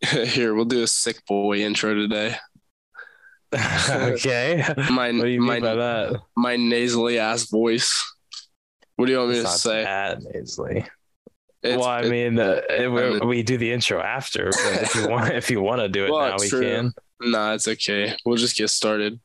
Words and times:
Here, 0.26 0.54
we'll 0.54 0.64
do 0.64 0.82
a 0.82 0.86
sick 0.86 1.24
boy 1.26 1.58
intro 1.58 1.94
today. 1.94 2.36
okay. 3.54 4.62
My 4.90 5.10
What 5.12 5.22
do 5.22 5.26
you 5.28 5.40
my 5.40 5.54
mean 5.54 5.62
by 5.62 5.74
that? 5.74 6.20
my 6.36 6.56
nasally 6.56 7.18
ass 7.18 7.44
voice. 7.50 7.90
What 8.96 9.06
do 9.06 9.12
you 9.12 9.18
want 9.18 9.30
me 9.30 9.38
It's 9.38 9.44
to 9.44 9.48
not 9.50 9.58
say? 9.58 9.84
that 9.84 10.22
nasally. 10.22 10.84
It's- 11.62 11.78
well, 11.80 11.88
I 11.88 12.02
it- 12.02 12.10
mean, 12.10 12.38
uh, 12.38 12.60
it- 12.68 12.88
we, 12.92 13.18
we 13.26 13.42
do 13.42 13.56
the 13.58 13.72
intro 13.72 14.00
after, 14.00 14.50
but 14.50 14.82
if 14.82 14.94
you 14.94 15.08
want, 15.08 15.32
if 15.34 15.50
you 15.50 15.60
want 15.60 15.80
to 15.80 15.88
do 15.88 16.04
it 16.04 16.10
Well, 16.12 16.28
now, 16.30 16.36
we 16.38 16.48
true. 16.48 16.60
can. 16.60 16.92
nah, 17.20 17.54
it's 17.54 17.66
okay. 17.66 18.14
We'll 18.24 18.36
just 18.36 18.56
get 18.56 18.70
started. 18.70 19.18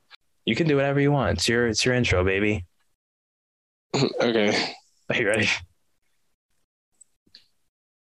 You 0.46 0.56
can 0.56 0.68
do 0.68 0.76
whatever 0.76 1.00
you 1.00 1.12
want. 1.12 1.38
It's 1.38 1.48
your, 1.48 1.68
it's 1.68 1.86
your 1.86 1.94
intro, 1.94 2.24
baby. 2.24 2.66
okay. 3.96 4.74
Are 5.10 5.16
you 5.16 5.28
ready? 5.28 5.48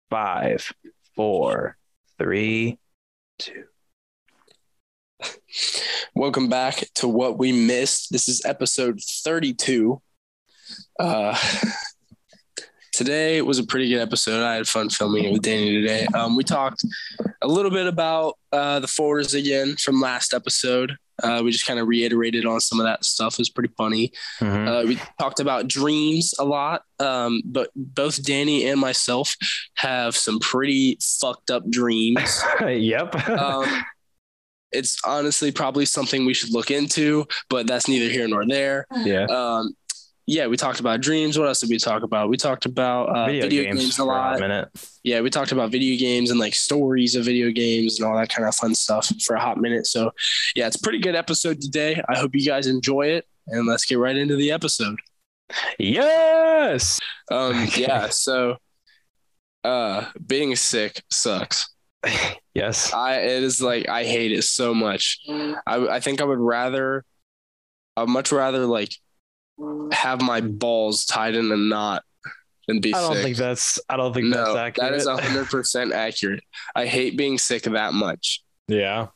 Five, 0.09 0.71
four, 1.15 1.77
three, 2.17 2.79
two. 3.39 3.65
Welcome 6.15 6.49
back 6.49 6.83
to 6.95 7.07
what 7.07 7.37
we 7.37 7.51
missed. 7.51 8.11
This 8.11 8.29
is 8.29 8.45
episode 8.45 8.99
32. 9.01 10.01
Uh 10.99 11.37
today 12.93 13.41
was 13.41 13.59
a 13.59 13.65
pretty 13.65 13.89
good 13.89 13.99
episode. 13.99 14.43
I 14.43 14.55
had 14.55 14.67
fun 14.67 14.89
filming 14.89 15.25
it 15.25 15.33
with 15.33 15.41
Danny 15.41 15.81
today. 15.81 16.07
Um, 16.13 16.37
we 16.37 16.43
talked 16.43 16.85
a 17.41 17.47
little 17.47 17.71
bit 17.71 17.87
about 17.87 18.37
uh, 18.53 18.79
the 18.79 18.87
forwarders 18.87 19.37
again 19.37 19.75
from 19.75 19.99
last 19.99 20.33
episode. 20.33 20.95
Uh, 21.23 21.41
we 21.43 21.51
just 21.51 21.65
kind 21.65 21.79
of 21.79 21.87
reiterated 21.87 22.45
on 22.45 22.59
some 22.59 22.79
of 22.79 22.85
that 22.85 23.05
stuff. 23.05 23.33
It 23.35 23.39
was 23.39 23.49
pretty 23.49 23.73
funny. 23.77 24.11
Mhm. 24.39 24.67
Uh, 24.67 24.87
we 24.87 24.99
talked 25.19 25.39
about 25.39 25.67
dreams 25.67 26.33
a 26.39 26.45
lot, 26.45 26.83
um, 26.99 27.41
but 27.45 27.69
both 27.75 28.23
Danny 28.23 28.67
and 28.67 28.79
myself 28.79 29.35
have 29.75 30.15
some 30.15 30.39
pretty 30.39 30.97
fucked 31.01 31.51
up 31.51 31.69
dreams. 31.69 32.41
yep. 32.67 33.15
Um, 33.29 33.65
it's 34.71 34.97
honestly 35.05 35.51
probably 35.51 35.85
something 35.85 36.25
we 36.25 36.33
should 36.33 36.51
look 36.51 36.69
into, 36.71 37.25
but 37.49 37.65
that's 37.67 37.87
neither 37.87 38.11
here 38.11 38.27
nor 38.27 38.45
there. 38.45 38.85
yeah. 39.03 39.25
Um, 39.25 39.73
yeah, 40.27 40.47
we 40.47 40.57
talked 40.57 40.79
about 40.79 41.01
dreams. 41.01 41.37
What 41.37 41.47
else 41.47 41.59
did 41.59 41.69
we 41.69 41.77
talk 41.77 42.01
about? 42.01 42.29
We 42.29 42.37
talked 42.37 42.65
about 42.65 43.09
uh, 43.09 43.25
video, 43.27 43.63
games, 43.63 43.93
a 43.93 43.97
for 43.97 44.05
lot. 44.05 44.39
minute. 44.39 44.69
Yeah, 45.03 45.21
we 45.21 45.29
talked 45.29 45.51
about 45.51 45.71
video 45.71 45.97
games 45.99 46.31
and 46.31 46.39
like 46.39 46.55
stories 46.55 47.15
of 47.15 47.25
video 47.25 47.51
games 47.51 47.99
and 47.99 48.07
all 48.07 48.17
that 48.17 48.29
kind 48.29 48.47
of 48.47 48.55
fun 48.55 48.73
stuff 48.73 49.11
for 49.21 49.35
a 49.35 49.39
hot 49.39 49.59
minute. 49.59 49.85
So, 49.85 50.11
yeah, 50.55 50.65
it's 50.65 50.77
a 50.77 50.81
pretty 50.81 50.99
good 50.99 51.15
episode 51.15 51.61
today. 51.61 52.01
I 52.09 52.17
hope 52.17 52.33
you 52.33 52.45
guys 52.45 52.65
enjoy 52.65 53.07
it, 53.07 53.25
and 53.47 53.67
let's 53.67 53.85
get 53.85 53.99
right 53.99 54.17
into 54.17 54.35
the 54.35 54.51
episode. 54.51 54.99
Yes. 55.77 56.99
Um, 57.29 57.67
yeah, 57.75 58.09
so 58.09 58.57
uh, 59.63 60.05
being 60.25 60.55
sick 60.55 61.03
sucks. 61.09 61.69
Yes. 62.55 62.93
I 62.93 63.15
it 63.17 63.43
is 63.43 63.61
like 63.61 63.89
I 63.89 64.05
hate 64.05 64.31
it 64.31 64.43
so 64.43 64.73
much. 64.73 65.19
I 65.27 65.87
I 65.87 65.99
think 65.99 66.21
I 66.21 66.23
would 66.23 66.39
rather 66.39 67.03
I'd 67.97 68.07
much 68.07 68.31
rather 68.31 68.65
like 68.65 68.95
have 69.91 70.21
my 70.21 70.41
balls 70.41 71.05
tied 71.05 71.35
in 71.35 71.51
a 71.51 71.57
knot 71.57 72.03
and 72.67 72.81
be 72.81 72.93
I 72.93 73.01
don't 73.01 73.13
sick. 73.13 73.23
think 73.23 73.37
that's. 73.37 73.79
I 73.89 73.97
don't 73.97 74.13
think 74.13 74.27
no, 74.27 74.37
that's 74.53 74.57
accurate. 74.57 74.91
that 74.91 74.97
is 74.97 75.07
hundred 75.07 75.45
percent 75.49 75.93
accurate. 75.93 76.43
I 76.75 76.85
hate 76.85 77.17
being 77.17 77.37
sick 77.37 77.63
that 77.63 77.93
much. 77.93 78.41
yeah. 78.67 79.07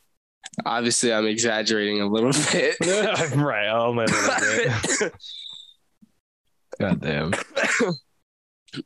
Obviously, 0.66 1.12
I'm 1.12 1.26
exaggerating 1.26 2.00
a 2.00 2.06
little 2.08 2.32
bit. 2.52 2.76
right. 3.36 3.66
I'll 3.68 3.94
never. 3.94 5.12
God 6.80 7.00
damn. 7.00 7.32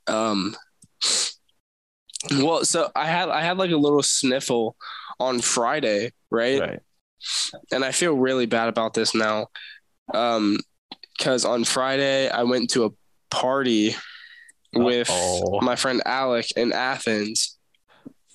um, 0.07 0.55
well, 2.39 2.65
so 2.65 2.91
I 2.95 3.07
had 3.07 3.29
I 3.29 3.43
had 3.43 3.57
like 3.57 3.71
a 3.71 3.77
little 3.77 4.03
sniffle 4.03 4.77
on 5.21 5.41
Friday, 5.41 6.13
right? 6.31 6.61
Right. 6.61 6.81
and 7.73 7.85
I 7.85 7.93
feel 7.93 8.15
really 8.15 8.47
bad 8.47 8.69
about 8.69 8.95
this 8.95 9.15
now. 9.15 9.47
Um, 10.13 10.59
because 11.17 11.45
on 11.45 11.65
Friday 11.65 12.29
I 12.29 12.43
went 12.43 12.71
to 12.71 12.85
a 12.85 12.91
party 13.31 13.97
with 14.75 15.11
Uh-oh. 15.11 15.61
my 15.61 15.77
friend 15.77 16.03
Alec 16.05 16.51
in 16.57 16.73
Athens. 16.73 17.57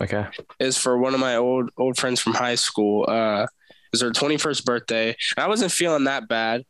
Okay. 0.01 0.25
Is 0.59 0.77
for 0.77 0.97
one 0.97 1.13
of 1.13 1.19
my 1.19 1.35
old 1.35 1.71
old 1.77 1.97
friends 1.97 2.21
from 2.21 2.33
high 2.33 2.55
school. 2.55 3.05
Uh, 3.07 3.43
it 3.43 3.47
was 3.91 4.01
her 4.01 4.11
twenty 4.11 4.37
first 4.37 4.65
birthday. 4.65 5.15
And 5.35 5.43
I 5.43 5.47
wasn't 5.47 5.71
feeling 5.71 6.05
that 6.05 6.27
bad. 6.29 6.63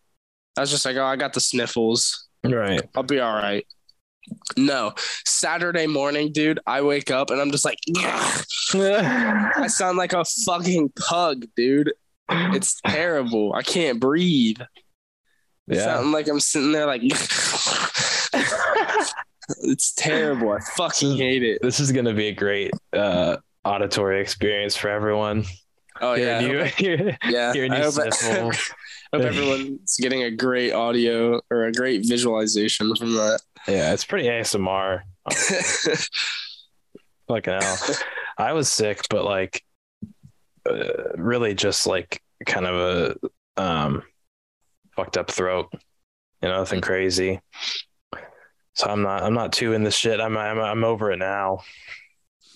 I 0.58 0.62
was 0.62 0.72
just 0.72 0.86
like, 0.86 0.98
oh, 0.98 1.06
I 1.06 1.16
got 1.16 1.34
the 1.34 1.40
sniffles. 1.40 2.28
Right. 2.44 2.82
I'll 2.96 3.04
be 3.04 3.20
all 3.20 3.36
right. 3.36 3.66
No, 4.58 4.94
Saturday 5.26 5.88
morning, 5.88 6.32
dude. 6.32 6.60
I 6.68 6.82
wake 6.82 7.12
up 7.12 7.30
and 7.32 7.42
I'm 7.42 7.52
just 7.52 7.66
like, 7.66 7.80
I 7.98 9.68
sound 9.68 9.98
like 9.98 10.14
a 10.14 10.24
fucking 10.24 10.92
pug, 10.98 11.46
dude. 11.56 11.94
It's 12.30 12.80
terrible. 12.86 13.54
I 13.54 13.64
can't 13.64 14.00
breathe. 14.00 14.60
Yeah. 15.70 16.00
Like 16.00 16.28
I'm 16.28 16.40
sitting 16.40 16.72
there 16.72 16.86
like 16.86 17.02
it's 19.62 19.94
terrible. 19.94 20.52
I 20.52 20.60
fucking 20.76 21.18
hate 21.18 21.44
it. 21.44 21.62
This 21.62 21.80
is 21.80 21.92
gonna 21.92 22.14
be 22.14 22.28
a 22.28 22.34
great 22.34 22.72
uh, 22.94 23.38
auditory 23.64 24.22
experience 24.22 24.76
for 24.76 24.90
everyone. 24.90 25.46
Oh 26.02 26.14
yeah, 26.14 26.40
you, 26.40 26.64
hear- 26.78 27.18
yeah. 27.28 27.54
hearing 27.54 27.72
I 27.72 27.82
hope, 27.82 27.94
sniffle. 27.94 28.52
hope 29.14 29.22
everyone's 29.22 29.98
getting 29.98 30.24
a 30.24 30.32
great 30.32 30.72
audio 30.72 31.42
or 31.52 31.66
a 31.66 31.72
great 31.72 32.06
visualization 32.06 32.96
from 32.96 33.14
that. 33.14 33.42
yeah, 33.68 33.94
it's 33.94 34.06
pretty 34.06 34.28
ASMR. 34.28 35.02
Fucking 37.28 37.54
hell. 37.62 37.78
I 38.38 38.54
was 38.54 38.70
sick, 38.72 39.02
but 39.10 39.26
like, 39.26 39.64
uh, 40.70 41.14
really 41.16 41.54
just 41.54 41.86
like 41.86 42.22
kind 42.46 42.66
of 42.66 42.76
a 43.58 43.62
um, 43.62 44.04
fucked 45.00 45.18
up 45.18 45.32
throat. 45.32 45.72
You 46.42 46.50
know, 46.50 46.58
nothing 46.60 46.82
crazy. 46.82 47.40
So 48.74 48.88
I'm 48.88 49.02
not. 49.02 49.24
I'm 49.24 49.34
not 49.34 49.52
too 49.54 49.74
in 49.74 49.84
the 49.84 49.92
shit. 49.92 50.20
I'm. 50.22 50.38
I'm. 50.38 50.60
I'm 50.60 50.84
over 50.84 51.12
it 51.12 51.18
now. 51.18 51.60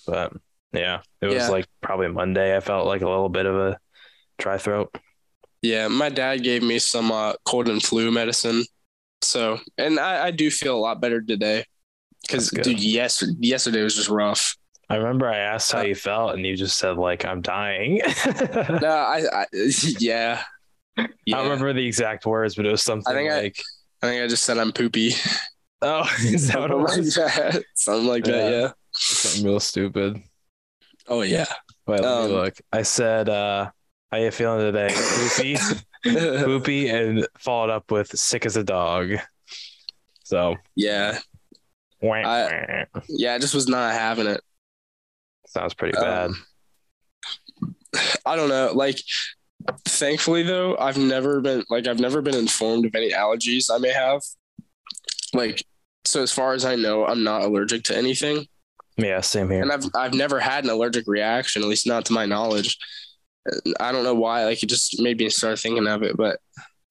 But 0.07 0.33
yeah, 0.73 1.01
it 1.21 1.27
was 1.27 1.35
Yeah. 1.35 1.49
like 1.49 1.65
probably 1.81 2.07
Monday. 2.09 2.55
I 2.55 2.59
felt 2.59 2.87
like 2.87 3.01
a 3.01 3.09
little 3.09 3.29
bit 3.29 3.45
of 3.45 3.55
a 3.55 3.77
dry 4.37 4.57
throat. 4.57 4.95
yeah, 5.61 5.87
my 5.87 6.09
dad 6.09 6.43
gave 6.43 6.63
me 6.63 6.79
some 6.79 7.11
uh, 7.11 7.33
cold 7.45 7.69
and 7.69 7.81
flu 7.81 8.11
medicine. 8.11 8.63
So, 9.21 9.59
and 9.77 9.99
I, 9.99 10.27
I 10.27 10.31
do 10.31 10.51
feel 10.51 10.75
a 10.75 10.79
lot 10.79 10.99
better 11.01 11.21
today. 11.21 11.65
Because, 12.21 12.49
dude, 12.49 12.79
yesterday, 12.81 13.33
yesterday 13.39 13.81
was 13.83 13.95
just 13.95 14.09
rough. 14.09 14.55
I 14.89 14.95
remember 14.97 15.27
I 15.27 15.37
asked 15.37 15.71
how 15.71 15.79
Uh, 15.79 15.83
you 15.83 15.95
felt, 15.95 16.35
and 16.35 16.45
you 16.45 16.55
just 16.55 16.77
said 16.77 16.97
like 16.97 17.25
I'm 17.25 17.41
dying. 17.41 18.01
No, 18.81 18.87
I, 18.89 19.23
I 19.33 19.45
yeah. 19.99 20.41
I 20.97 21.07
don't 21.27 21.43
remember 21.43 21.73
the 21.73 21.85
exact 21.85 22.25
words, 22.25 22.55
but 22.55 22.65
it 22.65 22.71
was 22.71 22.83
something 22.83 23.11
I 23.11 23.15
think 23.17 23.31
I- 23.31 23.41
like, 23.41 23.61
I 24.01 24.07
think 24.07 24.23
I 24.23 24.27
just 24.27 24.43
said 24.43 24.57
I'm 24.57 24.71
poopy. 24.71 25.13
"Oh, 25.81 26.09
is 26.19 26.47
that 26.49 26.59
what 26.59 26.71
it 26.71 26.87
Something 26.89 27.03
was?" 27.05 27.17
like 27.17 27.33
that. 27.35 27.63
Something 27.75 28.07
like 28.07 28.23
that, 28.25 28.51
Yeah. 28.51 28.59
yeah. 28.59 28.71
Something 28.91 29.45
real 29.49 29.59
stupid. 29.59 30.21
Oh 31.07 31.21
yeah. 31.21 31.45
Wait, 31.87 32.01
let 32.01 32.05
Um, 32.05 32.27
me 32.29 32.35
look. 32.35 32.55
I 32.71 32.81
said, 32.83 33.27
uh, 33.29 33.71
"How 34.11 34.17
you 34.17 34.31
feeling 34.31 34.59
today?" 34.59 34.93
Poopy, 34.93 35.57
poopy, 36.03 36.89
and 36.89 37.27
followed 37.39 37.69
up 37.71 37.91
with 37.91 38.17
"sick 38.17 38.45
as 38.45 38.55
a 38.57 38.63
dog." 38.63 39.13
So, 40.23 40.55
yeah. 40.75 41.19
I-. 42.03 42.85
Yeah, 43.07 43.35
I 43.35 43.39
just 43.39 43.53
was 43.55 43.67
not 43.69 43.93
having 43.93 44.27
it. 44.27 44.41
sounds 45.47 45.73
pretty 45.73 45.97
Um, 45.97 46.43
bad. 47.93 48.09
I 48.25 48.35
don't 48.35 48.49
know. 48.49 48.71
Like 48.73 48.99
thankfully 49.85 50.43
though, 50.43 50.77
I've 50.77 50.97
never 50.97 51.41
been 51.41 51.63
like 51.69 51.87
I've 51.87 51.99
never 51.99 52.21
been 52.21 52.35
informed 52.35 52.85
of 52.85 52.95
any 52.95 53.11
allergies 53.11 53.69
I 53.73 53.77
may 53.77 53.91
have. 53.91 54.21
Like 55.33 55.63
so 56.05 56.21
as 56.21 56.31
far 56.31 56.53
as 56.53 56.65
I 56.65 56.75
know, 56.75 57.05
I'm 57.05 57.23
not 57.23 57.43
allergic 57.43 57.83
to 57.85 57.97
anything. 57.97 58.45
Yeah, 58.97 59.21
same 59.21 59.49
here. 59.49 59.61
And 59.61 59.71
I've 59.71 59.85
I've 59.95 60.13
never 60.13 60.39
had 60.39 60.63
an 60.63 60.69
allergic 60.69 61.05
reaction, 61.07 61.61
at 61.61 61.67
least 61.67 61.87
not 61.87 62.05
to 62.05 62.13
my 62.13 62.25
knowledge. 62.25 62.77
I 63.79 63.91
don't 63.91 64.03
know 64.03 64.13
why, 64.15 64.45
like 64.45 64.63
it 64.63 64.67
just 64.67 65.01
made 65.01 65.17
me 65.17 65.29
start 65.29 65.59
thinking 65.59 65.87
of 65.87 66.03
it, 66.03 66.15
but 66.15 66.39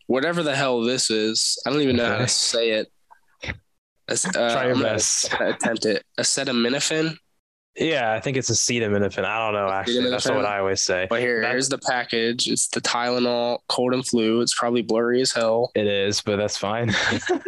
whatever 0.07 0.43
the 0.43 0.55
hell 0.55 0.83
this 0.83 1.11
is, 1.11 1.59
I 1.67 1.71
don't 1.71 1.81
even 1.81 1.97
know 1.97 2.07
how 2.07 2.19
to 2.19 2.29
say 2.29 2.71
it. 2.71 2.93
Uh, 4.09 4.17
Try 4.53 4.67
your 4.67 4.77
best. 4.77 5.33
attempt 5.41 5.87
it. 5.87 6.05
Acetaminophen. 6.21 7.17
Yeah, 7.77 8.13
I 8.13 8.21
think 8.21 8.37
it's 8.37 8.51
acetaminophen. 8.51 9.25
I 9.25 9.39
don't 9.39 9.55
know. 9.55 9.69
Actually, 9.73 10.11
that's 10.11 10.29
what 10.29 10.45
I 10.45 10.59
always 10.59 10.83
say. 10.83 11.07
But 11.09 11.21
here, 11.21 11.41
That- 11.41 11.53
here's 11.53 11.71
the 11.71 11.79
package. 11.79 12.47
It's 12.49 12.69
the 12.69 12.81
Tylenol, 12.83 13.61
cold 13.69 13.95
and 13.95 14.07
flu. 14.07 14.43
It's 14.43 14.55
probably 14.55 14.83
blurry 14.83 15.23
as 15.23 15.33
hell. 15.33 15.71
It 15.75 15.87
is, 15.87 16.21
but 16.21 16.37
that's 16.37 16.59
fine. 16.59 16.95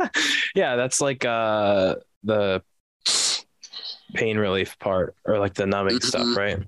yeah, 0.55 0.77
that's 0.77 1.01
like 1.03 1.25
uh 1.27 1.97
the 2.23 2.63
pain 4.15 4.39
relief 4.39 4.79
part 4.79 5.15
or 5.27 5.39
like 5.39 5.55
the 5.55 5.67
numbing 5.67 5.99
Mhm. 5.99 6.05
stuff, 6.05 6.37
right? 6.37 6.59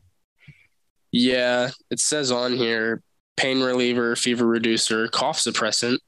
Yeah, 1.12 1.70
it 1.90 2.00
says 2.00 2.30
on 2.30 2.52
here 2.54 3.02
pain 3.36 3.60
reliever, 3.62 4.16
fever 4.16 4.46
reducer, 4.46 5.08
cough 5.08 5.38
suppressant, 5.38 5.98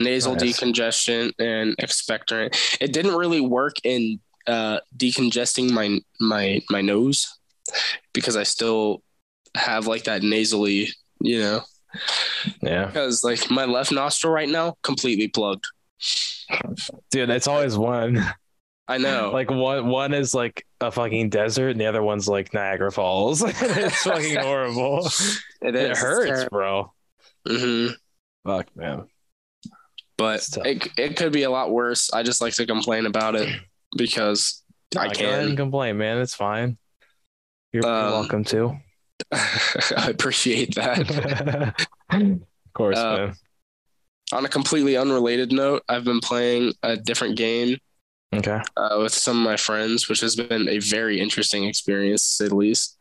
nasal 0.00 0.34
Nice. 0.34 0.60
decongestion, 0.60 1.32
and 1.38 1.76
expectorant. 1.78 2.56
It 2.80 2.92
didn't 2.92 3.14
really 3.16 3.40
work 3.40 3.76
in 3.84 4.20
uh, 4.48 4.80
decongesting 4.96 5.70
my 5.70 6.00
my 6.20 6.60
my 6.70 6.80
nose 6.80 7.38
because 8.12 8.36
I 8.36 8.42
still 8.42 9.02
have 9.54 9.86
like 9.86 10.04
that 10.04 10.22
nasally, 10.22 10.88
you 11.20 11.40
know, 11.40 11.60
Yeah. 12.62 12.86
because 12.86 13.22
like 13.22 13.50
my 13.50 13.64
left 13.66 13.92
nostril 13.92 14.32
right 14.32 14.48
now 14.48 14.76
completely 14.82 15.28
plugged. 15.28 15.66
Dude, 17.10 17.30
it's 17.30 17.46
always 17.46 17.76
one. 17.76 18.24
I 18.88 18.96
know. 18.98 19.30
Like 19.34 19.50
one 19.50 19.86
one 19.88 20.14
is 20.14 20.34
like 20.34 20.64
a 20.80 20.90
fucking 20.90 21.28
desert 21.28 21.70
and 21.70 21.80
the 21.80 21.86
other 21.86 22.02
one's 22.02 22.26
like 22.28 22.54
Niagara 22.54 22.90
Falls. 22.90 23.42
it's 23.46 24.02
fucking 24.02 24.36
horrible. 24.40 25.06
it 25.60 25.74
It 25.76 25.96
hurts, 25.96 26.48
bro. 26.48 26.92
hmm 27.46 27.88
Fuck 28.46 28.74
man. 28.76 29.04
But 30.16 30.48
it 30.64 30.88
it 30.96 31.16
could 31.16 31.32
be 31.32 31.42
a 31.42 31.50
lot 31.50 31.70
worse. 31.70 32.10
I 32.12 32.22
just 32.22 32.40
like 32.40 32.54
to 32.54 32.66
complain 32.66 33.04
about 33.06 33.34
it 33.36 33.48
because 33.96 34.62
I 34.96 35.06
Nah, 35.08 35.12
Go 35.12 35.24
ahead 35.24 35.38
and 35.40 35.48
can. 35.50 35.56
complain, 35.56 35.98
man. 35.98 36.18
It's 36.18 36.34
fine. 36.34 36.78
You're, 37.72 37.86
Um, 37.86 38.12
welcome 38.12 38.44
to. 38.44 38.76
I 39.32 40.08
appreciate 40.08 40.74
that. 40.76 41.74
of 42.10 42.40
course, 42.74 42.96
Uh, 42.98 43.16
man. 43.16 43.34
On 44.32 44.44
a 44.44 44.48
completely 44.48 44.96
unrelated 44.96 45.52
note, 45.52 45.82
I've 45.88 46.04
been 46.04 46.20
playing 46.20 46.72
a 46.82 46.96
different 46.96 47.36
game 47.36 47.78
Okay. 48.34 48.60
uh, 48.76 48.98
with 49.00 49.12
some 49.14 49.38
of 49.38 49.42
my 49.44 49.56
friends, 49.56 50.08
which 50.08 50.20
has 50.20 50.36
been 50.36 50.68
a 50.68 50.78
very 50.78 51.18
interesting 51.20 51.64
experience, 51.64 52.40
at 52.40 52.52
least. 52.52 52.96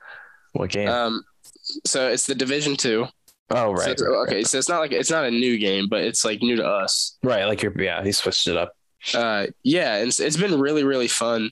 What 0.53 0.69
game? 0.69 0.87
Um, 0.87 1.23
so 1.85 2.07
it's 2.07 2.25
the 2.27 2.35
Division 2.35 2.77
Two. 2.77 3.07
oh, 3.49 3.75
So 3.75 3.85
right. 3.85 4.01
okay, 4.27 4.43
so 4.45 4.57
it's 4.57 4.69
not 4.69 4.79
like 4.79 4.93
it's 4.93 5.11
not 5.11 5.25
a 5.25 5.31
new 5.31 5.57
game, 5.57 5.87
but 5.89 6.01
it's 6.01 6.23
like 6.23 6.41
new 6.41 6.55
to 6.55 6.65
us. 6.65 7.17
Right. 7.23 7.43
Like 7.45 7.61
you're, 7.61 7.81
yeah, 7.81 8.03
he 8.03 8.11
switched 8.13 8.47
it 8.47 8.55
up. 8.55 8.71
Uh, 9.13 9.47
yeah, 9.63 9.95
and 9.97 10.07
it's, 10.09 10.19
it's 10.19 10.37
been 10.37 10.59
really 10.59 10.83
really 10.83 11.07
fun. 11.07 11.51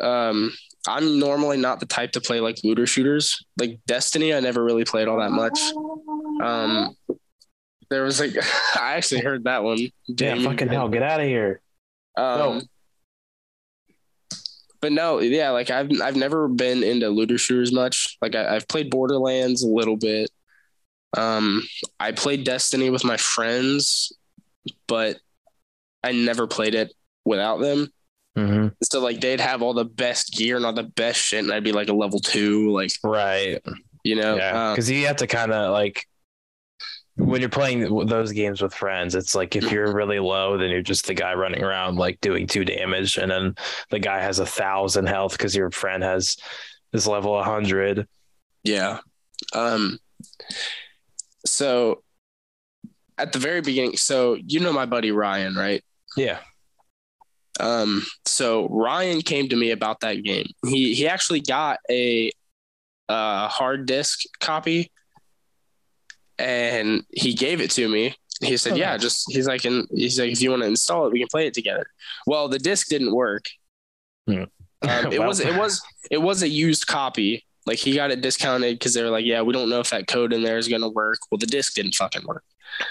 Um, 0.00 0.52
I'm 0.86 1.18
normally 1.18 1.58
not 1.58 1.80
the 1.80 1.86
type 1.86 2.12
to 2.12 2.20
play 2.20 2.40
like 2.40 2.58
looter 2.64 2.86
shooters. 2.86 3.44
Like 3.58 3.78
Destiny, 3.86 4.34
I 4.34 4.40
never 4.40 4.64
really 4.64 4.84
played 4.84 5.06
all 5.08 5.18
that 5.18 5.30
much. 5.30 5.58
Um, 6.42 6.96
there 7.90 8.02
was 8.02 8.20
like 8.20 8.32
I 8.76 8.94
actually 8.94 9.20
heard 9.20 9.44
that 9.44 9.62
one. 9.62 9.78
Yeah, 10.06 10.42
fucking 10.42 10.68
hell. 10.68 10.88
Get 10.88 11.02
out 11.02 11.20
of 11.20 11.26
here. 11.26 11.60
Um, 12.16 12.38
No. 12.38 12.62
But 14.80 14.90
no, 14.90 15.20
yeah, 15.20 15.50
like 15.50 15.70
I've 15.70 15.88
I've 16.02 16.16
never 16.16 16.48
been 16.48 16.82
into 16.82 17.08
looter 17.08 17.38
shooters 17.38 17.72
much. 17.72 18.16
Like 18.20 18.34
I, 18.34 18.56
I've 18.56 18.66
played 18.66 18.90
Borderlands 18.90 19.62
a 19.62 19.68
little 19.68 19.96
bit. 19.96 20.28
Um, 21.16 21.62
I 22.00 22.10
played 22.10 22.42
Destiny 22.42 22.90
with 22.90 23.04
my 23.04 23.16
friends, 23.16 24.12
but 24.88 25.18
I 26.04 26.12
never 26.12 26.46
played 26.46 26.74
it 26.74 26.92
without 27.24 27.58
them. 27.60 27.88
hmm 28.36 28.68
So 28.82 29.00
like 29.00 29.20
they'd 29.20 29.40
have 29.40 29.62
all 29.62 29.74
the 29.74 29.84
best 29.84 30.32
gear 30.32 30.56
and 30.56 30.64
all 30.66 30.72
the 30.72 30.82
best 30.84 31.20
shit, 31.20 31.44
and 31.44 31.52
I'd 31.52 31.64
be 31.64 31.72
like 31.72 31.88
a 31.88 31.92
level 31.94 32.18
two, 32.18 32.70
like 32.70 32.90
Right. 33.04 33.60
you 34.04 34.16
know. 34.16 34.36
Yeah. 34.36 34.68
um, 34.70 34.74
Because 34.74 34.90
you 34.90 35.06
have 35.06 35.16
to 35.16 35.26
kind 35.26 35.52
of 35.52 35.72
like, 35.72 36.06
when 37.16 37.40
you're 37.42 37.50
playing 37.50 38.06
those 38.06 38.32
games 38.32 38.62
with 38.62 38.72
friends, 38.74 39.14
it's 39.14 39.34
like 39.34 39.54
if 39.54 39.70
you're 39.70 39.92
really 39.94 40.18
low, 40.18 40.56
then 40.56 40.70
you're 40.70 40.80
just 40.80 41.06
the 41.06 41.12
guy 41.14 41.34
running 41.34 41.62
around 41.62 41.96
like 41.96 42.18
doing 42.22 42.46
two 42.46 42.64
damage, 42.64 43.18
and 43.18 43.30
then 43.30 43.54
the 43.90 43.98
guy 43.98 44.20
has 44.20 44.38
a 44.38 44.46
thousand 44.46 45.06
health 45.06 45.32
because 45.32 45.54
your 45.54 45.70
friend 45.70 46.02
has 46.02 46.36
is 46.94 47.06
level 47.06 47.38
a 47.38 47.42
hundred. 47.44 48.08
Yeah. 48.64 49.00
Um 49.54 49.98
so 51.44 52.02
at 53.18 53.32
the 53.32 53.38
very 53.38 53.60
beginning, 53.60 53.96
so 53.96 54.34
you 54.46 54.60
know 54.60 54.72
my 54.72 54.86
buddy 54.86 55.10
Ryan, 55.12 55.54
right? 55.54 55.84
Yeah. 56.16 56.38
Um 57.60 58.04
so 58.24 58.68
Ryan 58.68 59.20
came 59.20 59.48
to 59.50 59.56
me 59.56 59.70
about 59.70 60.00
that 60.00 60.22
game. 60.22 60.46
He 60.66 60.94
he 60.94 61.06
actually 61.08 61.40
got 61.40 61.78
a 61.90 62.30
uh 63.08 63.48
hard 63.48 63.86
disk 63.86 64.20
copy 64.40 64.90
and 66.38 67.04
he 67.10 67.34
gave 67.34 67.60
it 67.60 67.70
to 67.72 67.88
me. 67.88 68.14
He 68.40 68.56
said, 68.56 68.72
Oh, 68.72 68.76
"Yeah, 68.76 68.96
just 68.96 69.30
he's 69.30 69.46
like 69.46 69.64
and 69.64 69.86
he's 69.92 70.18
like 70.18 70.32
if 70.32 70.40
you 70.42 70.50
want 70.50 70.62
to 70.62 70.68
install 70.68 71.06
it, 71.06 71.12
we 71.12 71.20
can 71.20 71.28
play 71.30 71.46
it 71.46 71.54
together." 71.54 71.86
Well, 72.26 72.48
the 72.48 72.58
disc 72.58 72.88
didn't 72.88 73.14
work. 73.14 73.44
Hmm. 74.26 74.32
Um, 74.42 74.48
it 75.12 75.18
Well. 75.18 75.28
was 75.28 75.40
it 75.40 75.54
was 75.54 75.80
it 76.10 76.18
was 76.18 76.42
a 76.42 76.48
used 76.48 76.86
copy. 76.86 77.44
Like 77.66 77.78
he 77.78 77.94
got 77.94 78.10
it 78.10 78.20
discounted 78.20 78.78
because 78.78 78.94
they 78.94 79.02
were 79.02 79.10
like, 79.10 79.24
yeah, 79.24 79.42
we 79.42 79.52
don't 79.52 79.68
know 79.68 79.80
if 79.80 79.90
that 79.90 80.06
code 80.08 80.32
in 80.32 80.42
there 80.42 80.58
is 80.58 80.68
gonna 80.68 80.88
work. 80.88 81.18
Well, 81.30 81.38
the 81.38 81.46
disc 81.46 81.74
didn't 81.74 81.94
fucking 81.94 82.24
work. 82.26 82.42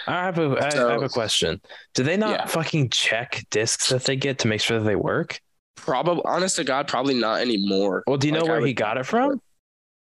I 0.07 0.23
have 0.25 0.37
a 0.39 0.57
I, 0.63 0.69
So- 0.69 0.89
I 0.89 0.91
have 0.93 1.03
a 1.03 1.09
question. 1.09 1.59
Do 1.95 2.03
they 2.03 2.15
not 2.17 2.31
Yeah. 2.31 2.45
fucking 2.45 2.89
check 2.91 3.43
discs 3.49 3.89
that 3.89 4.03
they 4.05 4.15
get 4.15 4.39
to 4.39 4.47
make 4.47 4.61
sure 4.61 4.79
that 4.79 4.85
they 4.85 4.95
work? 4.95 5.39
Probably, 5.75 6.21
honest 6.25 6.57
to 6.57 6.63
God, 6.63 6.87
probably 6.87 7.15
not 7.15 7.41
anymore. 7.41 8.03
Well, 8.05 8.17
do 8.17 8.27
you 8.27 8.33
know 8.33 8.41
Like, 8.41 8.47
I 8.49 8.51
where 8.51 8.61
would- 8.61 8.67
he 8.67 8.73
got 8.73 8.97
it 8.97 9.05
from? 9.05 9.41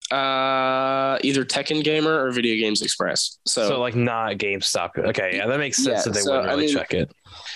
Uh, 0.09 1.19
either 1.21 1.43
Tekken 1.43 1.83
Gamer 1.83 2.23
or 2.25 2.31
Video 2.31 2.55
Games 2.55 2.81
Express. 2.81 3.39
So, 3.45 3.67
So, 3.67 3.79
like 3.81 3.93
not 3.95 4.33
GameStop. 4.37 4.97
Okay, 4.97 5.35
yeah, 5.35 5.47
that 5.47 5.59
makes 5.59 5.77
sense 5.77 5.87
Yeah, 5.99 6.01
that 6.03 6.13
they 6.13 6.21
so, 6.21 6.31
wouldn't 6.31 6.47
I 6.49 6.51
really 6.53 6.67
mean, 6.67 6.75
check 6.75 6.93
it. 6.93 7.11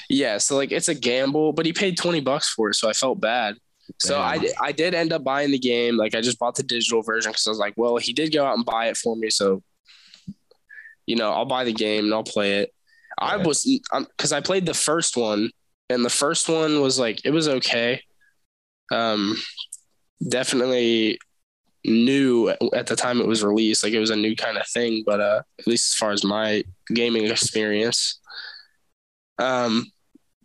yeah, 0.10 0.38
so 0.38 0.58
like 0.58 0.72
it's 0.74 0.90
a 0.90 0.94
gamble, 0.96 1.54
but 1.54 1.66
he 1.66 1.72
paid 1.72 1.98
twenty 1.98 2.20
bucks 2.20 2.50
for 2.50 2.70
it, 2.70 2.76
so 2.76 2.90
I 2.90 2.94
felt 2.94 3.22
bad. 3.22 3.56
So 4.00 4.16
Damn. 4.16 4.22
I 4.22 4.50
I 4.62 4.72
did 4.72 4.94
end 4.94 5.14
up 5.14 5.24
buying 5.24 5.52
the 5.52 5.60
game. 5.60 5.98
Like 5.98 6.16
I 6.16 6.22
just 6.22 6.40
bought 6.40 6.56
the 6.56 6.64
digital 6.64 7.02
version 7.02 7.32
because 7.32 7.48
I 7.48 7.52
was 7.52 7.60
like, 7.60 7.74
well, 7.78 7.98
he 7.98 8.14
did 8.14 8.34
go 8.34 8.46
out 8.46 8.56
and 8.56 8.66
buy 8.66 8.88
it 8.88 8.98
for 8.98 9.16
me, 9.16 9.30
so 9.30 9.64
you 11.06 11.16
know 11.16 11.32
I'll 11.32 11.46
buy 11.46 11.64
the 11.64 11.74
game 11.74 12.06
and 12.06 12.14
I'll 12.14 12.24
play 12.24 12.60
it. 12.60 12.74
I 13.18 13.38
was 13.38 13.64
because 14.18 14.32
I 14.32 14.42
played 14.42 14.66
the 14.66 14.74
first 14.74 15.18
one, 15.18 15.52
and 15.90 16.04
the 16.04 16.10
first 16.10 16.50
one 16.50 16.82
was 16.82 17.00
like 17.00 17.26
it 17.26 17.32
was 17.32 17.48
okay. 17.48 18.02
Um, 18.92 19.38
definitely 20.28 21.20
new 21.84 22.50
at 22.50 22.88
the 22.88 22.96
time 22.96 23.22
it 23.22 23.28
was 23.28 23.44
released. 23.44 23.84
Like 23.84 23.94
it 23.94 24.00
was 24.00 24.10
a 24.10 24.16
new 24.16 24.36
kind 24.36 24.58
of 24.58 24.68
thing, 24.68 25.04
but 25.06 25.20
uh, 25.20 25.42
at 25.60 25.68
least 25.68 25.94
as 25.94 25.98
far 25.98 26.12
as 26.12 26.24
my 26.24 26.64
gaming 26.94 27.26
experience. 27.26 28.20
Um, 29.40 29.92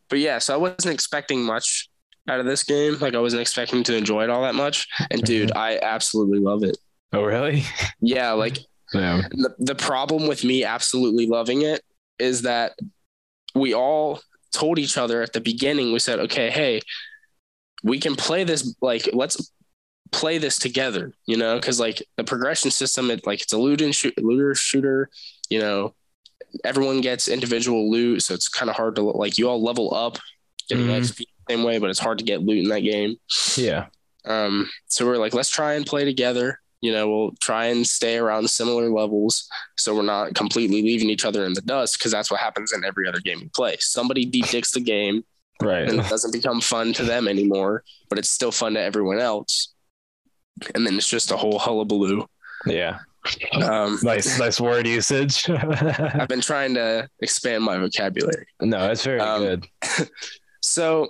but 0.08 0.18
yeah, 0.18 0.38
so 0.38 0.54
I 0.54 0.56
wasn't 0.56 0.94
expecting 0.94 1.42
much 1.42 1.88
out 2.28 2.40
of 2.40 2.46
this 2.46 2.62
game. 2.64 2.96
Like 2.98 3.14
I 3.14 3.18
wasn't 3.20 3.42
expecting 3.42 3.82
to 3.84 3.96
enjoy 3.96 4.24
it 4.24 4.30
all 4.30 4.42
that 4.42 4.54
much. 4.54 4.86
And 5.10 5.22
dude, 5.22 5.52
I 5.52 5.78
absolutely 5.82 6.38
love 6.40 6.62
it. 6.62 6.76
Oh, 7.12 7.22
really? 7.22 7.62
Yeah, 8.00 8.32
like 8.32 8.58
Yeah. 8.94 9.22
the, 9.30 9.54
the 9.58 9.74
problem 9.74 10.26
with 10.28 10.44
me 10.44 10.64
absolutely 10.64 11.26
loving 11.26 11.62
it 11.62 11.82
is 12.18 12.42
that 12.42 12.72
we 13.54 13.74
all 13.74 14.20
told 14.52 14.78
each 14.78 14.96
other 14.96 15.22
at 15.22 15.32
the 15.32 15.40
beginning, 15.40 15.92
we 15.92 15.98
said, 15.98 16.18
okay, 16.20 16.50
hey, 16.50 16.80
we 17.82 17.98
can 17.98 18.14
play 18.16 18.44
this, 18.44 18.74
like, 18.80 19.08
let's 19.12 19.52
play 20.12 20.38
this 20.38 20.58
together, 20.58 21.12
you 21.26 21.36
know, 21.36 21.56
because 21.56 21.78
like 21.80 22.02
the 22.16 22.24
progression 22.24 22.70
system, 22.70 23.10
it 23.10 23.26
like 23.26 23.42
it's 23.42 23.52
a 23.52 23.58
loot 23.58 23.82
and 23.82 23.94
shoot, 23.94 24.14
looter 24.22 24.54
shooter, 24.54 25.10
you 25.50 25.58
know, 25.58 25.94
everyone 26.64 27.00
gets 27.00 27.28
individual 27.28 27.90
loot. 27.90 28.22
So 28.22 28.34
it's 28.34 28.48
kind 28.48 28.70
of 28.70 28.76
hard 28.76 28.96
to 28.96 29.02
like, 29.02 29.36
you 29.36 29.48
all 29.48 29.62
level 29.62 29.92
up, 29.94 30.18
get 30.68 30.78
Mhm. 30.78 31.00
XP 31.00 31.18
the 31.18 31.26
same 31.48 31.62
way, 31.62 31.78
but 31.78 31.90
it's 31.90 31.98
hard 31.98 32.18
to 32.18 32.24
get 32.24 32.42
loot 32.42 32.62
in 32.64 32.68
that 32.70 32.80
game. 32.80 33.16
Yeah. 33.56 33.86
Um, 34.24 34.68
so 34.88 35.06
we're 35.06 35.18
like, 35.18 35.34
let's 35.34 35.50
try 35.50 35.74
and 35.74 35.86
play 35.86 36.04
together. 36.04 36.60
You 36.80 36.92
know, 36.92 37.08
we'll 37.08 37.32
try 37.40 37.66
and 37.66 37.86
stay 37.86 38.16
around 38.18 38.48
similar 38.50 38.90
levels 38.90 39.48
so 39.76 39.94
we're 39.94 40.02
not 40.02 40.34
completely 40.34 40.82
leaving 40.82 41.08
each 41.10 41.24
other 41.24 41.44
in 41.44 41.54
the 41.54 41.62
dust 41.62 41.98
because 41.98 42.12
that's 42.12 42.30
what 42.30 42.40
happens 42.40 42.72
in 42.72 42.84
every 42.84 43.08
other 43.08 43.20
game 43.20 43.40
we 43.40 43.48
play. 43.48 43.76
Somebody 43.80 44.24
deep 44.24 44.46
dicks 44.48 44.72
the 44.72 44.80
game 44.80 45.24
Right. 45.62 45.88
and 45.88 45.98
it 46.00 46.08
doesn't 46.08 46.32
become 46.32 46.60
fun 46.60 46.92
to 46.94 47.02
them 47.04 47.28
anymore, 47.28 47.82
but 48.10 48.18
it's 48.18 48.28
still 48.30 48.52
fun 48.52 48.74
to 48.74 48.80
everyone 48.80 49.18
else. 49.20 49.72
And 50.74 50.86
then 50.86 50.96
it's 50.96 51.08
just 51.08 51.30
a 51.30 51.36
whole 51.36 51.58
hullabaloo. 51.58 52.26
Yeah. 52.66 52.98
Um, 53.54 53.98
Nice, 54.02 54.38
nice 54.38 54.60
word 54.60 54.86
usage. 54.86 55.48
I've 55.50 56.28
been 56.28 56.40
trying 56.42 56.74
to 56.74 57.08
expand 57.20 57.64
my 57.64 57.78
vocabulary. 57.78 58.46
no, 58.60 58.90
it's 58.90 59.02
very 59.04 59.20
Um, 59.20 59.42
good. 59.42 59.66
So 60.60 61.08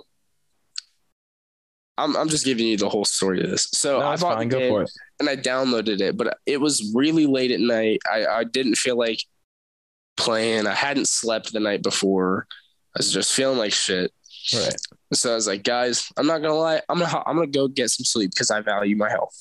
I'm, 1.97 2.15
I'm 2.15 2.29
just 2.29 2.45
giving 2.45 2.67
you 2.67 2.77
the 2.77 2.89
whole 2.89 3.05
story 3.05 3.43
of 3.43 3.49
this. 3.49 3.67
So 3.71 3.99
No, 3.99 4.05
I 4.07 4.15
bought 4.17 4.37
fine. 4.37 4.49
the 4.49 4.57
game. 4.57 4.85
and 5.19 5.29
I 5.29 5.35
downloaded 5.35 5.99
it, 5.99 6.15
but 6.17 6.37
it 6.45 6.61
was 6.61 6.91
really 6.95 7.25
late 7.25 7.51
at 7.51 7.59
night. 7.59 7.99
I, 8.11 8.25
I 8.25 8.43
didn't 8.43 8.75
feel 8.75 8.97
like 8.97 9.19
playing. 10.15 10.67
I 10.67 10.73
hadn't 10.73 11.07
slept 11.07 11.53
the 11.53 11.59
night 11.59 11.81
before. 11.83 12.47
I 12.95 12.99
was 12.99 13.11
just 13.11 13.33
feeling 13.33 13.57
like 13.57 13.73
shit. 13.73 14.11
Right. 14.53 14.75
So 15.13 15.31
I 15.31 15.35
was 15.35 15.47
like, 15.47 15.63
guys, 15.63 16.09
I'm 16.17 16.27
not 16.27 16.41
gonna 16.41 16.53
lie. 16.53 16.81
I'm 16.89 16.99
gonna 16.99 17.23
I'm 17.25 17.35
gonna 17.35 17.47
go 17.47 17.67
get 17.67 17.89
some 17.89 18.05
sleep 18.05 18.31
because 18.31 18.49
I 18.51 18.61
value 18.61 18.95
my 18.95 19.09
health. 19.09 19.37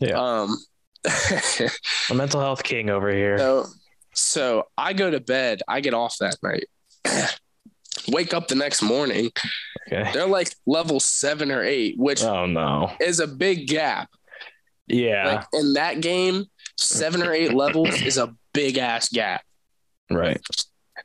Yeah. 0.00 0.18
Um. 0.20 0.56
A 2.10 2.14
mental 2.14 2.40
health 2.40 2.62
king 2.62 2.88
over 2.88 3.10
here. 3.12 3.36
so 3.38 3.66
so 4.14 4.64
I 4.78 4.92
go 4.92 5.10
to 5.10 5.20
bed. 5.20 5.62
I 5.68 5.80
get 5.80 5.92
off 5.94 6.16
that 6.20 6.36
night. 6.42 6.66
Wake 8.08 8.34
up 8.34 8.48
the 8.48 8.54
next 8.54 8.82
morning. 8.82 9.30
Okay. 9.92 10.10
They're 10.12 10.26
like 10.26 10.54
level 10.66 11.00
seven 11.00 11.50
or 11.50 11.62
eight, 11.62 11.96
which 11.98 12.22
Oh 12.22 12.46
no. 12.46 12.92
is 13.00 13.20
a 13.20 13.26
big 13.26 13.66
gap. 13.68 14.08
Yeah. 14.86 15.26
Like 15.36 15.46
in 15.52 15.72
that 15.74 16.00
game, 16.00 16.44
seven 16.76 17.22
or 17.22 17.32
eight 17.32 17.54
levels 17.54 18.00
is 18.02 18.18
a 18.18 18.34
big 18.52 18.78
ass 18.78 19.08
gap. 19.08 19.42
right. 20.10 20.40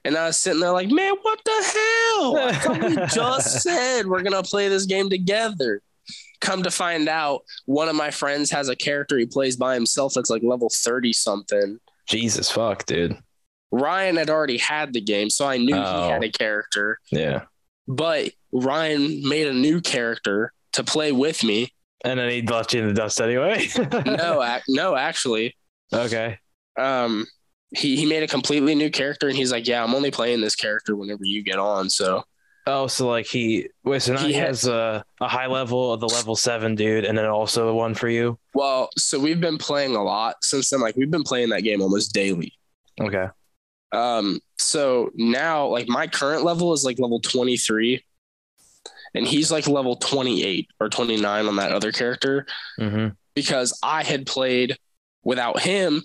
And 0.06 0.16
I 0.16 0.28
was 0.28 0.38
sitting 0.38 0.62
there 0.62 0.72
like, 0.72 0.90
man, 0.90 1.14
what 1.22 1.40
the 1.44 1.74
hell? 1.74 2.80
We 2.80 2.96
just 3.08 3.62
said 3.64 4.06
we're 4.08 4.22
gonna 4.22 4.44
play 4.44 4.70
this 4.70 4.86
game 4.86 5.10
together. 5.10 5.82
come 6.42 6.64
to 6.64 6.72
find 6.72 7.10
out, 7.10 7.42
one 7.66 7.90
of 7.90 7.96
my 7.96 8.12
friends 8.12 8.50
has 8.52 8.70
a 8.70 8.76
character 8.76 9.18
he 9.18 9.26
plays 9.26 9.58
by 9.58 9.74
himself 9.74 10.14
that's 10.14 10.30
like 10.30 10.44
level 10.44 10.70
30 10.74 11.12
something. 11.14 11.80
Jesus 12.08 12.50
fuck, 12.50 12.86
dude. 12.86 13.18
Ryan 13.72 14.18
had 14.18 14.30
already 14.30 14.58
had 14.58 14.94
the 14.94 15.02
game, 15.02 15.30
so 15.30 15.46
I 15.48 15.58
knew 15.58 15.76
Oh. 15.76 16.04
he 16.04 16.10
had 16.10 16.24
a 16.24 16.32
character. 16.32 17.00
Yeah. 17.12 17.44
But 17.88 18.32
Ryan 18.52 19.28
made 19.28 19.48
a 19.48 19.54
new 19.54 19.82
character 19.82 20.54
to 20.74 20.84
play 20.84 21.12
with 21.12 21.44
me. 21.44 21.74
And 22.04 22.20
then 22.20 22.30
he 22.32 22.42
left 22.42 22.74
you 22.74 22.82
in 22.82 22.88
the 22.88 22.94
dust 22.94 23.20
anyway. 23.20 23.68
No, 24.06 24.42
ac- 24.56 24.64
no, 24.70 24.96
actually, 24.96 25.56
Okay. 25.94 26.38
um, 26.78 27.26
he 27.76 27.96
he 27.98 28.06
made 28.06 28.24
a 28.24 28.28
completely 28.28 28.74
new 28.74 28.90
character, 28.90 29.28
and 29.28 29.36
he's 29.38 29.52
like, 29.52 29.68
"Yeah, 29.68 29.84
I'm 29.84 29.94
only 29.94 30.10
playing 30.10 30.42
this 30.42 30.56
character 30.56 30.96
whenever 30.96 31.24
you 31.24 31.44
get 31.44 31.60
on." 31.60 31.90
So 31.90 32.24
Oh, 32.66 32.88
so 32.88 33.08
like 33.08 33.26
he 33.28 33.68
wait, 33.84 34.02
so 34.02 34.14
now 34.14 34.20
He 34.22 34.28
he, 34.28 34.34
has 34.34 34.66
a, 34.66 35.04
a 35.22 35.28
high 35.28 35.48
level 35.48 35.92
of 35.94 36.00
the 36.00 36.08
level 36.08 36.36
seven 36.36 36.74
dude, 36.76 37.06
and 37.06 37.18
then 37.18 37.26
also 37.26 37.68
the 37.68 37.74
one 37.74 37.94
for 37.96 38.08
you. 38.10 38.40
Well, 38.56 38.90
so 38.98 39.20
we've 39.20 39.42
been 39.42 39.58
playing 39.58 39.96
a 39.96 40.04
lot 40.04 40.36
since 40.44 40.70
then. 40.70 40.80
Like 40.82 40.96
we've 40.96 41.12
been 41.12 41.24
playing 41.24 41.50
that 41.50 41.62
game 41.62 41.82
almost 41.82 42.14
daily. 42.14 42.54
Okay. 43.02 43.28
Um, 43.92 44.40
so 44.58 45.10
now 45.16 45.68
like 45.68 45.88
my 45.88 46.06
current 46.08 46.44
level 46.44 46.74
is 46.74 46.84
like 46.86 47.00
level 47.00 47.20
23 47.20 48.04
and 49.16 49.28
he's 49.28 49.52
like 49.52 49.68
level 49.68 49.96
28 49.96 50.68
or 50.80 50.90
29 50.90 51.46
on 51.48 51.56
that 51.56 51.72
other 51.72 51.92
character 51.92 52.46
Mm-hmm. 52.80 53.08
because 53.34 53.78
I 53.82 54.04
had 54.04 54.26
played 54.28 54.78
without 55.24 55.60
him 55.60 56.04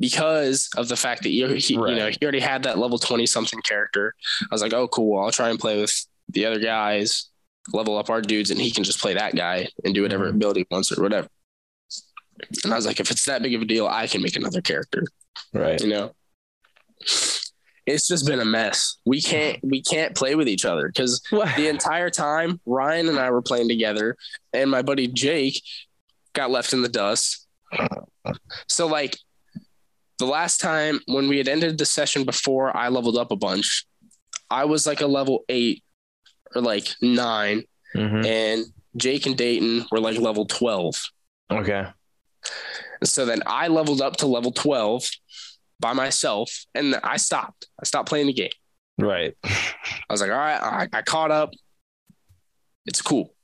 because 0.00 0.68
of 0.76 0.88
the 0.88 0.96
fact 0.96 1.22
that 1.22 1.28
he, 1.30 1.44
he 1.58 1.76
Right. 1.76 1.90
you 1.92 1.96
know, 1.96 2.08
he 2.08 2.18
already 2.22 2.40
had 2.40 2.62
that 2.64 2.78
level 2.78 2.98
20 2.98 3.26
something 3.26 3.60
character. 3.62 4.14
I 4.42 4.46
was 4.54 4.62
like, 4.62 4.72
"Oh, 4.72 4.88
cool. 4.88 5.20
I'll 5.20 5.30
try 5.32 5.48
and 5.50 5.58
play 5.58 5.80
with 5.80 5.92
the 6.28 6.46
other 6.46 6.58
guys, 6.60 7.28
level 7.72 7.96
up 7.98 8.08
our 8.10 8.20
dudes 8.22 8.50
and 8.50 8.60
he 8.60 8.70
can 8.70 8.84
just 8.84 9.00
play 9.00 9.14
that 9.14 9.34
guy 9.34 9.68
and 9.84 9.94
do 9.94 10.02
whatever 10.02 10.26
Mhm. 10.26 10.36
ability 10.36 10.60
he 10.60 10.66
wants 10.70 10.92
or 10.96 11.02
whatever." 11.02 11.28
And 12.64 12.72
I 12.72 12.76
was 12.76 12.86
like, 12.86 13.00
if 13.00 13.10
it's 13.10 13.24
that 13.24 13.42
big 13.42 13.54
of 13.54 13.62
a 13.62 13.64
deal, 13.64 13.86
I 13.88 14.06
can 14.06 14.22
make 14.22 14.36
another 14.36 14.60
character 14.60 15.04
Right. 15.52 15.80
you 15.80 15.88
know 15.88 16.12
it's 17.86 18.06
just 18.06 18.26
been 18.26 18.40
a 18.40 18.44
mess 18.44 18.98
we 19.06 19.20
can't 19.20 19.58
we 19.62 19.80
can't 19.82 20.14
play 20.14 20.34
with 20.34 20.48
each 20.48 20.64
other 20.64 20.88
because 20.88 21.20
the 21.56 21.68
entire 21.68 22.10
time 22.10 22.60
ryan 22.66 23.08
and 23.08 23.18
i 23.18 23.30
were 23.30 23.42
playing 23.42 23.68
together 23.68 24.16
and 24.52 24.70
my 24.70 24.82
buddy 24.82 25.06
jake 25.08 25.62
got 26.34 26.50
left 26.50 26.72
in 26.72 26.82
the 26.82 26.88
dust 26.88 27.46
so 28.68 28.86
like 28.86 29.16
the 30.18 30.26
last 30.26 30.60
time 30.60 31.00
when 31.06 31.28
we 31.28 31.38
had 31.38 31.48
ended 31.48 31.78
the 31.78 31.86
session 31.86 32.24
before 32.24 32.76
i 32.76 32.88
leveled 32.88 33.16
up 33.16 33.30
a 33.30 33.36
bunch 33.36 33.86
i 34.50 34.64
was 34.64 34.86
like 34.86 35.00
a 35.00 35.06
level 35.06 35.44
eight 35.48 35.82
or 36.54 36.62
like 36.62 36.88
9 37.02 37.62
Mhm. 37.96 38.26
and 38.26 38.64
jake 38.96 39.24
and 39.24 39.36
dayton 39.38 39.86
were 39.90 40.00
like 40.00 40.18
level 40.18 40.44
12 40.44 40.94
Okay. 41.50 41.86
so 43.02 43.24
then 43.24 43.42
I 43.46 43.68
leveled 43.68 44.02
up 44.02 44.16
to 44.18 44.26
level 44.26 44.52
12 44.52 45.08
by 45.80 45.92
myself 45.92 46.50
and 46.74 46.96
I 47.04 47.16
stopped. 47.16 47.66
I 47.80 47.84
stopped 47.84 48.08
playing 48.08 48.26
the 48.26 48.32
game. 48.32 48.50
Right. 48.98 49.34
I 49.44 49.52
was 50.10 50.20
like, 50.20 50.30
all 50.30 50.36
right, 50.36 50.60
I, 50.92 50.98
I 50.98 51.02
caught 51.02 51.30
up. 51.30 51.50
It's 52.86 53.02
cool. 53.02 53.34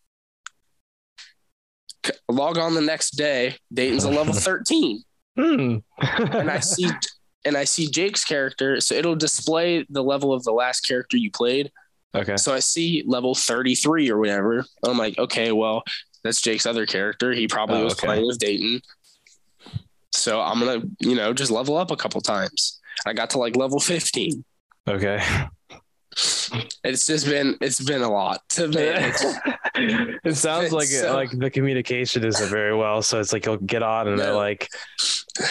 Log 2.30 2.58
on 2.58 2.74
the 2.74 2.80
next 2.80 3.12
day. 3.12 3.56
Dayton's 3.72 4.04
a 4.04 4.10
level 4.10 4.34
13. 4.34 5.02
Hmm. 5.36 5.76
And 6.00 6.50
I 6.50 6.60
see 6.60 6.88
and 7.44 7.56
I 7.56 7.64
see 7.64 7.88
Jake's 7.90 8.24
character. 8.24 8.80
So 8.80 8.94
it'll 8.94 9.16
display 9.16 9.84
the 9.90 10.02
level 10.02 10.32
of 10.32 10.44
the 10.44 10.52
last 10.52 10.80
character 10.82 11.16
you 11.16 11.30
played. 11.30 11.70
okay. 12.14 12.36
So 12.36 12.54
I 12.54 12.60
see 12.60 13.02
level 13.06 13.34
33 13.34 14.10
or 14.10 14.18
whatever. 14.18 14.64
I'm 14.84 14.96
like, 14.98 15.18
okay, 15.18 15.52
well, 15.52 15.82
that's 16.22 16.40
Jake's 16.40 16.66
other 16.66 16.86
character. 16.86 17.32
He 17.32 17.46
probably 17.48 17.80
Oh, 17.80 17.84
was 17.84 17.92
okay. 17.94 18.06
playing 18.06 18.26
with 18.26 18.38
Dayton. 18.38 18.80
So 20.24 20.40
I'm 20.40 20.58
gonna, 20.58 20.80
you 21.00 21.14
know, 21.14 21.34
just 21.34 21.50
level 21.50 21.76
up 21.76 21.90
a 21.90 21.96
couple 21.96 22.18
times. 22.22 22.80
I 23.04 23.12
got 23.12 23.28
to 23.30 23.38
like 23.38 23.56
level 23.56 23.78
15. 23.78 24.42
Okay. 24.88 25.22
It's 26.82 27.06
just 27.06 27.26
been 27.26 27.58
it's 27.60 27.78
been 27.80 28.00
a 28.00 28.10
lot 28.10 28.40
to 28.50 28.68
manage. 28.80 29.16
it 30.24 30.34
sounds 30.36 30.72
like 30.72 30.84
it, 30.84 31.02
So- 31.02 31.12
like 31.14 31.30
the 31.30 31.50
communication 31.50 32.24
isn't 32.24 32.48
very 32.48 32.74
well. 32.74 33.02
So 33.02 33.20
it's 33.20 33.34
like 33.34 33.44
you'll 33.44 33.58
get 33.58 33.82
on 33.82 34.08
and 34.08 34.18
they're 34.18 34.32
like 34.32 34.68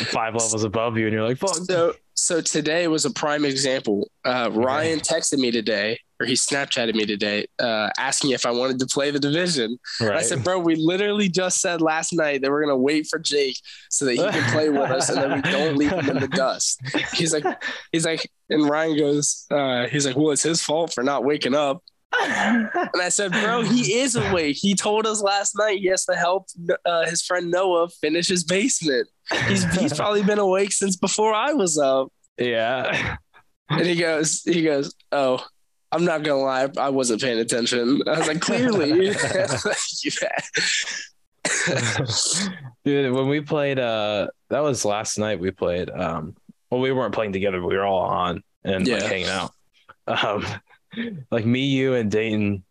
five 0.07 0.33
levels 0.33 0.63
above 0.63 0.97
you, 0.97 1.05
and 1.05 1.13
you're 1.13 1.27
like, 1.27 1.37
"Fuck." 1.37 1.55
so 1.55 1.93
so 2.23 2.39
today 2.39 2.87
was 2.87 3.03
a 3.05 3.11
prime 3.11 3.43
example. 3.43 4.09
Uh, 4.23 4.49
Ryan 4.53 4.99
texted 4.99 5.39
me 5.39 5.51
today, 5.51 5.99
or 6.21 6.25
he 6.25 6.33
Snapchatted 6.33 6.95
me 6.95 7.05
today, 7.05 7.45
uh, 7.59 7.89
asking 7.97 8.31
if 8.31 8.45
I 8.45 8.51
wanted 8.51 8.79
to 8.79 8.85
play 8.85 9.11
the 9.11 9.19
division. 9.19 9.77
And 9.99 10.09
I 10.11 10.21
said, 10.21 10.43
bro, 10.43 10.57
we 10.59 10.75
literally 10.75 11.27
just 11.27 11.59
said 11.59 11.81
last 11.81 12.13
night 12.13 12.41
that 12.41 12.49
we're 12.49 12.61
gonna 12.61 12.77
wait 12.77 13.07
for 13.07 13.19
Jake 13.19 13.57
so 13.89 14.05
that 14.05 14.13
he 14.13 14.19
can 14.19 14.51
play 14.53 14.69
with 14.69 14.89
us 14.89 15.09
and 15.09 15.17
then 15.21 15.35
we 15.35 15.41
don't 15.41 15.75
leave 15.77 15.91
him 15.91 16.09
in 16.09 16.19
the 16.19 16.29
dust. 16.29 16.81
He's 17.13 17.33
like, 17.33 17.43
he's 17.91 18.05
like, 18.05 18.31
and 18.49 18.69
Ryan 18.69 18.97
goes, 18.97 19.45
uh, 19.51 19.87
he's 19.87 20.05
like, 20.05 20.15
well, 20.15 20.31
it's 20.31 20.43
his 20.43 20.61
fault 20.61 20.93
for 20.93 21.03
not 21.03 21.25
waking 21.25 21.55
up. 21.55 21.83
And 22.21 23.01
I 23.01 23.09
said, 23.09 23.31
bro, 23.31 23.63
he 23.63 23.95
is 23.99 24.15
awake. 24.15 24.55
He 24.59 24.75
told 24.75 25.05
us 25.05 25.21
last 25.21 25.57
night 25.57 25.79
he 25.79 25.87
has 25.87 26.05
to 26.05 26.15
help 26.15 26.47
uh, 26.85 27.05
his 27.05 27.21
friend 27.21 27.51
Noah 27.51 27.89
finish 27.89 28.27
his 28.27 28.43
basement. 28.43 29.09
He's 29.47 29.63
he's 29.75 29.93
probably 29.97 30.23
been 30.23 30.39
awake 30.39 30.71
since 30.71 30.95
before 30.95 31.33
I 31.33 31.53
was 31.53 31.77
up. 31.77 32.11
yeah. 32.37 33.17
And 33.69 33.85
he 33.85 33.95
goes, 33.95 34.41
he 34.43 34.63
goes, 34.63 34.93
oh. 35.11 35.43
I'm 35.91 36.05
not 36.05 36.23
gonna 36.23 36.41
lie, 36.41 36.69
I 36.77 36.89
wasn't 36.89 37.21
paying 37.21 37.37
attention. 37.37 38.01
I 38.07 38.17
was 38.17 38.27
like, 38.27 38.41
clearly, 38.41 39.13
Dude, 42.83 43.13
when 43.13 43.27
we 43.27 43.41
played, 43.41 43.77
uh, 43.77 44.27
that 44.49 44.61
was 44.61 44.85
last 44.85 45.19
night. 45.19 45.39
We 45.39 45.51
played. 45.51 45.91
Um, 45.91 46.35
well, 46.71 46.81
we 46.81 46.91
weren't 46.91 47.13
playing 47.13 47.33
together, 47.33 47.61
but 47.61 47.67
we 47.67 47.75
were 47.75 47.85
all 47.85 48.01
on 48.01 48.41
and 48.63 48.87
like 48.87 49.03
hanging 49.03 49.27
out. 49.27 49.51
Um, 50.07 50.45
like 51.29 51.45
me, 51.45 51.67
you, 51.67 51.93
and 51.93 52.09
Dayton, 52.09 52.63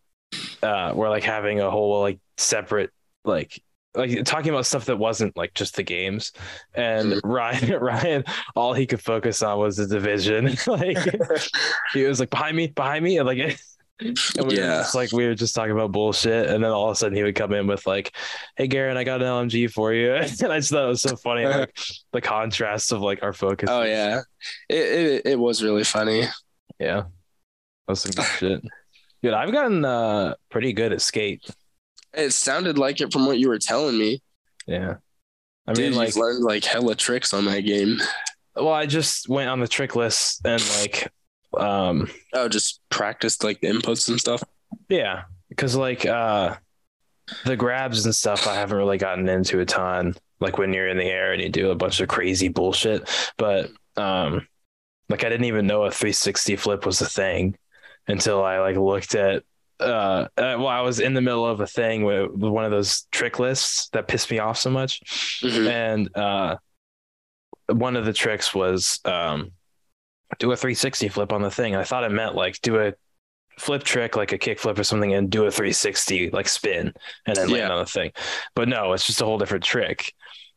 uh, 0.63 0.93
were 0.95 1.09
like 1.09 1.23
having 1.23 1.61
a 1.61 1.71
whole 1.71 2.01
like 2.01 2.19
separate 2.37 2.91
like 3.25 3.63
like 3.95 4.25
talking 4.25 4.51
about 4.51 4.67
stuff 4.67 4.87
that 4.87 4.97
wasn't 4.99 5.37
like 5.37 5.55
just 5.55 5.77
the 5.77 5.83
games. 5.83 6.33
And 6.75 7.21
Ryan, 7.25 7.73
Ryan, 7.81 8.25
all 8.57 8.73
he 8.75 8.87
could 8.87 9.03
focus 9.03 9.43
on 9.43 9.59
was 9.59 9.77
the 9.77 9.87
division. 9.87 10.57
like 10.67 10.99
he 11.93 12.05
was 12.05 12.21
like 12.21 12.31
behind 12.31 12.57
me, 12.57 12.69
behind 12.69 13.05
me, 13.05 13.19
and 13.19 13.27
like. 13.27 13.59
And 14.01 14.49
we 14.49 14.57
Yeah. 14.57 14.79
were 14.79 14.83
just 14.83 14.95
like 14.97 15.13
we 15.13 15.27
were 15.27 15.35
just 15.35 15.55
talking 15.55 15.71
about 15.71 15.93
bullshit, 15.93 16.49
and 16.49 16.65
then 16.65 16.73
all 16.73 16.87
of 16.89 16.93
a 16.93 16.97
sudden 16.97 17.17
he 17.17 17.23
would 17.23 17.37
come 17.37 17.53
in 17.53 17.69
with 17.69 17.87
like, 17.87 18.17
"Hey, 18.57 18.67
Garen, 18.67 18.97
I 18.97 19.05
got 19.05 19.23
an 19.23 19.29
LMG 19.29 19.71
for 19.71 19.93
you," 19.93 20.13
and 20.15 20.25
I 20.53 20.59
just 20.59 20.71
thought 20.73 20.87
it 20.87 20.89
was 20.89 21.03
so 21.03 21.15
funny, 21.15 21.47
like 21.47 21.73
the 22.13 22.21
contrast 22.21 22.91
of 22.91 23.01
like 23.01 23.23
our 23.23 23.33
focus. 23.33 23.69
Oh 23.71 23.85
yeah, 23.85 24.23
it, 24.69 24.77
it 24.77 25.23
it 25.27 25.39
was 25.39 25.63
really 25.63 25.85
funny. 25.85 26.23
yeah, 26.81 27.03
that 27.03 27.07
was 27.87 28.01
some 28.01 28.11
good 28.11 28.25
shit. 28.39 28.63
Dude, 29.23 29.35
I've 29.35 29.53
gotten 29.53 29.85
uh 29.85 30.35
pretty 30.51 30.73
good 30.73 30.93
at 30.93 31.01
skate. 31.01 31.49
It 32.15 32.31
sounded 32.33 32.79
like 32.79 33.01
it 33.01 33.13
from 33.13 33.27
what 33.27 33.39
you 33.39 33.49
were 33.49 33.59
telling 33.59 33.99
me. 33.99 34.21
Yeah, 34.67 34.97
I 35.67 35.73
Dude, 35.73 35.91
mean, 35.91 35.95
like, 35.99 36.15
learned 36.17 36.45
like 36.45 36.65
hella 36.65 36.95
tricks 36.95 37.33
on 37.35 37.45
that 37.47 37.61
game. 37.63 37.99
well, 38.55 38.69
I 38.73 38.87
just 38.87 39.29
went 39.29 39.49
on 39.51 39.61
the 39.61 39.69
trick 39.69 39.97
list 39.97 40.41
and 40.45 40.63
like, 40.81 41.09
um, 41.59 42.11
Oh, 42.33 42.49
just 42.49 42.81
practiced 42.91 43.45
like 43.45 43.61
the 43.61 43.69
inputs 43.69 44.09
and 44.09 44.21
stuff. 44.21 44.43
yeah, 44.89 45.23
because 45.49 45.75
like 45.75 46.05
uh, 46.07 46.57
the 47.45 47.57
grabs 47.57 48.05
and 48.05 48.15
stuff, 48.15 48.47
I 48.47 48.55
haven't 48.55 48.77
really 48.77 48.99
gotten 48.99 49.29
into 49.29 49.61
a 49.61 49.65
ton. 49.65 50.15
Like 50.41 50.59
when 50.59 50.73
you're 50.73 50.89
in 50.89 50.97
the 50.99 51.05
air 51.05 51.33
and 51.33 51.41
you 51.41 51.49
do 51.49 51.71
a 51.71 51.75
bunch 51.77 52.01
of 52.01 52.09
crazy 52.09 52.49
bullshit, 52.49 53.09
but 53.39 53.71
um, 53.97 54.47
like 55.09 55.25
I 55.25 55.29
didn't 55.29 55.47
even 55.47 55.67
know 55.67 55.85
a 55.85 55.91
360 55.91 56.57
flip 56.57 56.85
was 56.85 57.01
a 57.01 57.09
thing 57.09 57.57
until 58.09 58.45
I 58.45 58.59
like 58.59 58.77
looked 58.77 59.15
at. 59.15 59.45
Uh, 59.83 60.29
uh, 60.37 60.57
well, 60.59 60.69
I 60.69 60.81
was 60.81 61.01
in 61.01 61.15
the 61.15 61.21
middle 61.21 61.47
of 61.47 61.61
a 61.61 61.67
thing 61.67 62.05
with, 62.05 62.31
with 62.31 62.51
one 62.53 62.65
of 62.65 62.71
those 62.71 63.07
trick 63.11 63.39
lists 63.39 63.89
that 63.93 64.09
pissed 64.09 64.31
me 64.31 64.39
off 64.39 64.59
so 64.59 64.71
much, 64.71 65.01
Mhm. 65.43 65.69
and 65.69 66.17
uh, 66.17 66.57
one 67.69 67.97
of 67.97 68.05
the 68.05 68.13
tricks 68.13 68.55
was 68.55 69.01
um, 69.05 69.53
do 70.39 70.51
a 70.53 70.57
360 70.57 71.09
flip 71.09 71.33
on 71.33 71.43
the 71.43 71.51
thing. 71.51 71.75
I 71.77 71.85
thought 71.85 72.05
it 72.05 72.13
meant 72.13 72.35
like 72.35 72.61
do 72.63 72.79
a 72.81 72.95
flip 73.59 73.83
trick 73.83 74.17
like 74.17 74.33
a 74.33 74.39
kick 74.39 74.59
flip 74.59 74.79
or 74.79 74.85
something 74.85 75.13
and 75.13 75.31
do 75.31 75.45
a 75.45 75.51
360 75.51 76.31
like 76.31 76.49
spin 76.49 76.93
and 77.27 77.37
then 77.37 77.51
land 77.51 77.73
on 77.73 77.79
the 77.81 77.87
thing. 77.91 78.11
But 78.55 78.69
no, 78.69 78.93
it's 78.93 79.07
just 79.07 79.21
a 79.21 79.25
whole 79.25 79.39
different 79.39 79.65
trick. 79.65 80.15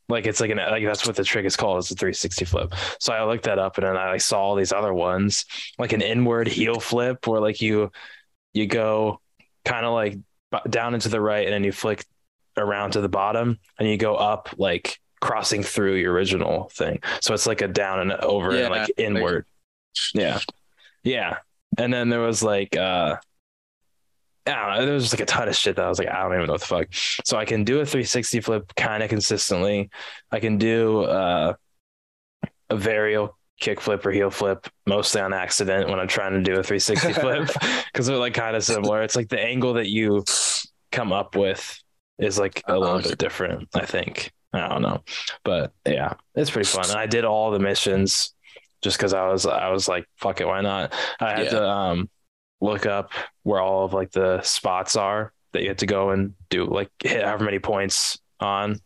Like 0.07 0.25
it's 0.27 0.39
like 0.39 0.51
an 0.51 0.57
like 0.57 0.83
that's 0.85 1.05
what 1.05 1.15
the 1.15 1.23
trick 1.23 1.45
is 1.45 1.55
called. 1.55 1.79
It's 1.79 1.91
a 1.91 1.95
360 1.95 2.45
flip. 2.45 2.73
So 2.99 3.13
I 3.13 3.23
looked 3.25 3.45
that 3.45 3.59
up 3.59 3.77
and 3.77 3.85
then 3.87 3.97
I 3.97 4.11
like, 4.11 4.21
saw 4.21 4.39
all 4.39 4.55
these 4.55 4.71
other 4.71 4.93
ones, 4.93 5.45
like 5.77 5.93
an 5.93 6.01
inward 6.01 6.47
heel 6.47 6.79
flip 6.79 7.27
where 7.27 7.41
like 7.41 7.61
you 7.61 7.91
you 8.55 8.65
go 8.67 9.19
kind 9.65 9.85
of 9.85 9.93
like 9.93 10.17
down 10.69 10.93
into 10.93 11.09
the 11.09 11.19
right 11.21 11.45
and 11.45 11.53
then 11.53 11.63
you 11.63 11.71
flick 11.71 12.03
around 12.57 12.91
to 12.91 13.01
the 13.01 13.09
bottom 13.09 13.59
and 13.77 13.87
you 13.89 13.97
go 13.97 14.15
up 14.15 14.49
like 14.57 14.99
crossing 15.21 15.61
through 15.63 15.95
your 15.95 16.13
original 16.13 16.69
thing. 16.69 16.99
So 17.21 17.33
it's 17.33 17.45
like 17.47 17.61
a 17.61 17.67
down 17.67 17.99
and 17.99 18.11
over 18.13 18.53
Yeah, 18.55 18.61
and 18.61 18.69
like 18.71 18.91
inward. 18.97 19.45
yeah. 20.13 20.39
Yeah. 21.03 21.37
And 21.77 21.93
then 21.93 22.09
there 22.09 22.21
was 22.21 22.41
like 22.41 22.75
uh 22.77 23.17
I 24.47 24.51
don't 24.51 24.73
know. 24.79 24.85
There 24.85 24.93
was 24.93 25.03
just 25.05 25.13
like 25.15 25.21
a 25.21 25.25
ton 25.25 25.47
of 25.49 25.55
shit 25.55 25.75
that 25.77 25.85
I 25.85 25.89
was 25.89 25.97
like, 25.97 26.07
I 26.07 26.21
don't 26.21 26.33
even 26.35 26.45
know 26.45 26.53
what 26.53 26.61
the 26.61 26.67
fuck. 26.67 26.87
So 27.25 27.35
I 27.35 27.45
can 27.45 27.63
do 27.63 27.79
a 27.79 27.85
360 27.85 28.41
flip 28.41 28.73
kind 28.75 29.01
of 29.01 29.09
consistently. 29.09 29.89
I 30.31 30.39
can 30.39 30.59
do 30.59 31.01
uh, 31.01 31.55
a 32.69 32.75
varial 32.75 33.31
kick 33.59 33.79
flip 33.79 34.05
or 34.05 34.11
heel 34.11 34.29
flip 34.29 34.67
mostly 34.85 35.21
on 35.21 35.33
accident 35.33 35.89
when 35.89 35.99
I'm 35.99 36.07
trying 36.07 36.33
to 36.33 36.41
do 36.41 36.59
a 36.59 36.63
360 36.63 37.13
flip 37.21 37.49
because 37.91 38.05
they're 38.07 38.17
like 38.17 38.33
kind 38.33 38.55
of 38.55 38.63
similar. 38.63 39.01
It's 39.01 39.15
like 39.15 39.29
the 39.29 39.39
angle 39.39 39.73
that 39.73 39.87
you 39.87 40.23
come 40.91 41.13
up 41.13 41.35
with 41.35 41.81
is 42.19 42.37
like 42.39 42.61
a 42.67 42.77
little 42.77 43.01
bit 43.01 43.17
different, 43.17 43.67
I 43.73 43.85
think. 43.85 44.31
I 44.53 44.67
don't 44.69 44.81
know. 44.81 45.03
But 45.43 45.73
yeah, 45.85 46.13
it's 46.35 46.49
pretty 46.51 46.67
fun. 46.67 46.85
And 46.89 46.97
I 46.99 47.05
did 47.07 47.25
all 47.25 47.51
the 47.51 47.59
missions 47.59 48.33
just 48.81 48.97
because 48.97 49.13
I 49.13 49.27
was 49.27 49.45
I 49.45 49.69
was 49.69 49.87
like, 49.87 50.05
fuck 50.17 50.39
it, 50.41 50.47
why 50.47 50.61
not? 50.61 50.93
I 51.19 51.31
had 51.31 51.43
Yeah. 51.45 51.49
to 51.51 51.67
um 51.69 52.09
look 52.61 52.85
up 52.85 53.11
where 53.43 53.59
all 53.61 53.83
of 53.85 53.93
like 53.93 54.11
the 54.11 54.41
spots 54.41 54.95
are 54.95 55.33
that 55.51 55.61
you 55.61 55.67
had 55.69 55.77
to 55.79 55.85
go 55.85 56.09
and 56.11 56.33
do 56.49 56.65
like 56.65 56.89
hit 57.03 57.23
however 57.23 57.45
many 57.45 57.59
points 57.59 58.17
on. 58.39 58.79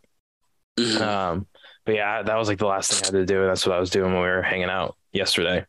Mhm. 0.79 1.01
Um, 1.01 1.47
but 1.89 1.95
yeah, 1.95 2.21
that 2.21 2.35
was 2.35 2.47
like 2.47 2.59
the 2.59 2.67
last 2.67 2.91
thing 2.91 2.99
I 3.01 3.07
had 3.07 3.25
to 3.27 3.33
do, 3.33 3.41
and 3.41 3.49
that's 3.49 3.65
what 3.65 3.75
I 3.75 3.79
was 3.79 3.89
doing 3.89 4.11
when 4.13 4.21
we 4.21 4.27
were 4.27 4.43
hanging 4.43 4.69
out 4.69 4.95
yesterday. 5.11 5.65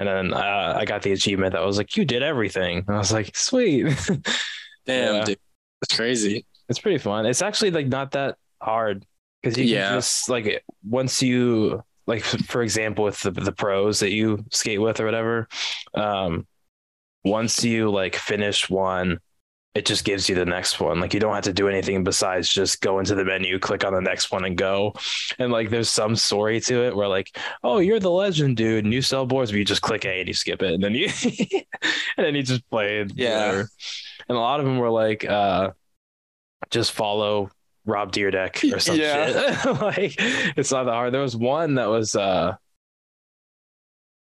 And 0.00 0.08
then 0.08 0.34
uh, 0.34 0.74
I 0.76 0.84
got 0.84 1.02
the 1.02 1.12
achievement 1.12 1.52
that 1.52 1.64
was 1.64 1.78
like, 1.78 1.96
"You 1.96 2.04
did 2.04 2.24
everything," 2.24 2.78
and 2.88 2.96
I 2.96 2.98
was 2.98 3.12
like, 3.12 3.36
"Sweet." 3.36 3.84
Damn, 4.84 5.14
Yeah. 5.14 5.24
dude. 5.24 5.38
That's 5.80 5.94
crazy. 5.96 6.44
it's 6.68 6.80
pretty 6.80 6.98
fun. 6.98 7.24
It's 7.24 7.40
actually 7.40 7.70
like 7.70 7.86
not 7.86 8.10
that 8.12 8.36
hard 8.60 9.06
because 9.42 9.56
you 9.56 9.64
Yeah. 9.64 9.90
can 9.90 9.98
just 9.98 10.28
like 10.28 10.64
once 10.88 11.22
you 11.22 11.84
like 12.08 12.24
for 12.24 12.62
example 12.62 13.04
with 13.04 13.20
the 13.20 13.30
the 13.30 13.52
pros 13.52 14.00
that 14.00 14.10
you 14.10 14.44
skate 14.50 14.80
with 14.80 14.98
or 14.98 15.04
whatever, 15.04 15.46
um, 15.94 16.48
once 17.24 17.62
you 17.62 17.90
like 17.92 18.16
finish 18.16 18.68
one, 18.68 19.20
it 19.74 19.86
just 19.86 20.04
gives 20.04 20.28
you 20.28 20.34
the 20.34 20.44
next 20.44 20.80
one. 20.80 20.98
Like 21.00 21.14
you 21.14 21.20
don't 21.20 21.34
have 21.34 21.44
to 21.44 21.52
do 21.52 21.68
anything 21.68 22.02
besides 22.02 22.48
just 22.48 22.80
go 22.80 22.98
into 22.98 23.14
the 23.14 23.24
menu, 23.24 23.58
click 23.60 23.84
on 23.84 23.92
the 23.94 24.00
next 24.00 24.32
one, 24.32 24.44
and 24.44 24.56
go. 24.56 24.94
And 25.38 25.52
like 25.52 25.70
there's 25.70 25.88
some 25.88 26.16
story 26.16 26.60
to 26.62 26.86
it 26.86 26.96
where 26.96 27.06
like, 27.08 27.36
oh, 27.62 27.78
you're 27.78 28.00
the 28.00 28.10
legend, 28.10 28.56
dude, 28.56 28.84
and 28.84 28.92
you 28.92 29.00
sell 29.02 29.26
boards, 29.26 29.52
but 29.52 29.58
you 29.58 29.64
just 29.64 29.82
click 29.82 30.04
A 30.04 30.18
and 30.20 30.26
you 30.28 30.34
skip 30.34 30.62
it, 30.62 30.74
and 30.74 30.82
then 30.82 30.94
you 30.94 31.08
and 32.16 32.26
then 32.26 32.34
you 32.34 32.42
just 32.42 32.68
play 32.68 32.98
it. 33.00 33.12
Yeah. 33.14 33.46
whatever. 33.46 33.68
And 34.28 34.36
a 34.36 34.40
lot 34.40 34.58
of 34.60 34.66
them 34.66 34.78
were 34.78 34.90
like, 34.90 35.24
uh, 35.24 35.70
just 36.70 36.92
follow 36.92 37.50
Rob 37.86 38.12
Dyrdek 38.12 38.74
or 38.74 38.80
some 38.80 38.96
Yeah. 38.96 39.62
shit. 39.62 39.80
like 39.80 40.14
it's 40.56 40.72
not 40.72 40.84
that 40.84 40.92
hard. 40.92 41.14
There 41.14 41.22
was 41.22 41.36
one 41.36 41.76
that 41.76 41.86
was 41.88 42.14
uh 42.16 42.54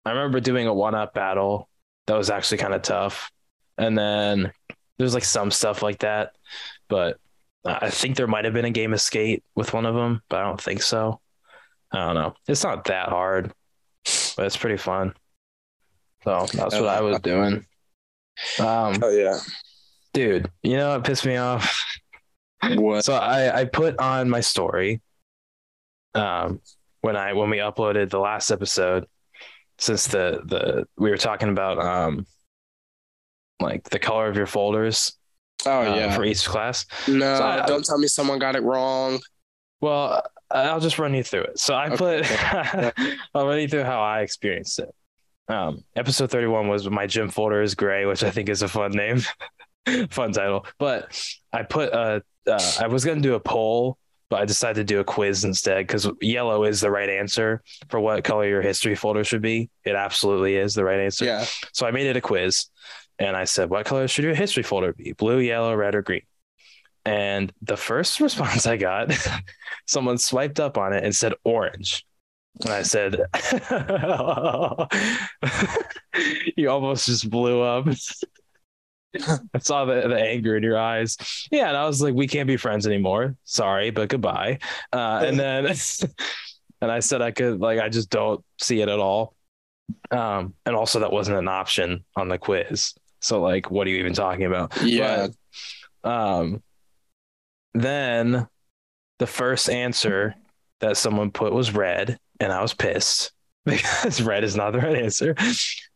I 0.04 0.10
remember 0.10 0.40
doing 0.40 0.66
a 0.66 0.74
one 0.74 0.94
up 0.94 1.14
battle 1.14 1.68
that 2.06 2.16
was 2.16 2.30
actually 2.30 2.58
kind 2.58 2.74
of 2.74 2.82
tough. 2.82 3.30
And 3.76 3.96
then 3.98 4.52
there's 5.00 5.14
like 5.14 5.24
some 5.24 5.50
stuff 5.50 5.82
like 5.82 6.00
that. 6.00 6.32
But 6.88 7.16
I 7.64 7.88
think 7.88 8.16
there 8.16 8.26
might 8.26 8.44
have 8.44 8.52
been 8.52 8.66
a 8.66 8.70
game 8.70 8.92
of 8.92 9.00
skate 9.00 9.42
with 9.54 9.72
one 9.72 9.86
of 9.86 9.94
them, 9.94 10.20
but 10.28 10.40
I 10.40 10.44
don't 10.44 10.60
think 10.60 10.82
so. 10.82 11.20
I 11.90 11.98
don't 12.04 12.14
know. 12.14 12.34
It's 12.46 12.62
not 12.62 12.84
that 12.84 13.08
hard, 13.08 13.52
but 14.36 14.44
it's 14.44 14.58
pretty 14.58 14.76
fun. 14.76 15.14
So 16.22 16.46
that's 16.52 16.74
what 16.74 16.88
I 16.88 17.00
was 17.00 17.18
doing. 17.20 17.64
Um, 18.58 18.98
Oh 19.02 19.10
yeah. 19.10 19.38
dude, 20.12 20.50
you 20.62 20.76
know 20.76 20.90
what 20.90 21.04
pissed 21.04 21.24
me 21.24 21.36
off? 21.36 21.82
What? 22.74 23.06
So 23.06 23.14
I 23.14 23.60
I 23.60 23.64
put 23.64 23.98
on 23.98 24.28
my 24.28 24.40
story 24.40 25.00
um 26.14 26.60
when 27.00 27.16
I 27.16 27.32
when 27.32 27.48
we 27.48 27.56
uploaded 27.56 28.10
the 28.10 28.18
last 28.20 28.50
episode 28.50 29.06
since 29.78 30.06
the 30.08 30.42
the 30.44 30.86
we 30.98 31.08
were 31.08 31.16
talking 31.16 31.48
about 31.48 31.78
um 31.78 32.26
like 33.60 33.88
the 33.90 33.98
color 33.98 34.28
of 34.28 34.36
your 34.36 34.46
folders 34.46 35.12
Oh 35.66 35.80
uh, 35.82 35.94
yeah. 35.94 36.14
for 36.16 36.24
each 36.24 36.46
class. 36.46 36.86
no, 37.06 37.36
So 37.36 37.44
I- 37.44 37.66
don't 37.66 37.84
tell 37.84 37.98
me 37.98 38.06
someone 38.08 38.38
got 38.38 38.56
it 38.56 38.62
wrong. 38.62 39.20
Well, 39.80 40.22
I'll 40.50 40.80
just 40.80 40.98
run 40.98 41.14
you 41.14 41.22
through 41.22 41.42
it. 41.42 41.58
So 41.58 41.74
I 41.74 41.90
Okay. 41.90 42.22
put 42.22 43.14
I'll 43.34 43.46
run 43.46 43.60
you 43.60 43.68
through 43.68 43.84
how 43.84 44.00
I 44.00 44.20
experienced 44.20 44.78
it. 44.78 44.88
Um, 45.48 45.84
episode 45.96 46.30
31 46.30 46.68
was 46.68 46.88
my 46.88 47.06
gym 47.06 47.28
folder 47.28 47.60
is 47.62 47.74
gray, 47.74 48.04
which 48.06 48.22
I 48.22 48.30
think 48.30 48.48
is 48.48 48.62
a 48.62 48.68
fun 48.68 48.92
name, 48.92 49.20
fun 50.10 50.32
title. 50.32 50.66
But 50.78 51.20
I 51.52 51.62
put 51.62 51.92
a, 51.92 52.22
uh, 52.46 52.72
I 52.80 52.86
was 52.86 53.04
going 53.04 53.18
to 53.18 53.22
do 53.22 53.34
a 53.34 53.40
poll, 53.40 53.98
but 54.28 54.40
I 54.40 54.44
decided 54.44 54.76
to 54.76 54.84
do 54.84 55.00
a 55.00 55.04
quiz 55.04 55.44
instead 55.44 55.86
because 55.86 56.08
yellow 56.20 56.64
is 56.64 56.80
the 56.80 56.90
right 56.90 57.08
answer 57.08 57.62
for 57.88 57.98
what 58.00 58.22
color 58.22 58.46
your 58.46 58.62
history 58.62 58.94
folder 58.94 59.24
should 59.24 59.42
be. 59.42 59.70
It 59.84 59.94
absolutely 59.96 60.56
is 60.56 60.74
the 60.74 60.84
right 60.84 61.00
answer. 61.00 61.24
Yeah. 61.24 61.44
So 61.72 61.86
I 61.86 61.90
made 61.90 62.06
it 62.06 62.16
a 62.16 62.20
quiz 62.20 62.66
and 63.20 63.36
I 63.36 63.44
said, 63.44 63.68
what 63.68 63.84
color 63.84 64.08
should 64.08 64.24
your 64.24 64.34
history 64.34 64.62
folder 64.62 64.94
be? 64.94 65.12
Blue, 65.12 65.38
yellow, 65.38 65.74
red, 65.74 65.94
or 65.94 66.02
green? 66.02 66.22
And 67.04 67.52
the 67.62 67.76
first 67.76 68.18
response 68.20 68.66
I 68.66 68.76
got, 68.78 69.12
someone 69.86 70.18
swiped 70.18 70.58
up 70.58 70.78
on 70.78 70.92
it 70.94 71.04
and 71.04 71.14
said 71.14 71.34
orange. 71.44 72.04
And 72.62 72.72
I 72.72 72.82
said, 72.82 73.16
you 76.56 76.68
almost 76.68 77.06
just 77.06 77.30
blew 77.30 77.60
up. 77.60 77.86
I 79.54 79.58
saw 79.60 79.84
the, 79.84 80.08
the 80.08 80.20
anger 80.20 80.56
in 80.56 80.62
your 80.62 80.78
eyes. 80.78 81.16
Yeah. 81.50 81.68
And 81.68 81.76
I 81.76 81.86
was 81.86 82.02
like, 82.02 82.14
we 82.14 82.26
can't 82.26 82.48
be 82.48 82.56
friends 82.56 82.86
anymore. 82.86 83.36
Sorry, 83.44 83.90
but 83.90 84.08
goodbye. 84.08 84.58
Uh, 84.92 85.22
and 85.24 85.38
then, 85.38 85.66
and 86.80 86.90
I 86.90 87.00
said, 87.00 87.22
I 87.22 87.30
could, 87.30 87.60
like, 87.60 87.78
I 87.78 87.88
just 87.88 88.10
don't 88.10 88.44
see 88.60 88.80
it 88.80 88.88
at 88.88 88.98
all. 88.98 89.34
Um, 90.10 90.54
and 90.66 90.74
also, 90.74 91.00
that 91.00 91.12
wasn't 91.12 91.38
an 91.38 91.48
option 91.48 92.04
on 92.16 92.28
the 92.28 92.38
quiz. 92.38 92.94
So, 93.20 93.40
like, 93.40 93.70
what 93.70 93.86
are 93.86 93.90
you 93.90 93.98
even 93.98 94.14
talking 94.14 94.44
about? 94.44 94.82
Yeah. 94.82 95.28
But, 96.02 96.10
um, 96.10 96.62
then 97.74 98.48
the 99.18 99.26
first 99.26 99.68
answer 99.70 100.34
that 100.80 100.96
someone 100.96 101.30
put 101.30 101.52
was 101.52 101.72
red, 101.72 102.18
and 102.40 102.52
I 102.52 102.62
was 102.62 102.74
pissed 102.74 103.32
because 103.64 104.22
red 104.22 104.42
is 104.42 104.56
not 104.56 104.72
the 104.72 104.78
right 104.78 104.96
answer. 104.96 105.34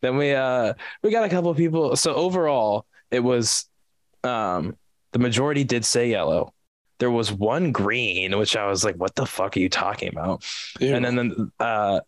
Then 0.01 0.17
we 0.17 0.33
uh 0.33 0.73
we 1.03 1.11
got 1.11 1.25
a 1.25 1.29
couple 1.29 1.49
of 1.49 1.57
people. 1.57 1.95
So 1.95 2.13
overall, 2.13 2.85
it 3.11 3.21
was 3.21 3.67
um 4.23 4.77
the 5.11 5.19
majority 5.19 5.63
did 5.63 5.83
say 5.83 6.09
yellow. 6.09 6.53
There 6.99 7.11
was 7.11 7.31
one 7.31 7.71
green, 7.71 8.37
which 8.37 8.55
I 8.55 8.67
was 8.67 8.85
like, 8.85 8.95
"What 8.95 9.15
the 9.15 9.25
fuck 9.25 9.57
are 9.57 9.59
you 9.59 9.69
talking 9.69 10.09
about?" 10.09 10.45
And 10.95 11.03
then 11.03 11.15
the 11.15 11.51
uh 11.59 11.99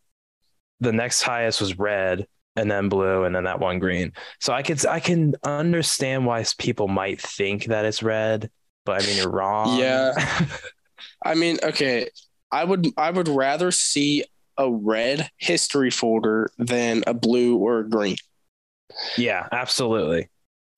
the 0.79 0.93
next 0.93 1.23
highest 1.23 1.59
was 1.59 1.77
red, 1.79 2.27
and 2.57 2.69
then 2.69 2.89
blue, 2.89 3.23
and 3.23 3.33
then 3.35 3.45
that 3.45 3.59
one 3.61 3.79
green. 3.79 4.11
So 4.41 4.51
I 4.51 4.63
could 4.63 4.85
I 4.85 4.99
can 4.99 5.35
understand 5.43 6.25
why 6.25 6.43
people 6.57 6.89
might 6.89 7.21
think 7.21 7.65
that 7.65 7.85
it's 7.85 8.03
red, 8.03 8.51
but 8.85 9.01
I 9.01 9.05
mean 9.05 9.17
you're 9.17 9.31
wrong. 9.31 9.79
Yeah. 9.79 10.13
I 11.25 11.35
mean, 11.35 11.57
okay, 11.63 12.09
I 12.51 12.63
would 12.65 12.87
I 12.97 13.11
would 13.11 13.27
rather 13.29 13.71
see 13.71 14.25
a 14.57 14.69
red 14.71 15.29
history 15.37 15.91
folder 15.91 16.49
than 16.57 17.03
a 17.07 17.13
blue 17.13 17.57
or 17.57 17.79
a 17.79 17.89
green. 17.89 18.17
yeah, 19.17 19.47
absolutely. 19.51 20.29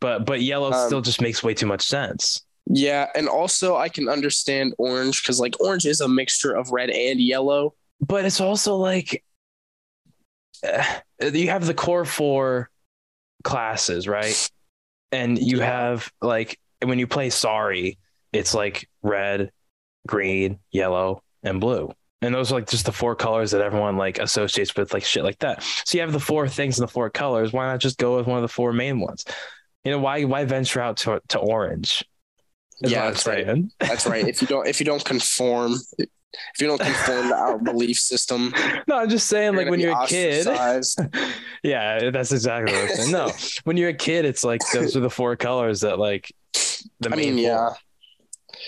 But 0.02 0.26
but 0.26 0.42
yellow 0.42 0.72
Um, 0.72 0.88
still 0.88 1.02
just 1.02 1.22
makes 1.22 1.44
way 1.44 1.54
too 1.54 1.66
much 1.66 1.82
sense. 1.82 2.42
Yeah, 2.72 3.08
and 3.16 3.28
also 3.28 3.76
I 3.78 3.90
can 3.90 4.08
understand 4.10 4.76
orange 4.78 5.24
because 5.24 5.40
like 5.40 5.60
orange 5.60 5.86
is 5.86 6.02
a 6.02 6.08
mixture 6.08 6.54
of 6.56 6.72
red 6.72 6.90
and 6.92 7.20
yellow. 7.20 7.74
But 8.02 8.26
it's 8.26 8.40
also 8.42 8.76
like 8.76 9.24
eh, 10.64 11.00
Uh, 11.22 11.28
you 11.28 11.50
have 11.50 11.66
the 11.66 11.74
core 11.74 12.06
four 12.06 12.70
classes, 13.44 14.08
right? 14.08 14.50
And 15.12 15.38
you 15.38 15.60
have 15.60 16.12
like 16.22 16.60
when 16.84 17.00
you 17.00 17.08
play 17.08 17.30
sorry, 17.30 17.98
it's 18.32 18.54
like 18.54 18.88
red, 19.02 19.52
green, 20.08 20.60
yellow, 20.72 21.24
and 21.44 21.60
blue. 21.60 21.92
And 22.22 22.36
those 22.36 22.52
are 22.52 22.56
like 22.56 22.70
just 22.70 22.86
the 22.86 22.92
four 22.92 23.16
colors 23.16 23.52
that 23.52 23.62
everyone 23.62 23.96
like 23.96 24.20
associates 24.20 24.76
with 24.76 24.94
like 24.94 25.06
shit 25.06 25.24
like 25.24 25.40
that. 25.40 25.64
So 25.86 25.98
you 25.98 26.02
have 26.02 26.12
the 26.12 26.20
four 26.20 26.48
things 26.50 26.78
and 26.78 26.88
the 26.88 26.92
four 26.92 27.10
colors. 27.10 27.54
Why 27.54 27.68
not 27.68 27.80
just 27.80 27.98
go 27.98 28.18
with 28.18 28.28
one 28.28 28.38
of 28.38 28.42
the 28.42 28.50
four 28.50 28.74
main 28.74 29.00
ones? 29.00 29.24
You 29.86 29.92
know, 29.92 30.00
why 30.00 30.26
why 30.26 30.44
venture 30.46 30.82
out 30.82 30.98
to 30.98 31.22
to 31.30 31.40
orange? 31.40 32.04
Yeah, 32.82 33.06
that's 33.06 33.26
right. 33.26 33.64
That's 33.80 34.06
right. 34.06 34.28
if 34.28 34.42
you 34.42 34.48
don't 34.48 34.68
if 34.68 34.80
you 34.80 34.86
don't 34.86 35.04
conform 35.04 35.76
if 36.34 36.62
you 36.62 36.68
don't 36.68 36.80
conform 36.80 37.30
to 37.30 37.36
our 37.36 37.58
belief 37.58 37.98
system, 37.98 38.54
No, 38.88 38.98
I'm 38.98 39.10
just 39.10 39.28
saying, 39.28 39.56
like 39.56 39.70
when 39.70 39.80
you're 39.80 40.00
a 40.00 40.08
kid. 40.08 40.46
yeah, 41.64 42.10
that's 42.12 42.32
exactly 42.32 42.74
what 42.74 42.84
I'm 42.84 42.96
saying. 42.96 43.12
No, 43.12 43.32
when 43.64 43.78
you're 43.78 43.90
a 43.90 43.94
kid, 43.94 44.26
it's 44.26 44.44
like 44.44 44.62
those 44.74 44.96
are 44.96 45.00
the 45.00 45.10
four 45.10 45.36
colors 45.36 45.82
that 45.82 46.00
like 46.00 46.32
the 47.00 47.10
I 47.12 47.16
main 47.16 47.36
mean, 47.36 47.46
four. 47.46 47.54
yeah. 47.54 47.74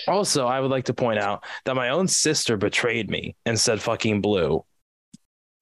Also, 0.08 0.48
I 0.48 0.60
would 0.60 0.72
like 0.72 0.86
to 0.86 0.94
point 0.94 1.20
out 1.20 1.44
that 1.66 1.76
my 1.76 1.90
own 1.90 2.08
sister 2.08 2.58
betrayed 2.58 3.10
me 3.10 3.36
and 3.46 3.60
said 3.60 3.82
fucking 3.82 4.22
blue. 4.22 4.64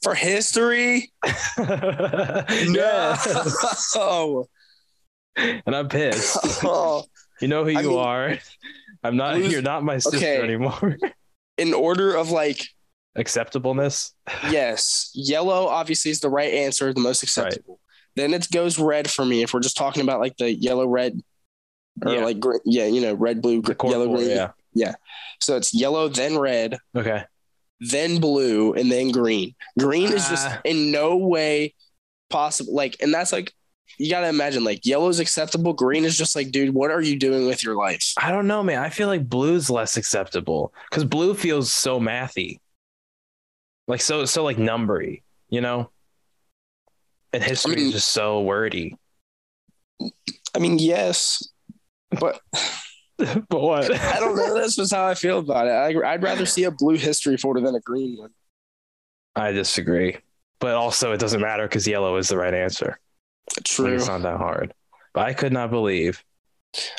For 0.03 0.15
history? 0.15 1.11
No. 1.57 3.15
And 5.35 5.75
I'm 5.75 5.87
pissed. 5.89 6.63
Oh. 6.63 7.03
You 7.41 7.47
know 7.47 7.63
who 7.63 7.71
you 7.71 7.89
mean, 7.89 7.97
are. 7.97 8.37
I'm 9.03 9.15
not 9.15 9.35
blue's- 9.35 9.51
you're 9.51 9.61
not 9.61 9.83
my 9.83 9.97
sister 9.97 10.17
okay. 10.17 10.41
anymore. 10.41 10.97
In 11.59 11.73
order 11.73 12.15
of 12.15 12.31
like, 12.31 12.65
Acceptableness. 13.17 14.13
yes, 14.49 15.11
yellow 15.13 15.67
obviously 15.67 16.11
is 16.11 16.19
the 16.21 16.29
right 16.29 16.53
answer, 16.53 16.93
the 16.93 17.01
most 17.01 17.23
acceptable. 17.23 17.79
Then 18.15 18.33
it 18.33 18.47
goes 18.51 18.79
red 18.79 19.09
for 19.09 19.25
me 19.25 19.43
if 19.43 19.53
we're 19.53 19.59
just 19.59 19.77
talking 19.77 20.01
about 20.03 20.19
like 20.19 20.37
the 20.37 20.53
yellow 20.53 20.87
red 20.87 21.19
or 22.05 22.13
Yeah. 22.13 22.23
like 22.23 22.39
green, 22.39 22.59
yeah, 22.65 22.85
you 22.85 23.01
know, 23.01 23.13
red, 23.13 23.41
blue, 23.41 23.61
gr- 23.61 23.73
yellow, 23.83 24.05
four, 24.07 24.17
green. 24.17 24.49
yeah. 24.73 24.95
So 25.41 25.55
it's 25.57 25.73
yellow, 25.73 26.07
then 26.07 26.37
red, 26.37 26.77
Okay. 26.95 27.23
then 27.79 28.19
blue, 28.19 28.73
and 28.73 28.91
then 28.91 29.11
green. 29.11 29.55
Green 29.77 30.11
is 30.13 30.27
just 30.29 30.47
Ah. 30.47 30.61
in 30.65 30.91
no 30.91 31.17
way 31.17 31.73
possible. 32.29 32.73
Like, 32.73 32.95
and 33.01 33.13
that's 33.13 33.31
like 33.33 33.53
you 33.97 34.09
got 34.09 34.21
to 34.21 34.29
imagine 34.29 34.63
like 34.63 34.85
yellow 34.85 35.09
is 35.09 35.19
acceptable. 35.19 35.73
Green 35.73 36.05
is 36.05 36.17
just 36.17 36.35
like, 36.35 36.51
dude, 36.51 36.73
what 36.73 36.91
are 36.91 37.01
you 37.01 37.17
doing 37.17 37.47
with 37.47 37.63
your 37.63 37.75
life? 37.75 38.13
I 38.17 38.31
don't 38.31 38.47
know, 38.47 38.63
man. 38.63 38.79
I 38.79 38.89
feel 38.89 39.07
like 39.07 39.27
blue's 39.27 39.69
less 39.69 39.97
acceptable 39.97 40.73
because 40.89 41.03
blue 41.03 41.33
feels 41.33 41.71
so 41.71 41.99
mathy, 41.99 42.59
like 43.87 44.01
so 44.01 44.25
so 44.25 44.43
like 44.43 44.57
numbery, 44.57 45.21
you 45.49 45.61
know. 45.61 45.89
And 47.33 47.43
history 47.43 47.75
mean- 47.75 47.87
is 47.87 47.93
just 47.93 48.09
so 48.09 48.41
wordy. 48.41 48.95
I 50.55 50.59
mean, 50.59 50.79
yes, 50.79 51.47
but 52.19 52.39
but 53.17 53.61
what? 53.61 53.93
I 53.93 54.19
don't 54.19 54.35
know. 54.35 54.55
This 54.55 54.77
just 54.77 54.93
how 54.93 55.05
I 55.05 55.13
feel 55.13 55.39
about 55.39 55.67
it. 55.67 55.71
I, 55.71 56.13
I'd 56.13 56.23
rather 56.23 56.45
see 56.45 56.63
a 56.63 56.71
blue 56.71 56.95
history 56.95 57.37
folder 57.37 57.61
than 57.61 57.75
a 57.75 57.81
green 57.81 58.17
one. 58.17 58.31
I 59.35 59.51
disagree, 59.51 60.17
but 60.59 60.75
also 60.75 61.11
it 61.11 61.19
doesn't 61.19 61.41
matter 61.41 61.63
because 61.63 61.87
yellow 61.87 62.17
is 62.17 62.29
the 62.29 62.37
right 62.37 62.53
answer. 62.53 62.99
Like, 63.57 63.63
True. 63.65 63.95
it's 63.95 64.07
not 64.07 64.21
that 64.23 64.37
hard. 64.37 64.73
But 65.13 65.25
I 65.27 65.33
could 65.33 65.53
not 65.53 65.69
believe. 65.71 66.23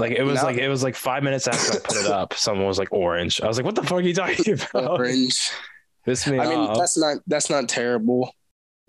Like 0.00 0.10
it 0.12 0.24
was 0.24 0.42
like 0.42 0.56
it 0.56 0.68
was 0.68 0.82
like 0.82 0.96
five 0.96 1.22
minutes 1.22 1.46
after 1.46 1.76
I 1.76 1.80
put 1.80 1.96
it 1.96 2.06
up, 2.06 2.34
someone 2.34 2.66
was 2.66 2.78
like 2.78 2.92
orange. 2.92 3.40
I 3.40 3.46
was 3.46 3.56
like, 3.56 3.64
"What 3.64 3.76
the 3.76 3.82
fuck 3.84 3.98
are 3.98 4.00
you 4.00 4.12
talking 4.14 4.54
about?" 4.72 4.98
Orange. 4.98 5.50
This 6.04 6.26
me 6.26 6.40
I 6.40 6.48
mean, 6.48 6.74
that's 6.74 6.98
not 6.98 7.18
that's 7.28 7.48
not 7.50 7.68
terrible. 7.68 8.34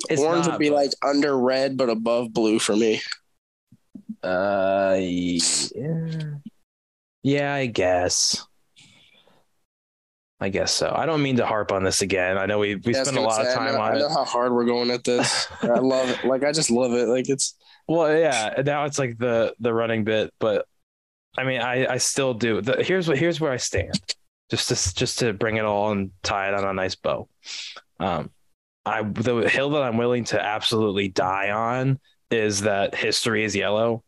It's 0.10 0.20
Orange 0.20 0.48
not, 0.48 0.54
would 0.54 0.60
be 0.60 0.70
but- 0.70 0.76
like 0.76 0.92
under 1.06 1.38
red, 1.38 1.78
but 1.78 1.90
above 1.90 2.34
blue 2.34 2.58
for 2.58 2.76
me. 2.76 3.00
Uh, 4.24 4.98
yeah. 5.00 6.08
yeah, 7.24 7.54
I 7.54 7.66
guess. 7.68 8.46
I 10.42 10.50
guess 10.50 10.74
so. 10.74 10.92
I 10.96 11.06
don't 11.06 11.22
mean 11.22 11.38
to 11.38 11.46
harp 11.46 11.72
on 11.72 11.84
this 11.84 12.02
again. 12.02 12.38
I 12.38 12.48
know 12.48 12.60
we 12.60 12.76
we 12.76 12.94
Yeah, 12.94 13.04
spent 13.04 13.18
a 13.18 13.22
lot 13.22 13.42
of 13.42 13.48
say, 13.48 13.54
I 13.54 13.60
time 13.60 13.78
know, 13.78 13.80
on 13.80 13.94
I 13.94 13.96
know 13.96 14.10
it. 14.10 14.10
how 14.10 14.26
hard 14.26 14.54
we're 14.54 14.66
going 14.66 14.92
at 14.92 15.04
this. 15.04 15.48
I 15.62 15.80
love 15.80 16.10
it. 16.10 16.24
Like 16.24 16.44
I 16.44 16.52
just 16.52 16.72
love 16.72 16.94
it. 16.94 17.08
Like 17.08 17.30
it's 17.30 17.56
Well, 17.88 18.18
yeah. 18.18 18.62
Now 18.66 18.86
it's 18.86 19.00
like 19.00 19.18
the 19.18 19.56
the 19.60 19.74
running 19.74 20.04
bit, 20.04 20.34
but 20.40 20.66
I 21.38 21.44
mean, 21.46 21.62
I 21.62 21.88
I 21.94 21.98
still 21.98 22.34
do. 22.34 22.62
The, 22.62 22.84
here's 22.84 23.08
what 23.08 23.18
here's 23.18 23.42
where 23.42 23.52
I 23.54 23.58
stand. 23.58 24.02
Just 24.52 24.70
to 24.70 24.96
just 24.96 25.20
to 25.20 25.34
bring 25.34 25.58
it 25.58 25.66
all 25.66 25.92
and 25.92 26.12
tie 26.24 26.50
it 26.50 26.54
on 26.56 26.66
a 26.66 26.74
nice 26.74 26.96
bow. 26.96 27.30
Um, 28.00 28.32
I 28.86 29.04
the 29.04 29.50
hill 29.50 29.72
that 29.72 29.84
I'm 29.84 29.98
willing 29.98 30.26
to 30.26 30.42
absolutely 30.44 31.10
die 31.10 31.52
on 31.52 32.00
is 32.32 32.62
that 32.62 32.96
history 32.96 33.44
is 33.46 33.56
yellow, 33.56 34.04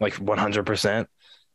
like 0.00 0.14
100. 0.16 0.66
percent 0.66 1.08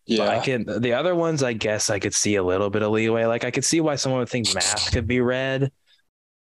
yeah. 0.06 0.28
I 0.28 0.40
can 0.40 0.66
the 0.82 0.94
other 0.94 1.16
ones 1.16 1.44
I 1.44 1.54
guess 1.54 1.90
I 1.90 2.00
could 2.00 2.14
see 2.14 2.36
a 2.36 2.44
little 2.44 2.70
bit 2.70 2.84
of 2.84 2.92
leeway. 2.92 3.26
Like 3.26 3.44
I 3.44 3.52
could 3.52 3.66
see 3.66 3.82
why 3.82 3.96
someone 3.96 4.20
would 4.20 4.30
think 4.30 4.54
math 4.54 4.92
could 4.92 5.08
be 5.08 5.22
red, 5.22 5.72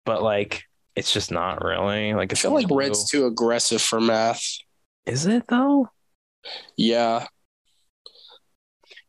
but 0.06 0.24
like 0.24 0.64
it's 0.96 1.12
just 1.12 1.32
not 1.32 1.64
really. 1.64 2.14
Like 2.14 2.32
I 2.32 2.36
feel 2.36 2.54
like 2.54 2.68
blue. 2.68 2.80
red's 2.80 3.10
too 3.10 3.26
aggressive 3.26 3.82
for 3.82 4.00
math. 4.00 4.44
Is 5.06 5.26
it 5.26 5.48
though? 5.48 5.90
Yeah. 6.78 7.28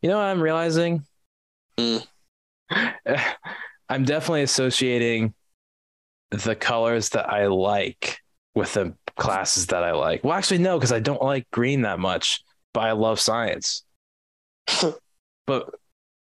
You 0.02 0.10
know 0.10 0.18
what 0.18 0.24
I'm 0.24 0.40
realizing? 0.40 1.04
Mm. 1.78 2.06
I'm 3.88 4.04
definitely 4.04 4.42
associating 4.42 5.34
the 6.30 6.56
colors 6.56 7.10
that 7.10 7.28
I 7.30 7.46
like 7.46 8.18
with 8.54 8.74
the 8.74 8.94
classes 9.16 9.66
that 9.66 9.84
I 9.84 9.92
like. 9.92 10.24
Well, 10.24 10.32
actually, 10.32 10.58
no, 10.58 10.78
because 10.78 10.92
I 10.92 11.00
don't 11.00 11.22
like 11.22 11.50
green 11.50 11.82
that 11.82 11.98
much, 11.98 12.42
but 12.72 12.80
I 12.80 12.92
love 12.92 13.20
science. 13.20 13.84
but 15.46 15.70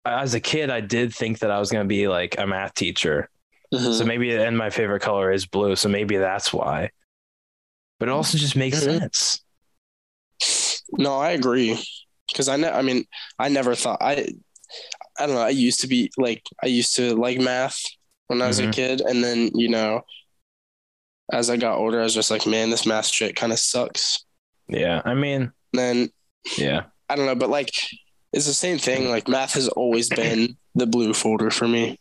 as 0.05 0.35
a 0.35 0.41
kid, 0.41 0.71
I 0.71 0.81
did 0.81 1.15
think 1.15 1.41
that 1.41 1.51
I 1.51 1.59
was 1.59 1.71
going 1.71 1.85
to 1.85 1.89
be 1.89 2.09
like 2.09 2.37
a 2.39 2.47
math 2.47 2.75
teacher. 2.75 3.29
Mhm. 3.75 3.99
So 3.99 4.05
maybe, 4.05 4.33
and 4.35 4.57
my 4.57 4.71
favorite 4.71 5.01
color 5.03 5.33
is 5.33 5.47
blue. 5.47 5.75
So 5.77 5.89
maybe 5.89 6.17
that's 6.17 6.53
why. 6.53 6.91
But 7.99 8.09
it 8.09 8.13
also 8.13 8.39
just 8.39 8.55
makes 8.57 8.79
Mhm. 8.85 8.99
sense. 9.01 9.43
No, 10.93 11.17
I 11.17 11.31
agree. 11.31 11.83
Because 12.29 12.49
I 12.49 12.57
know, 12.57 12.71
I 12.71 12.83
mean, 12.83 13.05
I 13.39 13.49
never 13.49 13.75
thought 13.75 13.99
I, 14.01 14.29
I 15.19 15.27
don't 15.27 15.35
know. 15.35 15.41
I 15.43 15.49
used 15.51 15.81
to 15.81 15.87
be 15.89 16.11
like, 16.19 16.43
I 16.63 16.67
used 16.67 16.95
to 16.97 17.15
like 17.17 17.41
math 17.41 17.81
when 18.27 18.43
I 18.43 18.47
was 18.49 18.59
a 18.59 18.67
Mhm. 18.67 18.73
kid, 18.73 19.01
and 19.01 19.23
then 19.25 19.51
you 19.55 19.69
know, 19.69 20.03
as 21.33 21.51
I 21.51 21.57
got 21.57 21.79
older, 21.79 22.01
I 22.01 22.05
was 22.05 22.15
just 22.15 22.31
like, 22.31 22.47
man, 22.47 22.71
this 22.71 22.87
math 22.87 23.07
shit 23.07 23.35
kind 23.35 23.53
of 23.53 23.59
sucks. 23.59 24.25
Yeah. 24.69 25.03
I 25.05 25.15
mean, 25.15 25.43
And 25.43 25.53
then 25.73 26.09
yeah. 26.59 26.87
I 27.09 27.17
don't 27.17 27.27
know, 27.27 27.35
but 27.35 27.51
like, 27.51 27.71
it's 28.37 28.47
the 28.47 28.53
same 28.55 28.79
thing. 28.79 29.09
Like 29.11 29.27
math 29.29 29.55
has 29.55 29.69
always 29.69 30.09
been 30.09 30.57
the 30.75 30.87
blue 30.87 31.13
folder 31.15 31.51
for 31.51 31.67
me, 31.67 31.99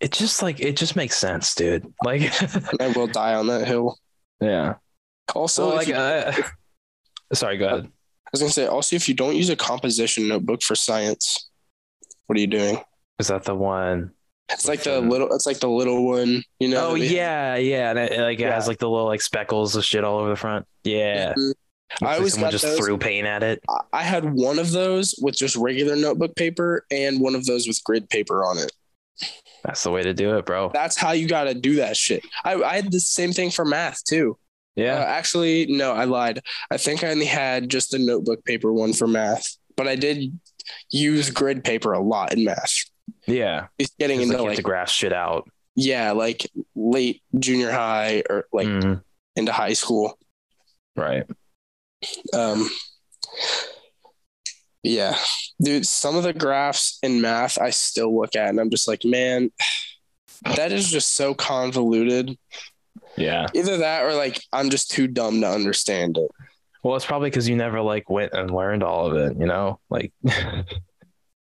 It 0.00 0.12
just 0.12 0.42
like, 0.42 0.60
it 0.60 0.76
just 0.76 0.94
makes 0.96 1.16
sense, 1.16 1.54
dude. 1.54 1.92
Like, 2.04 2.22
I 2.80 2.88
will 2.94 3.06
die 3.06 3.34
on 3.34 3.46
that 3.48 3.66
hill. 3.66 3.96
yeah. 4.40 4.74
Also, 5.34 5.62
So 5.62 5.70
if 5.70 5.76
like, 5.78 5.88
you- 5.88 5.94
uh, 5.94 6.32
sorry, 7.32 7.56
go 7.58 7.66
ahead. 7.66 7.84
I 7.86 8.30
was 8.32 8.40
gonna 8.42 8.52
say, 8.52 8.66
also, 8.66 8.94
if 8.96 9.08
you 9.08 9.14
don't 9.14 9.34
use 9.36 9.48
a 9.50 9.56
composition 9.56 10.28
notebook 10.28 10.62
for 10.62 10.74
science, 10.76 11.48
what 12.26 12.36
are 12.36 12.40
you 12.40 12.46
doing? 12.46 12.78
Is 13.18 13.28
that 13.28 13.44
the 13.44 13.54
one? 13.54 14.12
It's 14.50 14.66
like 14.68 14.82
the 14.82 15.00
the- 15.00 15.08
little. 15.08 15.32
It's 15.32 15.46
like 15.46 15.58
the 15.60 15.68
little 15.68 16.04
one. 16.06 16.42
You 16.58 16.68
know. 16.68 16.88
oh 16.88 16.94
that 16.94 17.00
we- 17.00 17.08
yeah, 17.08 17.56
yeah, 17.56 17.90
and 17.90 17.98
it, 17.98 18.12
it, 18.12 18.20
like 18.20 18.40
it 18.40 18.50
has 18.52 18.66
like 18.68 18.78
the 18.78 18.88
little 18.88 19.06
like 19.06 19.20
speckles 19.22 19.74
of 19.76 19.84
shit 19.84 20.02
all 20.04 20.18
over 20.18 20.28
the 20.30 20.36
front. 20.36 20.66
Yeah, 20.84 21.34
Mhm. 21.34 21.52
I 22.02 22.16
always 22.16 22.32
someone 22.34 22.46
got 22.48 22.52
just 22.52 22.64
those. 22.64 22.78
threw 22.78 22.96
paint 22.98 23.26
at 23.26 23.42
it. 23.42 23.62
I- 23.92 24.02
had 24.02 24.32
one 24.34 24.58
of 24.58 24.70
those 24.72 25.14
with 25.20 25.36
just 25.36 25.56
regular 25.56 25.96
notebook 25.96 26.34
paper 26.36 26.84
and 26.90 27.20
one 27.20 27.34
of 27.34 27.44
those 27.46 27.66
with 27.68 27.82
grid 27.84 28.08
paper 28.08 28.44
on 28.44 28.58
it. 28.58 28.72
That's 29.64 29.82
the 29.82 29.90
way 29.90 30.02
to 30.02 30.14
do 30.14 30.36
it, 30.38 30.46
bro. 30.46 30.70
That's 30.72 30.96
how 30.96 31.12
you 31.12 31.28
got 31.28 31.44
to 31.44 31.54
do 31.54 31.76
that 31.76 31.96
shit. 31.96 32.24
I, 32.44 32.54
I 32.62 32.76
had 32.76 32.90
the 32.90 33.00
same 33.00 33.32
thing 33.32 33.50
for 33.50 33.64
math 33.64 34.02
too. 34.04 34.38
Uh, 34.78 34.82
Yeah, 34.82 34.94
actually, 34.96 35.66
no, 35.66 35.92
I 35.92 36.04
lied. 36.04 36.40
I 36.70 36.76
think 36.78 37.04
I 37.04 37.10
only 37.10 37.26
had 37.26 37.68
just 37.68 37.90
the 37.90 37.98
notebook 37.98 38.44
paper 38.44 38.72
one 38.72 38.92
for 38.94 39.06
math, 39.06 39.56
but 39.76 39.86
I 39.86 39.96
did 39.96 40.38
use 40.90 41.28
grid 41.30 41.62
paper 41.64 41.92
a 41.92 42.00
lot 42.00 42.32
in 42.32 42.44
math. 42.44 42.72
yeah. 43.26 43.66
It's 43.78 43.92
getting 43.98 44.20
Just, 44.20 44.28
like, 44.30 44.38
into 44.38 44.48
like 44.48 44.56
to 44.56 44.62
graph 44.62 44.88
shit 44.90 45.12
out. 45.12 45.50
yeah, 45.74 46.12
like 46.12 46.48
late 46.74 47.22
junior 47.38 47.70
high 47.70 48.22
or 48.30 48.46
like 48.52 48.68
Mhm. 48.68 49.02
into 49.36 49.52
high 49.52 49.74
school. 49.74 50.18
Right. 50.96 51.24
Um, 52.34 52.68
yeah, 54.82 55.16
dude, 55.62 55.86
some 55.86 56.16
of 56.16 56.22
the 56.22 56.32
graphs 56.32 56.98
in 57.02 57.20
math 57.20 57.58
I 57.60 57.70
still 57.70 58.18
look 58.18 58.34
at 58.36 58.48
and 58.48 58.58
I'm 58.58 58.70
just 58.70 58.88
like, 58.88 59.04
man, 59.04 59.50
that 60.56 60.72
is 60.72 60.90
just 60.90 61.14
so 61.14 61.34
convoluted. 61.34 62.36
Yeah. 63.16 63.46
Either 63.54 63.78
that 63.78 64.04
or 64.04 64.14
like 64.14 64.40
I'm 64.52 64.70
just 64.70 64.90
too 64.90 65.06
dumb 65.06 65.40
to 65.42 65.48
understand 65.50 66.16
it. 66.16 66.30
Well, 66.82 66.96
it's 66.96 67.04
probably 67.04 67.28
because 67.28 67.46
you 67.48 67.56
never 67.56 67.82
like 67.82 68.08
went 68.08 68.32
and 68.32 68.50
learned 68.50 68.82
all 68.82 69.06
of 69.06 69.16
it. 69.16 69.36
You 69.38 69.44
know, 69.46 69.80
like 69.90 70.12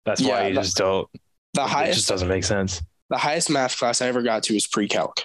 that's 0.05 0.21
why 0.21 0.27
Yeah, 0.27 0.47
you 0.47 0.55
but 0.55 0.63
just 0.63 0.75
don't. 0.77 1.07
The 1.53 1.63
it 1.63 1.93
just 1.93 2.09
doesn't 2.09 2.27
make 2.27 2.43
sense. 2.43 2.81
the 3.09 3.17
highest 3.17 3.49
math 3.49 3.77
class 3.77 4.01
I 4.01 4.07
ever 4.07 4.21
got 4.21 4.43
to 4.43 4.53
was 4.53 4.67
pre-calc, 4.67 5.23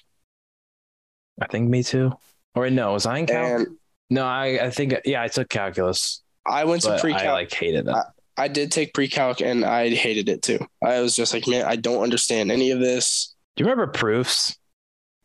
I 1.40 1.46
think 1.48 1.68
me 1.68 1.82
too. 1.82 2.12
Or 2.54 2.70
no, 2.70 2.92
was 2.92 3.04
I 3.06 3.18
in 3.18 3.26
calc? 3.26 3.60
and 3.60 3.76
no, 4.14 4.24
I 4.24 4.66
I 4.66 4.70
think 4.70 4.94
yeah, 5.04 5.22
I 5.22 5.28
took 5.28 5.48
calculus, 5.48 6.22
I 6.46 6.64
went 6.64 6.82
to 6.82 6.98
pre-calc. 6.98 7.22
I 7.22 7.32
like 7.32 7.52
hated 7.52 7.86
that. 7.86 8.12
I 8.36 8.48
did 8.48 8.72
take 8.72 8.94
pre-calc 8.94 9.40
and 9.40 9.64
I 9.64 9.90
hated 9.90 10.28
it 10.28 10.42
too. 10.42 10.58
I 10.84 11.00
was 11.00 11.14
just 11.14 11.34
like, 11.34 11.46
man, 11.46 11.64
I 11.66 11.76
don't 11.76 12.02
understand 12.02 12.50
any 12.50 12.70
of 12.70 12.80
this. 12.80 13.34
Do 13.56 13.62
you 13.62 13.70
remember 13.70 13.90
proofs? 13.92 14.56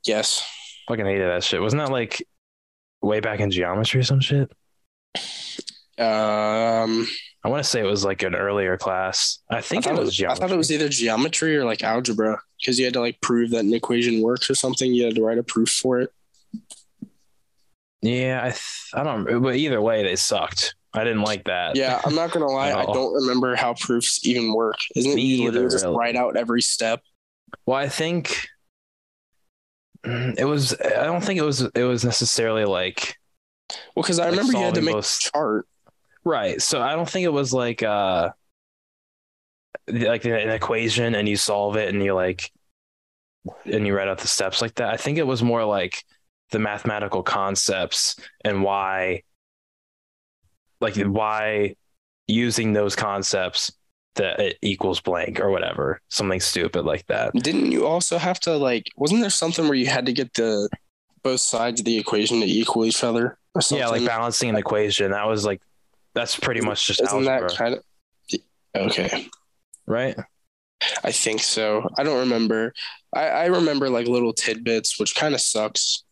Yes. 0.06 0.48
Fucking 0.88 1.06
hated 1.06 1.30
that 1.30 1.44
shit. 1.44 1.62
Wasn't 1.62 1.82
that 1.82 1.92
like 1.92 2.26
way 3.02 3.20
back 3.20 3.40
in 3.40 3.52
geometry 3.52 4.02
or 4.02 4.04
some 4.04 4.20
shit? 4.20 4.52
Um, 5.98 7.08
I 7.44 7.50
want 7.50 7.64
to 7.64 7.70
say 7.70 7.80
it 7.80 7.86
was 7.86 8.06
like 8.06 8.24
an 8.24 8.36
earlier 8.36 8.78
class. 8.78 9.40
I 9.50 9.58
I 9.58 9.62
think 9.62 9.84
thought 9.84 9.96
it 9.96 10.00
was 10.00 10.20
was, 10.20 10.24
I 10.24 10.36
thought 10.36 10.52
it 10.52 10.58
was 10.58 10.72
either 10.72 10.90
geometry 10.90 11.58
or 11.58 11.66
like 11.66 11.84
algebra 11.84 12.40
because 12.60 12.78
you 12.78 12.86
had 12.86 12.94
to 12.94 13.02
like 13.02 13.20
prove 13.22 13.52
that 13.52 13.66
an 13.66 13.74
equation 13.74 14.22
works 14.22 14.50
or 14.50 14.56
something. 14.56 14.94
You 14.94 15.06
had 15.06 15.16
to 15.16 15.24
write 15.24 15.38
a 15.38 15.44
proof 15.44 15.70
for 15.70 16.00
it. 16.00 16.14
Yeah, 18.02 18.40
I 18.42 18.50
th- 18.50 18.92
I 18.94 19.04
don't. 19.04 19.42
But 19.42 19.56
either 19.56 19.82
way, 19.82 20.04
they 20.04 20.16
sucked. 20.16 20.76
I 20.94 21.04
didn't 21.04 21.22
like 21.24 21.44
that. 21.46 21.76
Yeah, 21.76 22.02
I'm 22.06 22.16
not 22.16 22.32
gonna 22.32 22.48
lie, 22.52 22.72
I 22.74 22.86
don't 22.86 23.14
remember 23.14 23.56
how 23.56 23.74
proofs 23.74 24.26
even 24.26 24.54
work. 24.54 24.78
Isn't 24.96 25.18
it 25.18 25.22
you 25.22 25.48
either, 25.48 25.70
just 25.70 25.84
really. 25.86 25.98
write 25.98 26.16
out 26.16 26.38
every 26.38 26.62
step? 26.62 27.02
Well, 27.66 27.78
I 27.78 27.90
think 27.90 28.48
mm, 30.06 30.38
it 30.40 30.46
was. 30.46 30.74
I 30.80 31.04
don't 31.04 31.24
think 31.24 31.40
it 31.40 31.44
was. 31.44 31.62
It 31.62 31.84
was 31.84 32.06
necessarily 32.06 32.66
like 32.66 33.18
Well, 33.96 34.04
because 34.04 34.20
I 34.20 34.24
Like 34.30 34.32
remember 34.32 34.54
you 34.54 34.60
had 34.66 34.76
to 34.76 34.82
make 34.82 34.96
both- 34.96 35.20
a 35.20 35.32
chart. 35.32 35.68
right. 36.24 36.62
So 36.62 36.82
I 36.82 36.94
don't 36.96 37.10
think 37.10 37.26
it 37.26 37.34
was 37.34 37.54
like 37.54 37.84
uh 37.84 38.30
like 39.88 40.26
an 40.26 40.50
equation 40.50 41.16
and 41.16 41.28
you 41.28 41.36
solve 41.36 41.76
it 41.76 41.90
and 41.94 42.04
you 42.04 42.14
like 42.14 42.52
and 43.66 43.86
you 43.88 43.96
write 43.96 44.08
out 44.08 44.20
the 44.20 44.28
steps 44.28 44.62
like 44.62 44.76
that. 44.76 44.90
I 44.94 44.98
think 44.98 45.18
it 45.18 45.26
was 45.28 45.42
more 45.44 45.66
like 45.66 46.04
the 46.52 46.60
mathematical 46.60 47.24
concepts 47.24 48.16
and 48.44 48.64
why 48.64 49.24
like 50.82 50.96
why 50.96 51.76
using 52.28 52.74
those 52.74 52.96
concepts 52.96 53.72
that 54.16 54.40
it 54.40 54.58
equals 54.62 55.00
blank 55.00 55.40
or 55.40 55.50
whatever, 55.50 56.02
something 56.10 56.40
stupid 56.40 56.84
like 56.84 57.06
that. 57.08 57.34
Didn't 57.34 57.72
you 57.72 57.86
also 57.86 58.18
have 58.18 58.40
to 58.42 58.58
like? 58.58 58.88
Wasn't 58.98 59.22
there 59.22 59.30
something 59.30 59.66
where 59.66 59.76
you 59.78 59.88
had 59.88 60.06
to 60.08 60.14
get 60.14 60.34
the 60.34 60.70
both 61.24 61.42
sides 61.42 61.82
of 61.82 61.86
the 61.86 61.98
equation 61.98 62.40
to 62.42 62.46
equal 62.46 62.86
each 62.86 63.04
other 63.04 63.38
or 63.54 63.62
something? 63.62 63.86
Yeah, 63.86 63.90
like 63.90 64.06
balancing 64.06 64.50
an 64.50 64.56
equation. 64.56 65.12
That 65.12 65.28
was 65.28 65.46
like 65.46 65.62
that's 66.14 66.38
pretty 66.38 66.62
much 66.62 66.88
just 66.88 67.02
Isn't 67.02 67.28
algebra, 67.28 67.50
that 67.50 67.58
kind 67.58 67.76
of 67.76 67.84
okay? 68.76 69.28
right? 69.86 70.16
I 71.04 71.12
think 71.12 71.42
so. 71.42 71.88
I 71.98 72.04
don't 72.04 72.20
remember. 72.20 72.74
I, 73.14 73.28
I 73.28 73.46
remember 73.46 73.90
like 73.90 74.08
little 74.08 74.34
tidbits, 74.34 75.00
which 75.00 75.16
kind 75.16 75.34
of 75.34 75.42
sucks. 75.42 76.04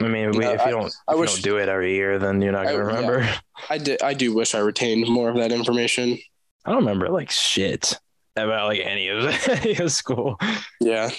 I 0.00 0.08
mean, 0.08 0.30
we, 0.30 0.38
No, 0.38 0.52
if 0.52 0.64
you 0.64 0.70
don't, 0.70 0.94
I 1.06 1.14
you 1.14 1.20
wish- 1.20 1.34
don't 1.34 1.42
do 1.42 1.56
it 1.58 1.68
every 1.68 1.94
year, 1.94 2.18
then 2.18 2.40
you're 2.40 2.52
not 2.52 2.64
gonna 2.64 2.78
yeah. 2.78 2.82
remember. 2.84 3.28
I 3.68 3.78
did. 3.78 4.02
I 4.02 4.14
do 4.14 4.34
wish 4.34 4.54
I 4.54 4.60
retained 4.60 5.06
more 5.08 5.28
of 5.28 5.36
that 5.36 5.52
information. 5.52 6.18
I 6.64 6.70
don't 6.70 6.80
remember 6.80 7.08
like 7.08 7.30
shit 7.30 7.98
about 8.36 8.68
like 8.68 8.80
any 8.80 9.08
of 9.08 9.24
any 9.48 9.76
of 9.76 9.92
school. 9.92 10.36
Yeah. 10.80 11.10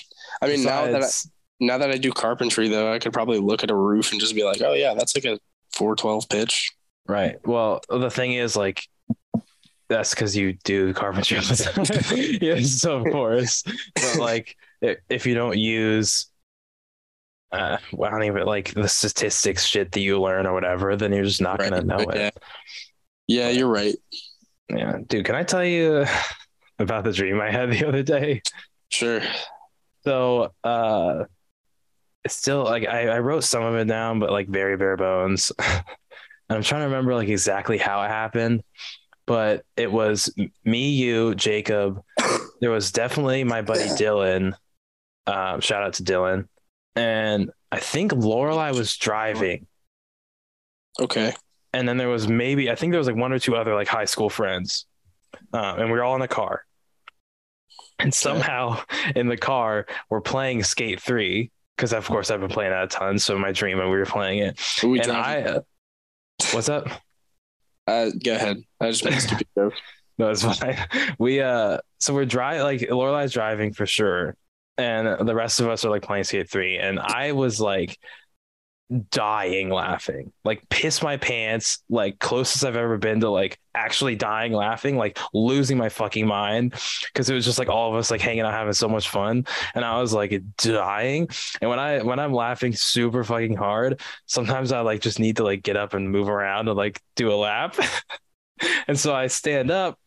I 0.42 0.48
mean, 0.48 0.64
now 0.64 0.86
that 0.86 1.04
I, 1.04 1.10
now 1.60 1.78
that 1.78 1.92
I 1.92 1.98
do 1.98 2.12
carpentry, 2.12 2.68
though, 2.70 2.92
I 2.92 3.00
could 3.00 3.14
probably 3.14 3.38
look 3.40 3.64
at 3.64 3.70
a 3.70 3.76
roof 3.76 4.12
and 4.12 4.20
just 4.20 4.34
be 4.34 4.44
like, 4.44 4.62
"Oh 4.62 4.74
yeah, 4.74 4.96
that's 4.96 5.16
like 5.16 5.26
a 5.26 5.40
412 5.74 6.30
pitch." 6.30 6.72
Right. 7.08 7.36
Well, 7.46 7.82
the 7.90 8.10
thing 8.10 8.34
is, 8.34 8.56
like, 8.56 8.88
that's 9.90 10.12
because 10.16 10.36
you 10.36 10.54
do 10.64 10.94
carpentry 10.94 11.38
yes, 12.42 12.86
of 12.86 13.04
course. 13.04 13.64
But 13.96 14.18
like, 14.18 14.56
if 14.82 15.26
you 15.26 15.36
don't 15.36 15.58
use, 15.58 16.31
uh, 17.52 17.78
well, 17.94 18.10
I 18.10 18.14
don't 18.14 18.24
even 18.24 18.46
like 18.46 18.74
the 18.74 18.88
statistics 18.88 19.66
shit 19.66 19.92
that 19.92 20.00
you 20.02 20.22
learn 20.22 20.46
or 20.48 20.54
whatever, 20.54 20.96
then 20.96 21.12
you're 21.14 21.24
just 21.26 21.42
not 21.42 21.60
Right. 21.60 21.70
gonna 21.70 21.84
know 21.84 22.06
Yeah. 22.14 22.28
it. 22.28 22.38
Yeah, 23.28 23.50
you're 23.50 23.68
right. 23.68 23.96
Yeah, 24.70 24.98
dude. 25.08 25.26
Can 25.26 25.36
I 25.36 25.44
tell 25.44 25.64
you 25.66 26.06
about 26.80 27.04
the 27.04 27.12
dream 27.14 27.40
I 27.42 27.52
had 27.52 27.72
the 27.72 27.88
other 27.88 28.04
day? 28.04 28.42
Sure. 28.90 29.22
So, 30.04 30.52
uh, 30.64 31.26
it's 32.24 32.36
still 32.36 32.64
like 32.64 32.88
I, 32.88 33.08
I 33.10 33.20
wrote 33.20 33.44
some 33.44 33.64
of 33.64 33.76
it 33.76 33.86
down, 33.88 34.20
but 34.20 34.32
like 34.32 34.48
very 34.48 34.78
bare 34.78 34.98
bones. 34.98 35.52
and 35.60 35.84
I'm 36.50 36.64
trying 36.64 36.82
to 36.82 36.86
remember 36.86 37.16
like 37.16 37.30
exactly 37.30 37.78
how 37.78 38.02
it 38.04 38.10
happened, 38.10 38.64
but 39.26 39.64
it 39.76 39.92
was 39.92 40.34
me, 40.64 40.92
you, 40.92 41.36
Jacob. 41.36 42.02
There 42.62 42.70
was 42.70 42.92
definitely 42.92 43.44
my 43.44 43.64
buddy 43.64 43.86
Dylan. 43.98 44.54
Um, 45.26 45.62
shout 45.62 45.82
out 45.82 45.94
to 45.94 46.04
Dylan. 46.04 46.48
And 46.96 47.52
I 47.72 47.80
think 47.80 48.12
Lorelai 48.12 48.76
was 48.76 48.96
driving. 48.98 49.68
Okay. 51.00 51.34
And 51.74 51.88
then 51.88 51.98
there 51.98 52.10
was 52.10 52.28
maybe, 52.28 52.70
I 52.70 52.76
think 52.76 52.92
there 52.92 53.00
was 53.00 53.08
like 53.08 53.16
one 53.16 53.32
or 53.32 53.40
two 53.40 53.56
other 53.56 53.74
like 53.74 53.88
high 53.88 54.06
school 54.06 54.30
friends. 54.30 54.86
Um, 55.54 55.80
and 55.80 55.86
we 55.86 55.98
were 55.98 56.04
all 56.04 56.16
in 56.16 56.22
the 56.22 56.28
car. 56.28 56.66
And 58.00 58.14
somehow 58.14 58.82
in 59.16 59.28
the 59.28 59.38
car, 59.38 59.86
we're 60.10 60.22
playing 60.22 60.64
Skate 60.64 61.02
3 61.02 61.50
because, 61.76 61.94
of 61.94 62.06
course, 62.08 62.30
I've 62.30 62.42
been 62.42 62.50
playing 62.50 62.72
that 62.72 62.84
a 62.84 62.88
ton. 62.88 63.20
So, 63.20 63.38
my 63.38 63.52
dream, 63.52 63.80
and 63.80 63.90
we 63.90 63.98
were 63.98 64.06
playing 64.06 64.40
it. 64.40 64.60
We 64.84 65.00
and? 65.00 65.12
I, 65.12 65.42
uh, 65.42 65.62
what's 66.52 66.70
up? 66.70 66.88
uh, 67.88 68.10
go 68.24 68.36
ahead. 68.36 68.64
I 68.80 68.92
just 68.92 69.06
made 69.06 69.14
a 69.14 69.20
stupid 69.20 69.48
joke. 69.58 69.74
No, 70.18 70.30
it's 70.30 70.44
fine. 70.44 70.78
We, 71.18 71.42
uh, 71.42 71.80
so 72.00 72.14
we're 72.14 72.26
driving, 72.26 72.64
like, 72.64 72.82
Lorelai's 72.82 73.34
driving 73.34 73.74
for 73.74 73.86
sure. 73.86 74.36
And 74.82 75.28
the 75.28 75.36
rest 75.36 75.60
of 75.60 75.70
us 75.70 75.86
are 75.86 75.90
like 75.90 76.02
playing 76.02 76.24
Skate 76.24 76.50
3. 76.50 76.78
And 76.78 77.00
I 77.00 77.32
was 77.34 77.62
like, 77.62 77.98
dying 79.10 79.70
laughing 79.70 80.34
like 80.44 80.68
piss 80.68 81.02
my 81.02 81.16
pants 81.16 81.82
like 81.90 82.20
closest 82.20 82.66
i've 82.66 82.76
ever 82.76 82.98
been 82.98 83.22
to 83.22 83.30
like 83.30 83.58
actually 83.74 84.18
dying 84.18 84.52
laughing 84.52 84.98
like 84.98 85.18
losing 85.34 85.78
my 85.78 85.88
fucking 85.88 86.28
mind 86.28 86.74
because 87.06 87.30
it 87.30 87.34
was 87.34 87.46
just 87.46 87.58
like 87.58 87.70
all 87.70 87.90
of 87.90 87.96
us 87.96 88.12
like 88.12 88.20
hanging 88.20 88.42
out 88.42 88.52
having 88.52 88.74
so 88.74 88.90
much 88.90 89.08
fun 89.08 89.46
and 89.76 89.86
i 89.86 89.98
was 90.02 90.14
like 90.14 90.44
dying 90.58 91.26
and 91.62 91.70
when 91.70 91.80
i 91.80 92.02
when 92.02 92.20
i'm 92.20 92.34
laughing 92.34 92.74
super 92.74 93.24
fucking 93.24 93.56
hard 93.56 94.02
sometimes 94.26 94.74
i 94.74 94.82
like 94.82 95.00
just 95.00 95.20
need 95.20 95.38
to 95.38 95.44
like 95.44 95.64
get 95.64 95.78
up 95.78 95.94
and 95.94 96.12
move 96.12 96.28
around 96.28 96.68
and 96.68 96.76
like 96.76 97.02
do 97.16 97.32
a 97.32 97.36
lap 97.36 97.78
and 98.90 99.00
so 99.00 99.16
i 99.16 99.28
stand 99.28 99.72
up 99.72 99.98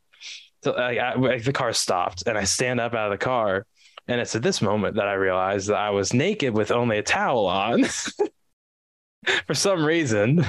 so 0.63 0.73
like, 0.73 0.99
I, 0.99 1.39
the 1.39 1.55
car 1.55 1.73
stopped 1.73 2.25
and 2.27 2.37
i 2.37 2.45
stand 2.45 2.81
up 2.81 2.93
out 2.93 3.11
of 3.11 3.19
the 3.19 3.25
car 3.25 3.65
and 4.09 4.21
it's 4.21 4.35
at 4.35 4.43
this 4.43 4.61
moment 4.63 4.97
that 4.97 5.09
i 5.09 5.15
realized 5.15 5.69
that 5.69 5.77
i 5.77 5.91
was 5.91 6.13
naked 6.13 6.55
with 6.55 6.71
only 6.71 6.99
a 6.99 7.03
towel 7.03 7.47
on 7.47 7.85
for 9.47 9.55
some 9.55 9.85
reason. 9.85 10.47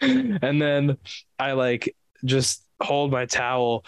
And 0.00 0.62
then 0.62 0.96
I 1.38 1.52
like 1.52 1.94
just 2.24 2.64
hold 2.80 3.10
my 3.10 3.26
towel, 3.26 3.84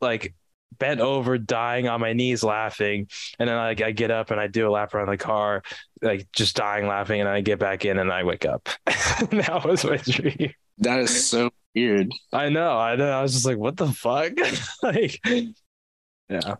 like 0.00 0.34
bent 0.78 1.00
over, 1.00 1.36
dying 1.36 1.88
on 1.88 2.00
my 2.00 2.12
knees, 2.12 2.42
laughing. 2.42 3.08
And 3.38 3.48
then 3.48 3.56
like 3.56 3.82
I 3.82 3.90
get 3.90 4.10
up 4.10 4.30
and 4.30 4.40
I 4.40 4.46
do 4.46 4.68
a 4.68 4.70
lap 4.70 4.94
around 4.94 5.08
the 5.08 5.18
car, 5.18 5.62
like 6.00 6.28
just 6.32 6.56
dying 6.56 6.86
laughing. 6.86 7.20
And 7.20 7.28
I 7.28 7.40
get 7.42 7.58
back 7.58 7.84
in 7.84 7.98
and 7.98 8.12
I 8.12 8.24
wake 8.24 8.46
up. 8.46 8.68
that 8.86 9.62
was 9.64 9.84
my 9.84 9.96
dream. 9.98 10.54
That 10.78 11.00
is 11.00 11.26
so 11.28 11.50
weird. 11.74 12.10
I 12.32 12.48
know. 12.48 12.78
I 12.78 12.96
know. 12.96 13.10
I 13.10 13.20
was 13.22 13.34
just 13.34 13.44
like, 13.44 13.58
what 13.58 13.76
the 13.76 13.88
fuck? 13.88 14.32
like, 14.82 15.20
yeah. 16.28 16.54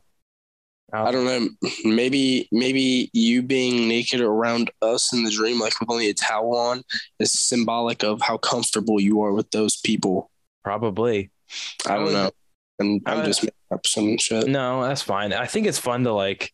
I 0.93 1.11
don't 1.11 1.25
know. 1.25 1.49
Maybe 1.85 2.49
maybe 2.53 3.11
you 3.13 3.43
being 3.43 3.89
naked 3.89 4.21
around 4.21 4.71
us 4.83 5.13
in 5.13 5.25
the 5.25 5.31
dream, 5.31 5.61
like 5.61 5.79
with 5.81 5.91
only 5.91 6.09
a 6.09 6.15
towel 6.15 6.57
on, 6.57 6.83
is 7.19 7.33
symbolic 7.33 8.03
of 8.03 8.21
how 8.21 8.37
comfortable 8.39 9.01
you 9.01 9.23
are 9.23 9.33
with 9.33 9.51
those 9.51 9.77
people. 9.77 10.31
Probably. 10.65 11.31
I 11.87 11.97
don't 11.97 12.13
know. 12.13 12.31
And 12.79 13.03
I 13.07 13.13
I'm 13.13 13.17
would- 13.19 13.25
uh, 13.25 13.27
just 13.29 13.43
making 13.43 13.55
up 13.73 13.87
some 13.87 14.19
shit. 14.19 14.47
No, 14.49 14.83
that's 14.83 15.03
fine. 15.03 15.33
I 15.33 15.47
think 15.47 15.67
it's 15.67 15.79
fun 15.79 16.05
to 16.05 16.13
like 16.13 16.53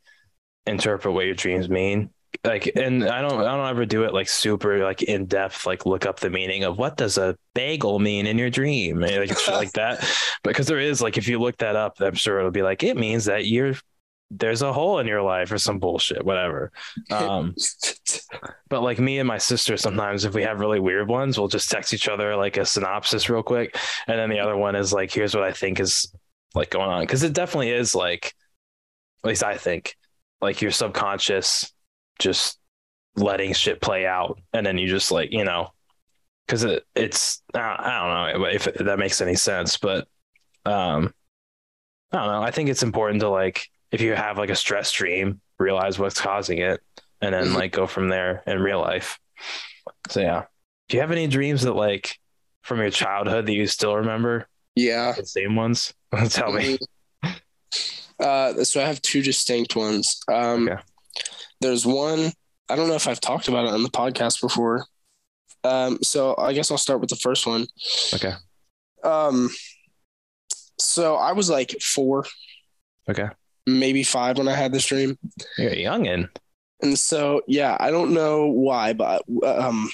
interpret 0.66 1.14
what 1.14 1.24
your 1.26 1.34
dreams 1.34 1.68
mean. 1.68 2.10
Like, 2.44 2.70
and 2.76 3.08
I 3.08 3.22
don't, 3.22 3.40
I 3.40 3.56
don't 3.56 3.68
ever 3.68 3.86
do 3.86 4.04
it 4.04 4.12
like 4.12 4.28
super 4.28 4.84
like 4.84 5.02
in 5.02 5.24
depth, 5.26 5.64
like 5.64 5.86
look 5.86 6.04
up 6.04 6.20
the 6.20 6.28
meaning 6.28 6.64
of 6.64 6.76
what 6.76 6.96
does 6.96 7.16
a 7.16 7.36
bagel 7.54 7.98
mean 7.98 8.26
in 8.26 8.36
your 8.36 8.50
dream, 8.50 9.02
eh, 9.02 9.18
like 9.20 9.48
like 9.48 9.72
that. 9.72 10.06
Because 10.42 10.66
there 10.66 10.78
is 10.78 11.00
like, 11.00 11.16
if 11.16 11.26
you 11.28 11.40
look 11.40 11.56
that 11.58 11.76
up, 11.76 12.00
I'm 12.00 12.14
sure 12.14 12.38
it'll 12.38 12.50
be 12.50 12.62
like 12.62 12.82
it 12.82 12.96
means 12.96 13.24
that 13.24 13.46
you're 13.46 13.74
there's 14.30 14.62
a 14.62 14.72
hole 14.72 14.98
in 14.98 15.06
your 15.06 15.22
life 15.22 15.52
or 15.52 15.58
some 15.58 15.78
bullshit, 15.78 16.24
whatever. 16.24 16.72
Um, 17.10 17.54
but 18.68 18.82
like 18.82 18.98
me 18.98 19.18
and 19.18 19.28
my 19.28 19.38
sister, 19.38 19.76
sometimes 19.76 20.24
if 20.24 20.34
we 20.34 20.42
have 20.42 20.60
really 20.60 20.80
weird 20.80 21.08
ones, 21.08 21.38
we'll 21.38 21.48
just 21.48 21.70
text 21.70 21.94
each 21.94 22.08
other 22.08 22.34
like 22.34 22.56
a 22.56 22.64
synopsis 22.64 23.28
real 23.28 23.42
quick, 23.42 23.76
and 24.06 24.18
then 24.18 24.30
the 24.30 24.40
other 24.40 24.56
one 24.56 24.74
is 24.74 24.92
like, 24.92 25.12
here's 25.12 25.34
what 25.34 25.44
I 25.44 25.52
think 25.52 25.80
is 25.80 26.12
like 26.54 26.70
going 26.70 26.90
on 26.90 27.02
because 27.02 27.22
it 27.22 27.32
definitely 27.32 27.70
is 27.70 27.94
like, 27.94 28.34
at 29.22 29.28
least 29.28 29.44
I 29.44 29.56
think, 29.56 29.96
like 30.40 30.60
your 30.60 30.70
subconscious 30.70 31.72
just 32.18 32.58
letting 33.14 33.52
shit 33.52 33.80
play 33.80 34.06
out, 34.06 34.40
and 34.52 34.66
then 34.66 34.78
you 34.78 34.88
just 34.88 35.12
like 35.12 35.30
you 35.32 35.44
know, 35.44 35.70
because 36.46 36.64
it 36.64 36.84
it's 36.94 37.42
I 37.54 38.32
don't 38.32 38.42
know 38.42 38.48
if 38.48 38.64
that 38.64 38.98
makes 38.98 39.20
any 39.20 39.36
sense, 39.36 39.76
but 39.76 40.08
um, 40.64 41.14
I 42.12 42.18
don't 42.18 42.26
know. 42.26 42.42
I 42.42 42.50
think 42.50 42.68
it's 42.68 42.82
important 42.82 43.20
to 43.20 43.28
like 43.28 43.68
if 43.92 44.00
you 44.00 44.14
have 44.14 44.38
like 44.38 44.50
a 44.50 44.56
stress 44.56 44.90
dream, 44.92 45.40
realize 45.58 45.98
what's 45.98 46.20
causing 46.20 46.58
it, 46.58 46.80
and 47.20 47.34
then 47.34 47.46
Mhm. 47.48 47.54
like 47.54 47.72
go 47.72 47.86
from 47.86 48.08
there 48.08 48.42
in 48.46 48.60
real 48.60 48.80
life. 48.80 49.18
So 50.08 50.20
yeah, 50.20 50.44
do 50.88 50.96
you 50.96 51.00
have 51.00 51.12
any 51.12 51.26
dreams 51.26 51.62
that 51.62 51.74
like 51.74 52.18
from 52.62 52.78
your 52.80 52.90
childhood 52.90 53.46
that 53.46 53.52
you 53.52 53.66
still 53.66 53.96
remember? 53.96 54.48
yeah. 54.74 55.12
The 55.12 55.24
same 55.26 55.56
ones? 55.56 55.94
Tell 56.28 56.52
me. 56.52 56.78
Uh, 58.18 58.64
so 58.64 58.80
I 58.82 58.86
have 58.86 59.00
two 59.02 59.22
distinct 59.22 59.76
ones. 59.76 60.20
Um, 60.28 60.68
Okay. 60.68 60.82
There's 61.60 61.86
one. 61.86 62.32
I 62.68 62.76
don't 62.76 62.88
know 62.88 62.94
if 62.94 63.08
I've 63.08 63.20
talked 63.20 63.48
about 63.48 63.64
it 63.66 63.72
on 63.72 63.82
the 63.82 63.88
podcast 63.90 64.40
before. 64.40 64.84
Um, 65.64 65.98
so 66.02 66.34
I 66.38 66.52
guess 66.52 66.70
I'll 66.70 66.76
start 66.78 67.00
with 67.00 67.10
the 67.10 67.16
first 67.16 67.46
one. 67.46 67.66
Okay. 68.14 68.32
Um, 69.02 69.50
so 70.78 71.16
I 71.16 71.32
was 71.32 71.48
like 71.48 71.70
four, 71.80 72.26
Okay. 73.08 73.28
Maybe 73.66 74.02
five 74.02 74.38
when 74.38 74.48
I 74.48 74.54
had 74.54 74.72
this 74.72 74.86
dream. 74.86 75.18
You're 75.58 75.70
a 75.72 75.76
youngin. 75.76 76.28
And 76.82 76.98
so, 76.98 77.42
yeah, 77.48 77.76
I 77.80 77.90
don't 77.90 78.12
know 78.12 78.46
why, 78.46 78.92
but 78.92 79.22
um, 79.44 79.90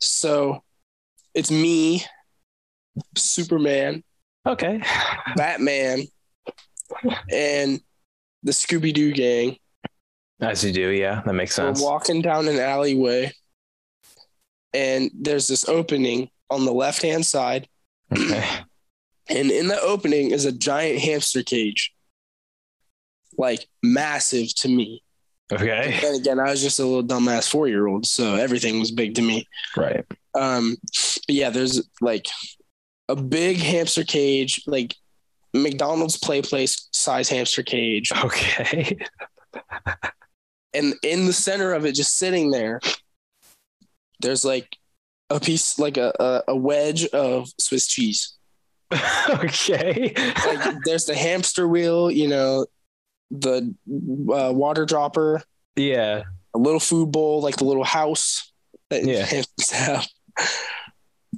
so 0.00 0.62
it's 1.34 1.50
me, 1.50 2.04
Superman, 3.16 4.02
Okay. 4.46 4.80
Batman, 5.34 6.02
and 7.32 7.80
the 8.44 8.52
Scooby 8.52 8.94
Doo 8.94 9.12
gang. 9.12 9.56
As 10.40 10.62
you 10.62 10.72
do, 10.72 10.90
yeah, 10.90 11.22
that 11.26 11.32
makes 11.32 11.54
sense. 11.54 11.80
We're 11.80 11.86
walking 11.90 12.22
down 12.22 12.46
an 12.46 12.58
alleyway, 12.60 13.32
and 14.72 15.10
there's 15.18 15.48
this 15.48 15.68
opening 15.68 16.28
on 16.48 16.64
the 16.64 16.72
left 16.72 17.02
hand 17.02 17.26
side, 17.26 17.66
Okay. 18.12 18.44
and 19.28 19.50
in 19.50 19.66
the 19.66 19.80
opening 19.80 20.30
is 20.30 20.44
a 20.44 20.52
giant 20.52 21.00
hamster 21.00 21.42
cage, 21.42 21.92
like 23.38 23.66
massive 23.82 24.54
to 24.56 24.68
me. 24.68 25.02
Okay. 25.52 26.00
And 26.02 26.16
again, 26.16 26.40
I 26.40 26.50
was 26.50 26.60
just 26.60 26.80
a 26.80 26.84
little 26.84 27.04
dumbass 27.04 27.48
four 27.48 27.68
year 27.68 27.86
old, 27.86 28.06
so 28.06 28.34
everything 28.34 28.80
was 28.80 28.90
big 28.90 29.14
to 29.14 29.22
me. 29.22 29.46
Right. 29.76 30.04
Um, 30.34 30.76
but 30.82 31.34
yeah, 31.34 31.50
there's 31.50 31.88
like 32.00 32.26
a 33.08 33.16
big 33.16 33.58
hamster 33.58 34.04
cage, 34.04 34.62
like 34.66 34.94
McDonald's 35.54 36.18
play 36.18 36.42
place 36.42 36.88
size 36.92 37.28
hamster 37.28 37.62
cage. 37.62 38.12
Okay. 38.24 38.98
And 40.74 40.94
in 41.02 41.24
the 41.24 41.32
center 41.32 41.72
of 41.72 41.86
it, 41.86 41.94
just 41.94 42.18
sitting 42.18 42.50
there, 42.50 42.80
there's 44.20 44.44
like 44.44 44.76
a 45.30 45.40
piece, 45.40 45.78
like 45.78 45.96
a, 45.96 46.12
a, 46.20 46.42
a 46.48 46.56
wedge 46.56 47.06
of 47.06 47.48
Swiss 47.58 47.86
cheese. 47.86 48.34
okay. 49.30 50.12
Like 50.46 50.76
there's 50.84 51.06
the 51.06 51.14
hamster 51.14 51.66
wheel, 51.66 52.10
you 52.10 52.28
know, 52.28 52.66
the 53.30 53.74
uh, 53.88 54.52
water 54.52 54.84
dropper, 54.84 55.42
yeah. 55.74 56.22
a 56.54 56.58
little 56.58 56.80
food 56.80 57.12
bowl, 57.12 57.40
like 57.42 57.56
the 57.56 57.64
little 57.64 57.84
house 57.84 58.52
that 58.90 59.04
Yeah. 59.04 59.24
have, 59.72 60.06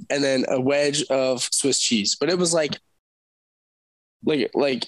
and 0.09 0.23
then 0.23 0.45
a 0.47 0.59
wedge 0.59 1.03
of 1.09 1.41
Swiss 1.51 1.79
cheese. 1.79 2.15
But 2.19 2.29
it 2.29 2.37
was 2.37 2.53
like, 2.53 2.77
like, 4.23 4.51
like, 4.53 4.85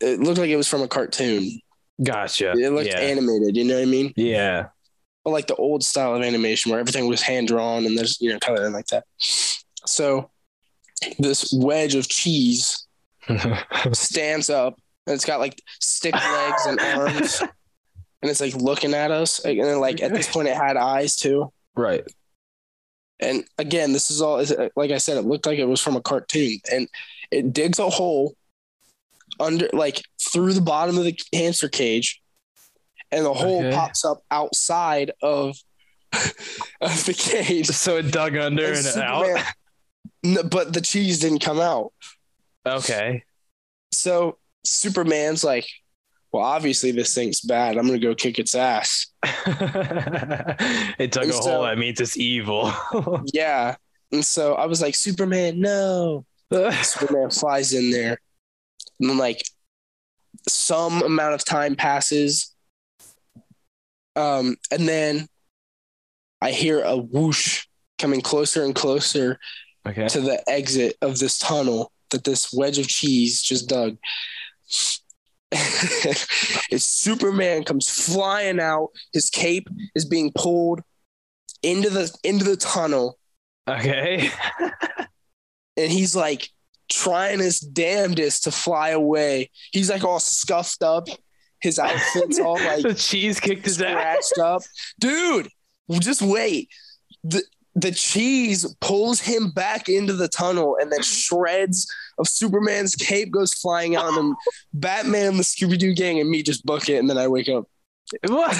it 0.00 0.20
looked 0.20 0.38
like 0.38 0.50
it 0.50 0.56
was 0.56 0.68
from 0.68 0.82
a 0.82 0.88
cartoon. 0.88 1.60
Gotcha. 2.02 2.52
It 2.52 2.70
looked 2.70 2.88
yeah. 2.88 3.00
animated. 3.00 3.56
You 3.56 3.64
know 3.64 3.74
what 3.74 3.82
I 3.82 3.86
mean? 3.86 4.12
yeah. 4.16 4.66
But 5.24 5.30
like 5.30 5.48
the 5.48 5.56
old 5.56 5.82
style 5.82 6.14
of 6.14 6.22
animation 6.22 6.70
where 6.70 6.78
everything 6.78 7.08
was 7.08 7.20
hand 7.20 7.48
drawn 7.48 7.84
and 7.84 7.98
there's 7.98 8.20
you 8.20 8.32
know 8.32 8.38
coloring 8.38 8.72
like 8.72 8.86
that. 8.88 9.04
So 9.18 10.30
this 11.18 11.52
wedge 11.52 11.96
of 11.96 12.08
cheese 12.08 12.86
stands 13.92 14.50
up 14.50 14.78
and 15.06 15.14
it's 15.14 15.24
got 15.24 15.40
like 15.40 15.60
stick 15.80 16.14
legs 16.32 16.66
and 16.66 16.80
arms 16.80 17.40
and 17.40 18.30
it's 18.30 18.40
like 18.40 18.54
looking 18.54 18.94
at 18.94 19.10
us 19.10 19.44
and 19.44 19.60
then 19.60 19.80
like 19.80 20.02
at 20.02 20.12
this 20.12 20.30
point 20.30 20.48
it 20.48 20.56
had 20.56 20.76
eyes 20.76 21.16
too 21.16 21.52
right. 21.76 22.04
and 23.20 23.44
again 23.58 23.92
this 23.92 24.10
is 24.10 24.20
all 24.20 24.42
like 24.76 24.90
i 24.90 24.98
said 24.98 25.16
it 25.16 25.22
looked 25.26 25.46
like 25.46 25.58
it 25.58 25.64
was 25.68 25.80
from 25.80 25.96
a 25.96 26.00
cartoon 26.00 26.58
and 26.72 26.88
it 27.30 27.52
digs 27.52 27.78
a 27.78 27.88
hole 27.88 28.34
under 29.38 29.68
like 29.72 30.02
through 30.20 30.52
the 30.52 30.60
bottom 30.60 30.96
of 30.98 31.04
the 31.04 31.18
hamster 31.32 31.68
cage 31.68 32.20
and 33.12 33.24
the 33.24 33.32
hole 33.34 33.60
Okay. 33.64 33.74
pops 33.76 34.04
up 34.04 34.22
outside 34.30 35.12
of 35.22 35.56
of 36.80 37.04
the 37.04 37.14
cage 37.16 37.66
So 37.66 37.98
it 37.98 38.10
dug 38.10 38.36
under 38.36 38.64
And 38.66 38.76
and, 38.76 38.84
Superman- 38.84 39.36
out. 40.24 40.50
But 40.50 40.72
the 40.72 40.80
cheese 40.80 41.20
didn't 41.20 41.40
come 41.40 41.60
out 41.60 41.92
Okay. 42.66 43.22
So 43.92 44.38
Superman's 44.66 45.44
like, 45.44 45.66
well, 46.32 46.44
obviously 46.44 46.90
this 46.90 47.14
thing's 47.14 47.40
bad. 47.40 47.76
I'm 47.76 47.86
gonna 47.86 47.98
go 47.98 48.14
kick 48.14 48.38
its 48.38 48.54
ass. 48.54 49.06
it 49.24 51.10
dug 51.10 51.24
And 51.24 51.32
a 51.32 51.34
so- 51.34 51.50
hole. 51.50 51.62
That 51.62 51.78
means 51.78 52.00
it's 52.00 52.16
evil. 52.16 52.72
Yeah. 53.32 53.76
And 54.12 54.24
so 54.24 54.54
I 54.54 54.66
was 54.66 54.80
like, 54.80 54.94
Superman, 54.94 55.60
no. 55.60 56.24
Superman 56.82 57.30
flies 57.30 57.72
in 57.72 57.90
there. 57.90 58.18
And 59.00 59.10
then 59.10 59.18
like 59.18 59.42
some 60.48 61.02
amount 61.02 61.34
of 61.34 61.44
time 61.44 61.74
passes. 61.74 62.54
Um, 64.14 64.56
and 64.70 64.88
then 64.88 65.26
I 66.40 66.52
hear 66.52 66.82
a 66.82 66.96
whoosh 66.96 67.66
coming 67.98 68.20
closer 68.20 68.64
and 68.64 68.74
closer 68.74 69.38
okay. 69.86 70.08
to 70.08 70.20
the 70.20 70.42
exit 70.48 70.96
of 71.02 71.18
this 71.18 71.38
tunnel 71.38 71.90
that 72.10 72.24
this 72.24 72.52
wedge 72.52 72.78
of 72.78 72.86
cheese 72.86 73.42
just 73.42 73.68
dug. 73.68 73.96
it's 75.52 76.84
Superman 76.84 77.64
comes 77.64 77.88
flying 77.88 78.60
out. 78.60 78.88
His 79.12 79.30
cape 79.30 79.68
is 79.94 80.04
being 80.04 80.32
pulled 80.34 80.80
into 81.62 81.88
the 81.90 82.14
into 82.24 82.44
the 82.44 82.56
tunnel, 82.56 83.18
Okay. 83.68 84.30
and 85.76 85.90
he's 85.90 86.14
like 86.14 86.50
trying 86.88 87.40
his 87.40 87.60
damnedest 87.60 88.44
to 88.44 88.50
fly 88.50 88.90
away. 88.90 89.50
He's 89.72 89.90
like 89.90 90.04
all 90.04 90.20
scuffed 90.20 90.82
up. 90.82 91.08
His 91.60 91.78
outfit's 91.78 92.38
all 92.38 92.54
like 92.64 92.82
the 92.82 92.94
cheese 92.94 93.40
kicked 93.40 93.64
his 93.64 93.80
ass. 93.80 94.32
up. 94.40 94.62
Dude, 95.00 95.48
just 96.00 96.22
wait. 96.22 96.68
The 97.24 97.42
the 97.74 97.92
cheese 97.92 98.74
pulls 98.80 99.20
him 99.20 99.50
back 99.50 99.88
into 99.88 100.14
the 100.14 100.28
tunnel 100.28 100.76
and 100.80 100.90
then 100.90 101.02
shreds 101.02 101.86
of 102.18 102.28
Superman's 102.28 102.94
cape 102.94 103.30
goes 103.30 103.54
flying 103.54 103.96
out 103.96 104.16
and 104.16 104.34
Batman, 104.72 105.36
the 105.36 105.42
Scooby 105.42 105.78
Doo 105.78 105.94
gang, 105.94 106.20
and 106.20 106.30
me 106.30 106.42
just 106.42 106.64
book 106.64 106.88
it 106.88 106.96
and 106.96 107.08
then 107.08 107.18
I 107.18 107.28
wake 107.28 107.48
up. 107.48 107.66
What? 108.26 108.56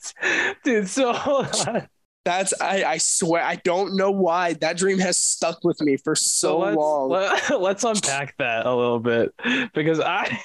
Dude, 0.64 0.88
so 0.88 1.12
hold 1.12 1.54
on. 1.66 1.88
That's 2.24 2.52
I 2.60 2.84
I 2.84 2.98
swear 2.98 3.42
I 3.42 3.56
don't 3.56 3.96
know 3.96 4.10
why 4.10 4.52
that 4.54 4.76
dream 4.76 4.98
has 4.98 5.18
stuck 5.18 5.64
with 5.64 5.80
me 5.80 5.96
for 5.96 6.14
so 6.14 6.58
let's, 6.58 6.76
long. 6.76 7.08
Let, 7.08 7.60
let's 7.60 7.84
unpack 7.84 8.36
that 8.38 8.66
a 8.66 8.74
little 8.74 9.00
bit 9.00 9.34
because 9.72 10.00
I 10.00 10.38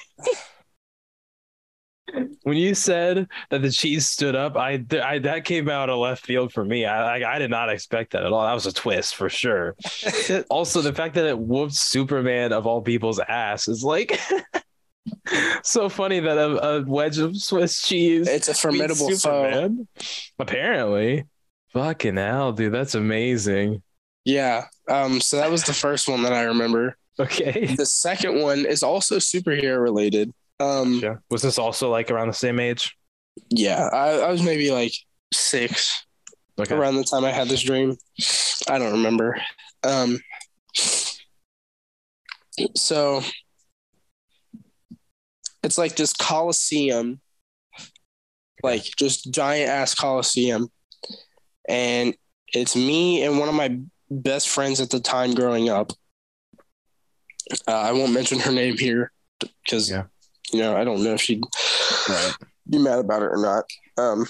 when 2.42 2.56
you 2.56 2.74
said 2.74 3.28
that 3.50 3.62
the 3.62 3.70
cheese 3.70 4.06
stood 4.06 4.36
up, 4.36 4.56
I, 4.56 4.84
I 5.02 5.18
that 5.20 5.44
came 5.44 5.68
out 5.68 5.90
of 5.90 5.98
left 5.98 6.24
field 6.24 6.52
for 6.52 6.64
me. 6.64 6.84
I, 6.84 7.18
I 7.18 7.34
I 7.34 7.38
did 7.38 7.50
not 7.50 7.68
expect 7.68 8.12
that 8.12 8.24
at 8.24 8.32
all. 8.32 8.44
That 8.44 8.54
was 8.54 8.66
a 8.66 8.72
twist 8.72 9.16
for 9.16 9.28
sure. 9.28 9.76
also, 10.50 10.80
the 10.80 10.92
fact 10.92 11.14
that 11.14 11.26
it 11.26 11.38
whooped 11.38 11.74
Superman 11.74 12.52
of 12.52 12.66
all 12.66 12.80
people's 12.80 13.18
ass 13.20 13.68
is 13.68 13.82
like 13.82 14.20
so 15.62 15.88
funny 15.88 16.20
that 16.20 16.38
a, 16.38 16.68
a 16.68 16.84
wedge 16.84 17.18
of 17.18 17.36
Swiss 17.36 17.82
cheese 17.82 18.28
it's 18.28 18.48
a 18.48 18.54
formidable 18.54 19.10
foe. 19.16 19.86
Apparently, 20.38 21.24
fucking 21.72 22.16
hell, 22.16 22.52
dude, 22.52 22.72
that's 22.72 22.94
amazing. 22.94 23.82
Yeah. 24.24 24.66
Um. 24.88 25.20
So 25.20 25.38
that 25.38 25.50
was 25.50 25.64
the 25.64 25.74
first 25.74 26.08
one 26.08 26.22
that 26.22 26.32
I 26.32 26.42
remember. 26.42 26.96
Okay. 27.18 27.74
The 27.74 27.86
second 27.86 28.40
one 28.42 28.66
is 28.66 28.82
also 28.82 29.16
superhero 29.16 29.82
related. 29.82 30.32
Um. 30.58 31.00
Yeah. 31.02 31.16
Was 31.30 31.42
this 31.42 31.58
also 31.58 31.90
like 31.90 32.10
around 32.10 32.28
the 32.28 32.34
same 32.34 32.58
age? 32.58 32.96
Yeah. 33.50 33.88
I, 33.92 34.20
I 34.20 34.30
was 34.30 34.42
maybe 34.42 34.70
like 34.70 34.92
six. 35.32 36.04
Okay. 36.58 36.74
around 36.74 36.96
the 36.96 37.04
time 37.04 37.24
I 37.24 37.32
had 37.32 37.48
this 37.48 37.62
dream. 37.62 37.98
I 38.68 38.78
don't 38.78 38.92
remember. 38.92 39.38
Um, 39.84 40.18
so 42.74 43.22
it's 45.62 45.76
like 45.76 45.96
this 45.96 46.12
coliseum, 46.14 47.20
like 48.62 48.84
just 48.98 49.32
giant 49.32 49.68
ass 49.68 49.94
coliseum, 49.94 50.70
and 51.68 52.16
it's 52.54 52.74
me 52.74 53.22
and 53.22 53.38
one 53.38 53.48
of 53.48 53.54
my 53.54 53.78
best 54.10 54.48
friends 54.48 54.80
at 54.80 54.88
the 54.90 55.00
time 55.00 55.34
growing 55.34 55.68
up. 55.68 55.92
Uh, 57.68 57.72
I 57.72 57.92
won't 57.92 58.12
mention 58.12 58.38
her 58.40 58.52
name 58.52 58.78
here 58.78 59.12
because 59.64 59.90
Yeah. 59.90 60.04
You 60.52 60.60
know 60.60 60.76
I 60.76 60.84
don't 60.84 61.02
know 61.02 61.14
if 61.14 61.20
she'd 61.20 61.42
Right. 62.08 62.32
be 62.68 62.78
mad 62.78 62.98
about 62.98 63.22
it 63.22 63.26
or 63.32 63.38
not. 63.38 63.64
Um, 63.98 64.26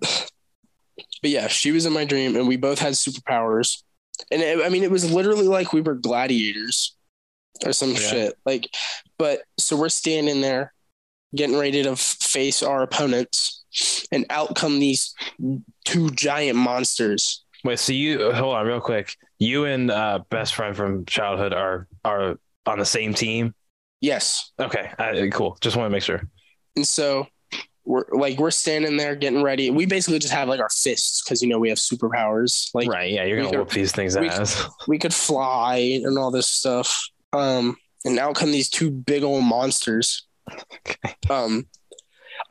but 0.00 1.30
yeah, 1.30 1.48
she 1.48 1.72
was 1.72 1.86
in 1.86 1.92
my 1.92 2.04
dream, 2.04 2.36
and 2.36 2.48
we 2.48 2.56
both 2.56 2.78
had 2.78 2.94
superpowers. 2.94 3.82
And 4.30 4.42
it, 4.42 4.64
I 4.64 4.68
mean, 4.68 4.82
it 4.82 4.90
was 4.90 5.10
literally 5.10 5.48
like 5.48 5.72
we 5.72 5.80
were 5.80 5.94
gladiators 5.94 6.94
or 7.64 7.72
some 7.72 7.90
Yeah. 7.92 7.96
shit. 7.98 8.34
Like, 8.46 8.68
but 9.18 9.42
so 9.58 9.76
we're 9.76 9.88
standing 9.88 10.40
there, 10.40 10.72
getting 11.34 11.56
ready 11.56 11.82
to 11.82 11.90
f- 11.90 11.98
face 12.20 12.62
our 12.62 12.82
opponents, 12.82 13.62
and 14.12 14.26
out 14.30 14.56
come 14.56 14.78
these 14.80 15.14
two 15.84 16.10
giant 16.10 16.56
monsters. 16.58 17.44
Wait, 17.64 17.78
so 17.78 17.92
you 17.92 18.32
hold 18.32 18.54
on 18.56 18.66
real 18.66 18.80
quick. 18.80 19.14
You 19.38 19.64
and 19.66 19.90
uh, 19.90 20.20
best 20.30 20.54
friend 20.54 20.76
from 20.76 21.04
childhood 21.06 21.52
are 21.52 21.86
are 22.04 22.36
on 22.66 22.78
the 22.78 22.84
same 22.86 23.12
team. 23.14 23.54
Yes, 24.00 24.52
Okay, 24.58 24.90
uh, 24.98 25.26
cool. 25.32 25.58
Just 25.60 25.76
want 25.76 25.86
to 25.86 25.90
make 25.90 26.02
sure. 26.02 26.22
and 26.76 26.86
so 26.86 27.26
we're 27.84 28.04
like 28.12 28.38
we're 28.38 28.50
standing 28.50 28.96
there 28.96 29.14
getting 29.16 29.42
ready. 29.42 29.70
We 29.70 29.84
basically 29.86 30.18
just 30.18 30.32
have 30.32 30.48
like 30.48 30.60
our 30.60 30.68
fists 30.70 31.22
because 31.22 31.42
you 31.42 31.48
know 31.48 31.58
we 31.58 31.68
have 31.70 31.78
superpowers. 31.78 32.68
Like 32.74 32.88
right? 32.88 33.10
Yeah, 33.10 33.24
you're 33.24 33.38
gonna 33.38 33.50
could- 33.50 33.58
whoop 33.58 33.70
these 33.70 33.92
things 33.92 34.16
we- 34.18 34.28
ass. 34.28 34.64
we 34.86 34.98
could 34.98 35.12
fly 35.14 36.00
and 36.04 36.18
all 36.18 36.30
this 36.30 36.46
stuff. 36.46 37.08
Um, 37.32 37.76
and 38.04 38.18
out 38.18 38.36
come 38.36 38.52
these 38.52 38.70
two 38.70 38.90
big 38.90 39.22
old 39.22 39.44
monsters. 39.44 40.26
Okay. 40.86 41.14
Um, 41.28 41.66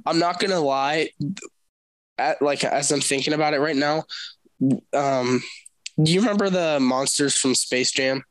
I'm 0.06 0.20
not 0.20 0.40
gonna 0.40 0.60
lie. 0.60 1.10
At, 2.18 2.42
like 2.42 2.64
as 2.64 2.92
I'm 2.92 3.02
thinking 3.02 3.34
about 3.34 3.54
it 3.54 3.60
right 3.60 3.76
now, 3.76 4.04
um, 4.94 5.42
do 6.02 6.12
you 6.12 6.20
remember 6.20 6.50
the 6.50 6.80
monsters 6.82 7.38
from 7.38 7.56
Space 7.56 7.92
Jam? 7.92 8.24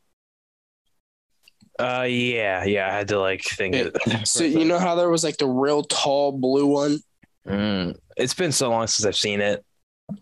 Uh, 1.78 2.06
yeah, 2.08 2.64
yeah. 2.64 2.88
I 2.88 2.90
had 2.90 3.08
to 3.08 3.20
like 3.20 3.42
think. 3.42 3.74
It. 3.74 3.96
So 4.26 4.44
you 4.44 4.64
know 4.64 4.78
how 4.78 4.94
there 4.94 5.08
was 5.08 5.24
like 5.24 5.36
the 5.36 5.46
real 5.46 5.82
tall 5.82 6.32
blue 6.32 6.66
one. 6.66 6.98
Mm, 7.46 7.96
it's 8.16 8.34
been 8.34 8.52
so 8.52 8.70
long 8.70 8.86
since 8.86 9.06
I've 9.06 9.16
seen 9.16 9.40
it. 9.40 9.64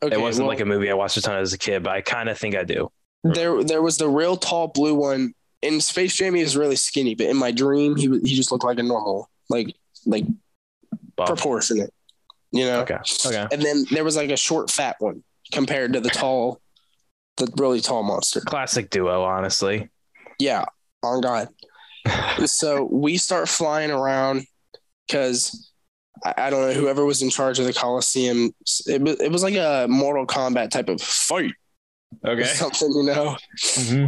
Okay, 0.02 0.14
it 0.14 0.20
wasn't 0.20 0.46
well, 0.46 0.54
like 0.54 0.60
a 0.60 0.64
movie 0.64 0.90
I 0.90 0.94
watched 0.94 1.16
a 1.16 1.22
ton 1.22 1.38
as 1.38 1.52
a 1.52 1.58
kid, 1.58 1.82
but 1.82 1.92
I 1.92 2.00
kind 2.00 2.28
of 2.28 2.38
think 2.38 2.56
I 2.56 2.64
do. 2.64 2.90
there. 3.24 3.62
There 3.64 3.82
was 3.82 3.98
the 3.98 4.08
real 4.08 4.36
tall 4.36 4.68
blue 4.68 4.94
one 4.94 5.32
in 5.62 5.80
Space 5.80 6.14
Jam. 6.14 6.34
He 6.34 6.42
was 6.42 6.56
really 6.56 6.76
skinny, 6.76 7.14
but 7.14 7.26
in 7.26 7.36
my 7.36 7.52
dream, 7.52 7.96
he 7.96 8.08
he 8.20 8.34
just 8.34 8.52
looked 8.52 8.64
like 8.64 8.78
a 8.78 8.82
normal, 8.82 9.30
like 9.48 9.74
like 10.04 10.24
Buff. 11.16 11.28
proportionate. 11.28 11.92
You 12.52 12.66
know. 12.66 12.80
Okay. 12.80 12.98
Okay. 13.24 13.46
And 13.50 13.62
then 13.62 13.84
there 13.90 14.04
was 14.04 14.16
like 14.16 14.30
a 14.30 14.36
short, 14.36 14.70
fat 14.70 14.96
one 14.98 15.22
compared 15.52 15.92
to 15.94 16.00
the 16.00 16.10
tall 16.10 16.60
the 17.36 17.52
really 17.56 17.80
tall 17.80 18.02
monster. 18.02 18.40
Classic 18.40 18.88
duo, 18.90 19.22
honestly. 19.22 19.88
Yeah, 20.38 20.64
on 21.14 21.20
God. 21.20 21.48
so 22.46 22.84
we 22.84 23.16
start 23.16 23.48
flying 23.48 23.90
around 23.90 24.46
because 25.06 25.72
I, 26.24 26.34
I, 26.38 26.50
don't 26.50 26.60
know 26.60 26.72
whoever 26.72 27.04
was 27.04 27.22
in 27.22 27.30
charge 27.30 27.58
of 27.58 27.66
the 27.66 27.72
Coliseum. 27.72 28.52
It 28.86 29.02
was 29.02 29.20
it 29.20 29.30
was 29.30 29.42
like 29.42 29.54
a 29.54 29.86
Mortal 29.88 30.26
Kombat 30.26 30.70
type 30.70 30.88
of 30.88 31.00
fight. 31.00 31.52
Okay. 32.24 32.44
Something 32.44 32.92
you 32.92 33.02
know. 33.04 33.36
Mm-hmm. 33.58 34.06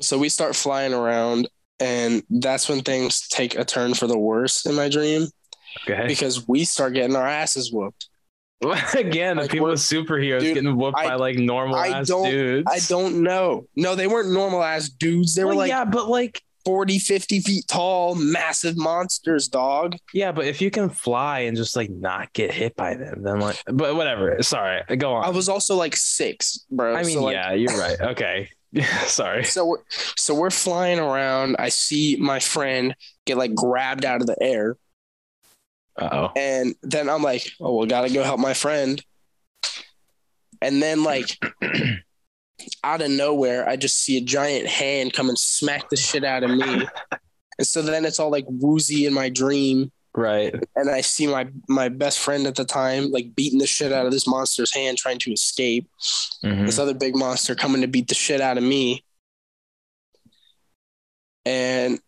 So 0.00 0.18
we 0.18 0.28
start 0.28 0.54
flying 0.54 0.94
around, 0.94 1.48
and 1.80 2.22
that's 2.30 2.68
when 2.68 2.82
things 2.82 3.26
take 3.28 3.56
a 3.56 3.64
turn 3.64 3.94
for 3.94 4.06
the 4.06 4.18
worse 4.18 4.66
in 4.66 4.74
my 4.74 4.88
dream. 4.88 5.26
Okay. 5.88 6.06
Because 6.06 6.46
we 6.48 6.64
start 6.64 6.94
getting 6.94 7.16
our 7.16 7.26
asses 7.26 7.72
whooped. 7.72 8.08
Again, 8.94 9.36
like, 9.36 9.50
people 9.50 9.68
with 9.68 9.78
superheroes 9.78 10.40
dude, 10.40 10.54
getting 10.54 10.76
whooped 10.76 10.98
I, 10.98 11.08
by 11.08 11.14
like 11.14 11.36
normal 11.36 11.76
I 11.76 11.88
ass 11.88 12.08
dudes. 12.08 12.68
I 12.70 12.80
don't 12.88 13.22
know. 13.22 13.66
No, 13.76 13.94
they 13.94 14.06
weren't 14.06 14.32
normal 14.32 14.62
ass 14.62 14.88
dudes. 14.88 15.34
They 15.34 15.44
well, 15.44 15.54
were 15.54 15.58
like 15.58 15.68
yeah, 15.68 15.84
but 15.84 16.08
like 16.08 16.42
40, 16.64 16.98
50 16.98 17.40
feet 17.40 17.68
tall, 17.68 18.14
massive 18.16 18.76
monsters, 18.76 19.48
dog. 19.48 19.96
Yeah, 20.12 20.32
but 20.32 20.46
if 20.46 20.60
you 20.60 20.70
can 20.70 20.90
fly 20.90 21.40
and 21.40 21.56
just 21.56 21.76
like 21.76 21.88
not 21.88 22.32
get 22.32 22.52
hit 22.52 22.74
by 22.76 22.94
them, 22.94 23.22
then 23.22 23.40
like, 23.40 23.62
but 23.66 23.94
whatever. 23.94 24.42
Sorry, 24.42 24.82
go 24.96 25.14
on. 25.14 25.24
I 25.24 25.30
was 25.30 25.48
also 25.48 25.76
like 25.76 25.96
six, 25.96 26.66
bro. 26.70 26.94
I 26.94 27.04
mean, 27.04 27.14
so, 27.14 27.24
like, 27.24 27.34
yeah, 27.34 27.52
you're 27.52 27.78
right. 27.78 28.00
Okay. 28.00 28.50
Sorry. 29.06 29.44
So 29.44 29.66
we're, 29.66 29.78
so 30.16 30.34
we're 30.34 30.50
flying 30.50 30.98
around. 30.98 31.56
I 31.58 31.68
see 31.70 32.16
my 32.16 32.38
friend 32.38 32.94
get 33.24 33.38
like 33.38 33.54
grabbed 33.54 34.04
out 34.04 34.20
of 34.20 34.26
the 34.26 34.36
air. 34.40 34.76
Oh. 36.00 36.32
And 36.36 36.74
then 36.82 37.08
I'm 37.08 37.22
like, 37.22 37.50
oh, 37.60 37.74
well, 37.74 37.86
gotta 37.86 38.12
go 38.12 38.22
help 38.22 38.40
my 38.40 38.54
friend. 38.54 39.02
And 40.60 40.82
then 40.82 41.04
like 41.04 41.38
out 42.84 43.02
of 43.02 43.10
nowhere, 43.10 43.68
I 43.68 43.76
just 43.76 44.02
see 44.02 44.16
a 44.16 44.20
giant 44.20 44.66
hand 44.66 45.12
come 45.12 45.28
and 45.28 45.38
smack 45.38 45.88
the 45.88 45.96
shit 45.96 46.24
out 46.24 46.42
of 46.42 46.50
me. 46.50 46.86
and 47.58 47.66
so 47.66 47.82
then 47.82 48.04
it's 48.04 48.18
all 48.18 48.30
like 48.30 48.44
woozy 48.48 49.06
in 49.06 49.14
my 49.14 49.28
dream. 49.28 49.92
Right. 50.14 50.54
And 50.74 50.90
I 50.90 51.02
see 51.02 51.26
my 51.26 51.48
my 51.68 51.88
best 51.88 52.18
friend 52.18 52.46
at 52.46 52.56
the 52.56 52.64
time 52.64 53.10
like 53.10 53.34
beating 53.36 53.60
the 53.60 53.66
shit 53.66 53.92
out 53.92 54.06
of 54.06 54.12
this 54.12 54.26
monster's 54.26 54.74
hand 54.74 54.98
trying 54.98 55.18
to 55.20 55.32
escape. 55.32 55.88
Mm-hmm. 56.44 56.66
This 56.66 56.78
other 56.78 56.94
big 56.94 57.14
monster 57.14 57.54
coming 57.54 57.82
to 57.82 57.88
beat 57.88 58.08
the 58.08 58.14
shit 58.14 58.40
out 58.40 58.58
of 58.58 58.64
me. 58.64 59.04
And 61.44 62.00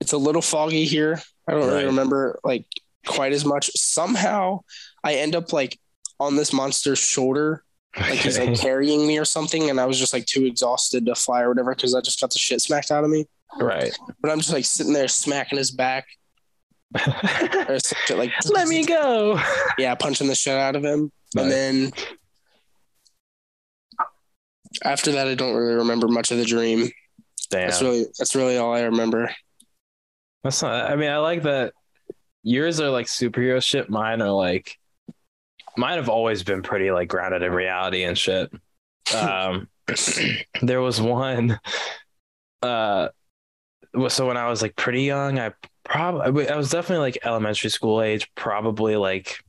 it's 0.00 0.12
a 0.12 0.18
little 0.18 0.42
foggy 0.42 0.84
here. 0.84 1.20
I 1.46 1.52
don't 1.52 1.60
right. 1.60 1.68
really 1.68 1.84
remember 1.86 2.40
like 2.42 2.66
quite 3.06 3.32
as 3.32 3.44
much. 3.44 3.70
Somehow 3.74 4.60
I 5.02 5.14
end 5.14 5.34
up 5.34 5.52
like 5.52 5.78
on 6.18 6.36
this 6.36 6.52
monster's 6.52 6.98
shoulder 6.98 7.62
like 7.96 8.10
okay. 8.10 8.16
he's 8.16 8.38
like 8.38 8.54
carrying 8.60 9.06
me 9.06 9.18
or 9.18 9.24
something, 9.24 9.70
and 9.70 9.80
I 9.80 9.86
was 9.86 9.98
just 9.98 10.12
like 10.12 10.26
too 10.26 10.44
exhausted 10.44 11.06
to 11.06 11.14
fly 11.14 11.42
or 11.42 11.48
whatever 11.48 11.74
because 11.74 11.94
I 11.94 12.00
just 12.00 12.20
got 12.20 12.30
the 12.30 12.38
shit 12.38 12.60
smacked 12.60 12.90
out 12.90 13.04
of 13.04 13.10
me. 13.10 13.26
Right. 13.58 13.96
But 14.20 14.30
I'm 14.30 14.38
just 14.38 14.52
like 14.52 14.64
sitting 14.64 14.92
there 14.92 15.08
smacking 15.08 15.58
his 15.58 15.70
back. 15.70 16.06
like 16.94 18.32
let 18.46 18.68
me 18.68 18.84
go. 18.86 19.40
Yeah, 19.78 19.94
punching 19.94 20.28
the 20.28 20.34
shit 20.34 20.54
out 20.54 20.76
of 20.76 20.84
him, 20.84 21.10
and 21.36 21.50
then 21.50 21.92
after 24.84 25.12
that, 25.12 25.26
I 25.26 25.34
don't 25.34 25.54
really 25.54 25.74
remember 25.74 26.08
much 26.08 26.30
of 26.30 26.38
the 26.38 26.44
dream. 26.44 26.90
Damn. 27.50 27.68
That's 27.68 27.82
really 27.82 28.04
that's 28.18 28.34
really 28.34 28.56
all 28.58 28.74
I 28.74 28.82
remember. 28.82 29.34
That's 30.44 30.62
not. 30.62 30.90
I 30.90 30.96
mean, 30.96 31.10
I 31.10 31.18
like 31.18 31.42
that. 31.44 31.72
Yours 32.46 32.78
are 32.78 32.90
like 32.90 33.06
superhero 33.06 33.60
shit. 33.60 33.90
Mine 33.90 34.22
are 34.22 34.30
like 34.30 34.78
mine 35.76 35.96
have 35.96 36.08
always 36.08 36.44
been 36.44 36.62
pretty 36.62 36.92
like 36.92 37.08
grounded 37.08 37.42
in 37.42 37.52
reality 37.52 38.04
and 38.04 38.16
shit. 38.16 38.52
Um, 39.12 39.68
there 40.62 40.80
was 40.80 41.00
one. 41.00 41.58
Uh, 42.62 43.08
so 44.06 44.28
when 44.28 44.36
I 44.36 44.48
was 44.48 44.62
like 44.62 44.76
pretty 44.76 45.02
young, 45.02 45.40
I 45.40 45.54
probably 45.82 46.48
I 46.48 46.56
was 46.56 46.70
definitely 46.70 47.02
like 47.02 47.18
elementary 47.24 47.70
school 47.70 48.00
age, 48.00 48.30
probably 48.36 48.94
like 48.94 49.42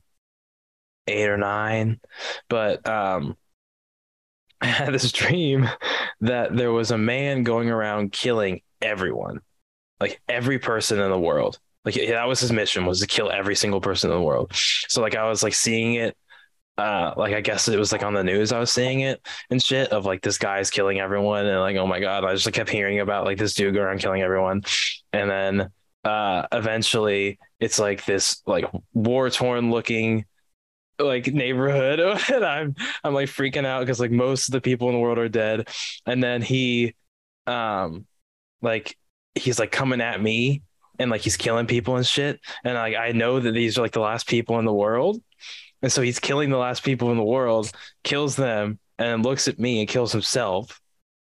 eight 1.06 1.28
or 1.28 1.38
nine, 1.38 2.00
but 2.48 2.84
um, 2.88 3.36
I 4.60 4.66
had 4.66 4.92
this 4.92 5.12
dream 5.12 5.68
that 6.22 6.56
there 6.56 6.72
was 6.72 6.90
a 6.90 6.98
man 6.98 7.44
going 7.44 7.70
around 7.70 8.10
killing 8.10 8.62
everyone, 8.82 9.40
like 10.00 10.20
every 10.28 10.58
person 10.58 10.98
in 10.98 11.12
the 11.12 11.20
world. 11.20 11.60
Like 11.88 12.08
that 12.08 12.28
was 12.28 12.40
his 12.40 12.52
mission 12.52 12.84
was 12.84 13.00
to 13.00 13.06
kill 13.06 13.30
every 13.30 13.56
single 13.56 13.80
person 13.80 14.10
in 14.10 14.16
the 14.16 14.22
world. 14.22 14.52
So 14.52 15.00
like 15.00 15.16
I 15.16 15.28
was 15.28 15.42
like 15.42 15.54
seeing 15.54 15.94
it 15.94 16.16
uh 16.76 17.12
like 17.16 17.34
I 17.34 17.40
guess 17.40 17.66
it 17.66 17.78
was 17.78 17.90
like 17.90 18.04
on 18.04 18.14
the 18.14 18.22
news 18.22 18.52
I 18.52 18.60
was 18.60 18.72
seeing 18.72 19.00
it 19.00 19.26
and 19.50 19.60
shit 19.60 19.88
of 19.90 20.04
like 20.04 20.22
this 20.22 20.38
guy's 20.38 20.70
killing 20.70 21.00
everyone 21.00 21.44
and 21.44 21.60
like 21.60 21.76
oh 21.76 21.86
my 21.86 21.98
god 21.98 22.24
I 22.24 22.32
just 22.34 22.46
like 22.46 22.54
kept 22.54 22.70
hearing 22.70 23.00
about 23.00 23.24
like 23.24 23.36
this 23.36 23.54
dude 23.54 23.74
going 23.74 23.86
around 23.86 23.98
killing 23.98 24.22
everyone 24.22 24.62
and 25.12 25.28
then 25.28 25.70
uh 26.04 26.46
eventually 26.52 27.40
it's 27.58 27.80
like 27.80 28.04
this 28.04 28.42
like 28.46 28.64
war 28.94 29.28
torn 29.28 29.72
looking 29.72 30.24
like 31.00 31.26
neighborhood 31.26 31.98
and 32.32 32.44
I'm 32.44 32.76
I'm 33.02 33.14
like 33.14 33.28
freaking 33.28 33.66
out 33.66 33.80
because 33.80 33.98
like 33.98 34.12
most 34.12 34.48
of 34.48 34.52
the 34.52 34.60
people 34.60 34.88
in 34.88 34.94
the 34.94 35.00
world 35.00 35.18
are 35.18 35.28
dead 35.28 35.68
and 36.06 36.22
then 36.22 36.42
he 36.42 36.94
um 37.48 38.06
like 38.62 38.96
he's 39.34 39.58
like 39.58 39.72
coming 39.72 40.00
at 40.00 40.22
me 40.22 40.62
and 40.98 41.10
like 41.10 41.20
he's 41.20 41.36
killing 41.36 41.66
people 41.66 41.96
and 41.96 42.06
shit. 42.06 42.40
And 42.64 42.74
like 42.74 42.96
I 42.96 43.12
know 43.12 43.40
that 43.40 43.52
these 43.52 43.78
are 43.78 43.82
like 43.82 43.92
the 43.92 44.00
last 44.00 44.28
people 44.28 44.58
in 44.58 44.64
the 44.64 44.72
world. 44.72 45.22
And 45.82 45.92
so 45.92 46.02
he's 46.02 46.18
killing 46.18 46.50
the 46.50 46.56
last 46.56 46.82
people 46.82 47.10
in 47.12 47.16
the 47.16 47.24
world, 47.24 47.70
kills 48.02 48.34
them, 48.34 48.78
and 48.98 49.24
looks 49.24 49.46
at 49.46 49.58
me 49.58 49.80
and 49.80 49.88
kills 49.88 50.10
himself. 50.12 50.80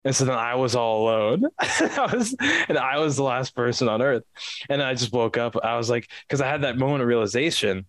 And 0.05 0.15
so 0.15 0.26
then 0.26 0.36
I 0.36 0.55
was 0.55 0.76
all 0.76 1.03
alone. 1.03 1.43
I 1.59 2.09
was, 2.11 2.36
and 2.67 2.78
I 2.78 2.97
was 2.97 3.15
the 3.15 3.24
last 3.24 3.55
person 3.55 3.88
on 3.89 4.01
earth. 4.01 4.24
And 4.70 4.82
I 4.82 4.95
just 4.95 5.13
woke 5.13 5.38
up. 5.38 5.55
I 5.61 5.78
was 5.78 5.89
like, 5.89 6.09
because 6.28 6.41
I 6.41 6.47
had 6.47 6.63
that 6.63 6.78
moment 6.78 7.01
of 7.01 7.07
realization 7.07 7.86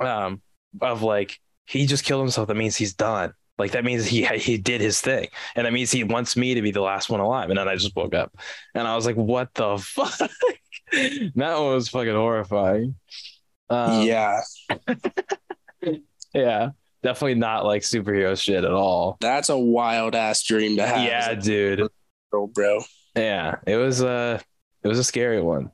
um, 0.00 0.42
of 0.82 1.02
like, 1.02 1.38
he 1.66 1.86
just 1.86 2.04
killed 2.04 2.20
himself. 2.20 2.48
That 2.48 2.56
means 2.56 2.76
he's 2.76 2.94
done. 2.94 3.32
Like 3.56 3.70
that 3.72 3.84
means 3.84 4.06
he 4.06 4.24
he 4.24 4.58
did 4.58 4.80
his 4.80 5.00
thing, 5.00 5.28
and 5.54 5.64
that 5.64 5.72
means 5.72 5.92
he 5.92 6.02
wants 6.02 6.36
me 6.36 6.54
to 6.54 6.62
be 6.62 6.72
the 6.72 6.80
last 6.80 7.08
one 7.08 7.20
alive. 7.20 7.50
And 7.50 7.58
then 7.58 7.68
I 7.68 7.76
just 7.76 7.94
woke 7.94 8.12
up, 8.12 8.36
and 8.74 8.88
I 8.88 8.96
was 8.96 9.06
like, 9.06 9.14
"What 9.14 9.54
the 9.54 9.78
fuck?" 9.80 10.30
that 11.34 11.58
one 11.58 11.74
was 11.74 11.88
fucking 11.88 12.14
horrifying. 12.14 12.94
Um, 13.70 14.02
yeah. 14.02 14.40
yeah. 16.34 16.70
Definitely 17.02 17.34
not 17.34 17.64
like 17.64 17.82
superhero 17.82 18.40
shit 18.40 18.64
at 18.64 18.70
all. 18.70 19.16
That's 19.20 19.48
a 19.50 19.58
wild 19.58 20.14
ass 20.14 20.42
dream 20.42 20.76
to 20.78 20.86
have. 20.86 21.04
Yeah, 21.04 21.34
dude. 21.34 21.88
Bro, 22.30 22.48
bro. 22.48 22.80
Yeah. 23.14 23.56
It 23.66 23.76
was 23.76 24.00
a 24.00 24.40
it 24.82 24.88
was 24.88 24.98
a 24.98 25.04
scary 25.04 25.42
one. 25.42 25.70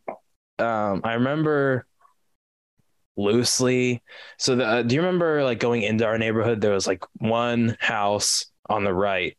Um, 0.58 1.02
I 1.04 1.14
remember 1.14 1.86
loosely. 3.16 4.02
So 4.38 4.56
the, 4.56 4.66
uh, 4.66 4.82
do 4.82 4.94
you 4.94 5.02
remember 5.02 5.44
like 5.44 5.60
going 5.60 5.82
into 5.82 6.04
our 6.06 6.18
neighborhood? 6.18 6.60
There 6.60 6.72
was 6.72 6.86
like 6.86 7.04
one 7.14 7.76
house 7.80 8.46
on 8.68 8.84
the 8.84 8.94
right 8.94 9.36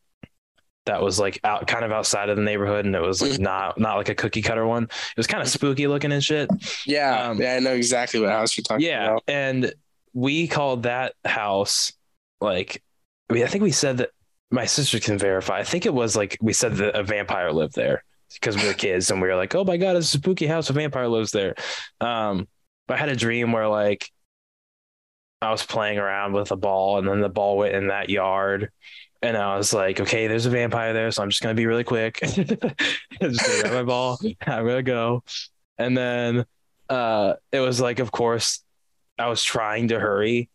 that 0.91 1.01
was 1.01 1.17
like 1.17 1.39
out 1.45 1.67
kind 1.67 1.85
of 1.85 1.91
outside 1.93 2.27
of 2.27 2.35
the 2.35 2.43
neighborhood 2.43 2.85
and 2.85 2.93
it 2.93 3.01
was 3.01 3.21
like 3.21 3.31
mm. 3.31 3.39
not 3.39 3.79
not 3.79 3.95
like 3.95 4.09
a 4.09 4.15
cookie 4.15 4.41
cutter 4.41 4.67
one. 4.67 4.83
It 4.83 5.17
was 5.17 5.25
kind 5.25 5.41
of 5.41 5.47
spooky 5.47 5.87
looking 5.87 6.11
and 6.11 6.21
shit. 6.21 6.49
Yeah. 6.85 7.29
Um, 7.29 7.41
yeah, 7.41 7.55
I 7.55 7.59
know 7.59 7.71
exactly 7.71 8.19
what 8.19 8.29
house 8.29 8.57
you're 8.57 8.63
talking 8.63 8.85
about. 8.85 8.91
yeah, 8.91 9.05
about. 9.11 9.23
And 9.29 9.73
we 10.13 10.49
called 10.49 10.83
that 10.83 11.13
house 11.23 11.93
like 12.41 12.83
I 13.29 13.33
mean 13.33 13.43
I 13.43 13.47
think 13.47 13.63
we 13.63 13.71
said 13.71 13.99
that 13.99 14.09
my 14.51 14.65
sister 14.65 14.99
can 14.99 15.17
verify. 15.17 15.59
I 15.59 15.63
think 15.63 15.85
it 15.85 15.93
was 15.93 16.17
like 16.17 16.37
we 16.41 16.51
said 16.51 16.75
that 16.75 16.93
a 16.93 17.03
vampire 17.03 17.53
lived 17.53 17.73
there 17.73 18.03
because 18.33 18.57
we 18.57 18.67
were 18.67 18.73
kids 18.73 19.11
and 19.11 19.21
we 19.21 19.29
were 19.29 19.37
like, 19.37 19.55
oh 19.55 19.63
my 19.63 19.77
god, 19.77 19.95
it's 19.95 20.13
a 20.13 20.17
spooky 20.17 20.45
house. 20.45 20.69
A 20.69 20.73
vampire 20.73 21.07
lives 21.07 21.31
there. 21.31 21.55
Um, 22.01 22.49
but 22.89 22.95
I 22.95 22.97
had 22.97 23.09
a 23.09 23.15
dream 23.15 23.53
where 23.53 23.69
like 23.69 24.11
I 25.41 25.51
was 25.51 25.65
playing 25.65 25.99
around 25.99 26.33
with 26.33 26.51
a 26.51 26.57
ball 26.57 26.97
and 26.97 27.07
then 27.07 27.21
the 27.21 27.29
ball 27.29 27.57
went 27.57 27.75
in 27.75 27.87
that 27.87 28.09
yard 28.09 28.71
and 29.21 29.37
I 29.37 29.57
was 29.57 29.73
like, 29.73 29.99
okay, 29.99 30.27
there's 30.27 30.45
a 30.45 30.49
vampire 30.49 30.93
there, 30.93 31.11
so 31.11 31.21
I'm 31.21 31.29
just 31.29 31.41
gonna 31.41 31.53
be 31.53 31.67
really 31.67 31.83
quick. 31.83 32.19
just 32.21 32.39
gonna 33.19 33.61
grab 33.61 33.73
my 33.73 33.83
ball. 33.83 34.19
I'm 34.47 34.65
gonna 34.65 34.83
go. 34.83 35.23
And 35.77 35.95
then 35.95 36.45
uh, 36.89 37.35
it 37.51 37.59
was 37.59 37.79
like, 37.79 37.99
of 37.99 38.11
course, 38.11 38.63
I 39.17 39.27
was 39.27 39.43
trying 39.43 39.89
to 39.89 39.99
hurry. 39.99 40.49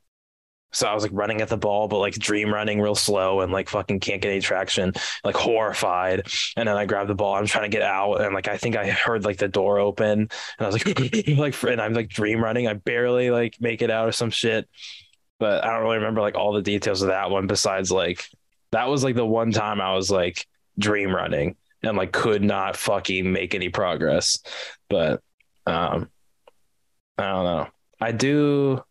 So 0.73 0.87
I 0.87 0.95
was 0.95 1.05
like 1.05 1.13
running 1.15 1.41
at 1.41 1.49
the 1.49 1.57
ball, 1.57 1.89
but 1.89 2.01
like 2.01 2.15
dream 2.15 2.53
running 2.53 2.83
real 2.83 2.97
slow 2.97 3.41
and 3.41 3.51
like 3.51 3.69
fucking 3.71 4.01
can't 4.01 4.21
get 4.21 4.33
any 4.33 4.41
traction, 4.41 4.93
like 5.25 5.37
horrified. 5.37 6.27
And 6.57 6.69
then 6.69 6.77
I 6.77 6.85
grabbed 6.85 7.09
the 7.09 7.15
ball. 7.15 7.35
I'm 7.35 7.47
trying 7.47 7.71
to 7.71 7.75
get 7.75 7.83
out. 7.83 8.21
And 8.21 8.35
like 8.35 8.49
I 8.49 8.59
think 8.59 8.77
I 8.77 8.91
heard 8.91 9.25
like 9.25 9.39
the 9.39 9.49
door 9.49 9.79
open 9.79 10.19
and 10.21 10.31
I 10.59 10.67
was 10.67 10.75
like, 10.75 10.87
like, 11.39 11.63
and 11.63 11.81
I'm 11.81 11.95
like 11.95 12.09
dream 12.09 12.43
running. 12.43 12.67
I 12.67 12.75
barely 12.75 13.31
like 13.31 13.57
make 13.61 13.81
it 13.81 13.91
out 13.91 14.09
or 14.09 14.13
some 14.13 14.31
shit. 14.31 14.69
But 15.39 15.65
I 15.65 15.73
don't 15.73 15.83
really 15.83 15.97
remember 15.97 16.21
like 16.21 16.35
all 16.35 16.53
the 16.53 16.63
details 16.63 17.01
of 17.01 17.09
that 17.09 17.31
one 17.31 17.47
besides 17.47 17.91
like 17.91 18.29
that 18.77 18.89
was 18.89 19.03
like 19.03 19.15
the 19.15 19.25
one 19.25 19.53
time 19.53 19.81
I 19.81 19.95
was 19.95 20.11
like 20.11 20.47
dream 20.79 21.15
running 21.15 21.57
and 21.83 21.97
like 21.97 22.13
could 22.13 22.45
not 22.45 22.77
fucking 22.77 23.33
make 23.33 23.55
any 23.55 23.71
progress. 23.71 24.39
But 24.91 25.23
um 25.67 26.11
I 27.17 27.29
don't 27.29 27.45
know. 27.45 27.69
I 28.01 28.13
do 28.13 28.85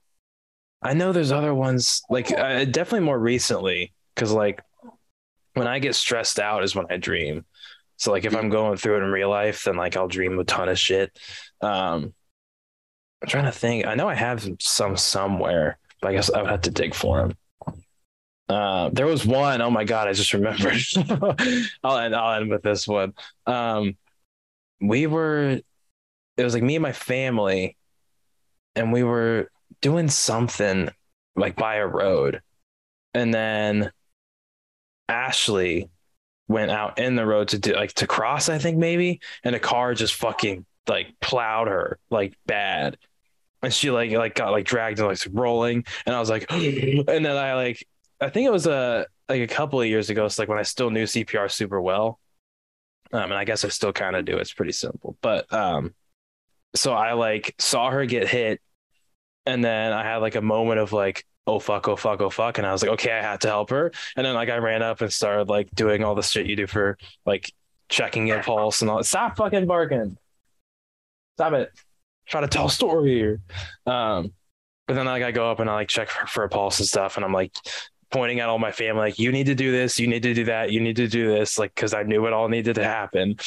I 0.82 0.96
know 0.96 1.12
there's 1.12 1.32
other 1.32 1.54
ones 1.54 2.02
like 2.10 2.32
uh, 2.32 2.66
definitely 2.66 3.06
more 3.06 3.20
recently 3.20 3.94
cuz 4.16 4.32
like 4.32 4.64
when 5.54 5.68
I 5.68 5.78
get 5.78 5.94
stressed 5.94 6.40
out 6.40 6.64
is 6.64 6.76
when 6.76 6.88
I 6.90 6.98
dream. 6.98 7.46
So 7.98 8.12
like 8.12 8.26
if 8.26 8.36
I'm 8.36 8.50
going 8.50 8.78
through 8.78 8.98
it 8.98 9.04
in 9.04 9.12
real 9.12 9.30
life, 9.30 9.66
then 9.66 9.78
like 9.78 9.96
I'll 9.96 10.08
dream 10.08 10.40
a 10.40 10.44
ton 10.44 10.68
of 10.68 10.80
shit. 10.80 11.18
Um, 11.62 12.14
I'm 13.22 13.28
trying 13.30 13.46
to 13.46 13.52
think. 13.52 13.86
I 13.86 13.94
know 13.94 14.10
I 14.10 14.16
have 14.16 14.50
some 14.60 14.98
somewhere, 14.98 15.78
but 16.02 16.10
I 16.10 16.14
guess 16.14 16.32
I 16.32 16.42
would 16.42 16.52
have 16.52 16.62
to 16.64 16.72
dig 16.72 16.96
for 16.96 17.20
them. 17.20 17.38
Uh, 18.48 18.90
there 18.94 19.08
was 19.08 19.26
one. 19.26 19.62
Oh 19.62 19.72
my 19.72 19.84
god, 19.84 20.08
I 20.08 20.14
just 20.14 20.34
remembered. 20.34 20.80
I'll 21.84 21.98
end. 21.98 22.16
I'll 22.16 22.40
end 22.40 22.50
with 22.50 22.62
this 22.62 22.88
one. 22.88 23.14
Um, 23.46 23.98
we 24.80 25.08
were. 25.08 25.62
It 26.38 26.44
was 26.44 26.54
like 26.54 26.64
me 26.64 26.76
and 26.76 26.84
my 26.84 26.92
family, 26.92 27.78
and 28.76 28.92
we 28.92 29.04
were 29.04 29.50
doing 29.82 30.10
something 30.10 30.90
like 31.36 31.56
by 31.56 31.76
a 31.76 31.88
road, 31.88 32.42
and 33.14 33.34
then 33.34 33.92
Ashley 35.10 35.90
went 36.48 36.72
out 36.72 37.00
in 37.00 37.16
the 37.16 37.26
road 37.26 37.50
to 37.50 37.60
do 37.60 37.74
like 37.74 37.94
to 37.94 38.08
cross, 38.08 38.50
I 38.50 38.58
think 38.58 38.78
maybe, 38.78 39.22
and 39.44 39.56
a 39.56 39.60
car 39.60 39.94
just 39.94 40.16
fucking 40.16 40.66
like 40.88 41.08
plowed 41.22 41.68
her 41.68 42.00
like 42.10 42.34
bad. 42.46 42.98
And 43.62 43.74
she 43.74 43.90
like 43.90 44.12
like 44.12 44.36
got 44.36 44.52
like 44.52 44.66
dragged 44.66 45.00
and 45.00 45.08
like 45.08 45.20
rolling. 45.32 45.86
And 46.06 46.16
I 46.16 46.20
was 46.20 46.30
like, 46.30 46.46
and 46.52 47.08
then 47.08 47.26
I 47.38 47.56
like 47.56 47.88
I 48.26 48.30
think 48.30 48.48
it 48.48 48.52
was 48.52 48.68
a 48.68 49.06
like 49.30 49.42
a 49.42 49.48
couple 49.48 49.80
of 49.80 49.88
years 49.88 50.10
ago. 50.10 50.26
It's 50.26 50.40
like 50.40 50.50
when 50.50 50.58
I 50.58 50.64
still 50.64 50.90
knew 50.90 51.04
CPR 51.04 51.50
super 51.52 51.82
well. 51.82 52.20
Um, 53.14 53.24
and 53.24 53.34
I 53.34 53.46
guess 53.46 53.64
I 53.64 53.70
still 53.70 53.94
kind 53.94 54.16
of 54.16 54.26
do. 54.26 54.38
It's 54.38 54.54
pretty 54.54 54.72
simple. 54.72 55.18
But 55.22 55.52
um 55.54 55.94
so 56.76 56.94
I 56.94 57.14
like 57.14 57.56
saw 57.60 57.90
her 57.90 58.06
get 58.06 58.28
hit 58.28 58.62
and 59.46 59.64
then 59.64 59.94
I 59.94 60.04
had 60.04 60.18
like 60.18 60.36
a 60.36 60.42
moment 60.42 60.80
of 60.80 60.92
like, 60.92 61.26
oh 61.48 61.60
fuck, 61.60 61.88
oh 61.88 61.96
fuck, 61.96 62.22
oh 62.22 62.30
fuck. 62.30 62.58
And 62.58 62.66
I 62.66 62.72
was 62.72 62.82
like, 62.82 62.92
okay, 62.94 63.12
I 63.12 63.22
had 63.22 63.42
to 63.42 63.48
help 63.48 63.70
her. 63.70 63.92
And 64.18 64.26
then 64.26 64.34
like 64.34 64.50
I 64.50 64.58
ran 64.58 64.82
up 64.82 65.02
and 65.02 65.14
started 65.14 65.48
like 65.48 65.70
doing 65.76 66.04
all 66.04 66.16
the 66.16 66.24
shit 66.24 66.48
you 66.48 66.56
do 66.56 66.68
for 66.68 66.98
like 67.26 67.52
checking 67.90 68.28
your 68.28 68.42
pulse 68.42 68.82
and 68.82 68.90
all 68.90 69.04
stop 69.04 69.38
fucking 69.38 69.68
barking. 69.68 70.18
Stop 71.38 71.54
it. 71.54 71.72
Try 72.28 72.42
to 72.42 72.48
tell 72.48 72.66
a 72.66 72.72
story 72.72 73.14
here. 73.16 73.42
Um, 73.86 74.34
but 74.88 74.96
then 74.96 75.06
like 75.06 75.24
I 75.24 75.32
go 75.32 75.50
up 75.50 75.60
and 75.60 75.70
I 75.70 75.74
like 75.74 75.88
check 75.88 76.10
for, 76.10 76.26
for 76.28 76.44
a 76.44 76.50
pulse 76.50 76.80
and 76.80 76.88
stuff, 76.88 77.18
and 77.18 77.26
I'm 77.26 77.34
like 77.34 77.52
pointing 78.12 78.40
at 78.40 78.50
all 78.50 78.60
my 78.60 78.72
family, 78.72 79.02
like, 79.02 79.20
you 79.20 79.32
need 79.32 79.48
to 79.48 79.56
do 79.56 79.72
this, 79.72 80.00
you 80.00 80.08
need 80.08 80.24
to 80.24 80.34
do 80.34 80.46
that, 80.46 80.72
you 80.72 80.80
need 80.80 80.96
to 80.98 81.08
do 81.08 81.32
this, 81.32 81.58
like, 81.58 81.74
because 81.76 81.94
I 81.94 82.04
knew 82.04 82.26
it 82.28 82.34
all 82.34 82.50
needed 82.50 82.76
to 82.76 82.84
happen. 82.84 83.38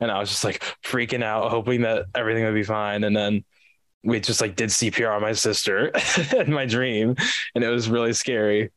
And 0.00 0.10
I 0.10 0.18
was 0.18 0.30
just 0.30 0.44
like 0.44 0.62
freaking 0.84 1.22
out, 1.22 1.50
hoping 1.50 1.82
that 1.82 2.06
everything 2.14 2.44
would 2.44 2.54
be 2.54 2.62
fine. 2.62 3.04
And 3.04 3.16
then 3.16 3.44
we 4.06 4.20
just 4.20 4.40
like 4.40 4.56
did 4.56 4.70
CPR 4.70 5.14
on 5.14 5.20
my 5.20 5.32
sister 5.32 5.90
in 6.36 6.52
my 6.52 6.64
dream, 6.64 7.16
and 7.54 7.64
it 7.64 7.68
was 7.68 7.90
really 7.90 8.12
scary. 8.12 8.70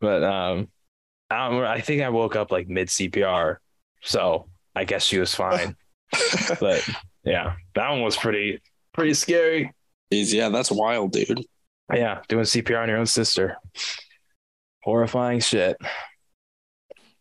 But 0.00 0.24
um, 0.24 0.68
I, 1.30 1.60
I 1.60 1.80
think 1.80 2.02
I 2.02 2.08
woke 2.08 2.36
up 2.36 2.50
like 2.50 2.68
mid 2.68 2.88
CPR, 2.88 3.56
so 4.02 4.48
I 4.74 4.84
guess 4.84 5.04
she 5.04 5.18
was 5.18 5.34
fine. 5.34 5.76
but 6.60 6.86
yeah, 7.24 7.54
that 7.74 7.90
one 7.90 8.02
was 8.02 8.16
pretty 8.16 8.60
pretty 8.92 9.14
scary. 9.14 9.72
Jeez, 10.12 10.32
yeah, 10.32 10.48
that's 10.48 10.72
wild, 10.72 11.12
dude. 11.12 11.44
Yeah, 11.92 12.22
doing 12.28 12.44
CPR 12.44 12.82
on 12.82 12.88
your 12.88 12.98
own 12.98 13.06
sister. 13.06 13.56
Horrifying 14.82 15.40
shit. 15.40 15.76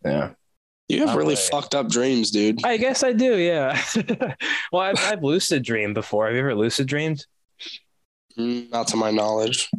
Yeah. 0.04 0.32
You 0.88 1.08
have 1.08 1.16
really 1.16 1.38
fucked 1.38 1.74
up 1.74 1.88
dreams, 1.88 2.32
dude. 2.32 2.66
I 2.66 2.76
guess 2.76 3.02
I 3.02 3.14
do, 3.14 3.38
yeah. 3.38 3.82
well, 4.74 4.82
I've, 4.82 5.00
I've 5.00 5.24
lucid 5.24 5.64
dreamed 5.64 5.94
before. 5.94 6.26
Have 6.26 6.36
you 6.36 6.42
ever 6.42 6.54
lucid 6.54 6.88
dreamed? 6.88 7.26
Mm, 8.38 8.70
not 8.72 8.88
to 8.90 8.98
my 8.98 9.10
knowledge. 9.10 9.70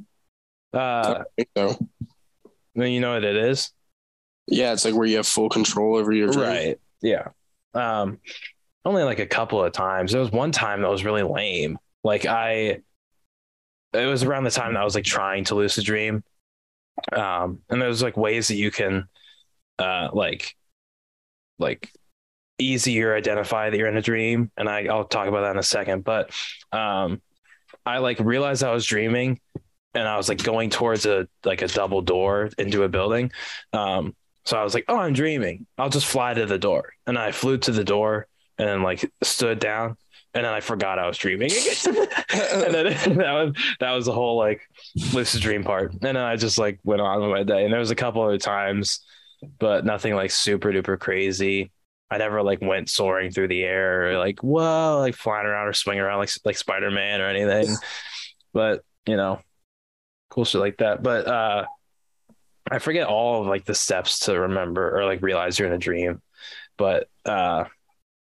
Uh, 0.72 1.24
so. 1.56 1.76
Then 2.74 2.92
you 2.92 3.00
know 3.00 3.12
what 3.12 3.24
it 3.24 3.36
is? 3.36 3.72
Yeah, 4.46 4.72
it's 4.72 4.86
like 4.86 4.94
where 4.94 5.06
you 5.06 5.16
have 5.16 5.26
full 5.26 5.50
control 5.50 5.96
over 5.96 6.12
your 6.12 6.30
dream. 6.30 6.46
Right. 6.46 6.80
Yeah. 7.02 7.28
Um, 7.74 8.18
only 8.84 9.02
like 9.02 9.18
a 9.18 9.26
couple 9.26 9.62
of 9.62 9.72
times. 9.72 10.12
There 10.12 10.20
was 10.20 10.32
one 10.32 10.50
time 10.50 10.80
that 10.80 10.88
was 10.88 11.04
really 11.04 11.22
lame. 11.22 11.78
Like 12.02 12.24
I, 12.24 12.80
it 13.92 14.06
was 14.06 14.22
around 14.22 14.44
the 14.44 14.50
time 14.50 14.74
that 14.74 14.80
I 14.80 14.84
was 14.84 14.94
like 14.94 15.04
trying 15.04 15.44
to 15.44 15.54
lucid 15.54 15.84
dream. 15.84 16.24
Um, 17.12 17.60
and 17.70 17.80
there's 17.80 18.02
like 18.02 18.16
ways 18.16 18.48
that 18.48 18.56
you 18.56 18.70
can, 18.70 19.08
uh, 19.78 20.08
like 20.12 20.54
like 21.58 21.90
easier 22.58 23.14
identify 23.16 23.70
that 23.70 23.76
you're 23.76 23.88
in 23.88 23.96
a 23.96 24.02
dream 24.02 24.50
and 24.56 24.68
I, 24.68 24.84
i'll 24.86 25.04
talk 25.04 25.26
about 25.26 25.42
that 25.42 25.52
in 25.52 25.58
a 25.58 25.62
second 25.62 26.04
but 26.04 26.30
um 26.70 27.20
i 27.84 27.98
like 27.98 28.18
realized 28.20 28.62
i 28.62 28.72
was 28.72 28.86
dreaming 28.86 29.40
and 29.94 30.06
i 30.06 30.16
was 30.16 30.28
like 30.28 30.42
going 30.42 30.70
towards 30.70 31.06
a 31.06 31.28
like 31.44 31.62
a 31.62 31.68
double 31.68 32.02
door 32.02 32.50
into 32.58 32.84
a 32.84 32.88
building. 32.88 33.32
Um 33.72 34.14
so 34.44 34.58
i 34.58 34.64
was 34.64 34.74
like 34.74 34.84
oh 34.88 34.98
i'm 34.98 35.12
dreaming. 35.12 35.66
I'll 35.78 35.90
just 35.90 36.06
fly 36.06 36.34
to 36.34 36.46
the 36.46 36.58
door 36.58 36.92
and 37.06 37.18
i 37.18 37.32
flew 37.32 37.58
to 37.58 37.72
the 37.72 37.84
door 37.84 38.26
and 38.58 38.82
like 38.82 39.10
stood 39.22 39.58
down 39.58 39.96
and 40.34 40.44
then 40.44 40.52
I 40.52 40.60
forgot 40.60 40.98
I 40.98 41.06
was 41.06 41.18
dreaming 41.18 41.50
and 41.86 42.74
then 42.74 42.84
that 43.18 43.32
was 43.32 43.54
that 43.80 43.92
was 43.92 44.06
the 44.06 44.12
whole 44.12 44.36
like 44.36 44.62
lucid 45.12 45.42
dream 45.42 45.64
part. 45.64 45.92
And 45.92 46.00
then 46.00 46.16
I 46.16 46.36
just 46.36 46.58
like 46.58 46.78
went 46.84 47.00
on 47.00 47.20
with 47.20 47.30
my 47.30 47.42
day. 47.42 47.64
And 47.64 47.72
there 47.72 47.80
was 47.80 47.90
a 47.90 47.96
couple 47.96 48.22
other 48.22 48.38
times 48.38 49.00
but 49.58 49.84
nothing 49.84 50.14
like 50.14 50.30
super 50.30 50.72
duper 50.72 50.98
crazy. 50.98 51.72
I 52.10 52.18
never 52.18 52.42
like 52.42 52.60
went 52.60 52.90
soaring 52.90 53.30
through 53.30 53.48
the 53.48 53.62
air 53.64 54.10
or 54.10 54.18
like 54.18 54.40
whoa, 54.40 54.98
like 55.00 55.14
flying 55.14 55.46
around 55.46 55.68
or 55.68 55.72
swinging 55.72 56.02
around 56.02 56.18
like 56.18 56.30
like 56.44 56.56
Spider 56.56 56.90
Man 56.90 57.20
or 57.20 57.26
anything. 57.26 57.74
but 58.52 58.84
you 59.06 59.16
know, 59.16 59.40
cool 60.30 60.44
shit 60.44 60.60
like 60.60 60.78
that. 60.78 61.02
But 61.02 61.26
uh, 61.26 61.66
I 62.70 62.78
forget 62.78 63.06
all 63.06 63.40
of 63.40 63.46
like 63.46 63.64
the 63.64 63.74
steps 63.74 64.20
to 64.20 64.40
remember 64.40 64.98
or 64.98 65.04
like 65.04 65.22
realize 65.22 65.58
you're 65.58 65.68
in 65.68 65.74
a 65.74 65.78
dream. 65.78 66.20
But 66.76 67.08
uh, 67.24 67.64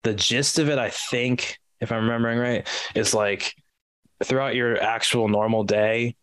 the 0.02 0.14
gist 0.14 0.58
of 0.58 0.68
it, 0.68 0.78
I 0.78 0.90
think, 0.90 1.58
if 1.80 1.92
I'm 1.92 2.04
remembering 2.04 2.38
right, 2.38 2.66
is 2.94 3.14
like 3.14 3.54
throughout 4.22 4.54
your 4.54 4.80
actual 4.80 5.28
normal 5.28 5.64
day, 5.64 6.16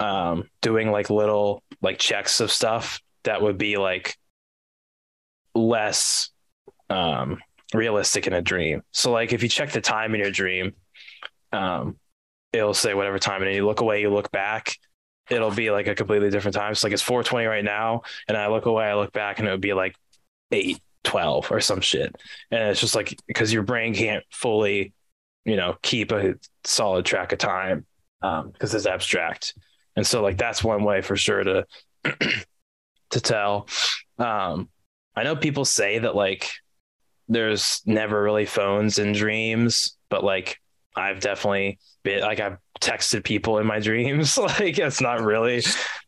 um, 0.00 0.48
doing 0.60 0.90
like 0.90 1.10
little 1.10 1.62
like 1.82 1.98
checks 1.98 2.40
of 2.40 2.52
stuff 2.52 3.00
that 3.24 3.42
would 3.42 3.58
be 3.58 3.76
like 3.76 4.16
less 5.54 6.30
um, 6.90 7.38
realistic 7.74 8.26
in 8.26 8.32
a 8.32 8.42
dream. 8.42 8.82
So 8.92 9.10
like 9.10 9.32
if 9.32 9.42
you 9.42 9.48
check 9.48 9.72
the 9.72 9.80
time 9.80 10.14
in 10.14 10.20
your 10.20 10.30
dream, 10.30 10.74
um, 11.52 11.96
it'll 12.52 12.74
say 12.74 12.94
whatever 12.94 13.18
time, 13.18 13.42
and 13.42 13.48
then 13.48 13.54
you 13.54 13.66
look 13.66 13.80
away, 13.80 14.00
you 14.00 14.10
look 14.10 14.30
back, 14.30 14.76
it'll 15.30 15.50
be 15.50 15.70
like 15.70 15.86
a 15.86 15.94
completely 15.94 16.30
different 16.30 16.54
time. 16.54 16.74
So 16.74 16.86
like 16.86 16.94
it's 16.94 17.02
420 17.02 17.46
right 17.46 17.64
now, 17.64 18.02
and 18.26 18.36
I 18.36 18.48
look 18.48 18.66
away, 18.66 18.86
I 18.86 18.94
look 18.94 19.12
back, 19.12 19.38
and 19.38 19.48
it 19.48 19.50
would 19.50 19.60
be 19.60 19.74
like 19.74 19.94
eight 20.50 20.80
12 21.04 21.50
or 21.50 21.60
some 21.60 21.80
shit. 21.80 22.14
And 22.50 22.70
it's 22.70 22.80
just 22.80 22.94
like 22.94 23.16
because 23.26 23.52
your 23.52 23.62
brain 23.62 23.94
can't 23.94 24.24
fully, 24.30 24.92
you 25.48 25.56
know, 25.56 25.76
keep 25.82 26.12
a 26.12 26.34
solid 26.64 27.04
track 27.04 27.32
of 27.32 27.38
time 27.38 27.86
um, 28.22 28.50
because 28.50 28.74
it's 28.74 28.86
abstract. 28.86 29.54
And 29.96 30.06
so 30.06 30.22
like 30.22 30.36
that's 30.36 30.62
one 30.62 30.84
way 30.84 31.00
for 31.00 31.16
sure 31.16 31.42
to 31.42 31.66
to 33.10 33.20
tell. 33.20 33.68
Um, 34.18 34.68
I 35.16 35.24
know 35.24 35.36
people 35.36 35.64
say 35.64 35.98
that 35.98 36.14
like 36.14 36.50
there's 37.28 37.82
never 37.86 38.22
really 38.22 38.46
phones 38.46 38.98
in 38.98 39.12
dreams, 39.12 39.96
but 40.08 40.22
like 40.22 40.58
I've 40.94 41.20
definitely 41.20 41.78
been 42.02 42.20
like 42.22 42.40
I've 42.40 42.58
texted 42.80 43.24
people 43.24 43.58
in 43.58 43.66
my 43.66 43.80
dreams. 43.80 44.36
like 44.36 44.78
it's 44.78 45.00
not 45.00 45.22
really 45.22 45.62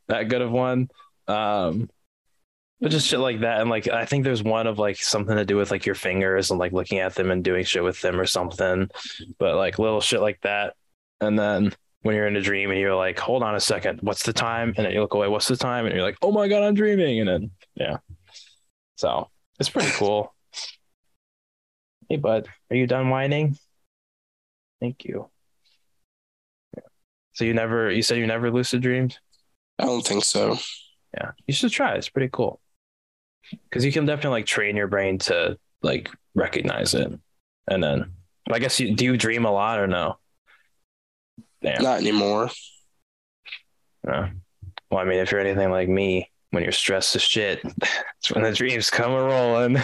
that 0.09 0.29
good 0.29 0.43
of 0.43 0.51
one. 0.51 0.89
Um 1.27 1.89
but 2.81 2.91
just 2.91 3.07
shit 3.07 3.21
like 3.21 3.41
that. 3.41 3.61
And 3.61 3.69
like 3.69 3.89
I 3.89 4.07
think 4.07 4.25
there's 4.25 4.43
one 4.43 4.67
of 4.67 4.79
like 4.79 4.97
something 4.97 5.37
to 5.37 5.45
do 5.45 5.57
with 5.57 5.71
like 5.71 5.85
your 5.85 5.95
fingers 5.95 6.51
and 6.51 6.59
like 6.59 6.73
looking 6.73 6.99
at 6.99 7.15
them 7.15 7.31
and 7.31 7.45
doing 7.45 7.65
shit 7.65 7.85
with 7.85 8.01
them 8.01 8.19
or 8.19 8.27
something. 8.27 8.91
But 9.39 9.57
like 9.57 9.79
little 9.79 10.01
shit 10.01 10.21
like 10.21 10.41
that. 10.43 10.75
And 11.21 11.39
then 11.39 11.75
when 12.03 12.15
you're 12.17 12.27
in 12.27 12.37
a 12.37 12.41
dream 12.41 12.71
and 12.71 12.81
you're 12.81 12.95
like, 12.95 13.19
hold 13.19 13.43
on 13.43 13.55
a 13.55 13.61
second, 13.61 14.01
what's 14.01 14.23
the 14.23 14.33
time? 14.33 14.73
And 14.77 14.87
then 14.87 14.93
you 14.95 15.03
look 15.03 15.13
away, 15.13 15.29
what's 15.29 15.49
the 15.49 15.57
time? 15.57 15.85
And 15.85 15.95
you're 15.95 16.05
like, 16.05 16.17
oh 16.23 16.33
my 16.33 16.49
God, 16.49 16.63
I'm 16.63 16.75
dreaming. 16.75 17.21
And 17.21 17.29
then 17.29 17.51
yeah. 17.75 17.99
So 18.97 19.29
it's 19.59 19.69
pretty 19.69 19.91
cool. 19.93 20.35
Hey, 22.09 22.17
bud, 22.17 22.49
are 22.71 22.77
you 22.77 22.87
done 22.87 23.11
whining? 23.11 23.59
Thank 24.81 25.05
you. 25.05 25.29
So 27.35 27.45
you 27.45 27.53
never, 27.53 27.91
you 27.91 28.03
said 28.03 28.19
you 28.19 28.27
never 28.27 28.51
lucid 28.51 28.81
dreamed? 28.81 29.19
I 29.79 29.85
don't 29.85 30.05
think 30.05 30.25
so. 30.25 30.59
Yeah, 31.15 31.33
you 31.47 31.55
should 31.55 31.71
try. 31.71 31.95
It's 31.95 32.09
pretty 32.09 32.31
cool 32.33 32.61
because 33.51 33.85
you 33.85 33.93
can 33.93 34.07
definitely 34.07 34.41
like 34.41 34.47
train 34.47 34.77
your 34.77 34.89
brain 34.89 35.19
to 35.19 35.59
like 35.83 36.11
recognize 36.35 36.95
it, 36.95 37.13
and 37.69 37.83
then. 37.83 38.13
I 38.51 38.59
guess 38.59 38.81
you 38.81 38.97
do 38.97 39.05
you 39.05 39.17
dream 39.17 39.45
a 39.45 39.53
lot 39.53 39.79
or 39.79 39.87
no? 39.87 40.17
Damn. 41.63 41.83
Not 41.83 42.01
anymore. 42.01 42.51
No. 44.05 44.29
Well, 44.91 45.01
I 45.01 45.05
mean, 45.05 45.19
if 45.19 45.31
you're 45.31 45.41
anything 45.41 45.71
like 45.71 45.89
me, 45.89 46.31
when 46.51 46.63
you're 46.63 46.73
stressed 46.73 47.15
as 47.15 47.23
shit, 47.23 47.61
it's 48.19 48.33
when 48.33 48.43
the 48.43 48.53
dreams 48.53 48.91
come 48.91 49.13
a 49.13 49.23
rolling. 49.23 49.77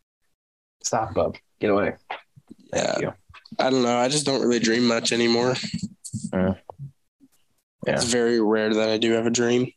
Stop, 0.82 1.14
bub. 1.14 1.36
Get 1.60 1.70
away. 1.70 1.94
yeah. 2.72 3.12
I 3.58 3.70
don't 3.70 3.82
know. 3.82 3.96
I 3.96 4.08
just 4.08 4.26
don't 4.26 4.40
really 4.40 4.58
dream 4.58 4.86
much 4.86 5.12
anymore. 5.12 5.54
Mm. 6.32 6.58
Yeah. 7.86 7.94
It's 7.94 8.04
very 8.04 8.40
rare 8.40 8.74
that 8.74 8.88
I 8.88 8.98
do 8.98 9.12
have 9.12 9.26
a 9.26 9.30
dream. 9.30 9.70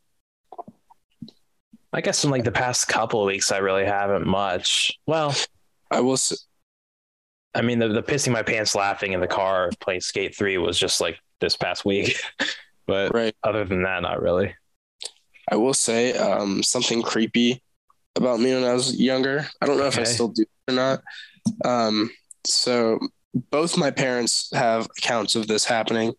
I 1.92 2.00
guess 2.00 2.24
in 2.24 2.30
like 2.30 2.44
the 2.44 2.52
past 2.52 2.86
couple 2.88 3.20
of 3.22 3.26
weeks, 3.26 3.50
I 3.50 3.58
really 3.58 3.84
haven't 3.84 4.26
much. 4.26 4.92
Well, 5.06 5.34
I 5.90 6.00
will. 6.00 6.12
s- 6.14 6.46
I 7.54 7.62
mean, 7.62 7.78
the, 7.78 7.88
the 7.88 8.02
pissing 8.02 8.32
my 8.32 8.42
pants 8.42 8.74
laughing 8.74 9.12
in 9.12 9.20
the 9.20 9.26
car 9.26 9.70
playing 9.80 10.02
Skate 10.02 10.36
3 10.36 10.58
was 10.58 10.78
just 10.78 11.00
like 11.00 11.18
this 11.40 11.56
past 11.56 11.84
week. 11.84 12.20
but 12.86 13.12
Right. 13.14 13.34
other 13.42 13.64
than 13.64 13.82
that, 13.84 14.02
not 14.02 14.20
really. 14.20 14.54
I 15.50 15.56
will 15.56 15.72
say 15.74 16.12
um, 16.12 16.62
something 16.62 17.00
creepy 17.02 17.62
about 18.16 18.38
me 18.38 18.52
when 18.54 18.64
I 18.64 18.74
was 18.74 19.00
younger. 19.00 19.46
I 19.62 19.66
don't 19.66 19.78
know 19.78 19.86
if 19.86 19.98
I 19.98 20.04
still 20.04 20.28
do 20.28 20.44
or 20.68 20.74
not. 20.74 21.02
Um, 21.64 22.10
so 22.44 22.98
both 23.50 23.78
my 23.78 23.90
parents 23.90 24.50
have 24.52 24.86
accounts 24.98 25.36
of 25.36 25.46
this 25.46 25.64
happening. 25.64 26.12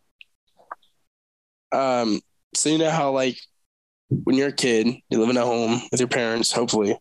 Um, 1.71 2.21
so 2.55 2.69
you 2.69 2.79
know 2.79 2.89
how 2.89 3.11
like 3.11 3.37
when 4.09 4.35
you're 4.35 4.49
a 4.49 4.53
kid, 4.53 4.87
you 5.09 5.19
live 5.19 5.29
in 5.29 5.37
a 5.37 5.45
home 5.45 5.81
with 5.91 5.99
your 5.99 6.09
parents, 6.09 6.51
hopefully, 6.51 6.97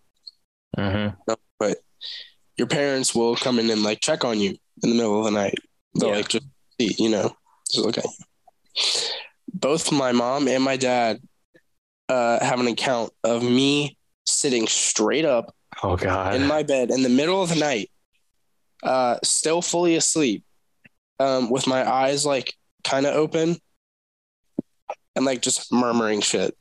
Mm-hmm. 0.77 1.33
but 1.59 1.79
your 2.57 2.67
parents 2.67 3.15
will 3.15 3.35
come 3.37 3.59
in 3.59 3.71
and 3.71 3.83
like 3.83 4.01
check 4.01 4.25
on 4.25 4.39
you 4.39 4.51
in 4.83 4.91
the 4.91 4.95
middle 4.97 5.19
of 5.19 5.25
the 5.25 5.31
night. 5.31 5.55
They'll 5.99 6.11
Yeah. 6.11 6.17
like 6.17 6.29
just 6.29 6.47
see, 6.81 6.95
you 6.99 7.09
know, 7.09 7.35
just 7.71 7.85
look 7.85 7.99
at 7.99 8.05
you. 8.05 8.11
Both 9.53 9.91
my 9.91 10.13
mom 10.13 10.47
and 10.47 10.63
my 10.63 10.77
dad 10.77 11.21
uh, 12.09 12.45
have 12.45 12.61
an 12.61 12.67
account 12.69 13.13
of 13.25 13.43
me 13.43 13.97
sitting 14.27 14.67
straight 14.67 15.25
up 15.25 15.55
Oh, 15.83 15.97
God. 15.97 16.35
in 16.35 16.47
my 16.47 16.63
bed 16.63 16.91
in 16.91 17.03
the 17.03 17.09
middle 17.09 17.43
of 17.43 17.49
the 17.49 17.57
night, 17.57 17.91
uh, 18.83 19.19
still 19.25 19.63
fully 19.63 19.97
asleep, 19.97 20.45
um, 21.19 21.51
with 21.51 21.67
my 21.67 21.89
eyes 21.91 22.25
like 22.27 22.55
kind 22.85 23.07
of 23.07 23.15
open 23.15 23.57
and 25.17 25.25
like 25.25 25.43
just 25.43 25.73
murmuring 25.73 26.21
shit. 26.21 26.55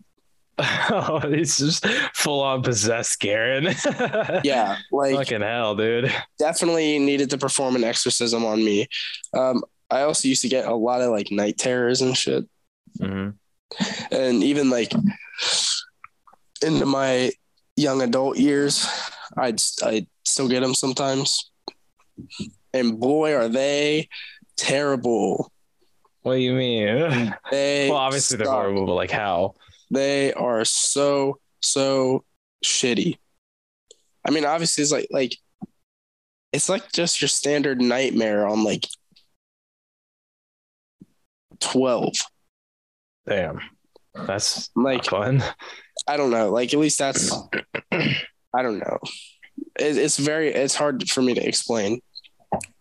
oh, 0.92 1.22
he's 1.30 1.58
just 1.58 1.86
full 2.14 2.42
on 2.42 2.64
possessed 2.64 3.20
Garen. 3.20 3.76
Yeah, 4.44 4.78
like 4.92 5.16
Fucking 5.16 5.42
hell, 5.42 5.76
dude. 5.76 6.12
definitely 6.40 7.00
needed 7.00 7.30
to 7.32 7.38
perform 7.38 7.76
an 7.76 7.84
exorcism 7.84 8.44
on 8.46 8.64
me. 8.64 8.88
Um, 9.34 9.64
I 9.90 10.02
also 10.02 10.28
used 10.28 10.42
to 10.42 10.50
get 10.50 10.66
a 10.66 10.74
lot 10.76 11.02
of 11.02 11.12
like 11.12 11.32
night 11.32 11.58
terrors 11.58 12.02
and 12.02 12.16
shit. 12.18 12.46
hmm 13.00 13.30
and 14.12 14.44
even 14.44 14.70
like 14.70 14.94
into 16.62 16.86
my 16.86 17.32
young 17.76 18.02
adult 18.02 18.38
years, 18.38 18.88
I'd 19.38 19.62
I 19.84 20.08
still 20.24 20.48
get 20.48 20.62
them 20.62 20.74
sometimes. 20.74 21.52
And 22.74 23.00
boy, 23.00 23.34
are 23.36 23.48
they 23.48 24.10
terrible! 24.56 25.52
What 26.22 26.36
do 26.36 26.40
you 26.40 26.54
mean? 26.54 27.34
They 27.52 27.90
well, 27.90 28.00
obviously 28.00 28.38
they're 28.38 28.50
horrible, 28.50 28.86
but 28.86 28.96
like 28.96 29.12
how? 29.12 29.56
They 29.90 30.34
are 30.34 30.66
so 30.66 31.40
so 31.62 32.24
shitty. 32.64 33.18
I 34.26 34.32
mean, 34.32 34.46
obviously, 34.46 34.82
it's 34.82 34.92
like 34.92 35.08
like 35.12 35.36
it's 36.52 36.70
like 36.70 36.92
just 36.92 37.22
your 37.22 37.28
standard 37.28 37.82
nightmare 37.82 38.46
on 38.48 38.64
like 38.64 38.86
twelve. 41.60 42.14
Damn. 43.28 43.60
That's 44.14 44.70
Like 44.76 45.06
fun. 45.06 45.44
I 46.08 46.18
don't 46.18 46.32
know. 46.32 46.50
Like 46.50 46.74
at 46.74 46.80
least 46.80 46.98
that's 46.98 47.32
I 47.92 48.62
don't 48.62 48.80
know. 48.80 48.98
It, 49.80 49.98
it's 49.98 50.18
very 50.18 50.50
it's 50.50 50.76
hard 50.76 51.08
for 51.10 51.22
me 51.22 51.34
to 51.34 51.46
explain 51.48 52.02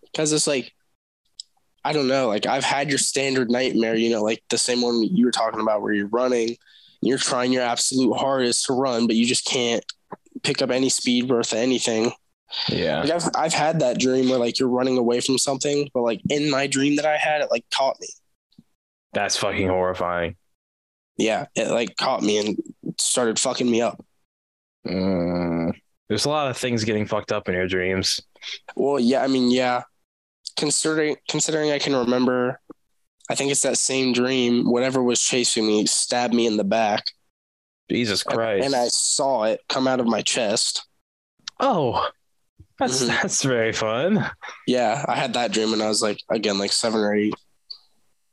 because 0.02 0.32
it's 0.32 0.46
like 0.46 0.72
I 1.84 1.92
don't 1.92 2.08
know. 2.08 2.28
Like 2.28 2.46
I've 2.46 2.64
had 2.64 2.88
your 2.88 2.98
standard 2.98 3.50
nightmare, 3.50 3.94
you 3.94 4.10
know, 4.10 4.22
like 4.22 4.42
the 4.50 4.58
same 4.58 4.82
one 4.82 5.02
you 5.02 5.24
were 5.24 5.30
talking 5.32 5.60
about 5.60 5.82
where 5.82 5.92
you're 5.92 6.08
running, 6.08 6.56
you're 7.00 7.18
trying 7.18 7.52
your 7.52 7.62
absolute 7.62 8.14
hardest 8.14 8.66
to 8.66 8.72
run, 8.72 9.06
but 9.06 9.16
you 9.16 9.26
just 9.26 9.44
can't 9.44 9.84
pick 10.42 10.62
up 10.62 10.70
any 10.70 10.88
speed 10.88 11.28
worth 11.28 11.52
anything. 11.52 12.12
Yeah. 12.68 13.00
Like 13.02 13.10
I've 13.10 13.30
I've 13.34 13.54
had 13.54 13.80
that 13.80 13.98
dream 13.98 14.28
where 14.28 14.38
like 14.38 14.58
you're 14.58 14.68
running 14.68 14.98
away 14.98 15.20
from 15.20 15.38
something, 15.38 15.88
but 15.92 16.02
like 16.02 16.20
in 16.30 16.50
my 16.50 16.66
dream 16.66 16.96
that 16.96 17.06
I 17.06 17.16
had, 17.16 17.40
it 17.40 17.50
like 17.50 17.64
caught 17.72 17.96
me. 18.00 18.08
That's 19.12 19.36
fucking 19.36 19.68
horrifying. 19.68 20.36
Yeah, 21.16 21.46
it 21.54 21.68
like 21.68 21.96
caught 21.96 22.22
me 22.22 22.38
and 22.38 22.58
started 22.98 23.38
fucking 23.38 23.70
me 23.70 23.80
up. 23.80 24.04
Mm. 24.86 25.72
There's 26.08 26.24
a 26.24 26.28
lot 26.28 26.50
of 26.50 26.56
things 26.56 26.84
getting 26.84 27.06
fucked 27.06 27.32
up 27.32 27.48
in 27.48 27.54
your 27.54 27.66
dreams. 27.66 28.20
Well, 28.76 29.00
yeah, 29.00 29.22
I 29.22 29.26
mean, 29.26 29.50
yeah. 29.50 29.82
Considering 30.56 31.16
considering 31.28 31.72
I 31.72 31.78
can 31.78 31.94
remember, 31.94 32.60
I 33.30 33.34
think 33.34 33.50
it's 33.50 33.62
that 33.62 33.78
same 33.78 34.12
dream. 34.12 34.70
Whatever 34.70 35.02
was 35.02 35.20
chasing 35.22 35.66
me 35.66 35.86
stabbed 35.86 36.32
me 36.34 36.46
in 36.46 36.56
the 36.56 36.64
back, 36.64 37.04
Jesus 37.90 38.22
Christ. 38.22 38.64
and 38.64 38.74
I 38.74 38.88
saw 38.88 39.44
it 39.44 39.60
come 39.68 39.86
out 39.88 40.00
of 40.00 40.06
my 40.06 40.22
chest. 40.22 40.86
oh, 41.60 42.08
that's 42.78 43.02
Mhm. 43.02 43.06
that's 43.08 43.42
very 43.42 43.72
fun. 43.72 44.30
Yeah, 44.66 45.04
I 45.08 45.16
had 45.16 45.32
that 45.34 45.52
dream, 45.52 45.72
and 45.72 45.82
I 45.82 45.88
was 45.88 46.02
like, 46.02 46.18
again, 46.30 46.58
like 46.58 46.72
seven 46.72 47.00
or 47.00 47.14
eight. 47.14 47.34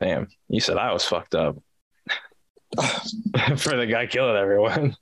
Damn, 0.01 0.27
you 0.49 0.59
said 0.59 0.77
I 0.77 0.91
was 0.91 1.05
fucked 1.05 1.33
up 1.33 1.55
for 3.57 3.77
the 3.77 3.87
guy 3.89 4.05
killing 4.07 4.35
everyone. 4.35 4.95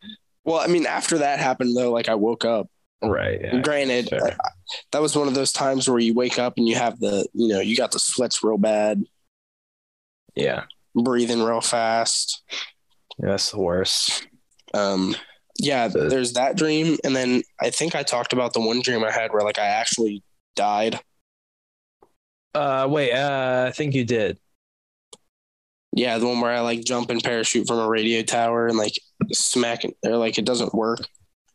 Well, 0.44 0.60
I 0.60 0.68
mean, 0.68 0.86
after 0.86 1.20
that 1.20 1.40
happened, 1.40 1.76
though, 1.76 1.92
like 1.92 2.10
I 2.10 2.16
woke 2.16 2.46
up. 2.46 2.68
Right. 3.04 3.40
Yeah. 3.42 3.62
Granted. 3.62 4.14
I- 4.14 4.36
that 4.92 5.02
was 5.02 5.16
one 5.18 5.28
of 5.28 5.34
those 5.34 5.52
times 5.52 5.90
where 5.90 6.00
you 6.00 6.14
wake 6.14 6.40
up 6.40 6.54
and 6.58 6.68
you 6.68 6.76
have 6.76 7.00
the, 7.00 7.28
you 7.34 7.48
know, 7.50 7.60
you 7.60 7.76
got 7.76 7.92
the 7.92 8.00
sweats 8.00 8.42
real 8.44 8.58
bad, 8.58 9.04
Yeah. 10.36 10.64
breathing 10.96 11.42
real 11.44 11.62
fast. 11.62 12.42
Yeah, 13.20 13.30
That's 13.30 13.52
the 13.52 13.60
worst. 13.60 14.28
Um, 14.74 15.16
yeah, 15.60 15.88
The- 15.88 16.08
there's 16.10 16.34
that 16.34 16.56
dream, 16.58 16.98
and 17.04 17.16
then 17.16 17.44
I 17.62 17.70
think 17.70 17.96
I 17.96 18.04
talked 18.04 18.34
about 18.34 18.54
the 18.54 18.62
one 18.62 18.82
dream 18.82 19.04
I 19.04 19.12
had 19.12 19.32
where 19.32 19.44
like 19.44 19.60
I 19.60 19.66
actually 19.68 20.24
died. 20.56 21.00
Uh, 22.54 22.88
wait. 22.90 23.14
Uh, 23.14 23.66
I 23.68 23.72
think 23.72 23.94
you 23.96 24.04
did. 24.04 24.38
Yeah, 25.94 26.18
the 26.18 26.28
one 26.28 26.40
where 26.42 26.52
I 26.52 26.62
like 26.62 26.84
jump 26.86 27.10
and 27.10 27.24
parachute 27.24 27.68
from 27.68 27.80
a 27.80 27.88
radio 27.88 28.22
tower 28.24 28.68
and 28.68 28.78
like 28.78 28.94
smack 29.34 29.84
it, 29.86 29.96
or 30.06 30.16
like 30.18 30.38
it 30.38 30.46
doesn't 30.46 30.74
work. 30.74 31.00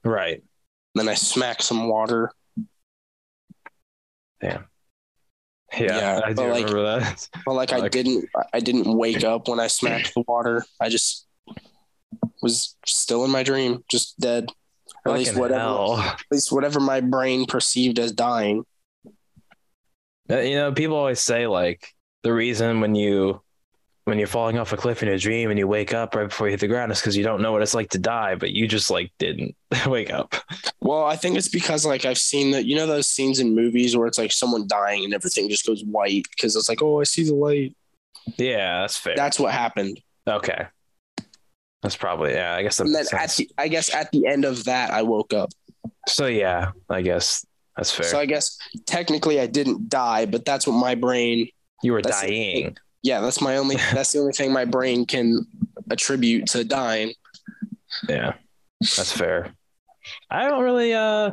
Right. 0.04 0.42
Then 0.94 1.08
I 1.08 1.14
smack 1.14 1.62
some 1.62 1.88
water. 1.88 2.30
Yeah, 5.78 5.96
Yeah, 5.98 6.20
I 6.24 6.28
do 6.30 6.34
but, 6.34 6.48
like- 6.48 6.66
remember 6.66 7.00
that. 7.00 7.28
But 7.44 7.54
like 7.54 7.72
I 7.72 7.88
didn't, 7.88 8.28
I 8.52 8.60
didn't 8.60 8.96
wake 8.96 9.24
up 9.24 9.48
when 9.48 9.60
I 9.60 9.66
smacked 9.66 10.14
the 10.14 10.22
water. 10.26 10.64
I 10.80 10.88
just 10.88 11.26
was 12.42 12.76
still 12.86 13.24
in 13.24 13.30
my 13.30 13.42
dream, 13.42 13.84
just 13.90 14.18
dead. 14.18 14.50
Or 15.04 15.12
at 15.12 15.18
least 15.18 15.36
whatever, 15.36 15.60
hell. 15.60 15.98
at 15.98 16.20
least 16.30 16.50
whatever 16.52 16.80
my 16.80 17.00
brain 17.00 17.46
perceived 17.46 17.98
as 17.98 18.12
dying. 18.12 18.64
You 20.28 20.54
know, 20.56 20.72
people 20.72 20.96
always 20.96 21.20
say 21.20 21.46
like 21.46 21.86
the 22.24 22.32
reason 22.32 22.80
when 22.80 22.94
you 22.94 23.40
when 24.06 24.18
you're 24.18 24.28
falling 24.28 24.56
off 24.56 24.72
a 24.72 24.76
cliff 24.76 25.02
in 25.02 25.08
a 25.08 25.18
dream 25.18 25.50
and 25.50 25.58
you 25.58 25.66
wake 25.66 25.92
up 25.92 26.14
right 26.14 26.28
before 26.28 26.46
you 26.46 26.52
hit 26.52 26.60
the 26.60 26.68
ground 26.68 26.92
it's 26.92 27.00
because 27.00 27.16
you 27.16 27.24
don't 27.24 27.42
know 27.42 27.50
what 27.50 27.60
it's 27.60 27.74
like 27.74 27.90
to 27.90 27.98
die, 27.98 28.36
but 28.36 28.52
you 28.52 28.68
just 28.68 28.88
like 28.88 29.10
didn't 29.18 29.56
wake 29.86 30.12
up. 30.12 30.36
Well, 30.80 31.04
I 31.04 31.16
think 31.16 31.36
it's 31.36 31.48
because 31.48 31.84
like 31.84 32.04
I've 32.04 32.16
seen 32.16 32.52
that 32.52 32.66
you 32.66 32.76
know 32.76 32.86
those 32.86 33.08
scenes 33.08 33.40
in 33.40 33.54
movies 33.54 33.96
where 33.96 34.06
it's 34.06 34.16
like 34.16 34.30
someone 34.30 34.68
dying 34.68 35.04
and 35.04 35.12
everything 35.12 35.48
just 35.48 35.66
goes 35.66 35.84
white 35.84 36.24
because 36.30 36.54
it's 36.54 36.68
like 36.68 36.82
oh 36.82 37.00
I 37.00 37.04
see 37.04 37.24
the 37.24 37.34
light. 37.34 37.74
Yeah, 38.36 38.82
that's 38.82 38.96
fair. 38.96 39.16
That's 39.16 39.40
what 39.40 39.52
happened. 39.52 40.00
okay. 40.26 40.66
That's 41.82 41.96
probably 41.96 42.32
yeah. 42.32 42.54
I 42.54 42.62
guess 42.62 42.78
that 42.78 42.86
And 42.86 42.94
then 42.94 43.06
at 43.12 43.30
the 43.30 43.50
I 43.58 43.66
guess 43.66 43.92
at 43.92 44.12
the 44.12 44.26
end 44.26 44.44
of 44.44 44.64
that 44.64 44.92
I 44.92 45.02
woke 45.02 45.32
up. 45.34 45.50
so 46.06 46.26
yeah, 46.26 46.70
I 46.88 47.02
guess 47.02 47.44
that's 47.76 47.90
fair. 47.90 48.06
So 48.06 48.20
I 48.20 48.26
guess 48.26 48.56
technically 48.86 49.40
I 49.40 49.46
didn't 49.46 49.88
die, 49.88 50.26
but 50.26 50.44
that's 50.44 50.64
what 50.64 50.74
my 50.74 50.94
brain. 50.94 51.48
you 51.82 51.92
were 51.92 52.02
dying. 52.02 52.76
Yeah, 53.02 53.20
that's 53.20 53.40
my 53.40 53.56
only. 53.56 53.76
that's 53.92 54.12
the 54.12 54.20
only 54.20 54.32
thing 54.32 54.52
my 54.52 54.64
brain 54.64 55.06
can 55.06 55.46
attribute 55.90 56.46
to 56.48 56.64
dying. 56.64 57.12
Yeah, 58.08 58.34
that's 58.80 59.12
fair. 59.12 59.54
I 60.30 60.48
don't 60.48 60.62
really 60.62 60.94
uh 60.94 61.32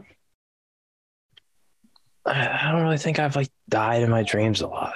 I 2.25 2.71
don't 2.71 2.83
really 2.83 2.97
think 2.97 3.19
I've 3.19 3.35
like 3.35 3.49
died 3.69 4.01
in 4.01 4.09
my 4.09 4.23
dreams 4.23 4.61
a 4.61 4.67
lot. 4.67 4.93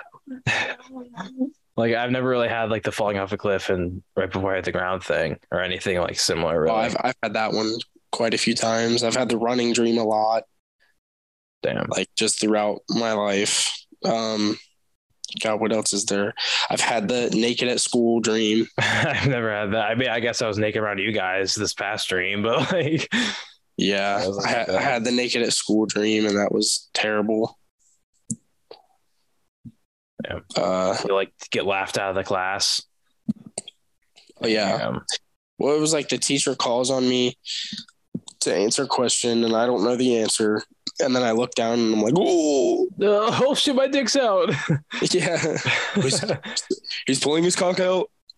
like 1.78 1.93
I've 1.93 2.11
never 2.11 2.28
really 2.28 2.47
had 2.47 2.70
like 2.70 2.84
the 2.84 2.91
falling 2.91 3.18
off 3.18 3.32
a 3.34 3.38
cliff 3.38 3.70
and 3.70 4.01
right 4.15 4.32
before 4.32 4.53
I 4.53 4.55
hit 4.55 4.65
the 4.65 4.72
ground 4.72 5.03
thing 5.03 5.38
or 5.51 5.61
anything 5.61 5.99
like 5.99 6.20
similar 6.20 6.61
really. 6.61 6.74
Well, 6.74 6.84
I've 6.84 6.97
I've 7.01 7.15
had 7.22 7.34
that 7.34 7.53
one 7.53 7.74
quite 8.11 8.34
a 8.34 8.38
few 8.38 8.55
times. 8.55 9.03
I've 9.03 9.15
had 9.15 9.30
the 9.30 9.38
running 9.38 9.74
dream 9.74 9.97
a 9.97 10.03
lot, 10.03 10.43
Damn. 11.63 11.88
like 11.89 12.09
just 12.15 12.39
throughout 12.39 12.82
my 12.89 13.13
life. 13.13 13.74
Um, 14.05 14.57
God, 15.41 15.59
what 15.59 15.73
else 15.73 15.93
is 15.93 16.05
there? 16.05 16.34
I've 16.69 16.80
had 16.82 17.07
the 17.07 17.30
naked 17.32 17.67
at 17.67 17.82
school 17.82 18.19
dream. 18.19 18.67
I've 18.78 19.28
never 19.28 19.51
had 19.51 19.71
that. 19.73 19.86
I 19.86 19.95
mean, 19.95 20.09
I 20.09 20.19
guess 20.19 20.41
I 20.41 20.47
was 20.47 20.57
naked 20.57 20.82
around 20.82 20.99
you 20.99 21.11
guys 21.11 21.53
this 21.55 21.73
past 21.73 22.07
dream, 22.09 22.43
but 22.43 22.71
like 22.71 23.11
Yeah, 23.78 24.28
I, 24.43 24.49
had, 24.49 24.69
I 24.69 24.82
had 24.82 25.03
the 25.03 25.11
naked 25.11 25.43
at 25.43 25.53
school 25.53 25.86
dream, 25.86 26.25
and 26.25 26.38
that 26.38 26.51
was 26.51 26.89
terrible. 26.93 27.57
Yeah. 30.23 30.39
Uh, 30.55 30.97
you 31.07 31.13
like 31.13 31.32
get 31.51 31.65
laughed 31.65 31.97
out 31.97 32.09
of 32.09 32.15
the 32.15 32.23
class. 32.23 32.82
oh 34.41 34.47
yeah. 34.47 34.73
Um, 34.88 35.01
Well, 35.59 35.75
it 35.75 35.80
was 35.80 35.93
like 35.93 36.09
the 36.09 36.17
teacher 36.17 36.55
calls 36.55 36.89
on 36.89 37.07
me, 37.07 37.38
to 38.47 38.55
answer 38.55 38.83
a 38.83 38.87
question 38.87 39.43
and 39.43 39.55
I 39.55 39.65
don't 39.65 39.83
know 39.83 39.95
the 39.95 40.17
answer. 40.17 40.63
And 40.99 41.15
then 41.15 41.23
I 41.23 41.31
look 41.31 41.53
down 41.53 41.79
and 41.79 41.93
I'm 41.93 42.01
like, 42.01 42.13
oh, 42.17 42.87
oh 43.01 43.55
shit, 43.55 43.75
my 43.75 43.87
dick's 43.87 44.15
out. 44.15 44.49
yeah. 45.11 45.57
he's, 45.95 46.23
he's 47.05 47.19
pulling 47.19 47.43
his 47.43 47.55
cock 47.55 47.79
out. 47.79 48.09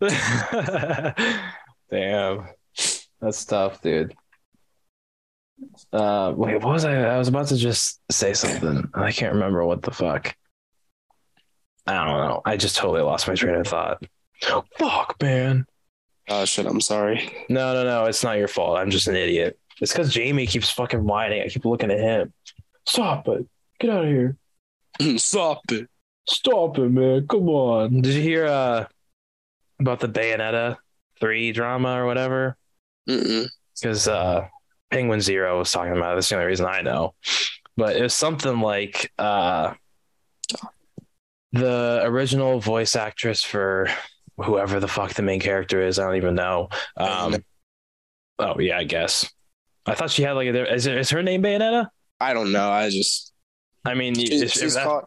Damn. 1.90 2.48
That's 3.20 3.44
tough, 3.44 3.82
dude. 3.82 4.14
Uh, 5.92 6.32
wait, 6.36 6.62
what 6.62 6.72
was 6.72 6.84
I? 6.84 7.02
I 7.02 7.18
was 7.18 7.28
about 7.28 7.48
to 7.48 7.56
just 7.56 8.00
say 8.10 8.32
something. 8.32 8.88
I 8.94 9.12
can't 9.12 9.34
remember 9.34 9.64
what 9.64 9.82
the 9.82 9.90
fuck. 9.90 10.34
I 11.86 12.04
don't 12.04 12.06
know. 12.06 12.42
I 12.44 12.56
just 12.56 12.76
totally 12.76 13.02
lost 13.02 13.28
my 13.28 13.34
train 13.34 13.56
of 13.56 13.66
thought. 13.66 14.02
Fuck, 14.78 15.16
man. 15.20 15.66
Oh 16.28 16.44
shit, 16.44 16.66
I'm 16.66 16.80
sorry. 16.80 17.46
No, 17.48 17.74
no, 17.74 17.84
no. 17.84 18.04
It's 18.04 18.22
not 18.22 18.38
your 18.38 18.48
fault. 18.48 18.78
I'm 18.78 18.90
just 18.90 19.08
an 19.08 19.16
idiot. 19.16 19.58
It's 19.80 19.92
because 19.92 20.12
Jamie 20.12 20.46
keeps 20.46 20.70
fucking 20.70 21.04
whining. 21.04 21.42
I 21.42 21.48
keep 21.48 21.64
looking 21.64 21.90
at 21.90 21.98
him. 21.98 22.32
Stop 22.86 23.28
it. 23.28 23.46
Get 23.78 23.90
out 23.90 24.04
of 24.04 24.10
here. 24.10 24.36
Stop 25.18 25.60
it. 25.70 25.88
Stop 26.28 26.78
it, 26.78 26.90
man. 26.90 27.26
Come 27.26 27.48
on. 27.48 28.00
Did 28.02 28.14
you 28.14 28.22
hear 28.22 28.46
uh 28.46 28.86
about 29.78 30.00
the 30.00 30.08
Bayonetta 30.08 30.76
3 31.18 31.52
drama 31.52 32.00
or 32.00 32.06
whatever? 32.06 32.56
Because 33.06 34.08
uh 34.08 34.46
Penguin 34.90 35.20
Zero 35.20 35.58
was 35.58 35.70
talking 35.70 35.96
about 35.96 36.12
it. 36.12 36.16
That's 36.16 36.28
the 36.28 36.34
only 36.36 36.46
reason 36.46 36.66
I 36.66 36.82
know. 36.82 37.14
But 37.76 37.96
it 37.96 38.02
was 38.02 38.14
something 38.14 38.60
like 38.60 39.10
uh 39.18 39.74
the 41.52 42.02
original 42.04 42.60
voice 42.60 42.94
actress 42.94 43.42
for 43.42 43.88
whoever 44.36 44.80
the 44.80 44.88
fuck 44.88 45.14
the 45.14 45.22
main 45.22 45.40
character 45.40 45.82
is. 45.82 45.98
I 45.98 46.04
don't 46.04 46.16
even 46.16 46.34
know. 46.34 46.68
Um, 46.96 47.36
oh 48.38 48.58
yeah, 48.58 48.78
I 48.78 48.84
guess. 48.84 49.30
I 49.86 49.94
thought 49.94 50.10
she 50.10 50.22
had 50.22 50.32
like 50.32 50.48
a, 50.48 50.74
is, 50.74 50.86
it, 50.86 50.98
is 50.98 51.10
her 51.10 51.22
name 51.22 51.42
Bayonetta? 51.42 51.88
I 52.20 52.34
don't 52.34 52.52
know. 52.52 52.70
I 52.70 52.90
just 52.90 53.32
I 53.84 53.94
mean, 53.94 54.14
she, 54.14 54.24
if- 54.24 54.62
if 54.62 54.74
that, 54.74 54.84
called. 54.84 55.04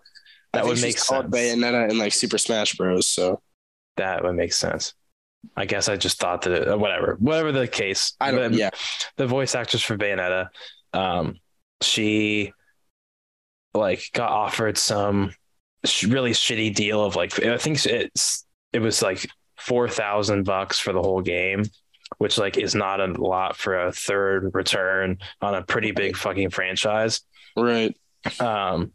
That 0.54 0.66
would 0.66 0.78
she's 0.78 0.84
make 0.84 1.00
sense. 1.00 1.26
Bayonetta 1.28 1.90
in 1.90 1.98
like 1.98 2.14
Super 2.14 2.38
Smash 2.38 2.76
Bros. 2.76 3.08
So 3.08 3.42
that 3.98 4.24
would 4.24 4.34
make 4.36 4.54
sense. 4.54 4.94
I 5.58 5.66
guess 5.66 5.90
I 5.90 5.96
just 5.98 6.20
thought 6.20 6.44
that 6.44 6.52
it, 6.54 6.68
uh, 6.70 6.78
whatever, 6.78 7.18
whatever 7.20 7.52
the 7.52 7.68
case. 7.68 8.14
I 8.20 8.32
don't. 8.32 8.52
the, 8.54 8.58
yeah. 8.58 8.70
the 9.18 9.28
voice 9.28 9.56
actress 9.56 9.82
for 9.82 9.98
Bayonetta, 9.98 10.48
um, 10.94 11.38
she 11.82 12.54
like 13.74 14.04
got 14.14 14.32
offered 14.32 14.78
some 14.78 15.32
sh- 15.86 16.06
really 16.06 16.32
shitty 16.32 16.74
deal 16.74 17.04
of 17.04 17.16
like 17.16 17.44
I 17.44 17.58
think 17.58 17.84
it's 17.86 18.46
it 18.72 18.80
was 18.80 19.02
like 19.02 19.28
four 19.58 19.90
thousand 19.90 20.44
bucks 20.44 20.80
for 20.80 20.94
the 20.94 21.02
whole 21.02 21.22
game, 21.22 21.64
which 22.18 22.38
like 22.38 22.57
is 22.57 22.76
not 22.76 22.99
a 22.99 23.07
lot 23.07 23.55
for 23.55 23.80
a 23.80 23.91
third 23.91 24.51
return 24.53 25.18
on 25.41 25.55
a 25.55 25.64
pretty 25.64 25.91
big 25.91 26.16
fucking 26.16 26.49
franchise. 26.49 27.22
Right. 27.57 27.95
Um, 28.39 28.91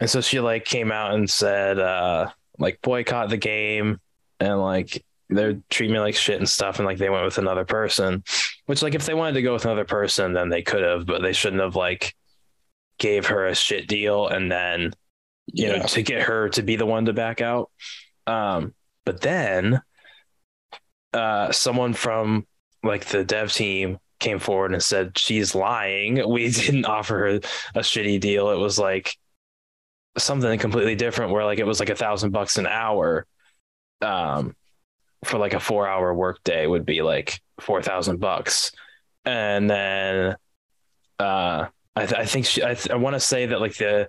and 0.00 0.10
so 0.10 0.20
she 0.20 0.40
like 0.40 0.64
came 0.64 0.92
out 0.92 1.14
and 1.14 1.28
said, 1.28 1.78
uh, 1.78 2.30
like 2.58 2.80
boycott 2.82 3.30
the 3.30 3.36
game 3.36 3.98
and 4.40 4.60
like 4.60 5.04
they're 5.28 5.60
treating 5.70 5.94
me 5.94 6.00
like 6.00 6.14
shit 6.14 6.38
and 6.38 6.48
stuff. 6.48 6.78
And 6.78 6.86
like 6.86 6.98
they 6.98 7.10
went 7.10 7.24
with 7.24 7.38
another 7.38 7.64
person, 7.64 8.22
which 8.66 8.82
like 8.82 8.94
if 8.94 9.06
they 9.06 9.14
wanted 9.14 9.34
to 9.34 9.42
go 9.42 9.54
with 9.54 9.64
another 9.64 9.84
person, 9.84 10.32
then 10.32 10.48
they 10.48 10.62
could 10.62 10.82
have, 10.82 11.06
but 11.06 11.22
they 11.22 11.32
shouldn't 11.32 11.62
have 11.62 11.76
like 11.76 12.14
gave 12.98 13.26
her 13.26 13.46
a 13.46 13.54
shit 13.54 13.88
deal 13.88 14.28
and 14.28 14.52
then 14.52 14.92
you 15.46 15.66
know 15.66 15.82
to 15.82 16.02
get 16.02 16.22
her 16.22 16.48
to 16.50 16.62
be 16.62 16.76
the 16.76 16.86
one 16.86 17.06
to 17.06 17.12
back 17.12 17.40
out. 17.40 17.70
Um, 18.26 18.74
but 19.04 19.20
then 19.20 19.80
uh, 21.12 21.52
someone 21.52 21.92
from 21.92 22.46
like 22.82 23.06
the 23.06 23.24
dev 23.24 23.52
team 23.52 23.98
came 24.18 24.38
forward 24.38 24.72
and 24.72 24.82
said 24.82 25.18
she's 25.18 25.54
lying. 25.54 26.22
We 26.28 26.50
didn't 26.50 26.86
offer 26.86 27.18
her 27.18 27.28
a 27.74 27.80
shitty 27.80 28.20
deal. 28.20 28.50
It 28.50 28.58
was 28.58 28.78
like 28.78 29.16
something 30.18 30.58
completely 30.58 30.94
different 30.94 31.32
where 31.32 31.44
like 31.44 31.58
it 31.58 31.66
was 31.66 31.80
like 31.80 31.90
a 31.90 31.94
thousand 31.94 32.30
bucks 32.30 32.58
an 32.58 32.66
hour 32.66 33.26
um 34.02 34.54
for 35.24 35.38
like 35.38 35.54
a 35.54 35.60
four 35.60 35.88
hour 35.88 36.12
work 36.12 36.42
day 36.44 36.66
would 36.66 36.84
be 36.84 37.00
like 37.02 37.40
four 37.60 37.80
thousand 37.80 38.20
bucks 38.20 38.72
and 39.24 39.70
then 39.70 40.36
uh 41.18 41.66
i, 41.96 42.06
th- 42.06 42.20
I 42.20 42.26
think 42.26 42.44
she 42.44 42.62
i, 42.62 42.74
th- 42.74 42.90
I 42.90 42.96
want 42.96 43.14
to 43.14 43.20
say 43.20 43.46
that 43.46 43.60
like 43.60 43.76
the 43.76 44.08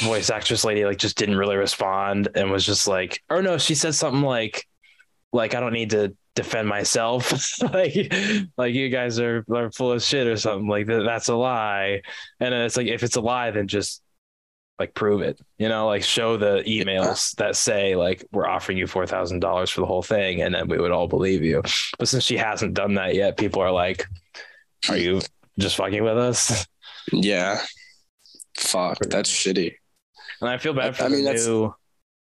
voice 0.00 0.30
actress 0.30 0.64
lady 0.64 0.84
like 0.84 0.98
just 0.98 1.16
didn't 1.16 1.36
really 1.36 1.56
respond 1.56 2.28
and 2.34 2.50
was 2.50 2.66
just 2.66 2.88
like 2.88 3.22
or 3.30 3.40
no 3.42 3.56
she 3.58 3.74
said 3.74 3.94
something 3.94 4.22
like 4.22 4.66
like 5.34 5.54
i 5.54 5.60
don't 5.60 5.72
need 5.72 5.90
to 5.90 6.16
defend 6.34 6.68
myself 6.68 7.60
like 7.74 8.12
like 8.56 8.74
you 8.74 8.88
guys 8.88 9.18
are, 9.20 9.44
are 9.52 9.70
full 9.72 9.92
of 9.92 10.02
shit 10.02 10.26
or 10.26 10.36
something 10.36 10.68
like 10.68 10.86
that 10.86 11.02
that's 11.04 11.28
a 11.28 11.34
lie 11.34 12.00
and 12.40 12.54
it's 12.54 12.76
like 12.76 12.86
if 12.86 13.02
it's 13.02 13.16
a 13.16 13.20
lie 13.20 13.50
then 13.50 13.68
just 13.68 14.00
like 14.78 14.94
prove 14.94 15.22
it 15.22 15.38
you 15.58 15.68
know 15.68 15.86
like 15.86 16.02
show 16.02 16.36
the 16.36 16.62
emails 16.66 17.34
that 17.36 17.54
say 17.54 17.94
like 17.94 18.24
we're 18.32 18.48
offering 18.48 18.76
you 18.78 18.86
$4000 18.86 19.70
for 19.70 19.80
the 19.80 19.86
whole 19.86 20.02
thing 20.02 20.42
and 20.42 20.54
then 20.54 20.66
we 20.68 20.78
would 20.78 20.90
all 20.90 21.06
believe 21.06 21.42
you 21.42 21.62
but 21.98 22.08
since 22.08 22.24
she 22.24 22.36
hasn't 22.36 22.74
done 22.74 22.94
that 22.94 23.14
yet 23.14 23.36
people 23.36 23.62
are 23.62 23.70
like 23.70 24.06
are 24.88 24.96
you 24.96 25.20
just 25.58 25.76
fucking 25.76 26.02
with 26.02 26.18
us 26.18 26.66
Yeah. 27.12 27.60
Fuck. 28.56 28.98
That's 29.10 29.30
shitty. 29.30 29.74
and 30.40 30.50
i 30.50 30.58
feel 30.58 30.72
bad 30.74 30.96
for 30.96 31.04
I 31.04 31.08
mean, 31.08 31.24
the 31.24 31.34
new 31.34 31.74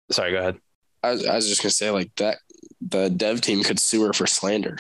sorry 0.10 0.32
go 0.32 0.38
ahead 0.40 0.58
I 1.04 1.12
was, 1.12 1.26
I 1.26 1.36
was 1.36 1.48
just 1.48 1.62
gonna 1.62 1.72
say 1.72 1.90
like 1.90 2.12
that. 2.18 2.38
The 2.88 3.10
dev 3.10 3.42
team 3.42 3.64
could 3.64 3.80
sue 3.80 4.04
her 4.06 4.14
for 4.14 4.26
slander. 4.28 4.78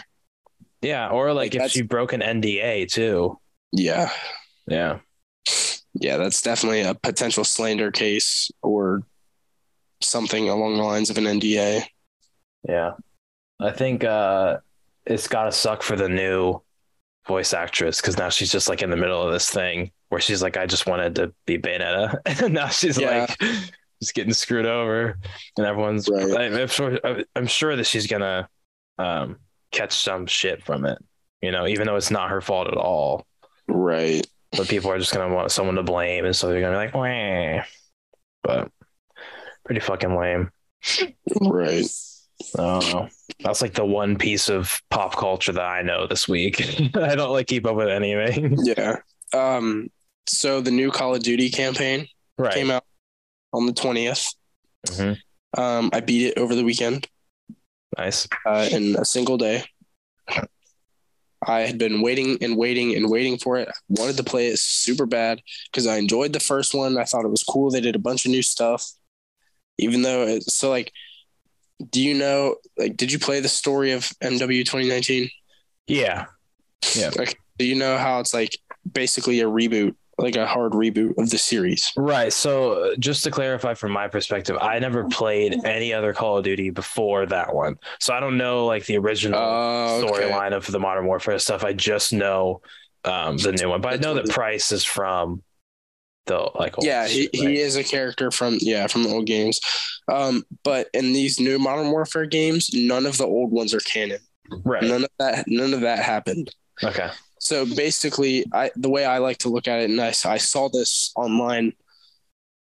yeah 0.82 1.10
or 1.10 1.34
like, 1.34 1.54
Like, 1.54 1.66
if 1.66 1.72
she 1.72 1.82
broke 1.84 2.14
an 2.14 2.22
nda 2.22 2.92
too 2.92 3.38
Yeah. 3.72 4.10
yeah 4.68 5.00
Yeah. 5.94 6.18
That's 6.18 6.42
definitely 6.42 6.82
a 6.82 6.96
potential 6.96 7.44
slander 7.44 7.92
case 7.92 8.50
or 8.64 9.04
something 10.02 10.50
along 10.50 10.76
the 10.78 10.84
lines 10.84 11.10
of 11.12 11.18
an 11.18 11.26
NDA. 11.26 11.84
Yeah. 12.68 12.94
I 13.60 13.72
think 13.72 14.04
uh 14.04 14.58
it's 15.06 15.28
gotta 15.28 15.52
suck 15.52 15.84
for 15.84 15.96
the 15.96 16.10
new 16.10 16.62
voice 17.28 17.54
actress 17.54 18.02
because 18.02 18.18
now 18.18 18.30
she's 18.30 18.52
just 18.52 18.68
like 18.70 18.82
in 18.82 18.90
the 18.90 18.98
middle 18.98 19.22
of 19.22 19.32
this 19.32 19.50
thing 19.50 19.92
where 20.10 20.20
she's 20.22 20.42
like, 20.42 20.58
I 20.58 20.66
just 20.66 20.88
wanted 20.88 21.16
to 21.16 21.34
be 21.46 21.58
Bayonetta. 21.60 22.18
and 22.44 22.54
now 22.56 22.70
she's 22.70 22.98
Yeah. 22.98 23.28
like 23.40 23.40
just 24.02 24.14
getting 24.14 24.34
screwed 24.34 24.66
over. 24.66 25.18
And 25.58 25.66
everyone's 25.66 26.10
Right. 26.10 26.54
I, 26.54 26.62
I'm 26.62 26.68
sure 26.68 27.00
I'm 27.36 27.48
sure 27.48 27.76
that 27.76 27.86
she's 27.86 28.08
gonna 28.08 28.50
um 28.98 29.38
catch 29.72 29.94
some 29.94 30.26
shit 30.26 30.64
from 30.64 30.86
it, 30.86 30.98
you 31.42 31.52
know, 31.52 31.68
even 31.68 31.88
though 31.88 31.96
it's 31.96 32.12
not 32.12 32.30
her 32.30 32.42
fault 32.42 32.68
at 32.68 32.76
all. 32.78 33.26
Right. 33.68 34.26
But 34.58 34.68
people 34.68 34.92
are 34.92 35.00
just 35.00 35.14
gonna 35.14 35.34
want 35.34 35.52
someone 35.52 35.76
to 35.76 35.84
blame, 35.84 36.26
and 36.26 36.36
so 36.36 36.48
they're 36.50 36.60
gonna 36.62 36.74
be 36.74 36.78
like, 36.78 36.94
Wah. 36.96 37.64
but 38.44 38.70
pretty 39.66 39.80
fucking 39.82 40.16
lame. 40.18 40.50
Right. 41.40 41.86
I. 42.58 43.10
That's 43.44 43.62
like 43.62 43.74
the 43.76 43.86
one 43.86 44.18
piece 44.18 44.50
of 44.50 44.82
pop 44.90 45.16
culture 45.16 45.52
that 45.52 45.62
I 45.64 45.84
know 45.84 46.08
this 46.08 46.28
week. 46.28 46.60
I 46.96 47.16
don't 47.16 47.32
like 47.32 47.48
keep 47.48 47.66
up 47.66 47.76
with 47.76 47.88
anything. 47.88 48.58
Yeah. 48.64 48.98
Um. 49.34 49.90
So 50.28 50.60
the 50.62 50.72
new 50.72 50.92
Call 50.92 51.16
of 51.16 51.24
Duty 51.24 51.50
campaign 51.50 52.08
Right. 52.38 52.54
came 52.54 52.72
out 52.72 52.84
on 53.54 53.66
the 53.66 53.74
twentieth. 53.74 54.26
Mhm. 54.88 55.18
Um. 55.58 55.90
I 55.94 56.00
beat 56.00 56.28
it 56.28 56.38
over 56.38 56.56
the 56.56 56.64
weekend 56.64 57.08
Nice. 57.98 58.28
uh, 58.46 58.68
in 58.72 58.96
a 58.98 59.06
single 59.06 59.38
day. 59.38 59.64
I 61.48 61.62
had 61.62 61.78
been 61.80 62.02
waiting 62.02 62.38
and 62.42 62.56
waiting 62.56 62.96
and 62.96 63.10
waiting 63.10 63.38
for 63.40 63.58
it. 63.58 63.68
I 63.68 63.74
wanted 63.90 64.18
to 64.18 64.24
play 64.24 64.48
it 64.48 64.60
super 64.60 65.08
bad 65.08 65.42
because 65.72 65.88
I 65.88 65.98
enjoyed 65.98 66.34
the 66.34 66.40
first 66.40 66.76
one. 66.76 66.98
I 67.00 67.04
thought 67.04 67.26
it 67.26 67.30
was 67.32 67.44
cool. 67.44 67.72
They 67.72 67.82
did 67.82 67.96
a 67.96 68.00
bunch 68.00 68.26
of 68.26 68.32
new 68.32 68.44
stuff. 68.44 68.88
Even 69.80 70.04
though 70.04 70.22
it, 70.28 70.44
so 70.44 70.70
like, 70.70 70.92
do 71.90 72.00
you 72.00 72.14
know 72.14 72.58
like 72.78 72.96
did 72.96 73.12
you 73.12 73.18
play 73.18 73.40
the 73.40 73.50
story 73.50 73.92
of 73.92 74.04
MW 74.22 74.60
2019? 74.64 75.30
Yeah. 75.88 76.26
Like, 77.18 77.38
do 77.58 77.66
you 77.66 77.74
know 77.76 77.98
how 77.98 78.20
it's 78.20 78.34
like 78.36 78.56
basically 78.92 79.40
a 79.40 79.46
reboot, 79.46 79.96
like 80.22 80.36
a 80.36 80.46
hard 80.46 80.74
reboot 80.74 81.18
of 81.18 81.30
the 81.30 81.38
series? 81.38 81.92
Right. 81.98 82.32
So 82.32 82.74
uh, 82.74 82.96
just 82.98 83.24
to 83.26 83.32
clarify 83.32 83.74
from 83.74 83.92
my 83.92 84.08
perspective, 84.08 84.58
I 84.62 84.80
never 84.80 85.06
played 85.10 85.64
any 85.66 85.94
other 85.94 86.14
Call 86.14 86.38
of 86.38 86.44
Duty 86.44 86.70
before 86.70 87.26
that 87.28 87.54
one. 87.54 87.78
So 88.00 88.14
I 88.14 88.20
don't 88.20 88.38
know 88.38 88.66
like 88.66 88.86
the 88.86 88.98
original 88.98 89.40
okay. 89.40 90.08
storyline 90.08 90.54
of 90.54 90.66
the 90.68 90.80
Modern 90.80 91.06
Warfare 91.06 91.40
stuff. 91.40 91.64
I 91.64 91.74
just 91.74 92.14
know 92.14 92.62
um, 93.04 93.38
the 93.38 93.52
new 93.52 93.70
one. 93.70 93.82
But 93.82 93.94
I 93.94 93.96
know 93.98 94.14
that 94.14 94.30
Price 94.30 94.72
is 94.72 94.84
from 94.84 95.42
the 96.28 96.50
like 96.56 96.78
old 96.78 96.86
Yeah, 96.86 97.08
he, 97.08 97.24
shit, 97.24 97.32
right? 97.40 97.50
he 97.50 97.60
is 97.60 97.76
a 97.76 97.84
character 97.84 98.32
from 98.32 98.58
yeah 98.62 98.88
from 98.88 99.04
the 99.04 99.10
old 99.10 99.26
games. 99.26 99.60
Um, 100.12 100.44
but 100.64 100.88
in 100.94 101.14
these 101.14 101.40
new 101.40 101.58
Modern 101.58 101.92
Warfare 101.92 102.26
games, 102.26 102.70
none 102.74 103.06
of 103.06 103.18
the 103.18 103.26
old 103.26 103.52
ones 103.52 103.74
are 103.74 103.80
canon. 103.80 104.20
right. 104.64 104.84
None 104.84 105.04
of 105.04 105.10
that 105.20 105.46
none 105.48 105.74
of 105.74 105.82
that 105.82 106.00
happened. 106.00 106.54
Okay. 106.84 107.10
So 107.42 107.66
basically, 107.66 108.46
I 108.54 108.70
the 108.76 108.90
way 108.90 109.04
I 109.04 109.18
like 109.18 109.40
to 109.40 109.50
look 109.50 109.68
at 109.68 109.80
it, 109.80 109.90
and 109.90 110.00
I, 110.00 110.14
I 110.26 110.38
saw 110.38 110.70
this 110.70 111.12
online 111.16 111.74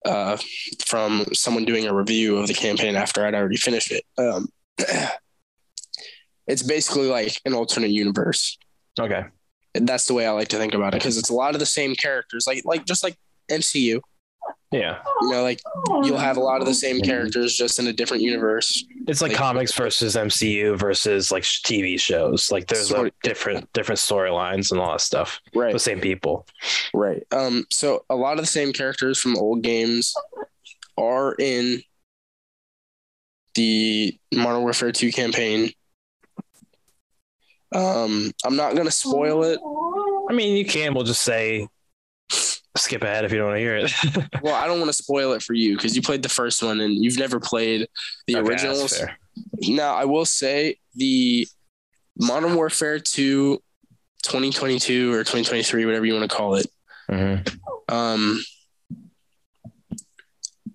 uh, 0.06 0.38
from 0.86 1.26
someone 1.34 1.66
doing 1.66 1.88
a 1.88 1.94
review 1.94 2.38
of 2.38 2.48
the 2.48 2.54
campaign 2.54 2.96
after 2.96 3.26
I'd 3.26 3.36
already 3.36 3.58
finished 3.58 3.92
it. 3.92 4.06
Um, 4.18 4.48
it's 6.48 6.64
basically 6.64 7.10
like 7.10 7.42
an 7.44 7.54
alternate 7.54 7.92
universe. 7.92 8.58
Okay. 8.98 9.26
And 9.76 9.86
that's 9.86 10.06
the 10.06 10.14
way 10.14 10.26
I 10.26 10.32
like 10.32 10.48
to 10.48 10.58
think 10.58 10.74
about 10.74 10.94
it 10.94 11.02
because 11.02 11.18
it's 11.18 11.30
a 11.30 11.34
lot 11.34 11.54
of 11.54 11.60
the 11.60 11.66
same 11.66 11.94
characters, 11.94 12.48
like 12.48 12.62
like 12.64 12.86
just 12.86 13.04
like 13.04 13.18
MCU. 13.52 14.00
Yeah. 14.72 15.00
You 15.22 15.30
know, 15.32 15.44
like 15.44 15.60
you'll 16.04 16.18
have 16.18 16.38
a 16.38 16.40
lot 16.42 16.62
of 16.62 16.66
the 16.68 16.74
same 16.74 17.02
characters 17.02 17.56
just 17.58 17.78
in 17.78 17.88
a 17.88 17.94
different 17.94 18.24
universe. 18.24 18.86
It's 19.08 19.22
like, 19.22 19.32
Like- 19.32 19.38
comics 19.38 19.74
versus 19.76 20.16
MCU 20.16 20.78
versus 20.80 21.30
like 21.32 21.44
TV 21.44 22.00
shows. 22.00 22.50
Like 22.52 22.68
there's 22.68 22.88
Sort 22.88 23.04
like 23.04 23.14
different 23.22 23.72
different 23.74 24.00
storylines 24.00 24.72
and 24.72 24.80
all 24.80 24.92
that 24.94 25.02
stuff. 25.02 25.42
Right. 25.54 25.74
The 25.74 25.80
same 25.80 26.00
people. 26.00 26.48
Right. 26.94 27.22
Um. 27.32 27.66
So 27.70 28.06
a 28.10 28.16
lot 28.16 28.34
of 28.34 28.40
the 28.40 28.46
same 28.48 28.72
characters 28.72 29.20
from 29.20 29.36
old 29.38 29.62
games 29.62 30.14
are 30.98 31.36
in 31.38 31.82
the 33.56 34.18
Modern 34.34 34.62
Warfare 34.62 34.94
2 34.94 35.12
campaign. 35.12 35.72
Um, 37.74 38.32
I'm 38.46 38.56
not 38.56 38.76
gonna 38.76 38.92
spoil 38.92 39.44
it. 39.44 39.60
I 40.30 40.34
mean, 40.34 40.56
you 40.56 40.66
can. 40.66 40.94
We'll 40.94 41.04
just 41.04 41.24
say 41.24 41.68
skip 42.78 43.04
ahead 43.04 43.26
if 43.26 43.32
you 43.32 43.38
don't 43.38 43.48
want 43.48 43.58
to 43.58 43.62
hear 43.62 43.76
it. 43.78 43.92
Well, 44.42 44.56
I 44.56 44.66
don't 44.68 44.80
want 44.80 44.90
to 44.90 44.94
spoil 44.94 45.34
it 45.34 45.44
for 45.44 45.54
you 45.54 45.76
because 45.76 45.96
you 45.96 46.02
played 46.02 46.24
the 46.24 46.30
first 46.30 46.64
one 46.64 46.80
and 46.82 46.94
you've 46.94 47.18
never 47.20 47.40
played 47.40 47.88
the 48.28 48.38
Okay, 48.38 48.48
originals. 48.48 49.02
Now, 49.60 49.94
I 49.96 50.06
will 50.06 50.26
say 50.26 50.78
the 50.96 51.48
Modern 52.18 52.56
Warfare 52.56 53.00
2 53.00 53.62
2022 54.24 55.12
or 55.14 55.20
2023, 55.20 55.86
whatever 55.86 56.06
you 56.06 56.14
want 56.14 56.30
to 56.30 56.36
call 56.36 56.56
it. 56.56 56.68
Mhm. 57.10 57.58
Um, 57.90 58.44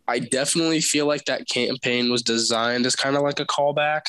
I 0.08 0.18
definitely 0.20 0.80
feel 0.80 1.06
like 1.06 1.24
that 1.24 1.48
campaign 1.48 2.10
was 2.10 2.22
designed 2.22 2.86
as 2.86 2.94
kind 2.94 3.16
of 3.16 3.22
like 3.22 3.40
a 3.40 3.44
callback 3.46 4.02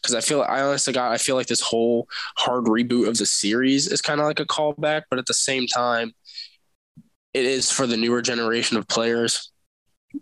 because 0.00 0.14
I 0.14 0.20
feel 0.20 0.42
I 0.42 0.60
honestly 0.60 0.92
got 0.92 1.12
I 1.12 1.18
feel 1.18 1.36
like 1.36 1.46
this 1.46 1.60
whole 1.60 2.08
hard 2.36 2.64
reboot 2.64 3.08
of 3.08 3.18
the 3.18 3.26
series 3.26 3.86
is 3.88 4.00
kind 4.00 4.20
of 4.20 4.26
like 4.26 4.40
a 4.40 4.44
callback, 4.44 5.02
but 5.10 5.18
at 5.18 5.26
the 5.26 5.34
same 5.34 5.66
time, 5.66 6.12
it 7.34 7.44
is 7.44 7.70
for 7.70 7.86
the 7.86 7.96
newer 7.96 8.22
generation 8.22 8.76
of 8.76 8.86
players. 8.88 9.50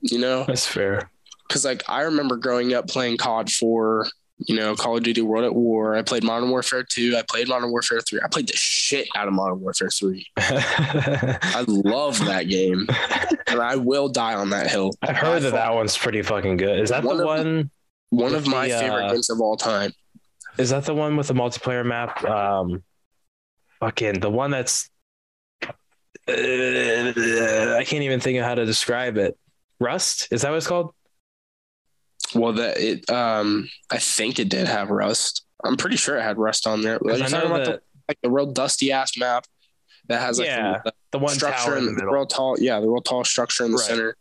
You 0.02 0.18
know, 0.18 0.44
That's 0.44 0.66
fair. 0.66 1.10
because 1.48 1.64
like 1.64 1.82
I 1.88 2.02
remember 2.02 2.36
growing 2.36 2.72
up 2.74 2.86
playing 2.88 3.16
COD 3.16 3.50
4, 3.50 4.06
you 4.46 4.54
know, 4.56 4.74
Call 4.76 4.96
of 4.96 5.02
Duty 5.02 5.20
World 5.20 5.44
at 5.44 5.54
War. 5.54 5.96
I 5.96 6.02
played 6.02 6.22
Modern 6.22 6.48
Warfare 6.50 6.84
2. 6.84 7.16
I 7.16 7.22
played 7.28 7.48
Modern 7.48 7.70
Warfare 7.70 8.00
3. 8.00 8.20
I 8.24 8.28
played 8.28 8.46
the 8.46 8.56
shit 8.56 9.08
out 9.16 9.26
of 9.28 9.34
Modern 9.34 9.60
Warfare 9.60 9.90
3. 9.90 10.26
I 10.38 11.64
love 11.66 12.18
that 12.26 12.44
game, 12.48 12.86
and 13.48 13.60
I 13.60 13.76
will 13.76 14.08
die 14.08 14.34
on 14.34 14.50
that 14.50 14.70
hill. 14.70 14.92
I've 15.02 15.16
heard 15.16 15.42
that 15.42 15.52
that 15.52 15.74
one's 15.74 15.98
pretty 15.98 16.22
fucking 16.22 16.56
good. 16.56 16.78
Is 16.80 16.90
that 16.90 17.02
One 17.04 17.16
the 17.16 17.22
of- 17.24 17.26
one? 17.44 17.70
One 18.10 18.34
of 18.34 18.46
my 18.46 18.66
the, 18.68 18.74
favorite 18.78 19.04
uh, 19.06 19.12
games 19.12 19.30
of 19.30 19.40
all 19.40 19.56
time. 19.56 19.92
Is 20.58 20.70
that 20.70 20.84
the 20.84 20.94
one 20.94 21.16
with 21.16 21.28
the 21.28 21.34
multiplayer 21.34 21.84
map? 21.86 22.24
Um, 22.24 22.82
fucking 23.80 24.20
the 24.20 24.30
one 24.30 24.50
that's. 24.50 24.88
Uh, 26.28 27.76
I 27.78 27.84
can't 27.84 28.02
even 28.02 28.20
think 28.20 28.38
of 28.38 28.44
how 28.44 28.54
to 28.54 28.64
describe 28.66 29.16
it. 29.16 29.36
Rust 29.78 30.28
is 30.30 30.42
that 30.42 30.50
what 30.50 30.56
it's 30.58 30.66
called? 30.66 30.92
Well, 32.34 32.52
that 32.54 32.76
it, 32.78 33.10
um, 33.10 33.68
I 33.90 33.98
think 33.98 34.38
it 34.38 34.48
did 34.48 34.66
have 34.68 34.90
Rust. 34.90 35.44
I'm 35.64 35.76
pretty 35.76 35.96
sure 35.96 36.16
it 36.16 36.22
had 36.22 36.38
Rust 36.38 36.66
on 36.66 36.82
there. 36.82 36.98
Like, 37.00 37.14
I 37.14 37.16
you're 37.18 37.28
know 37.30 37.36
talking 37.40 37.46
about 37.50 37.64
that 37.64 37.82
the, 37.82 38.02
like 38.08 38.18
the 38.22 38.30
real 38.30 38.46
dusty 38.46 38.92
ass 38.92 39.16
map 39.18 39.46
that 40.08 40.20
has 40.20 40.38
like 40.38 40.46
Yeah, 40.46 40.80
the, 40.84 40.90
the 40.90 40.94
the 41.12 41.18
one 41.18 41.34
structure 41.34 41.76
in 41.76 41.84
the 41.84 41.88
and 41.90 41.98
the 41.98 42.02
middle. 42.04 42.14
real 42.14 42.26
tall, 42.26 42.56
yeah, 42.60 42.78
the 42.80 42.88
real 42.88 43.02
tall 43.02 43.24
structure 43.24 43.64
in 43.64 43.72
the 43.72 43.78
Right. 43.78 43.86
center. 43.86 44.16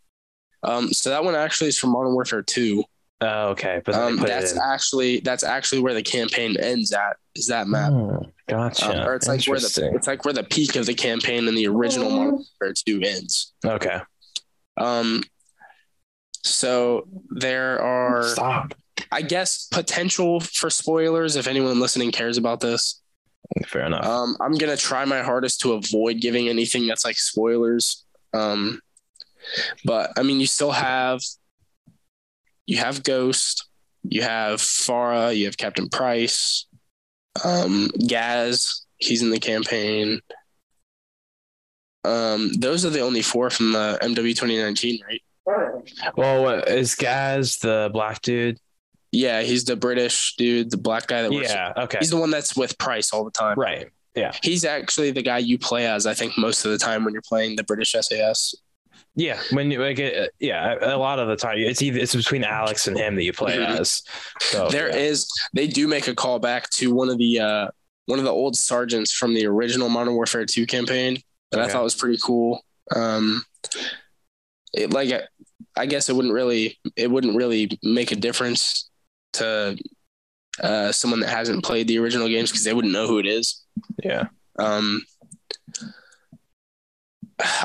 Um, 0.63 0.91
so 0.91 1.09
that 1.11 1.23
one 1.23 1.35
actually 1.35 1.67
is 1.67 1.77
from 1.77 1.91
Modern 1.91 2.13
Warfare 2.13 2.41
2. 2.41 2.83
Oh, 3.21 3.49
okay, 3.49 3.81
but 3.85 3.95
Um, 3.95 4.17
that's 4.17 4.57
actually 4.57 5.19
that's 5.19 5.43
actually 5.43 5.81
where 5.81 5.93
the 5.93 6.01
campaign 6.03 6.55
ends 6.59 6.91
at. 6.93 7.17
Is 7.35 7.47
that 7.47 7.67
map? 7.67 7.91
Oh, 7.91 8.25
gotcha. 8.49 9.01
Um, 9.01 9.07
or 9.07 9.15
it's 9.15 9.27
like 9.27 9.45
where 9.45 9.59
the 9.59 9.91
it's 9.95 10.07
like 10.07 10.25
where 10.25 10.33
the 10.33 10.43
peak 10.43 10.75
of 10.75 10.85
the 10.85 10.93
campaign 10.93 11.47
in 11.47 11.55
the 11.55 11.67
original 11.67 12.09
Modern 12.09 12.43
Warfare 12.59 12.73
2 12.85 13.01
ends. 13.03 13.53
okay. 13.65 13.99
Um, 14.77 15.23
so 16.43 17.07
there 17.29 17.81
are, 17.81 18.23
Stop. 18.23 18.73
I 19.11 19.21
guess, 19.21 19.67
potential 19.71 20.39
for 20.39 20.69
spoilers 20.69 21.35
if 21.35 21.47
anyone 21.47 21.79
listening 21.79 22.11
cares 22.11 22.37
about 22.37 22.59
this. 22.61 23.01
Fair 23.65 23.85
enough. 23.85 24.05
Um, 24.05 24.37
I'm 24.39 24.53
gonna 24.53 24.77
try 24.77 25.05
my 25.05 25.21
hardest 25.21 25.61
to 25.61 25.73
avoid 25.73 26.21
giving 26.21 26.47
anything 26.47 26.87
that's 26.87 27.03
like 27.03 27.17
spoilers. 27.17 28.05
Um, 28.33 28.79
but 29.83 30.11
I 30.17 30.23
mean, 30.23 30.39
you 30.39 30.45
still 30.45 30.71
have 30.71 31.21
you 32.67 32.77
have 32.77 33.03
Ghost, 33.03 33.67
you 34.03 34.21
have 34.21 34.59
Farah, 34.59 35.35
you 35.35 35.45
have 35.45 35.57
Captain 35.57 35.89
Price, 35.89 36.67
um, 37.43 37.89
Gaz. 38.07 38.85
He's 38.97 39.21
in 39.21 39.29
the 39.29 39.39
campaign. 39.39 40.19
Um, 42.03 42.51
those 42.53 42.85
are 42.85 42.89
the 42.89 43.01
only 43.01 43.21
four 43.21 43.49
from 43.49 43.73
the 43.73 43.97
MW 44.01 44.15
2019, 44.15 45.01
right? 45.07 45.21
well, 46.15 46.43
what, 46.43 46.69
is 46.69 46.95
Gaz 46.95 47.57
the 47.57 47.89
black 47.91 48.21
dude? 48.21 48.57
Yeah, 49.11 49.41
he's 49.41 49.65
the 49.65 49.75
British 49.75 50.35
dude, 50.37 50.69
the 50.69 50.77
black 50.77 51.07
guy 51.07 51.23
that 51.23 51.31
works. 51.31 51.51
Yeah. 51.51 51.73
Okay. 51.75 51.97
He's 51.99 52.11
the 52.11 52.17
one 52.17 52.29
that's 52.29 52.55
with 52.55 52.77
Price 52.77 53.11
all 53.11 53.23
the 53.23 53.31
time. 53.31 53.57
Right. 53.57 53.89
Yeah. 54.15 54.33
He's 54.43 54.65
actually 54.65 55.11
the 55.11 55.23
guy 55.23 55.39
you 55.39 55.57
play 55.57 55.87
as, 55.87 56.05
I 56.05 56.13
think, 56.13 56.37
most 56.37 56.65
of 56.65 56.71
the 56.71 56.77
time 56.77 57.03
when 57.03 57.13
you're 57.13 57.23
playing 57.27 57.55
the 57.55 57.63
British 57.63 57.93
SAS. 57.93 58.53
Yeah. 59.15 59.39
When 59.51 59.69
you 59.71 59.81
like, 59.81 59.99
it, 59.99 60.31
yeah, 60.39 60.75
a 60.81 60.97
lot 60.97 61.19
of 61.19 61.27
the 61.27 61.35
time 61.35 61.57
it's 61.57 61.81
either 61.81 61.99
it's 61.99 62.15
between 62.15 62.43
Alex 62.43 62.87
and 62.87 62.97
him 62.97 63.15
that 63.15 63.23
you 63.23 63.33
play 63.33 63.57
Mhm. 63.57 63.79
as. 63.79 64.01
So 64.39 64.69
There 64.69 64.89
yeah. 64.89 64.95
is, 64.95 65.29
they 65.53 65.67
do 65.67 65.87
make 65.87 66.07
a 66.07 66.15
call 66.15 66.39
back 66.39 66.69
to 66.71 66.93
one 66.93 67.09
of 67.09 67.17
the 67.17 67.39
uh, 67.39 67.67
one 68.05 68.19
of 68.19 68.25
the 68.25 68.31
old 68.31 68.55
sergeants 68.55 69.11
from 69.11 69.33
the 69.33 69.45
original 69.45 69.89
Modern 69.89 70.13
Warfare 70.13 70.45
2 70.45 70.65
campaign 70.65 71.17
that 71.51 71.59
I 71.59 71.67
thought 71.67 71.83
was 71.83 71.95
pretty 71.95 72.17
cool. 72.23 72.63
Um, 72.95 73.43
it 74.73 74.91
like 74.93 75.11
I 75.75 75.85
guess 75.85 76.09
it 76.09 76.15
wouldn't 76.15 76.33
really 76.33 76.79
it 76.95 77.09
wouldn't 77.11 77.35
really 77.35 77.77
make 77.83 78.11
a 78.11 78.15
difference 78.15 78.89
to 79.33 79.77
uh, 80.61 80.91
someone 80.91 81.19
that 81.21 81.29
hasn't 81.29 81.63
played 81.63 81.87
the 81.87 81.99
original 81.99 82.27
games 82.27 82.51
because 82.51 82.63
they 82.63 82.73
wouldn't 82.73 82.93
know 82.93 83.07
who 83.07 83.19
it 83.19 83.25
is. 83.27 83.63
Yeah. 84.03 84.27
Um, 84.57 85.03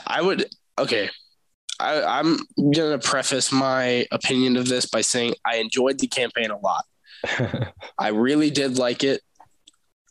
I 0.07 0.21
would 0.23 0.47
okay. 0.79 1.11
I, 1.81 2.03
I'm 2.21 2.39
gonna 2.73 2.99
preface 2.99 3.51
my 3.53 4.07
opinion 4.13 4.57
of 4.57 4.69
this 4.69 4.87
by 4.87 5.01
saying 5.01 5.35
I 5.45 5.57
enjoyed 5.57 5.99
the 5.99 6.07
campaign 6.07 6.51
a 6.51 6.59
lot. 6.59 6.85
I 7.99 8.09
really 8.09 8.51
did 8.51 8.79
like 8.79 9.05
it. 9.05 9.21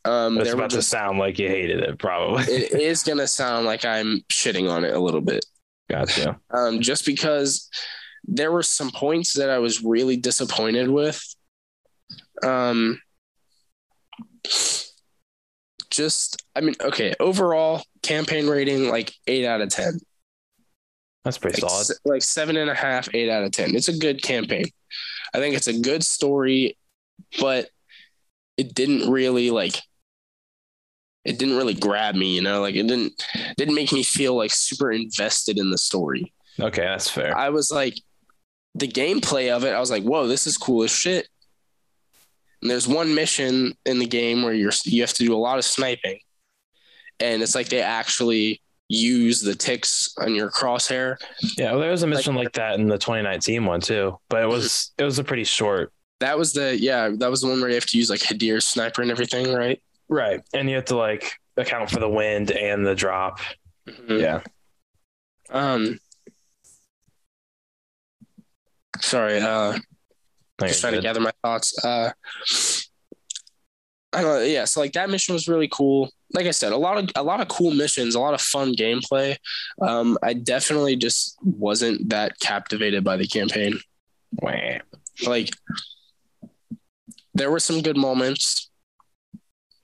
Um, 0.05 0.37
it's 0.37 0.51
about 0.51 0.71
to 0.71 0.81
sound 0.81 1.19
like 1.19 1.39
you 1.39 1.47
hated 1.47 1.79
it, 1.79 1.97
probably. 1.97 2.43
it 2.43 2.73
is 2.73 3.03
gonna 3.03 3.27
sound 3.27 3.65
like 3.65 3.85
I'm 3.85 4.21
shitting 4.31 4.69
on 4.69 4.83
it 4.83 4.93
a 4.93 4.99
little 4.99 5.21
bit, 5.21 5.45
Gotcha. 5.89 6.39
um, 6.51 6.81
just 6.81 7.05
because 7.05 7.69
there 8.25 8.51
were 8.51 8.63
some 8.63 8.91
points 8.91 9.33
that 9.33 9.49
I 9.49 9.59
was 9.59 9.83
really 9.83 10.17
disappointed 10.17 10.89
with. 10.89 11.23
Um, 12.43 12.99
just 15.89 16.43
I 16.55 16.61
mean, 16.61 16.75
okay, 16.81 17.13
overall 17.19 17.83
campaign 18.01 18.47
rating 18.47 18.89
like 18.89 19.13
eight 19.27 19.45
out 19.45 19.61
of 19.61 19.69
ten. 19.69 19.99
That's 21.23 21.37
pretty 21.37 21.61
like, 21.61 21.71
solid. 21.71 21.97
like 22.05 22.21
seven 22.21 22.57
and 22.57 22.69
a 22.69 22.75
half, 22.75 23.07
eight 23.13 23.29
out 23.29 23.43
of 23.43 23.51
ten. 23.51 23.75
It's 23.75 23.87
a 23.87 23.97
good 23.97 24.21
campaign. 24.21 24.65
I 25.33 25.39
think 25.39 25.55
it's 25.55 25.67
a 25.67 25.79
good 25.79 26.03
story, 26.03 26.77
but 27.39 27.69
it 28.57 28.75
didn't 28.75 29.09
really 29.09 29.49
like 29.49 29.81
it 31.25 31.39
didn't 31.39 31.55
really 31.55 31.73
grab 31.73 32.15
me, 32.15 32.35
you 32.35 32.41
know, 32.41 32.61
like 32.61 32.75
it 32.75 32.87
didn't 32.87 33.25
didn't 33.57 33.75
make 33.75 33.91
me 33.91 34.03
feel 34.03 34.35
like 34.35 34.51
super 34.51 34.91
invested 34.91 35.57
in 35.57 35.71
the 35.71 35.77
story. 35.77 36.33
Okay, 36.59 36.83
that's 36.83 37.09
fair. 37.09 37.35
I 37.37 37.49
was 37.49 37.71
like 37.71 37.95
the 38.75 38.87
gameplay 38.87 39.55
of 39.55 39.63
it, 39.63 39.73
I 39.73 39.79
was 39.79 39.91
like, 39.91 40.03
whoa, 40.03 40.27
this 40.27 40.47
is 40.47 40.57
cool 40.57 40.83
as 40.83 40.91
shit. 40.91 41.27
And 42.61 42.69
there's 42.69 42.87
one 42.87 43.13
mission 43.13 43.73
in 43.85 43.99
the 43.99 44.05
game 44.05 44.43
where 44.43 44.53
you're 44.53 44.71
you 44.85 45.01
have 45.01 45.13
to 45.13 45.25
do 45.25 45.35
a 45.35 45.37
lot 45.37 45.57
of 45.57 45.65
sniping. 45.65 46.19
And 47.19 47.41
it's 47.41 47.55
like 47.55 47.69
they 47.69 47.81
actually 47.81 48.61
use 48.93 49.41
the 49.41 49.55
ticks 49.55 50.13
on 50.19 50.35
your 50.35 50.49
crosshair 50.49 51.17
Yeah, 51.57 51.71
well, 51.71 51.81
there 51.81 51.91
was 51.91 52.03
a 52.03 52.07
mission 52.07 52.35
like, 52.35 52.53
that 52.53 52.79
in 52.79 52.87
the 52.87 52.97
2019 52.97 53.65
one 53.65 53.81
too, 53.81 54.17
but 54.29 54.43
it 54.43 54.47
was 54.47 54.91
it 54.97 55.03
was 55.03 55.19
a 55.19 55.23
pretty 55.23 55.43
short. 55.43 55.91
That 56.19 56.37
was 56.37 56.53
the 56.53 56.77
yeah, 56.77 57.09
that 57.17 57.29
was 57.29 57.41
the 57.41 57.47
one 57.47 57.59
where 57.59 57.69
you 57.69 57.75
have 57.75 57.85
to 57.87 57.97
use 57.97 58.09
like 58.09 58.21
Hadir's 58.21 58.65
sniper 58.67 59.01
and 59.01 59.11
everything, 59.11 59.53
right? 59.53 59.81
Right, 60.09 60.41
and 60.53 60.69
you 60.69 60.75
have 60.75 60.85
to 60.85 60.95
like 60.95 61.33
account 61.57 61.89
for 61.89 61.99
the 61.99 62.09
wind 62.09 62.51
and 62.51 62.85
the 62.85 62.95
drop. 62.95 63.39
Yeah. 64.07 64.41
Um 65.49 65.99
sorry, 69.01 69.39
uh 69.39 69.73
No, 70.61 70.67
just 70.67 70.81
you're 70.81 70.91
trying 70.91 71.01
to 71.01 71.05
gather 71.05 71.19
my 71.19 71.33
thoughts. 71.43 71.83
Uh 71.83 72.11
I 74.13 74.21
don't 74.21 74.35
know, 74.35 74.41
yeah, 74.41 74.65
so 74.65 74.79
like 74.79 74.93
that 74.93 75.09
mission 75.09 75.33
was 75.33 75.47
really 75.47 75.67
cool. 75.67 76.11
Like 76.33 76.47
I 76.47 76.51
said, 76.51 76.71
a 76.71 76.77
lot 76.77 76.97
of 76.97 77.09
a 77.15 77.23
lot 77.23 77.41
of 77.41 77.47
cool 77.47 77.71
missions, 77.71 78.15
a 78.15 78.19
lot 78.19 78.33
of 78.33 78.41
fun 78.41 78.73
gameplay. 78.75 79.37
Um 79.81 80.17
I 80.23 80.33
definitely 80.33 80.95
just 80.95 81.37
wasn't 81.43 82.09
that 82.09 82.39
captivated 82.39 83.03
by 83.03 83.17
the 83.17 83.27
campaign. 83.27 83.79
Wah. 84.41 84.79
Like 85.25 85.49
there 87.33 87.51
were 87.51 87.59
some 87.59 87.81
good 87.81 87.97
moments. 87.97 88.69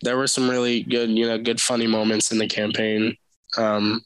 there 0.01 0.17
were 0.17 0.27
some 0.27 0.49
really 0.49 0.83
good, 0.83 1.09
you 1.09 1.27
know, 1.27 1.37
good 1.37 1.59
funny 1.59 1.87
moments 1.87 2.31
in 2.31 2.37
the 2.37 2.47
campaign. 2.47 3.15
Um, 3.57 4.01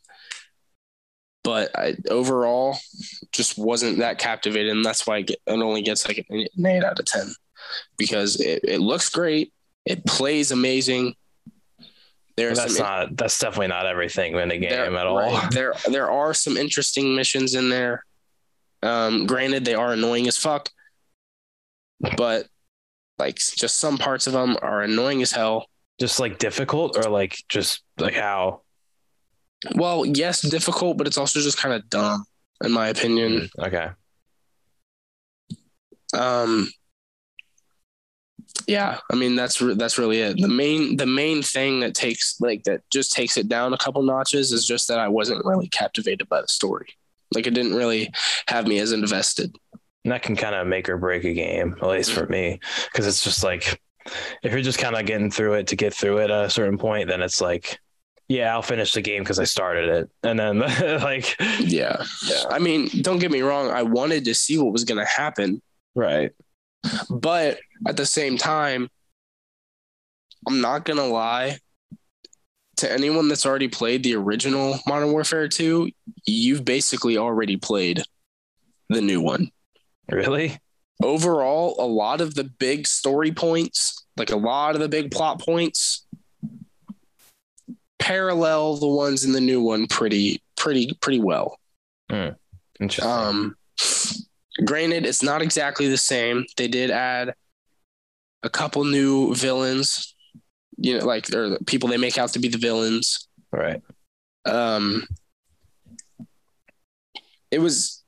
but 1.44 1.78
I, 1.78 1.96
overall, 2.10 2.78
just 3.32 3.58
wasn't 3.58 4.00
that 4.00 4.18
captivated, 4.18 4.72
and 4.72 4.86
that's 4.86 5.06
why 5.06 5.20
it 5.20 5.36
only 5.48 5.82
gets 5.82 6.08
like 6.08 6.26
an 6.30 6.48
eight 6.66 6.84
out 6.84 7.00
of 7.00 7.06
ten 7.06 7.34
because 7.98 8.40
it, 8.40 8.62
it 8.64 8.80
looks 8.80 9.10
great, 9.10 9.54
it 9.86 10.06
plays 10.06 10.52
amazing. 10.52 11.16
There's 12.36 12.58
that's 12.58 12.78
some, 12.78 12.86
not 12.86 13.18
that's 13.18 13.38
definitely 13.38 13.68
not 13.68 13.86
everything 13.86 14.36
in 14.36 14.50
the 14.50 14.58
game 14.58 14.70
there, 14.70 14.98
at 14.98 15.06
all. 15.06 15.18
Right, 15.18 15.52
there 15.52 15.74
there 15.88 16.12
are 16.12 16.34
some 16.34 16.58
interesting 16.58 17.16
missions 17.16 17.54
in 17.54 17.70
there. 17.70 18.04
Um, 18.82 19.26
granted, 19.28 19.66
they 19.66 19.76
are 19.76 19.94
annoying 19.94 20.28
as 20.28 20.38
fuck, 20.38 20.70
but 22.18 22.48
like 23.20 23.36
just 23.36 23.80
some 23.80 23.98
parts 23.98 24.26
of 24.28 24.34
them 24.34 24.58
are 24.62 24.82
annoying 24.82 25.22
as 25.22 25.32
hell. 25.32 25.68
Just 26.00 26.20
like 26.20 26.40
difficult, 26.40 26.98
or 26.98 27.10
like 27.10 27.38
just 27.50 27.84
like 28.00 28.16
how? 28.16 28.62
Well, 29.76 30.06
yes, 30.06 30.42
difficult, 30.42 30.98
but 30.98 31.08
it's 31.08 31.18
also 31.18 31.40
just 31.40 31.58
kind 31.58 31.76
of 31.76 31.88
dumb, 31.90 32.26
in 32.64 32.72
my 32.72 32.88
opinion. 32.90 33.50
Mm, 33.58 33.68
okay. 33.68 33.90
Um. 36.14 36.70
Yeah, 38.68 39.00
I 39.12 39.16
mean 39.16 39.36
that's 39.36 39.62
re- 39.62 39.76
that's 39.76 39.98
really 39.98 40.20
it. 40.20 40.38
The 40.40 40.48
main 40.48 40.98
the 40.98 41.06
main 41.06 41.42
thing 41.42 41.80
that 41.82 41.96
takes 41.96 42.40
like 42.40 42.64
that 42.64 42.82
just 42.92 43.12
takes 43.12 43.38
it 43.38 43.48
down 43.48 43.74
a 43.74 43.78
couple 43.78 44.02
notches 44.04 44.52
is 44.52 44.66
just 44.66 44.88
that 44.88 45.00
I 45.00 45.08
wasn't 45.08 45.46
really 45.46 45.68
captivated 45.68 46.30
by 46.30 46.42
the 46.42 46.48
story. 46.48 46.88
Like 47.34 47.48
it 47.48 47.54
didn't 47.54 47.76
really 47.76 48.12
have 48.48 48.68
me 48.68 48.80
as 48.80 48.92
invested. 48.92 49.56
And 50.04 50.12
that 50.12 50.22
can 50.22 50.36
kind 50.36 50.56
of 50.56 50.68
make 50.68 50.90
or 50.90 50.98
break 50.98 51.24
a 51.24 51.34
game, 51.34 51.78
at 51.82 51.88
least 51.88 52.12
for 52.12 52.26
me, 52.28 52.60
because 52.92 53.08
it's 53.08 53.24
just 53.24 53.44
like 53.44 53.80
if 54.44 54.52
you're 54.52 54.62
just 54.62 54.80
kind 54.80 54.96
of 54.96 55.06
getting 55.06 55.32
through 55.32 55.54
it 55.54 55.68
to 55.68 55.76
get 55.76 55.94
through 55.94 56.18
it 56.20 56.30
at 56.30 56.46
a 56.46 56.50
certain 56.50 56.78
point, 56.78 57.08
then 57.08 57.22
it's 57.22 57.40
like, 57.42 57.80
yeah, 58.28 58.54
I'll 58.54 58.62
finish 58.62 58.94
the 58.94 59.02
game 59.02 59.24
because 59.24 59.40
I 59.40 59.44
started 59.46 59.90
it, 59.90 60.10
and 60.24 60.40
then 60.40 60.60
like, 61.02 61.36
yeah, 61.60 62.04
yeah. 62.26 62.44
I 62.50 62.60
mean, 62.60 62.90
don't 63.02 63.20
get 63.20 63.32
me 63.32 63.42
wrong, 63.42 63.70
I 63.70 63.84
wanted 63.84 64.26
to 64.26 64.34
see 64.34 64.58
what 64.58 64.74
was 64.74 64.84
going 64.84 65.00
to 65.00 65.06
happen, 65.06 65.62
right? 65.96 66.32
But 67.10 67.60
at 67.88 67.98
the 67.98 68.06
same 68.06 68.38
time, 68.38 68.90
I'm 70.48 70.62
not 70.62 70.86
gonna 70.86 71.08
lie. 71.08 71.58
To 72.78 72.92
anyone 72.92 73.28
that's 73.28 73.46
already 73.46 73.68
played 73.68 74.04
the 74.04 74.16
original 74.16 74.80
Modern 74.88 75.12
Warfare 75.12 75.48
2, 75.48 75.90
you've 76.26 76.66
basically 76.66 77.18
already 77.18 77.56
played 77.56 78.04
the 78.90 79.02
new 79.02 79.22
one. 79.22 79.52
Really? 80.12 80.58
Overall, 81.02 81.76
a 81.80 81.86
lot 81.86 82.20
of 82.20 82.36
the 82.36 82.44
big 82.44 82.88
story 82.88 83.32
points, 83.32 84.06
like 84.18 84.32
a 84.32 84.36
lot 84.36 84.76
of 84.76 84.82
the 84.82 84.90
big 84.90 85.12
plot 85.12 85.40
points, 85.40 86.06
parallel 88.00 88.78
the 88.78 88.88
ones 88.88 89.24
in 89.24 89.32
the 89.32 89.42
new 89.42 89.62
one 89.62 89.88
pretty, 89.88 90.42
pretty, 90.58 90.98
pretty 91.00 91.20
well. 91.20 91.58
Mm, 92.12 92.36
interesting. 92.80 93.12
Um, 93.12 93.56
granted, 94.66 95.06
it's 95.06 95.24
not 95.24 95.42
exactly 95.42 95.88
the 95.88 95.98
same. 95.98 96.46
They 96.58 96.68
did 96.68 96.92
add 96.92 97.34
a 98.44 98.50
couple 98.50 98.84
new 98.84 99.34
villains, 99.36 100.16
you 100.78 100.98
know, 100.98 101.06
like 101.06 101.34
or 101.34 101.58
people 101.66 101.90
they 101.90 101.98
make 101.98 102.18
out 102.18 102.34
to 102.34 102.40
be 102.40 102.50
the 102.50 102.58
villains. 102.58 103.28
Right. 103.52 103.82
Um, 104.46 105.08
it 107.52 107.60
was 107.60 108.04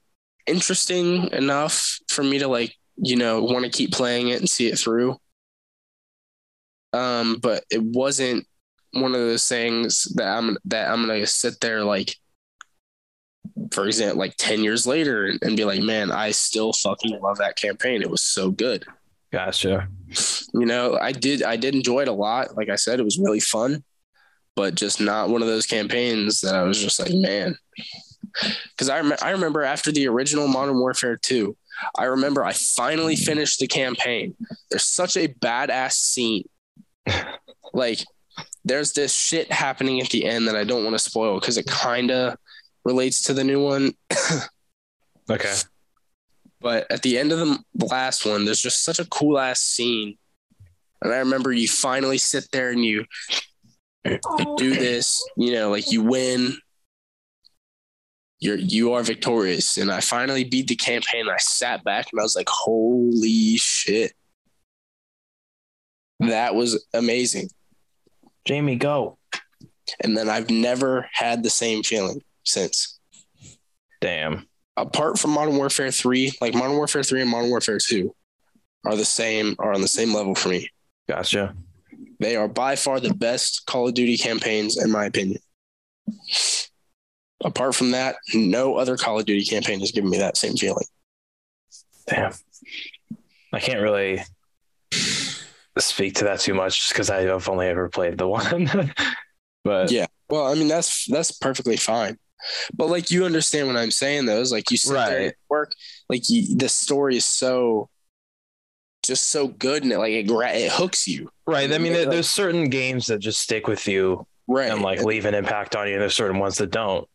interesting 0.47 1.31
enough 1.31 1.99
for 2.09 2.23
me 2.23 2.39
to 2.39 2.47
like, 2.47 2.75
you 2.97 3.15
know, 3.15 3.43
want 3.43 3.65
to 3.65 3.71
keep 3.71 3.91
playing 3.91 4.29
it 4.29 4.39
and 4.39 4.49
see 4.49 4.67
it 4.67 4.77
through. 4.77 5.17
Um, 6.93 7.37
but 7.41 7.63
it 7.69 7.83
wasn't 7.83 8.47
one 8.91 9.13
of 9.13 9.19
those 9.19 9.47
things 9.47 10.03
that 10.15 10.27
I'm 10.27 10.57
that 10.65 10.89
I'm 10.89 11.05
gonna 11.05 11.27
sit 11.27 11.59
there 11.59 11.83
like 11.83 12.15
for 13.71 13.85
example, 13.85 14.19
like 14.19 14.35
10 14.37 14.63
years 14.63 14.85
later 14.85 15.33
and, 15.41 15.57
be 15.57 15.65
like, 15.65 15.81
man, 15.81 16.11
I 16.11 16.31
still 16.31 16.73
fucking 16.73 17.19
love 17.21 17.37
that 17.37 17.55
campaign. 17.55 18.01
It 18.01 18.09
was 18.09 18.21
so 18.21 18.51
good. 18.51 18.85
Gotcha. 19.31 19.87
You 20.53 20.65
know, 20.65 20.97
I 20.99 21.11
did, 21.11 21.43
I 21.43 21.55
did 21.55 21.75
enjoy 21.75 22.01
it 22.01 22.07
a 22.07 22.13
lot. 22.13 22.55
Like 22.55 22.69
I 22.69 22.75
said, 22.75 22.99
it 22.99 23.05
was 23.05 23.19
really 23.19 23.39
fun, 23.39 23.83
but 24.55 24.75
just 24.75 24.99
not 24.99 25.29
one 25.29 25.41
of 25.41 25.47
those 25.47 25.65
campaigns 25.65 26.41
that 26.41 26.55
I 26.55 26.63
was 26.63 26.81
just 26.81 26.99
like, 26.99 27.13
man, 27.13 27.57
because 28.71 28.89
I, 28.89 28.99
rem- 28.99 29.17
I 29.21 29.31
remember 29.31 29.63
after 29.63 29.91
the 29.91 30.07
original 30.07 30.47
Modern 30.47 30.77
Warfare 30.77 31.17
2, 31.17 31.55
I 31.97 32.05
remember 32.05 32.43
I 32.43 32.53
finally 32.53 33.15
finished 33.15 33.59
the 33.59 33.67
campaign. 33.67 34.35
There's 34.69 34.85
such 34.85 35.17
a 35.17 35.27
badass 35.27 35.93
scene. 35.93 36.47
like, 37.73 37.99
there's 38.63 38.93
this 38.93 39.13
shit 39.13 39.51
happening 39.51 40.01
at 40.01 40.09
the 40.09 40.25
end 40.25 40.47
that 40.47 40.55
I 40.55 40.63
don't 40.63 40.83
want 40.83 40.95
to 40.95 40.99
spoil 40.99 41.39
because 41.39 41.57
it 41.57 41.67
kind 41.67 42.11
of 42.11 42.37
relates 42.85 43.23
to 43.23 43.33
the 43.33 43.43
new 43.43 43.63
one. 43.63 43.93
okay. 45.29 45.55
But 46.61 46.89
at 46.91 47.01
the 47.01 47.17
end 47.17 47.31
of 47.31 47.39
the 47.39 47.85
last 47.85 48.25
one, 48.25 48.45
there's 48.45 48.61
just 48.61 48.83
such 48.83 48.99
a 48.99 49.05
cool 49.05 49.37
ass 49.37 49.59
scene. 49.59 50.17
And 51.01 51.13
I 51.13 51.17
remember 51.17 51.51
you 51.51 51.67
finally 51.67 52.17
sit 52.17 52.47
there 52.51 52.69
and 52.69 52.83
you, 52.83 53.05
you 54.05 54.19
oh. 54.25 54.55
do 54.57 54.73
this, 54.73 55.21
you 55.35 55.53
know, 55.53 55.69
like 55.69 55.91
you 55.91 56.01
win 56.01 56.57
you're 58.39 58.57
you 58.57 58.93
are 58.93 59.03
victorious. 59.03 59.77
And 59.77 59.91
I 59.91 59.99
finally 60.01 60.43
beat 60.43 60.67
the 60.67 60.75
campaign. 60.75 61.27
I 61.27 61.37
sat 61.37 61.83
back 61.83 62.07
and 62.11 62.19
I 62.19 62.23
was 62.23 62.35
like, 62.35 62.49
holy 62.49 63.57
shit. 63.57 64.13
That 66.19 66.55
was 66.55 66.85
amazing. 66.93 67.49
Jamie, 68.45 68.75
go. 68.75 69.17
And 70.01 70.17
then 70.17 70.29
I've 70.29 70.49
never 70.49 71.07
had 71.11 71.43
the 71.43 71.49
same 71.49 71.83
feeling 71.83 72.21
since. 72.45 72.99
Damn. 74.01 74.47
Apart 74.77 75.19
from 75.19 75.31
Modern 75.31 75.55
Warfare 75.55 75.91
3, 75.91 76.33
like 76.41 76.53
Modern 76.53 76.77
Warfare 76.77 77.03
3 77.03 77.21
and 77.21 77.29
Modern 77.29 77.49
Warfare 77.49 77.79
2 77.79 78.13
are 78.85 78.95
the 78.95 79.05
same, 79.05 79.55
are 79.59 79.73
on 79.73 79.81
the 79.81 79.87
same 79.87 80.13
level 80.13 80.35
for 80.35 80.49
me. 80.49 80.69
Gotcha. 81.07 81.55
They 82.19 82.35
are 82.35 82.47
by 82.47 82.75
far 82.75 82.99
the 82.99 83.13
best 83.13 83.65
Call 83.65 83.87
of 83.87 83.93
Duty 83.93 84.17
campaigns, 84.17 84.81
in 84.81 84.91
my 84.91 85.05
opinion 85.05 85.39
apart 87.45 87.75
from 87.75 87.91
that, 87.91 88.15
no 88.33 88.75
other 88.75 88.97
Call 88.97 89.19
of 89.19 89.25
Duty 89.25 89.45
campaign 89.45 89.79
has 89.79 89.91
given 89.91 90.09
me 90.09 90.17
that 90.17 90.37
same 90.37 90.55
feeling. 90.55 90.85
Damn. 92.07 92.33
I 93.53 93.59
can't 93.59 93.81
really 93.81 94.21
speak 95.77 96.15
to 96.15 96.25
that 96.25 96.39
too 96.39 96.53
much 96.53 96.89
because 96.89 97.09
I've 97.09 97.49
only 97.49 97.67
ever 97.67 97.89
played 97.89 98.17
the 98.17 98.27
one. 98.27 98.93
but 99.63 99.91
yeah, 99.91 100.07
well, 100.29 100.45
I 100.47 100.55
mean 100.55 100.67
that's 100.67 101.05
that's 101.05 101.31
perfectly 101.31 101.77
fine. 101.77 102.17
But 102.73 102.87
like 102.87 103.11
you 103.11 103.25
understand 103.25 103.67
what 103.67 103.77
I'm 103.77 103.91
saying 103.91 104.25
though, 104.25 104.39
is 104.39 104.51
like 104.51 104.71
you 104.71 104.77
sit 104.77 104.93
right. 104.93 105.09
there 105.09 105.27
at 105.29 105.35
work, 105.49 105.73
like 106.09 106.29
you, 106.29 106.55
the 106.55 106.69
story 106.69 107.17
is 107.17 107.25
so 107.25 107.89
just 109.03 109.27
so 109.27 109.47
good 109.47 109.83
and 109.83 109.91
it 109.91 109.99
like 109.99 110.11
it, 110.11 110.29
it 110.29 110.71
hooks 110.71 111.07
you. 111.07 111.29
Right. 111.47 111.71
I 111.71 111.77
mean, 111.77 111.93
like, 111.93 112.09
there's 112.09 112.29
certain 112.29 112.69
games 112.69 113.07
that 113.07 113.19
just 113.19 113.39
stick 113.39 113.67
with 113.67 113.87
you, 113.87 114.25
right, 114.47 114.71
and 114.71 114.81
like 114.81 115.03
leave 115.03 115.25
an 115.25 115.33
impact 115.33 115.75
on 115.75 115.87
you. 115.87 115.93
And 115.93 116.01
there's 116.01 116.15
certain 116.15 116.39
ones 116.39 116.57
that 116.57 116.71
don't. 116.71 117.07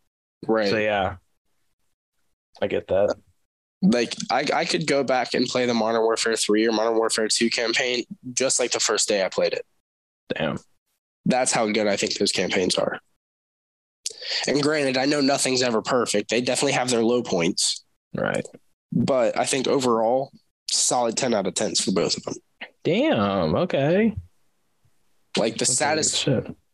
Right. 0.46 0.70
So 0.70 0.78
yeah, 0.78 1.16
I 2.62 2.66
get 2.66 2.88
that. 2.88 3.14
Like 3.82 4.14
I, 4.30 4.46
I 4.54 4.64
could 4.64 4.86
go 4.86 5.02
back 5.02 5.34
and 5.34 5.46
play 5.46 5.66
the 5.66 5.74
Modern 5.74 6.02
Warfare 6.02 6.36
3 6.36 6.66
or 6.66 6.72
Modern 6.72 6.96
Warfare 6.96 7.28
2 7.28 7.50
campaign 7.50 8.04
just 8.32 8.60
like 8.60 8.72
the 8.72 8.80
first 8.80 9.08
day 9.08 9.24
I 9.24 9.28
played 9.28 9.54
it. 9.54 9.64
Damn. 10.34 10.58
That's 11.24 11.52
how 11.52 11.66
good 11.66 11.86
I 11.86 11.96
think 11.96 12.14
those 12.14 12.32
campaigns 12.32 12.76
are. 12.76 13.00
And 14.46 14.62
granted, 14.62 14.96
I 14.96 15.06
know 15.06 15.20
nothing's 15.20 15.62
ever 15.62 15.82
perfect. 15.82 16.30
They 16.30 16.40
definitely 16.40 16.72
have 16.72 16.90
their 16.90 17.02
low 17.02 17.22
points. 17.22 17.84
Right. 18.14 18.46
But 18.92 19.38
I 19.38 19.44
think 19.46 19.68
overall, 19.68 20.32
solid 20.70 21.16
10 21.16 21.34
out 21.34 21.46
of 21.46 21.54
10s 21.54 21.82
for 21.82 21.92
both 21.92 22.16
of 22.16 22.24
them. 22.24 22.34
Damn. 22.84 23.54
Okay. 23.54 24.14
Like 25.36 25.58
the 25.58 25.66
saddest 25.66 26.28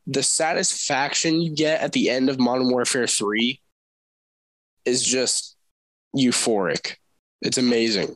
the 0.07 0.23
satisfaction 0.23 1.41
you 1.41 1.55
get 1.55 1.81
at 1.83 1.93
the 1.93 2.11
end 2.11 2.31
of 2.31 2.39
Modern 2.39 2.71
Warfare 2.71 3.09
3 3.09 3.61
is 4.85 5.05
just 5.05 5.57
euphoric. 6.17 6.97
It's 7.43 7.59
amazing. 7.59 8.15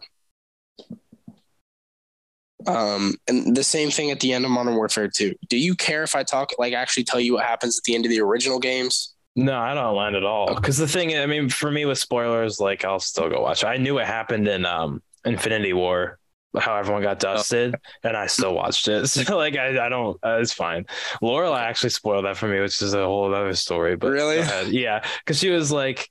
Um, 2.66 3.14
and 3.26 3.56
the 3.56 3.64
same 3.64 3.90
thing 3.90 4.10
at 4.10 4.20
the 4.20 4.32
end 4.32 4.44
of 4.44 4.50
Modern 4.50 4.76
Warfare 4.76 5.08
2. 5.08 5.34
Do 5.48 5.58
you 5.58 5.74
care 5.74 6.02
if 6.02 6.14
I 6.14 6.22
talk, 6.22 6.50
like, 6.58 6.74
actually 6.74 7.04
tell 7.04 7.20
you 7.20 7.34
what 7.34 7.44
happens 7.44 7.78
at 7.78 7.84
the 7.84 7.94
end 7.94 8.04
of 8.04 8.10
the 8.10 8.20
original 8.20 8.58
games? 8.58 9.14
No, 9.40 9.58
I 9.58 9.72
don't 9.72 9.94
mind 9.94 10.16
at 10.16 10.24
all. 10.24 10.54
Because 10.54 10.76
the 10.76 10.86
thing, 10.86 11.16
I 11.16 11.24
mean, 11.24 11.48
for 11.48 11.70
me 11.70 11.86
with 11.86 11.98
spoilers, 11.98 12.60
like, 12.60 12.84
I'll 12.84 13.00
still 13.00 13.30
go 13.30 13.40
watch. 13.40 13.64
I 13.64 13.78
knew 13.78 13.98
it 13.98 14.06
happened 14.06 14.46
in 14.46 14.66
um, 14.66 15.02
Infinity 15.24 15.72
War, 15.72 16.18
how 16.58 16.76
everyone 16.76 17.02
got 17.02 17.24
oh. 17.24 17.34
dusted, 17.34 17.74
oh. 17.74 18.08
and 18.08 18.16
I 18.18 18.26
still 18.26 18.54
watched 18.54 18.86
it. 18.88 19.08
So 19.08 19.38
like 19.38 19.56
I, 19.56 19.86
I 19.86 19.88
don't, 19.88 20.18
uh, 20.22 20.38
it's 20.40 20.52
fine. 20.52 20.84
Laura 21.22 21.52
actually 21.54 21.90
spoiled 21.90 22.26
that 22.26 22.36
for 22.36 22.48
me, 22.48 22.60
which 22.60 22.82
is 22.82 22.92
a 22.92 23.04
whole 23.04 23.34
other 23.34 23.54
story. 23.54 23.96
But 23.96 24.10
really, 24.10 24.40
yeah, 24.68 25.02
because 25.24 25.38
she 25.38 25.48
was 25.48 25.72
like, 25.72 26.10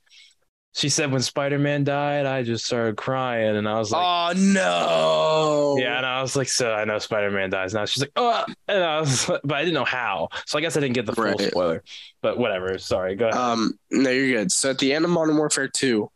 she 0.80 0.88
said 0.90 1.12
when 1.12 1.22
Spider-Man 1.22 1.84
died, 1.84 2.26
I 2.26 2.42
just 2.44 2.66
started 2.66 2.96
crying, 2.96 3.58
and 3.58 3.68
I 3.68 3.78
was 3.78 3.92
like, 3.92 4.02
oh 4.02 4.34
no. 4.38 5.76
yeah, 5.82 5.98
and 5.98 6.06
I 6.06 6.22
was 6.22 6.36
like, 6.36 6.48
so 6.48 6.72
I 6.74 6.86
know 6.86 6.98
Spider-Man 7.00 7.50
dies 7.50 7.74
now. 7.74 7.86
She's 7.86 8.02
like, 8.02 8.12
oh, 8.16 8.46
and 8.68 8.84
I 8.84 9.00
was, 9.02 9.26
but 9.44 9.52
I 9.54 9.60
didn't 9.62 9.74
know 9.74 9.86
how, 9.86 10.30
so 10.46 10.58
I 10.58 10.62
guess 10.62 10.78
I 10.78 10.80
didn't 10.80 10.96
get 10.96 11.06
the 11.06 11.14
full 11.14 11.26
Right. 11.26 11.40
spoiler. 11.40 11.84
But 12.22 12.38
whatever. 12.38 12.78
Sorry, 12.80 13.16
go 13.16 13.28
ahead. 13.28 13.40
Um, 13.40 13.78
no, 13.92 14.10
you're 14.10 14.40
good. 14.40 14.52
So 14.52 14.70
at 14.70 14.80
the 14.80 14.94
end 14.94 15.06
of 15.06 15.12
Modern 15.12 15.38
Warfare 15.38 15.68
2, 15.68 16.10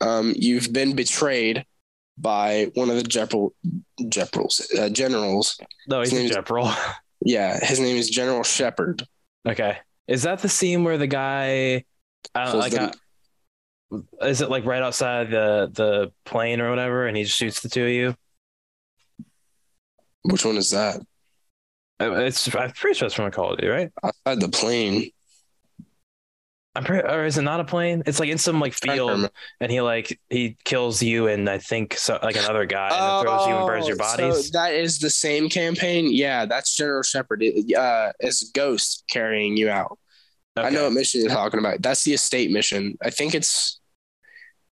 um, 0.00 0.34
you've 0.36 0.72
been 0.72 0.94
betrayed 0.94 1.64
by 2.18 2.70
one 2.74 2.90
of 2.90 2.96
the 2.96 3.02
Jeppel, 3.02 3.50
Jeppels, 4.08 4.60
uh, 4.78 4.88
generals. 4.90 5.58
no, 5.88 6.00
he's 6.02 6.12
a 6.12 6.28
Jepril. 6.28 6.74
Yeah, 7.20 7.58
his 7.60 7.80
name 7.80 7.96
is 7.96 8.08
General 8.08 8.44
Shepard. 8.44 9.04
okay, 9.46 9.78
is 10.06 10.22
that 10.22 10.38
the 10.38 10.48
scene 10.48 10.84
where 10.84 10.96
the 10.98 11.08
guy, 11.08 11.84
uh, 12.32 12.52
like, 12.56 12.74
uh, 12.74 12.92
is 14.22 14.40
it 14.40 14.50
like 14.50 14.64
right 14.64 14.82
outside 14.82 15.30
the 15.30 15.70
the 15.72 16.12
plane 16.24 16.60
or 16.60 16.70
whatever, 16.70 17.06
and 17.06 17.16
he 17.16 17.24
just 17.24 17.36
shoots 17.36 17.60
the 17.60 17.68
two 17.68 17.84
of 17.84 17.90
you? 17.90 18.14
Which 20.24 20.44
one 20.44 20.56
is 20.56 20.70
that? 20.70 21.00
It's 22.00 22.54
I'm 22.54 22.70
pretty 22.72 22.96
sure 22.98 23.06
it's 23.06 23.14
from 23.14 23.26
a 23.26 23.30
Call 23.30 23.52
of 23.52 23.58
Duty, 23.58 23.68
right? 23.68 23.90
Outside 24.04 24.40
the 24.40 24.48
plane. 24.48 25.10
I'm 26.76 26.84
pretty, 26.84 27.08
or 27.08 27.24
is 27.24 27.36
it 27.38 27.42
not 27.42 27.58
a 27.58 27.64
plane? 27.64 28.04
It's 28.06 28.20
like 28.20 28.28
in 28.28 28.38
some 28.38 28.60
like 28.60 28.72
field, 28.72 29.30
and 29.60 29.72
he 29.72 29.80
like 29.80 30.20
he 30.30 30.56
kills 30.64 31.02
you 31.02 31.26
and 31.26 31.48
I 31.50 31.58
think 31.58 31.94
so 31.96 32.20
like 32.22 32.36
another 32.36 32.66
guy 32.66 32.90
and 32.90 32.94
then 32.94 33.22
throws 33.24 33.48
you 33.48 33.56
and 33.56 33.66
burns 33.66 33.88
your 33.88 33.96
Oh, 33.96 33.98
bodies. 33.98 34.46
So 34.52 34.58
that 34.58 34.74
is 34.74 35.00
the 35.00 35.10
same 35.10 35.48
campaign. 35.48 36.12
Yeah, 36.12 36.46
that's 36.46 36.76
General 36.76 37.02
Shepard. 37.02 37.42
It, 37.42 37.74
uh, 37.76 38.12
it's 38.20 38.50
Ghost 38.50 39.04
carrying 39.08 39.56
you 39.56 39.70
out. 39.70 39.98
I 40.64 40.70
know 40.70 40.84
what 40.84 40.92
mission 40.92 41.20
you're 41.22 41.30
talking 41.30 41.60
about. 41.60 41.82
That's 41.82 42.04
the 42.04 42.14
estate 42.14 42.50
mission. 42.50 42.96
I 43.02 43.10
think 43.10 43.34
it's 43.34 43.80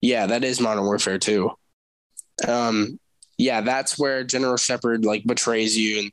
yeah, 0.01 0.27
that 0.27 0.43
is 0.45 0.61
Modern 0.61 0.85
Warfare 0.85 1.19
2. 1.19 1.51
Um 2.49 2.99
yeah, 3.39 3.61
that's 3.61 3.99
where 3.99 4.25
General 4.25 4.57
Shepard 4.57 5.05
like 5.05 5.25
betrays 5.25 5.77
you 5.77 6.11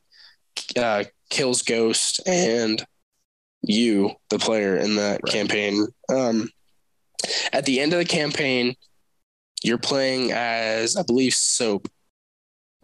and 0.76 0.78
uh 0.78 1.04
kills 1.30 1.62
Ghost 1.62 2.22
and 2.28 2.84
you, 3.62 4.12
the 4.30 4.40
player 4.40 4.78
in 4.78 4.96
that 4.96 5.22
Right. 5.24 5.34
campaign. 5.34 5.88
Um 6.10 6.50
at 7.52 7.66
the 7.66 7.80
end 7.80 7.94
of 7.94 8.00
the 8.00 8.06
campaign, 8.06 8.76
you're 9.64 9.78
playing 9.78 10.32
as 10.32 10.96
I 10.96 11.04
believe 11.04 11.34
Soap. 11.34 11.90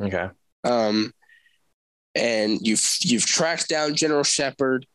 Okay. 0.02 0.28
Um, 0.66 1.14
and 2.16 2.60
you've 2.62 2.86
you've 3.02 3.26
tracked 3.26 3.70
down 3.70 3.96
General 3.96 4.24
Shepard. 4.24 4.86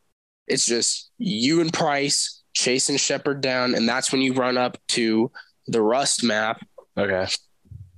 It's 0.47 0.65
just 0.65 1.11
you 1.17 1.61
and 1.61 1.71
Price 1.71 2.41
chasing 2.53 2.97
Shepard 2.97 3.41
down, 3.41 3.75
and 3.75 3.87
that's 3.87 4.11
when 4.11 4.21
you 4.21 4.33
run 4.33 4.57
up 4.57 4.77
to 4.89 5.31
the 5.67 5.81
Rust 5.81 6.23
map. 6.23 6.65
Okay. 6.97 7.27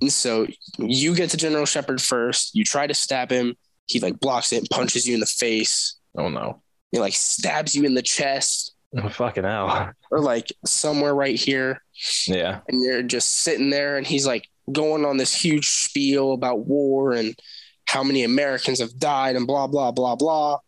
And 0.00 0.12
so 0.12 0.46
you 0.78 1.14
get 1.14 1.30
to 1.30 1.36
General 1.36 1.66
Shepard 1.66 2.00
first. 2.00 2.54
You 2.54 2.64
try 2.64 2.86
to 2.86 2.94
stab 2.94 3.30
him. 3.30 3.56
He 3.86 4.00
like 4.00 4.20
blocks 4.20 4.52
it, 4.52 4.58
and 4.58 4.68
punches 4.70 5.06
you 5.06 5.14
in 5.14 5.20
the 5.20 5.26
face. 5.26 5.96
Oh 6.16 6.28
no. 6.28 6.62
He 6.92 6.98
like 6.98 7.14
stabs 7.14 7.74
you 7.74 7.84
in 7.84 7.94
the 7.94 8.02
chest 8.02 8.74
Oh, 8.96 9.08
fucking 9.08 9.44
hell. 9.44 9.92
or 10.10 10.20
like 10.20 10.52
somewhere 10.64 11.14
right 11.14 11.38
here. 11.38 11.82
Yeah. 12.26 12.60
and 12.68 12.82
you're 12.82 13.02
just 13.02 13.42
sitting 13.42 13.70
there 13.70 13.96
and 13.96 14.06
he's 14.06 14.26
like 14.26 14.48
going 14.70 15.04
on 15.04 15.16
this 15.16 15.34
huge 15.34 15.68
spiel 15.68 16.32
about 16.32 16.66
war 16.66 17.12
and 17.12 17.38
how 17.86 18.02
many 18.02 18.24
Americans 18.24 18.80
have 18.80 18.98
died 18.98 19.36
and 19.36 19.46
blah 19.46 19.66
blah 19.66 19.90
blah 19.90 20.16
blah. 20.16 20.58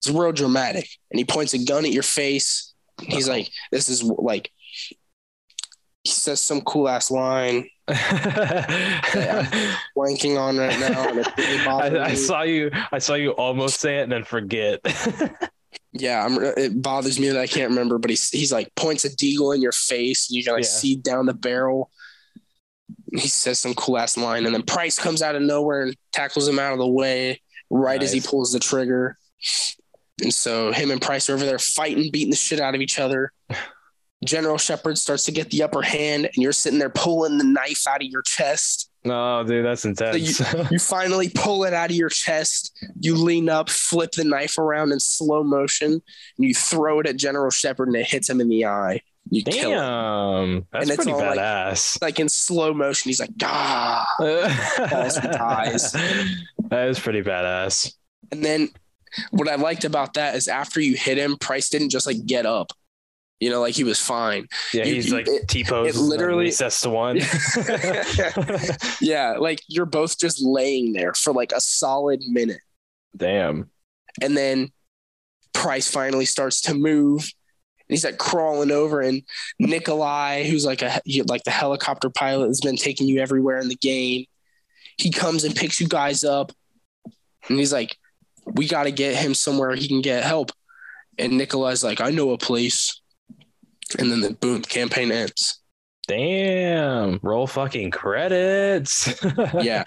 It's 0.00 0.10
real 0.10 0.32
dramatic. 0.32 0.88
And 1.10 1.18
he 1.18 1.24
points 1.24 1.54
a 1.54 1.58
gun 1.64 1.84
at 1.84 1.92
your 1.92 2.02
face. 2.02 2.74
He's 3.00 3.28
like, 3.28 3.50
this 3.72 3.88
is 3.88 4.02
like 4.02 4.50
he 6.04 6.12
says 6.12 6.40
some 6.40 6.60
cool 6.60 6.88
ass 6.88 7.10
line, 7.10 7.68
blanking 9.96 10.38
on 10.38 10.56
right 10.56 10.78
now. 10.78 11.10
Really 11.10 11.24
I, 11.66 12.04
I 12.10 12.14
saw 12.14 12.42
you. 12.42 12.70
I 12.92 12.98
saw 12.98 13.14
you 13.14 13.32
almost 13.32 13.80
say 13.80 13.98
it 13.98 14.02
and 14.04 14.12
then 14.12 14.22
forget. 14.24 14.80
yeah, 15.92 16.24
I'm, 16.24 16.38
it 16.56 16.80
bothers 16.80 17.18
me 17.18 17.28
that 17.30 17.40
I 17.40 17.46
can't 17.46 17.70
remember, 17.70 17.98
but 17.98 18.10
he's 18.10 18.28
he's 18.30 18.52
like 18.52 18.72
points 18.76 19.04
a 19.04 19.10
deagle 19.10 19.54
in 19.54 19.60
your 19.60 19.72
face. 19.72 20.30
And 20.30 20.36
you 20.36 20.44
can 20.44 20.52
like 20.54 20.62
Yeah. 20.62 20.68
see 20.68 20.96
down 20.96 21.26
the 21.26 21.34
barrel. 21.34 21.90
He 23.12 23.28
says 23.28 23.58
some 23.58 23.74
cool 23.74 23.98
ass 23.98 24.16
line, 24.16 24.46
and 24.46 24.54
then 24.54 24.62
Price 24.62 24.98
comes 24.98 25.22
out 25.22 25.34
of 25.34 25.42
nowhere 25.42 25.82
and 25.82 25.96
tackles 26.12 26.46
him 26.46 26.58
out 26.58 26.72
of 26.72 26.78
the 26.78 26.86
way 26.86 27.40
right 27.68 28.02
as 28.02 28.12
he 28.12 28.20
pulls 28.20 28.52
the 28.52 28.60
trigger. 28.60 29.18
And 30.22 30.32
so 30.32 30.72
him 30.72 30.90
and 30.90 31.00
Price 31.00 31.28
are 31.28 31.34
over 31.34 31.44
there 31.44 31.58
fighting, 31.58 32.10
beating 32.10 32.30
the 32.30 32.36
shit 32.36 32.60
out 32.60 32.74
of 32.74 32.80
each 32.80 32.98
other. 32.98 33.32
General 34.24 34.56
Shepard 34.56 34.96
starts 34.96 35.24
to 35.24 35.30
get 35.32 35.50
the 35.50 35.62
upper 35.62 35.82
hand, 35.82 36.24
and 36.24 36.36
you're 36.36 36.52
sitting 36.52 36.78
there 36.78 36.88
pulling 36.88 37.36
the 37.36 37.44
knife 37.44 37.86
out 37.86 38.00
of 38.02 38.08
your 38.08 38.22
chest. 38.22 38.90
no, 39.04 39.44
dude, 39.44 39.64
that's 39.64 39.84
intense. 39.84 40.40
You 40.70 40.78
finally 40.78 41.28
pull 41.28 41.64
it 41.64 41.74
out 41.74 41.90
of 41.90 41.96
your 41.96 42.08
chest. 42.08 42.74
You 42.98 43.14
lean 43.14 43.50
up, 43.50 43.68
flip 43.68 44.12
the 44.12 44.24
knife 44.24 44.56
around 44.56 44.92
in 44.92 45.00
slow 45.00 45.44
motion, 45.44 45.92
and 45.92 46.02
you 46.38 46.54
throw 46.54 46.98
it 47.00 47.06
at 47.06 47.18
General 47.18 47.50
Shepard, 47.50 47.88
and 47.88 47.96
it 47.96 48.06
hits 48.06 48.28
him 48.30 48.40
in 48.40 48.48
the 48.48 48.64
eye. 48.64 49.02
You 49.30 49.42
kill 49.44 49.72
him. 49.72 50.66
That's 50.72 50.82
And 50.84 50.90
it's 50.90 50.96
pretty 50.96 51.12
all 51.12 51.18
like- 51.18 51.38
badass. 51.38 52.00
Like 52.00 52.18
in 52.18 52.30
slow 52.30 52.72
motion, 52.72 53.10
he's 53.10 53.20
like, 53.20 53.30
ah. 53.42 54.06
Dies. 54.18 55.92
That 56.68 56.88
is 56.88 56.98
pretty 56.98 57.22
badass. 57.22 57.92
And 58.32 58.42
then 58.44 58.70
what 59.30 59.48
I 59.48 59.54
liked 59.56 59.84
about 59.84 60.14
that 60.14 60.34
is 60.34 60.48
after 60.48 60.80
you 60.80 60.94
hit 60.96 61.18
him, 61.18 61.36
Price 61.38 61.68
didn't 61.68 61.90
just 61.90 62.06
like 62.06 62.24
get 62.26 62.46
up. 62.46 62.72
You 63.40 63.50
know, 63.50 63.60
like 63.60 63.74
he 63.74 63.84
was 63.84 64.00
fine. 64.00 64.46
Yeah, 64.72 64.84
You- 64.84 64.94
he's 64.94 65.08
you- 65.10 65.16
like 65.16 65.28
T 65.48 65.62
pose. 65.64 65.94
it 65.94 66.00
literally- 66.00 66.50
sets 66.50 66.80
to 66.82 66.90
one. 66.90 67.18
yeah, 69.00 69.34
like 69.38 69.60
you're 69.68 69.86
both 69.86 70.18
just 70.18 70.42
laying 70.42 70.92
there 70.92 71.14
for 71.14 71.32
like 71.32 71.52
a 71.52 71.60
solid 71.60 72.22
minute. 72.26 72.60
Damn. 73.16 73.70
And 74.22 74.36
then 74.36 74.70
Price 75.52 75.90
finally 75.90 76.24
starts 76.24 76.60
to 76.62 76.74
move. 76.74 77.20
And 77.88 77.94
he's 77.94 78.04
like 78.04 78.18
crawling 78.18 78.72
over, 78.72 79.00
and 79.00 79.22
Nikolai, 79.60 80.42
who's 80.48 80.64
like 80.66 80.82
a 80.82 81.00
like 81.28 81.44
the 81.44 81.52
helicopter 81.52 82.10
pilot, 82.10 82.48
has 82.48 82.60
been 82.60 82.76
taking 82.76 83.06
you 83.06 83.20
everywhere 83.20 83.58
in 83.58 83.68
the 83.68 83.76
game. 83.76 84.24
He 84.98 85.10
comes 85.12 85.44
and 85.44 85.54
picks 85.54 85.80
you 85.80 85.86
guys 85.86 86.24
up, 86.24 86.50
and 87.48 87.58
he's 87.58 87.72
like, 87.72 87.96
"We 88.46 88.68
got 88.68 88.84
to 88.84 88.90
get 88.90 89.16
him 89.16 89.34
somewhere 89.34 89.74
he 89.74 89.88
can 89.88 90.00
get 90.00 90.24
help." 90.24 90.52
And 91.18 91.36
Nikolai's 91.36 91.84
like, 91.84 92.00
"I 92.00 92.10
know 92.10 92.30
a 92.30 92.38
place." 92.38 93.00
And 93.98 94.10
then 94.10 94.20
the 94.20 94.32
boom, 94.32 94.62
campaign 94.62 95.12
ends. 95.12 95.60
Damn. 96.08 97.18
Roll 97.22 97.46
fucking 97.46 97.90
credits. 97.90 99.22
Yeah. 99.60 99.84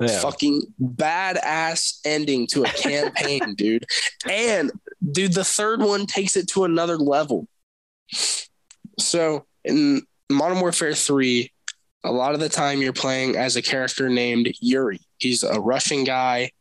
Yeah. 0.00 0.20
Fucking 0.20 0.62
badass 0.80 1.98
ending 2.04 2.46
to 2.48 2.62
a 2.62 2.68
campaign, 2.68 3.54
dude. 3.56 3.84
And 4.28 4.70
dude, 5.10 5.32
the 5.32 5.42
third 5.42 5.80
one 5.80 6.06
takes 6.06 6.36
it 6.36 6.46
to 6.50 6.62
another 6.62 6.96
level. 6.96 7.48
So 9.00 9.44
in 9.64 10.02
Modern 10.30 10.60
Warfare 10.60 10.94
3, 10.94 11.50
a 12.04 12.12
lot 12.12 12.34
of 12.34 12.38
the 12.40 12.48
time 12.48 12.80
you're 12.80 12.92
playing 12.92 13.34
as 13.34 13.56
a 13.56 13.62
character 13.62 14.08
named 14.08 14.52
Yuri. 14.60 15.00
He's 15.18 15.42
a 15.42 15.58
Russian 15.60 16.04
guy, 16.04 16.52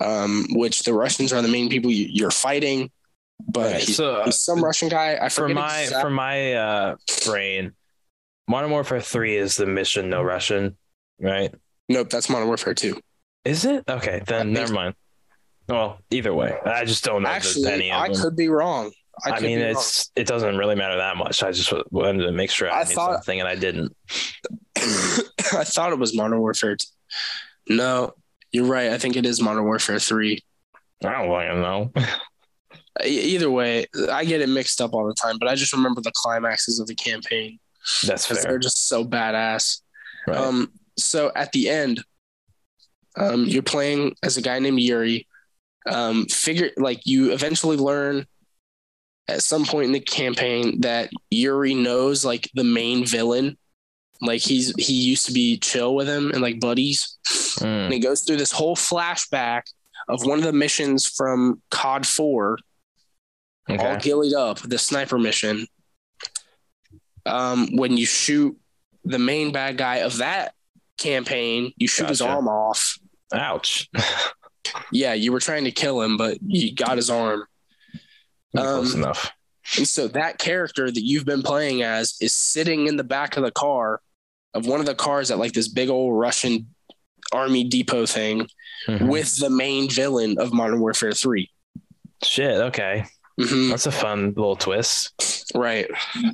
um, 0.00 0.46
which 0.50 0.82
the 0.82 0.92
Russians 0.94 1.32
are 1.32 1.42
the 1.42 1.48
main 1.48 1.68
people 1.68 1.90
you, 1.90 2.06
you're 2.10 2.30
fighting. 2.30 2.90
But 3.48 3.72
Right, 3.72 3.82
he's, 3.82 3.96
so, 3.96 4.16
uh, 4.16 4.24
he's 4.26 4.38
some 4.38 4.62
Russian 4.62 4.88
guy. 4.88 5.18
I 5.20 5.28
for 5.28 5.48
my 5.48 5.80
exact- 5.82 6.02
for 6.02 6.10
my 6.10 6.54
uh 6.54 6.96
brain, 7.26 7.72
Modern 8.48 8.70
Warfare 8.70 9.00
Three 9.00 9.36
is 9.36 9.56
the 9.56 9.66
mission 9.66 10.08
no 10.08 10.22
Russian, 10.22 10.76
right? 11.20 11.52
Nope, 11.88 12.10
that's 12.10 12.30
Modern 12.30 12.48
Warfare 12.48 12.74
2. 12.74 12.98
Is 13.44 13.64
it 13.64 13.84
okay? 13.88 14.22
Then 14.26 14.52
never 14.52 14.72
mind. 14.72 14.94
Well, 15.68 15.98
either 16.10 16.32
way, 16.32 16.56
I 16.64 16.84
just 16.84 17.04
don't 17.04 17.22
know 17.22 17.28
Actually, 17.28 17.72
any 17.72 17.92
of 17.92 18.00
I 18.00 18.08
could 18.08 18.36
be 18.36 18.48
wrong. 18.48 18.90
I, 19.24 19.32
I, 19.32 19.40
mean, 19.40 19.58
be 19.58 19.62
wrong. 19.64 19.72
it's 19.72 20.10
it 20.16 20.26
doesn't 20.26 20.56
really 20.56 20.74
matter 20.76 20.96
that 20.96 21.16
much. 21.16 21.42
I 21.42 21.52
just 21.52 21.72
wanted 21.90 22.22
to 22.24 22.32
make 22.32 22.50
sure 22.50 22.70
I, 22.70 22.80
I 22.80 22.84
thought- 22.84 23.14
something 23.16 23.40
and 23.40 23.48
I 23.48 23.54
didn't. 23.56 23.94
I 24.76 25.64
thought 25.64 25.92
it 25.92 25.98
was 25.98 26.16
Modern 26.16 26.40
Warfare. 26.40 26.76
2. 26.76 26.86
No, 27.76 28.14
you're 28.54 28.66
right. 28.66 28.92
I 28.92 28.98
think 28.98 29.16
it 29.16 29.26
is 29.26 29.42
Modern 29.42 29.64
Warfare 29.64 29.98
3. 29.98 30.38
I 31.04 31.10
don't 31.10 31.28
fucking 31.28 31.60
know. 31.60 31.92
Either 33.04 33.50
way, 33.50 33.86
I 34.10 34.24
get 34.24 34.40
it 34.40 34.48
mixed 34.48 34.80
up 34.80 34.94
all 34.94 35.06
the 35.06 35.14
time, 35.14 35.38
but 35.40 35.48
I 35.48 35.56
just 35.56 35.72
remember 35.72 36.00
the 36.00 36.12
climaxes 36.14 36.78
of 36.78 36.86
the 36.86 36.94
campaign 36.94 37.58
That's 38.06 38.26
fair. 38.26 38.40
they're 38.40 38.58
just 38.58 38.86
so 38.88 39.04
badass. 39.04 39.80
Right. 40.28 40.36
Um, 40.36 40.70
so 40.96 41.32
at 41.34 41.50
the 41.50 41.68
end, 41.68 42.04
um, 43.16 43.44
you're 43.46 43.62
playing 43.62 44.14
as 44.22 44.36
a 44.36 44.42
guy 44.42 44.60
named 44.60 44.78
Yuri. 44.78 45.26
Um, 45.86 46.26
figure 46.26 46.70
like 46.76 47.04
you 47.04 47.32
eventually 47.32 47.76
learn 47.76 48.24
at 49.26 49.42
some 49.42 49.64
point 49.64 49.86
in 49.86 49.92
the 49.92 50.00
campaign 50.00 50.80
that 50.82 51.10
Yuri 51.30 51.74
knows 51.74 52.24
like 52.24 52.48
the 52.54 52.64
main 52.64 53.04
villain. 53.04 53.58
Like 54.20 54.40
he's 54.40 54.72
he 54.78 54.92
used 54.94 55.26
to 55.26 55.32
be 55.32 55.58
chill 55.58 55.94
with 55.94 56.08
him 56.08 56.30
and 56.30 56.40
like 56.40 56.60
buddies. 56.60 57.18
Mm. 57.60 57.84
and 57.86 57.94
it 57.94 58.00
goes 58.00 58.22
through 58.22 58.36
this 58.38 58.50
whole 58.52 58.74
flashback 58.76 59.62
of 60.08 60.24
one 60.26 60.38
of 60.38 60.44
the 60.44 60.52
missions 60.52 61.06
from 61.06 61.62
COD 61.70 62.04
4, 62.06 62.58
all 63.68 63.74
Okay. 63.74 63.98
gillied 64.00 64.34
up, 64.34 64.58
the 64.60 64.78
sniper 64.78 65.18
mission. 65.18 65.66
um, 67.26 67.76
when 67.76 67.96
you 67.96 68.04
shoot 68.06 68.56
the 69.04 69.18
main 69.18 69.52
bad 69.52 69.76
guy 69.78 69.96
of 69.96 70.18
that 70.18 70.54
campaign, 70.98 71.72
you 71.76 71.88
shoot 71.88 72.08
his 72.08 72.20
arm 72.20 72.48
off. 72.48 72.98
Ouch. 73.32 73.88
Yeah, 74.90 75.12
you 75.12 75.30
were 75.30 75.40
trying 75.40 75.64
to 75.64 75.70
kill 75.70 76.00
him, 76.00 76.16
but 76.16 76.38
you 76.42 76.74
got 76.74 76.96
his 76.96 77.10
arm. 77.10 77.44
Close 78.56 78.94
Um, 78.94 79.02
enough. 79.02 79.30
And 79.76 79.88
so 79.88 80.08
that 80.08 80.38
character 80.38 80.90
that 80.90 81.02
you've 81.02 81.24
been 81.24 81.42
playing 81.42 81.82
as 81.82 82.14
is 82.20 82.34
sitting 82.34 82.86
in 82.86 82.96
the 82.96 83.04
back 83.04 83.36
of 83.36 83.42
the 83.44 83.50
car 83.50 84.00
of 84.52 84.66
one 84.66 84.78
of 84.80 84.86
the 84.86 84.94
cars 84.94 85.30
at 85.30 85.38
like 85.38 85.52
this 85.52 85.68
big 85.68 85.88
old 85.88 86.18
Russian 86.18 86.66
army 87.32 87.64
depot 87.64 88.06
thing 88.06 88.46
Mhm. 88.86 89.08
with 89.08 89.36
the 89.38 89.48
main 89.50 89.88
villain 89.90 90.38
of 90.38 90.52
Modern 90.52 90.78
Warfare 90.80 91.12
3. 91.12 91.50
Shit. 92.22 92.56
Okay. 92.60 93.04
Mhm. 93.40 93.70
That's 93.70 93.86
a 93.86 93.90
fun 93.92 94.28
little 94.36 94.54
twist. 94.56 95.50
Right. 95.54 95.90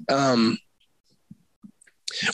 Um, 0.09 0.59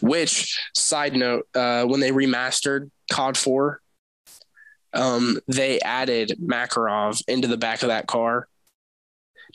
which 0.00 0.58
side 0.74 1.14
note, 1.14 1.46
uh, 1.54 1.84
when 1.84 2.00
they 2.00 2.10
remastered 2.10 2.90
COD 3.12 3.36
4, 3.36 3.80
um, 4.94 5.38
they 5.46 5.78
added 5.80 6.36
Makarov 6.42 7.22
into 7.28 7.46
the 7.48 7.58
back 7.58 7.82
of 7.82 7.88
that 7.88 8.06
car 8.06 8.48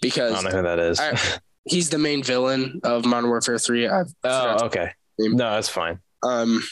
I 0.03 0.09
don't 0.09 0.43
know 0.43 0.49
who 0.51 0.63
that 0.63 0.79
is. 0.79 0.99
I- 0.99 1.17
he's 1.65 1.89
the 1.89 1.97
main 1.97 2.23
villain 2.23 2.81
of 2.83 3.05
Modern 3.05 3.29
Warfare 3.29 3.59
3. 3.59 3.87
I've 3.87 4.13
oh, 4.23 4.65
okay. 4.65 4.91
No, 5.19 5.51
that's 5.51 5.69
fine. 5.69 5.99
Um, 6.23 6.63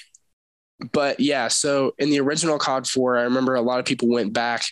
but 0.91 1.19
yeah, 1.19 1.47
so 1.49 1.93
in 1.97 2.09
the 2.09 2.19
original 2.19 2.57
COD 2.57 2.87
4, 2.87 3.17
I 3.17 3.21
remember 3.23 3.55
a 3.55 3.61
lot 3.61 3.79
of 3.79 3.85
people 3.85 4.07
went 4.07 4.33
back 4.33 4.63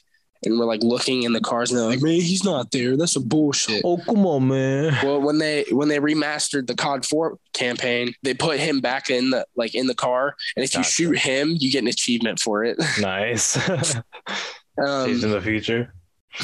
and 0.43 0.57
were 0.57 0.65
like 0.65 0.84
looking 0.84 1.23
in 1.23 1.34
the 1.34 1.41
cars 1.41 1.71
and 1.71 1.79
they're 1.79 1.88
like, 1.88 2.01
man, 2.01 2.13
he's 2.13 2.43
not 2.43 2.71
there. 2.71 2.95
That's 2.95 3.15
a 3.15 3.19
bullshit. 3.19 3.81
Oh, 3.84 3.97
come 3.97 4.25
on, 4.25 4.47
man. 4.47 4.97
Well, 5.03 5.19
when 5.21 5.39
they 5.39 5.65
when 5.71 5.88
they 5.88 5.99
remastered 5.99 6.67
the 6.67 6.75
COD 6.75 7.05
4 7.05 7.38
campaign, 7.53 8.13
they 8.23 8.34
put 8.34 8.59
him 8.59 8.79
back 8.79 9.09
in 9.09 9.31
the 9.31 9.45
like 9.55 9.75
in 9.75 9.88
the 9.88 9.95
car, 9.95 10.35
and 10.55 10.63
if 10.63 10.75
you 10.75 10.84
shoot 10.84 11.17
him, 11.17 11.55
you 11.59 11.71
get 11.71 11.81
an 11.81 11.88
achievement 11.88 12.39
for 12.39 12.63
it. 12.63 12.77
Nice. 13.01 13.57
Um, 14.79 15.07
Changed 15.07 15.23
in 15.23 15.31
the 15.31 15.41
future. 15.41 15.91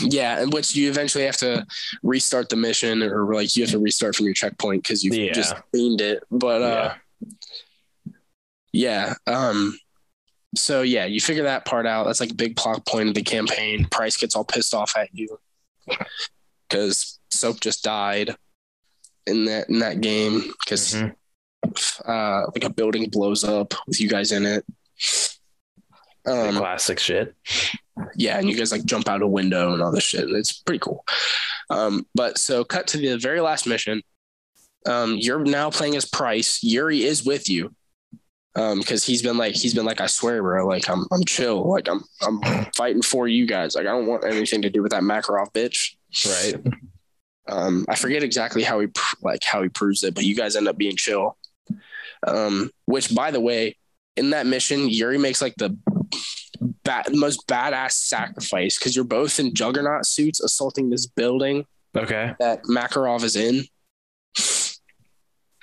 Yeah, 0.01 0.41
and 0.41 0.51
which 0.53 0.75
you 0.75 0.89
eventually 0.89 1.25
have 1.25 1.37
to 1.37 1.65
restart 2.01 2.49
the 2.49 2.55
mission, 2.55 3.03
or 3.03 3.33
like 3.33 3.55
you 3.55 3.63
have 3.63 3.71
to 3.71 3.79
restart 3.79 4.15
from 4.15 4.25
your 4.25 4.35
checkpoint 4.35 4.83
because 4.83 5.03
you 5.03 5.11
Yeah. 5.13 5.33
just 5.33 5.55
cleaned 5.71 6.01
it. 6.01 6.23
But 6.31 6.61
uh, 6.61 6.93
yeah, 8.71 9.13
um, 9.27 9.77
so 10.55 10.81
yeah, 10.81 11.05
you 11.05 11.21
figure 11.21 11.43
that 11.43 11.65
part 11.65 11.85
out. 11.85 12.05
That's 12.05 12.19
like 12.19 12.31
a 12.31 12.35
big 12.35 12.55
plot 12.55 12.85
point 12.85 13.09
of 13.09 13.15
the 13.15 13.23
campaign. 13.23 13.85
Price 13.85 14.17
gets 14.17 14.35
all 14.35 14.43
pissed 14.45 14.73
off 14.73 14.95
at 14.97 15.09
you 15.13 15.39
because 16.69 17.19
Soap 17.29 17.59
just 17.61 17.83
died 17.83 18.35
in 19.27 19.45
that 19.45 19.69
in 19.69 19.79
that 19.79 20.01
game 20.01 20.51
because 20.65 20.93
Mhm. 20.93 21.15
uh, 22.05 22.45
like 22.53 22.63
a 22.63 22.69
building 22.69 23.09
blows 23.09 23.43
up 23.43 23.73
with 23.87 23.99
you 24.01 24.07
guys 24.09 24.31
in 24.31 24.45
it. 24.45 24.65
Um, 26.25 26.55
Classic 26.57 26.99
shit. 26.99 27.35
Yeah, 28.15 28.37
and 28.37 28.49
you 28.49 28.55
guys 28.55 28.71
like 28.71 28.85
jump 28.85 29.07
out 29.07 29.21
a 29.21 29.27
window 29.27 29.73
and 29.73 29.81
all 29.81 29.91
this 29.91 30.03
shit. 30.03 30.29
It's 30.29 30.53
pretty 30.53 30.79
cool. 30.79 31.05
Um, 31.69 32.05
but 32.15 32.37
so 32.37 32.63
cut 32.63 32.87
to 32.87 32.97
the 32.97 33.17
very 33.17 33.41
last 33.41 33.67
mission. 33.67 34.01
Um, 34.85 35.15
you're 35.17 35.39
now 35.39 35.69
playing 35.69 35.95
as 35.95 36.05
Price. 36.05 36.63
Yuri 36.63 37.03
is 37.03 37.25
with 37.25 37.49
you. 37.49 37.73
Um, 38.55 38.79
because 38.79 39.03
he's 39.03 39.23
been 39.23 39.37
like 39.37 39.55
he's 39.55 39.73
been 39.73 39.85
like, 39.85 39.99
I 39.99 40.05
swear, 40.05 40.41
bro, 40.43 40.67
like 40.67 40.87
I'm 40.87 41.05
I'm 41.11 41.23
chill. 41.25 41.67
Like 41.69 41.87
I'm 41.89 42.03
I'm 42.21 42.39
fighting 42.75 43.01
for 43.01 43.27
you 43.27 43.47
guys. 43.47 43.75
Like 43.75 43.87
I 43.87 43.91
don't 43.91 44.05
want 44.05 44.25
anything 44.25 44.61
to 44.61 44.69
do 44.69 44.83
with 44.83 44.91
that 44.91 45.01
Makarov 45.01 45.51
bitch. 45.53 45.95
Right. 46.25 46.75
Um, 47.49 47.85
I 47.89 47.95
forget 47.95 48.23
exactly 48.23 48.63
how 48.63 48.79
he 48.79 48.87
like 49.21 49.43
how 49.43 49.63
he 49.63 49.69
proves 49.69 50.03
it, 50.03 50.13
but 50.13 50.23
you 50.23 50.35
guys 50.35 50.55
end 50.55 50.67
up 50.67 50.77
being 50.77 50.95
chill. 50.95 51.37
Um, 52.25 52.69
which 52.85 53.13
by 53.13 53.31
the 53.31 53.41
way, 53.41 53.75
in 54.15 54.29
that 54.29 54.45
mission, 54.45 54.87
Yuri 54.87 55.17
makes 55.17 55.41
like 55.41 55.55
the 55.55 55.75
ba- 56.83 57.03
most 57.11 57.47
badass 57.47 57.93
sacrifice 57.93 58.77
because 58.77 58.95
you're 58.95 59.05
both 59.05 59.39
in 59.39 59.53
juggernaut 59.53 60.05
suits 60.05 60.39
assaulting 60.41 60.89
this 60.89 61.05
building 61.05 61.65
Okay. 61.95 62.33
that 62.39 62.63
Makarov 62.63 63.23
is 63.23 63.35
in. 63.35 63.65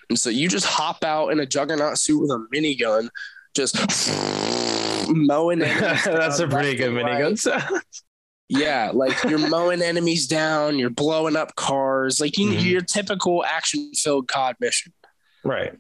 And 0.09 0.19
so 0.19 0.29
you 0.31 0.49
just 0.49 0.67
hop 0.67 1.05
out 1.05 1.29
in 1.29 1.41
a 1.41 1.47
juggernaut 1.47 1.99
suit 1.99 2.21
with 2.21 2.31
a 2.31 2.45
minigun, 2.55 3.09
just 3.55 3.77
mowing 5.09 5.59
That's 5.61 6.41
a 6.41 6.49
pretty 6.49 6.77
good 6.77 6.93
minigun 6.93 7.39
sound. 7.39 7.83
Yeah, 8.53 8.91
like 8.93 9.17
you're 9.29 9.49
mowing 9.49 9.81
enemies 9.81 10.27
down, 10.27 10.77
you're 10.77 10.91
blowing 10.91 11.37
up 11.37 11.55
cars, 11.55 12.21
like 12.21 12.37
you, 12.37 12.51
Mhm. 12.51 12.65
your 12.65 12.81
typical 12.81 13.45
action-filled 13.45 14.27
COD 14.27 14.57
mission. 14.59 14.93
Right. 15.45 15.73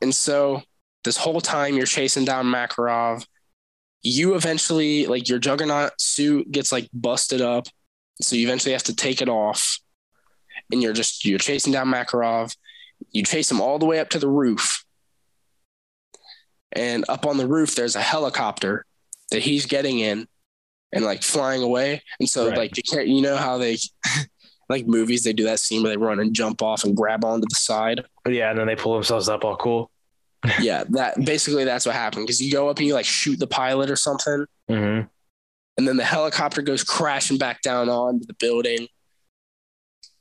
And 0.00 0.14
so 0.14 0.62
this 1.04 1.18
whole 1.18 1.42
time 1.42 1.76
you're 1.76 1.84
chasing 1.84 2.24
down 2.24 2.46
Makarov, 2.46 3.26
you 4.02 4.34
eventually 4.34 5.06
like 5.06 5.28
your 5.28 5.38
juggernaut 5.38 6.00
suit 6.00 6.50
gets 6.50 6.72
like 6.72 6.88
busted 6.92 7.40
up, 7.40 7.66
so 8.20 8.36
you 8.36 8.46
eventually 8.46 8.72
have 8.72 8.82
to 8.84 8.94
take 8.94 9.20
it 9.22 9.28
off, 9.28 9.78
and 10.72 10.82
you're 10.82 10.92
just 10.92 11.24
you're 11.24 11.38
chasing 11.38 11.72
down 11.72 11.88
Makarov. 11.88 12.56
You 13.12 13.24
chase 13.24 13.50
him 13.50 13.60
all 13.60 13.78
the 13.78 13.86
way 13.86 13.98
up 13.98 14.10
to 14.10 14.18
the 14.18 14.28
roof, 14.28 14.84
and 16.72 17.04
up 17.08 17.26
on 17.26 17.36
the 17.36 17.46
roof 17.46 17.74
there's 17.74 17.96
a 17.96 18.00
helicopter 18.00 18.84
that 19.30 19.42
he's 19.42 19.66
getting 19.66 20.00
in, 20.00 20.26
and 20.92 21.04
like 21.04 21.22
flying 21.22 21.62
away. 21.62 22.02
And 22.18 22.28
so 22.28 22.48
Right. 22.48 22.58
like 22.58 22.72
the 22.72 22.82
char- 22.82 23.02
you 23.02 23.22
know 23.22 23.36
how 23.36 23.58
they 23.58 23.76
like 24.68 24.86
movies 24.86 25.24
they 25.24 25.32
do 25.32 25.44
that 25.44 25.60
scene 25.60 25.82
where 25.82 25.90
they 25.90 25.96
run 25.96 26.20
and 26.20 26.34
jump 26.34 26.62
off 26.62 26.84
and 26.84 26.96
grab 26.96 27.24
onto 27.24 27.46
the 27.48 27.54
side 27.56 28.04
Yeah, 28.28 28.50
and 28.50 28.58
then 28.58 28.66
they 28.66 28.76
pull 28.76 28.94
themselves 28.94 29.28
up 29.28 29.44
all 29.44 29.56
cool. 29.56 29.90
Yeah, 30.60 30.84
that 30.90 31.22
basically 31.24 31.64
that's 31.64 31.84
what 31.86 31.94
happened 31.94 32.26
because 32.26 32.40
you 32.40 32.50
go 32.52 32.68
up 32.68 32.78
and 32.78 32.86
you 32.86 32.94
like 32.94 33.04
shoot 33.06 33.38
the 33.38 33.46
pilot 33.46 33.90
or 33.90 33.96
something, 33.96 34.46
Mm-hmm. 34.70 35.06
and 35.78 35.88
then 35.88 35.96
the 35.96 36.04
helicopter 36.04 36.62
goes 36.62 36.84
crashing 36.84 37.38
back 37.38 37.60
down 37.62 37.88
onto 37.88 38.24
the 38.26 38.34
building. 38.34 38.86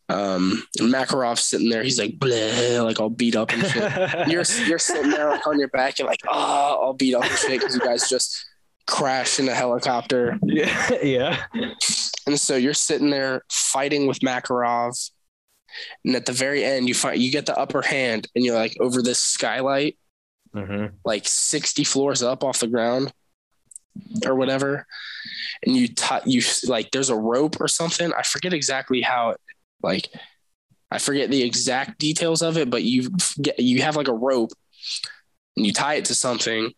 Um, 0.10 0.64
and 0.80 0.91
Makarov's 0.91 1.44
sitting 1.44 1.70
there, 1.70 1.84
he's 1.84 2.00
like, 2.00 2.18
Bleh, 2.18 2.84
like 2.84 3.00
all 3.00 3.12
beat 3.12 3.36
up 3.36 3.52
and 3.54 3.64
shit. 3.66 3.84
you're 4.28 4.44
you're 4.68 4.80
sitting 4.80 5.12
there 5.12 5.30
like, 5.30 5.46
on 5.46 5.60
your 5.60 5.68
back 5.68 5.91
and 5.91 6.00
you're 6.00 6.08
like, 6.08 6.22
ah, 6.28 6.74
all 6.76 6.94
beat 6.94 7.14
up 7.14 7.24
and 7.24 7.32
shit 7.38 7.60
because 7.60 7.76
you 7.76 7.82
guys 7.82 8.10
just 8.10 8.44
crashed 8.88 9.40
in 9.40 9.48
a 9.48 9.54
helicopter, 9.54 10.40
yeah. 10.44 10.90
Yeah. 11.04 11.44
and 12.26 12.40
so 12.40 12.56
you're 12.56 12.74
sitting 12.74 13.12
there 13.12 13.44
fighting 13.52 14.08
with 14.08 14.20
Makarov. 14.22 15.12
And 16.04 16.16
at 16.16 16.26
the 16.26 16.32
very 16.32 16.64
end, 16.64 16.88
you 16.88 16.96
find 16.96 17.22
you 17.22 17.32
get 17.32 17.46
the 17.46 17.56
upper 17.56 17.84
hand, 17.84 18.28
and 18.34 18.44
you're 18.44 18.56
like 18.56 18.76
over 18.80 19.04
this 19.04 19.20
skylight, 19.20 20.00
Mm-hmm. 20.56 20.96
like 21.06 21.28
60 21.28 21.84
floors 21.84 22.24
up 22.24 22.44
off 22.44 22.60
the 22.60 22.68
ground 22.68 23.14
or 24.26 24.34
whatever 24.34 24.88
and 25.64 25.76
you 25.76 25.88
t- 25.88 26.16
you 26.26 26.42
like 26.68 26.90
there's 26.92 27.10
a 27.10 27.16
rope 27.16 27.58
or 27.62 27.68
something 27.68 28.12
i 28.14 28.24
forget 28.24 28.54
exactly 28.54 29.02
how 29.02 29.30
it 29.32 29.38
like 29.84 30.08
i 30.90 30.98
forget 30.98 31.30
the 31.30 31.44
exact 31.44 32.00
details 32.00 32.42
of 32.42 32.58
it 32.58 32.70
but 32.72 32.82
you 32.84 33.10
get 33.42 33.60
you 33.60 33.82
have 33.84 33.96
like 33.96 34.08
a 34.08 34.14
rope 34.14 34.52
and 35.56 35.66
you 35.68 35.74
tie 35.74 35.96
it 35.96 36.06
to 36.06 36.16
something 36.16 36.72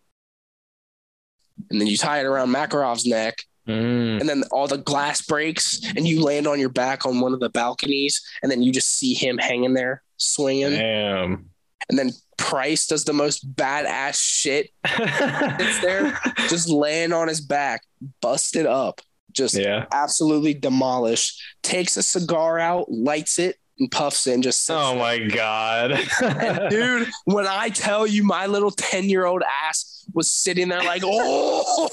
and 1.70 1.80
then 1.80 1.88
you 1.88 1.96
tie 1.98 2.20
it 2.20 2.26
around 2.26 2.50
makarov's 2.50 3.06
neck 3.06 3.36
Mm. 3.68 4.20
and 4.20 4.28
then 4.28 4.44
all 4.52 4.68
the 4.68 4.80
glass 4.80 5.22
breaks 5.22 5.80
and 5.96 6.08
you 6.08 6.24
land 6.24 6.48
on 6.48 6.60
your 6.60 6.68
back 6.70 7.06
on 7.06 7.20
one 7.22 7.32
of 7.32 7.40
the 7.40 7.50
balconies 7.52 8.20
and 8.42 8.52
then 8.52 8.64
you 8.64 8.72
just 8.74 8.98
see 8.98 9.14
him 9.14 9.38
hanging 9.38 9.76
there 9.76 10.02
swinging 10.18 10.72
Damn. 10.72 11.51
And 11.90 11.98
then 11.98 12.12
price 12.38 12.88
does 12.88 13.06
the 13.06 13.14
most 13.14 13.54
badass 13.56 14.16
shit 14.20 14.70
It's 14.86 15.80
there. 15.82 16.20
just 16.50 16.70
laying 16.70 17.14
on 17.14 17.28
his 17.28 17.42
back, 17.42 17.82
busted 18.22 18.66
up, 18.66 19.02
just 19.32 19.56
yeah. 19.56 19.86
absolutely 19.92 20.54
demolished. 20.54 21.42
Takes 21.64 21.98
a 21.98 22.04
cigar 22.04 22.60
out, 22.60 22.92
lights 22.92 23.40
it, 23.40 23.58
and 23.80 23.90
puffs 23.92 24.28
it, 24.28 24.34
and 24.34 24.44
just 24.44 24.70
Oh 24.70 24.96
my 24.96 25.20
god. 25.20 25.98
Dude, 26.70 27.08
when 27.26 27.48
I 27.48 27.70
tell 27.70 28.06
you, 28.08 28.24
my 28.24 28.46
little 28.48 28.72
ten 28.72 29.06
year 29.10 29.26
old 29.26 29.44
ass 29.68 30.06
was 30.14 30.30
sitting 30.30 30.68
there 30.68 30.84
like, 30.84 31.04
oh, 31.06 31.90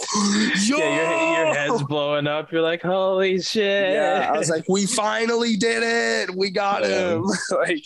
yo! 0.67 0.77
Yeah, 0.79 1.37
your, 1.37 1.47
your 1.47 1.55
head's 1.55 1.83
blowing 1.85 2.27
up. 2.27 2.51
You're 2.51 2.63
like, 2.63 2.83
holy 2.83 3.41
shit. 3.41 3.93
Yeah, 3.93 4.31
I 4.33 4.37
was 4.39 4.51
like, 4.51 4.65
we 4.69 4.87
finally 4.87 5.57
did 5.57 5.83
it. 5.83 6.35
We 6.35 6.51
got 6.51 6.83
Yeah. 6.83 7.15
him. 7.17 7.25
like, 7.53 7.85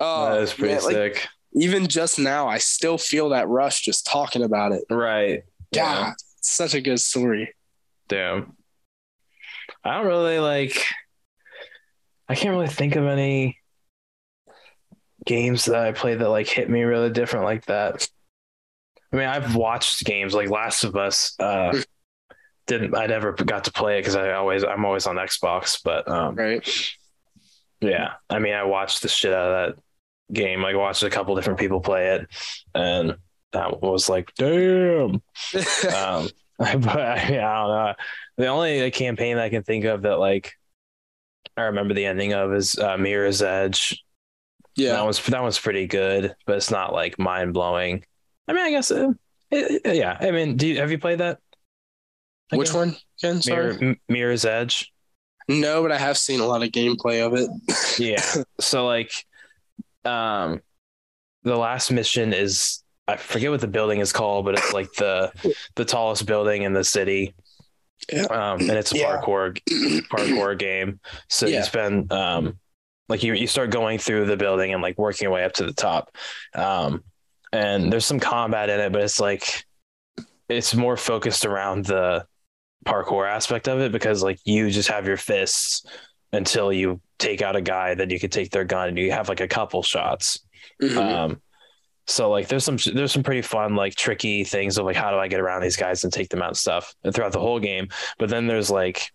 oh, 0.00 0.34
that 0.34 0.42
is 0.42 0.52
pretty 0.52 0.74
man, 0.74 0.84
like, 0.84 0.92
sick. 1.16 1.28
even 1.54 1.86
just 1.86 2.18
now, 2.18 2.48
I 2.48 2.58
still 2.58 2.98
feel 2.98 3.30
that 3.30 3.48
rush 3.48 3.80
just 3.82 4.06
talking 4.06 4.42
about 4.42 4.72
it. 4.72 4.84
right. 4.90 5.42
God, 5.74 6.14
it's 6.38 6.50
such 6.50 6.74
a 6.74 6.80
good 6.80 7.00
story. 7.00 7.54
Damn. 8.08 8.56
I 9.82 9.96
don't 9.96 10.06
really 10.06 10.38
like. 10.38 10.84
I 12.28 12.34
can't 12.34 12.54
really 12.54 12.68
think 12.68 12.96
of 12.96 13.04
any 13.06 13.58
games 15.26 15.64
that 15.66 15.76
I 15.76 15.92
played 15.92 16.20
that 16.20 16.28
like 16.28 16.46
hit 16.46 16.70
me 16.70 16.82
really 16.82 17.10
different 17.10 17.44
like 17.44 17.66
that. 17.66 18.08
I 19.12 19.16
mean, 19.16 19.26
I've 19.28 19.56
watched 19.56 20.04
games 20.04 20.34
like 20.34 20.48
Last 20.48 20.84
of 20.84 20.96
Us. 20.96 21.34
Uh, 21.38 21.80
didn't 22.66 22.96
I 22.96 23.06
never 23.06 23.32
got 23.32 23.64
to 23.64 23.72
play 23.72 23.98
it 23.98 24.00
because 24.00 24.16
I 24.16 24.32
always 24.32 24.64
I'm 24.64 24.84
always 24.84 25.06
on 25.06 25.16
Xbox, 25.16 25.80
but 25.82 26.08
um, 26.08 26.34
Right. 26.34 26.66
Yeah, 27.84 28.14
I 28.30 28.38
mean, 28.38 28.54
I 28.54 28.64
watched 28.64 29.02
the 29.02 29.08
shit 29.08 29.32
out 29.32 29.50
of 29.50 29.76
that 29.76 29.82
game. 30.32 30.62
Like 30.62 30.76
watched 30.76 31.02
a 31.02 31.10
couple 31.10 31.34
different 31.34 31.58
people 31.58 31.80
play 31.80 32.14
it, 32.14 32.26
and 32.74 33.16
that 33.52 33.82
was 33.82 34.08
like, 34.08 34.32
damn. 34.36 35.22
um, 35.94 36.28
but 36.58 37.00
I, 37.00 37.30
mean, 37.30 37.40
I 37.40 37.54
don't 37.54 37.68
know. 37.68 37.94
The 38.36 38.46
only 38.46 38.90
campaign 38.90 39.38
I 39.38 39.48
can 39.48 39.62
think 39.62 39.84
of 39.84 40.02
that 40.02 40.18
like 40.18 40.52
I 41.56 41.62
remember 41.62 41.94
the 41.94 42.06
ending 42.06 42.32
of 42.32 42.52
is 42.52 42.78
uh, 42.78 42.96
Mirror's 42.96 43.42
Edge. 43.42 44.02
Yeah, 44.76 44.94
that 44.94 45.06
was 45.06 45.24
that 45.26 45.42
was 45.42 45.58
pretty 45.58 45.86
good, 45.86 46.34
but 46.46 46.56
it's 46.56 46.70
not 46.70 46.92
like 46.92 47.18
mind 47.18 47.54
blowing. 47.54 48.04
I 48.48 48.52
mean, 48.52 48.64
I 48.64 48.70
guess, 48.70 48.90
it, 48.90 49.16
it, 49.50 49.96
yeah. 49.96 50.16
I 50.20 50.30
mean, 50.30 50.56
do 50.56 50.66
you 50.66 50.78
have 50.78 50.90
you 50.90 50.98
played 50.98 51.18
that? 51.18 51.38
Which 52.50 52.72
one 52.72 52.96
again? 53.22 53.40
Sorry, 53.40 53.76
Mirror, 53.78 53.96
Mirror's 54.08 54.44
Edge. 54.44 54.92
No, 55.48 55.82
but 55.82 55.92
I 55.92 55.98
have 55.98 56.16
seen 56.16 56.40
a 56.40 56.46
lot 56.46 56.62
of 56.62 56.70
gameplay 56.70 57.24
of 57.26 57.34
it. 57.34 57.50
yeah. 57.98 58.42
So 58.60 58.86
like, 58.86 59.10
um, 60.04 60.60
the 61.42 61.56
last 61.56 61.90
mission 61.90 62.32
is 62.32 62.82
I 63.06 63.16
forget 63.16 63.50
what 63.50 63.60
the 63.60 63.68
building 63.68 64.00
is 64.00 64.12
called, 64.12 64.46
but 64.46 64.54
it's 64.58 64.72
like 64.72 64.90
the 64.94 65.30
the 65.74 65.84
tallest 65.84 66.24
building 66.26 66.62
in 66.62 66.72
the 66.72 66.84
city. 66.84 67.34
Yeah. 68.12 68.22
Um, 68.24 68.60
and 68.60 68.70
it's 68.72 68.92
a 68.92 68.98
Yeah. 68.98 69.20
parkour 69.20 69.58
parkour 70.08 70.58
game. 70.58 71.00
So 71.28 71.46
Yeah. 71.46 71.58
you 71.58 71.64
spend 71.64 72.10
um 72.12 72.58
like 73.10 73.22
you 73.22 73.34
you 73.34 73.46
start 73.46 73.70
going 73.70 73.98
through 73.98 74.24
the 74.26 74.36
building 74.38 74.72
and 74.72 74.82
like 74.82 74.96
working 74.98 75.26
your 75.26 75.32
way 75.32 75.44
up 75.44 75.52
to 75.54 75.66
the 75.66 75.74
top. 75.74 76.14
Um 76.54 77.04
and 77.52 77.92
there's 77.92 78.06
some 78.06 78.18
combat 78.20 78.70
in 78.70 78.80
it, 78.80 78.92
but 78.92 79.02
it's 79.02 79.20
like 79.20 79.64
it's 80.48 80.74
more 80.74 80.96
focused 80.96 81.44
around 81.44 81.84
the 81.86 82.26
parkour 82.84 83.28
aspect 83.28 83.68
of 83.68 83.80
it 83.80 83.92
because 83.92 84.22
like 84.22 84.38
you 84.44 84.70
just 84.70 84.88
have 84.88 85.06
your 85.06 85.16
fists 85.16 85.86
until 86.32 86.72
you 86.72 87.00
take 87.18 87.42
out 87.42 87.56
a 87.56 87.60
guy, 87.62 87.94
then 87.94 88.10
you 88.10 88.18
can 88.18 88.30
take 88.30 88.50
their 88.50 88.64
gun 88.64 88.88
and 88.88 88.98
you 88.98 89.12
have 89.12 89.28
like 89.28 89.40
a 89.40 89.48
couple 89.48 89.82
shots. 89.82 90.40
Mhm. 90.82 90.96
Um, 90.96 91.42
so 92.06 92.30
like 92.30 92.48
there's 92.48 92.64
some 92.64 92.76
there's 92.94 93.12
some 93.12 93.22
pretty 93.22 93.40
fun 93.42 93.76
like 93.76 93.94
tricky 93.94 94.44
things 94.44 94.76
of 94.76 94.84
like 94.84 94.96
how 94.96 95.10
do 95.10 95.16
I 95.16 95.28
get 95.28 95.40
around 95.40 95.62
these 95.62 95.76
guys 95.76 96.04
and 96.04 96.12
take 96.12 96.28
them 96.28 96.42
out 96.42 96.48
and 96.48 96.56
stuff 96.56 96.94
throughout 97.12 97.32
the 97.32 97.40
whole 97.40 97.60
game. 97.60 97.88
But 98.18 98.28
then 98.28 98.46
there's 98.46 98.70
like 98.70 99.10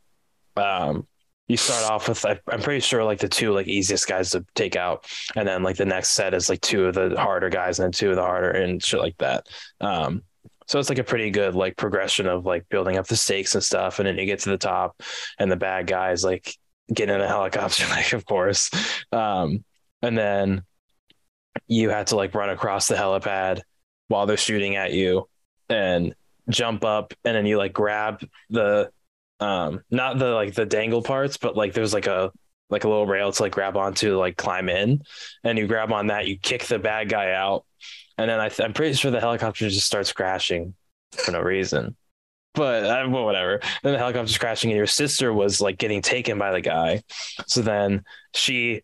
um 0.57 1.05
you 1.47 1.57
start 1.57 1.91
off 1.91 2.07
with 2.07 2.25
I- 2.25 2.39
I'm 2.47 2.61
pretty 2.61 2.79
sure 2.79 3.03
like 3.03 3.19
the 3.19 3.27
two 3.27 3.51
like 3.53 3.67
easiest 3.67 4.07
guys 4.07 4.31
to 4.31 4.45
take 4.55 4.75
out, 4.75 5.05
and 5.35 5.47
then 5.47 5.63
like 5.63 5.77
the 5.77 5.85
next 5.85 6.09
set 6.09 6.33
is 6.33 6.47
like 6.49 6.61
two 6.61 6.85
of 6.85 6.93
the 6.95 7.15
harder 7.19 7.49
guys 7.49 7.79
and 7.79 7.85
then 7.85 7.91
two 7.91 8.09
of 8.11 8.15
the 8.15 8.21
harder 8.21 8.51
and 8.51 8.83
shit 8.83 8.99
like 8.99 9.17
that. 9.17 9.47
Um, 9.81 10.21
so 10.69 10.79
it's 10.79 10.89
like 10.89 10.99
a 10.99 11.03
pretty 11.03 11.31
good 11.31 11.55
like 11.55 11.75
progression 11.75 12.27
of 12.27 12.45
like 12.45 12.69
building 12.69 12.97
up 12.97 13.07
the 13.07 13.15
stakes 13.15 13.55
and 13.55 13.63
stuff, 13.63 13.99
and 13.99 14.07
then 14.07 14.17
you 14.17 14.25
get 14.25 14.39
to 14.41 14.49
the 14.49 14.57
top, 14.57 15.01
and 15.39 15.51
the 15.51 15.55
bad 15.55 15.87
guys 15.87 16.23
like 16.23 16.55
get 16.93 17.09
in 17.09 17.19
a 17.19 17.27
helicopter, 17.27 17.85
like 17.89 18.13
of 18.13 18.25
course, 18.25 18.69
um, 19.11 19.63
and 20.01 20.17
then 20.17 20.63
you 21.67 21.89
had 21.89 22.07
to 22.07 22.15
like 22.15 22.35
run 22.35 22.49
across 22.49 22.87
the 22.87 22.95
helipad 22.95 23.61
while 24.07 24.25
they're 24.25 24.37
shooting 24.37 24.75
at 24.75 24.93
you 24.93 25.27
and 25.69 26.15
jump 26.49 26.83
up 26.83 27.13
and 27.25 27.35
then 27.35 27.45
you 27.45 27.57
like 27.57 27.73
grab 27.73 28.23
the 28.49 28.89
um 29.39 29.81
not 29.91 30.17
the 30.17 30.31
like 30.31 30.55
the 30.55 30.65
dangle 30.65 31.03
parts 31.03 31.37
but 31.37 31.55
like 31.55 31.73
there's 31.73 31.93
like 31.93 32.07
a 32.07 32.31
like 32.69 32.83
a 32.83 32.87
little 32.87 33.05
rail 33.05 33.31
to 33.31 33.43
like 33.43 33.51
grab 33.51 33.75
onto 33.75 34.17
like 34.17 34.37
climb 34.37 34.69
in. 34.69 35.01
And 35.43 35.57
you 35.57 35.67
grab 35.67 35.91
on 35.91 36.07
that 36.07 36.27
you 36.27 36.37
kick 36.37 36.63
the 36.65 36.79
bad 36.79 37.09
guy 37.09 37.31
out 37.31 37.65
and 38.19 38.29
then 38.29 38.39
I 38.39 38.49
th- 38.49 38.61
I'm 38.65 38.73
pretty 38.73 38.93
sure 38.93 39.11
the 39.11 39.19
helicopter 39.19 39.67
just 39.69 39.85
starts 39.87 40.11
crashing 40.13 40.73
for 41.13 41.31
no 41.31 41.41
reason 41.41 41.95
but 42.55 42.83
uh, 42.85 43.07
well, 43.09 43.25
whatever 43.25 43.59
then 43.83 43.93
the 43.93 43.99
helicopter's 43.99 44.37
crashing 44.37 44.71
and 44.71 44.77
your 44.77 44.87
sister 44.87 45.31
was 45.33 45.61
like 45.61 45.77
getting 45.77 46.01
taken 46.01 46.37
by 46.37 46.51
the 46.51 46.61
guy 46.61 47.01
so 47.47 47.61
then 47.61 48.03
she 48.33 48.81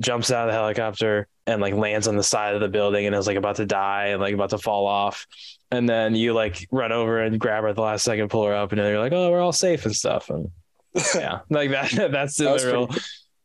jumps 0.00 0.30
out 0.30 0.48
of 0.48 0.52
the 0.52 0.58
helicopter 0.58 1.26
and 1.46 1.60
like 1.60 1.74
lands 1.74 2.06
on 2.06 2.16
the 2.16 2.22
side 2.22 2.54
of 2.54 2.60
the 2.60 2.68
building 2.68 3.06
and 3.06 3.14
is 3.16 3.26
like 3.26 3.36
about 3.36 3.56
to 3.56 3.66
die 3.66 4.06
and 4.08 4.20
like 4.20 4.34
about 4.34 4.50
to 4.50 4.58
fall 4.58 4.86
off. 4.86 5.26
And 5.70 5.88
then 5.88 6.14
you 6.14 6.34
like 6.34 6.68
run 6.70 6.92
over 6.92 7.20
and 7.20 7.40
grab 7.40 7.62
her 7.62 7.70
at 7.70 7.74
the 7.74 7.82
last 7.82 8.04
second, 8.04 8.28
pull 8.28 8.44
her 8.46 8.54
up, 8.54 8.70
and 8.70 8.78
then 8.80 8.90
you're 8.92 9.00
like, 9.00 9.12
oh, 9.12 9.30
we're 9.30 9.40
all 9.40 9.52
safe 9.52 9.86
and 9.86 9.96
stuff. 9.96 10.28
And 10.30 10.50
yeah, 11.14 11.40
like 11.48 11.70
that. 11.70 11.90
That's 12.12 12.36
the 12.36 12.44
That 12.44 12.62
real, 12.64 12.88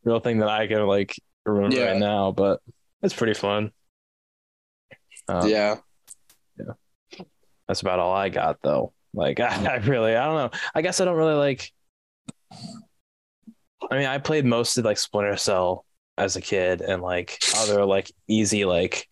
real 0.03 0.19
thing 0.19 0.39
that 0.39 0.49
I 0.49 0.67
can 0.67 0.85
like 0.85 1.15
remember 1.45 1.77
Yeah. 1.77 1.91
right 1.91 1.97
now. 1.97 2.31
But 2.33 2.59
it's 3.01 3.13
pretty 3.13 3.33
fun. 3.33 3.71
Um, 5.27 5.47
yeah. 5.47 5.75
that's 7.67 7.81
about 7.81 7.99
all 7.99 8.13
I 8.13 8.29
got 8.29 8.59
though. 8.61 8.93
Like 9.13 9.39
I, 9.39 9.75
I 9.75 9.75
really, 9.77 10.15
I 10.15 10.25
don't 10.25 10.35
know. 10.35 10.59
I 10.73 10.81
guess 10.81 11.01
I 11.01 11.05
don't 11.05 11.17
really 11.17 11.35
like. 11.35 11.71
I 13.91 13.97
mean, 13.97 14.07
I 14.07 14.17
played 14.17 14.45
mostly 14.45 14.83
like 14.83 14.97
Splinter 14.97 15.37
Cell 15.37 15.85
as 16.17 16.35
a 16.35 16.41
kid 16.41 16.81
and 16.81 17.01
like 17.01 17.39
other 17.57 17.85
like 17.85 18.11
easy 18.27 18.65
like 18.65 19.07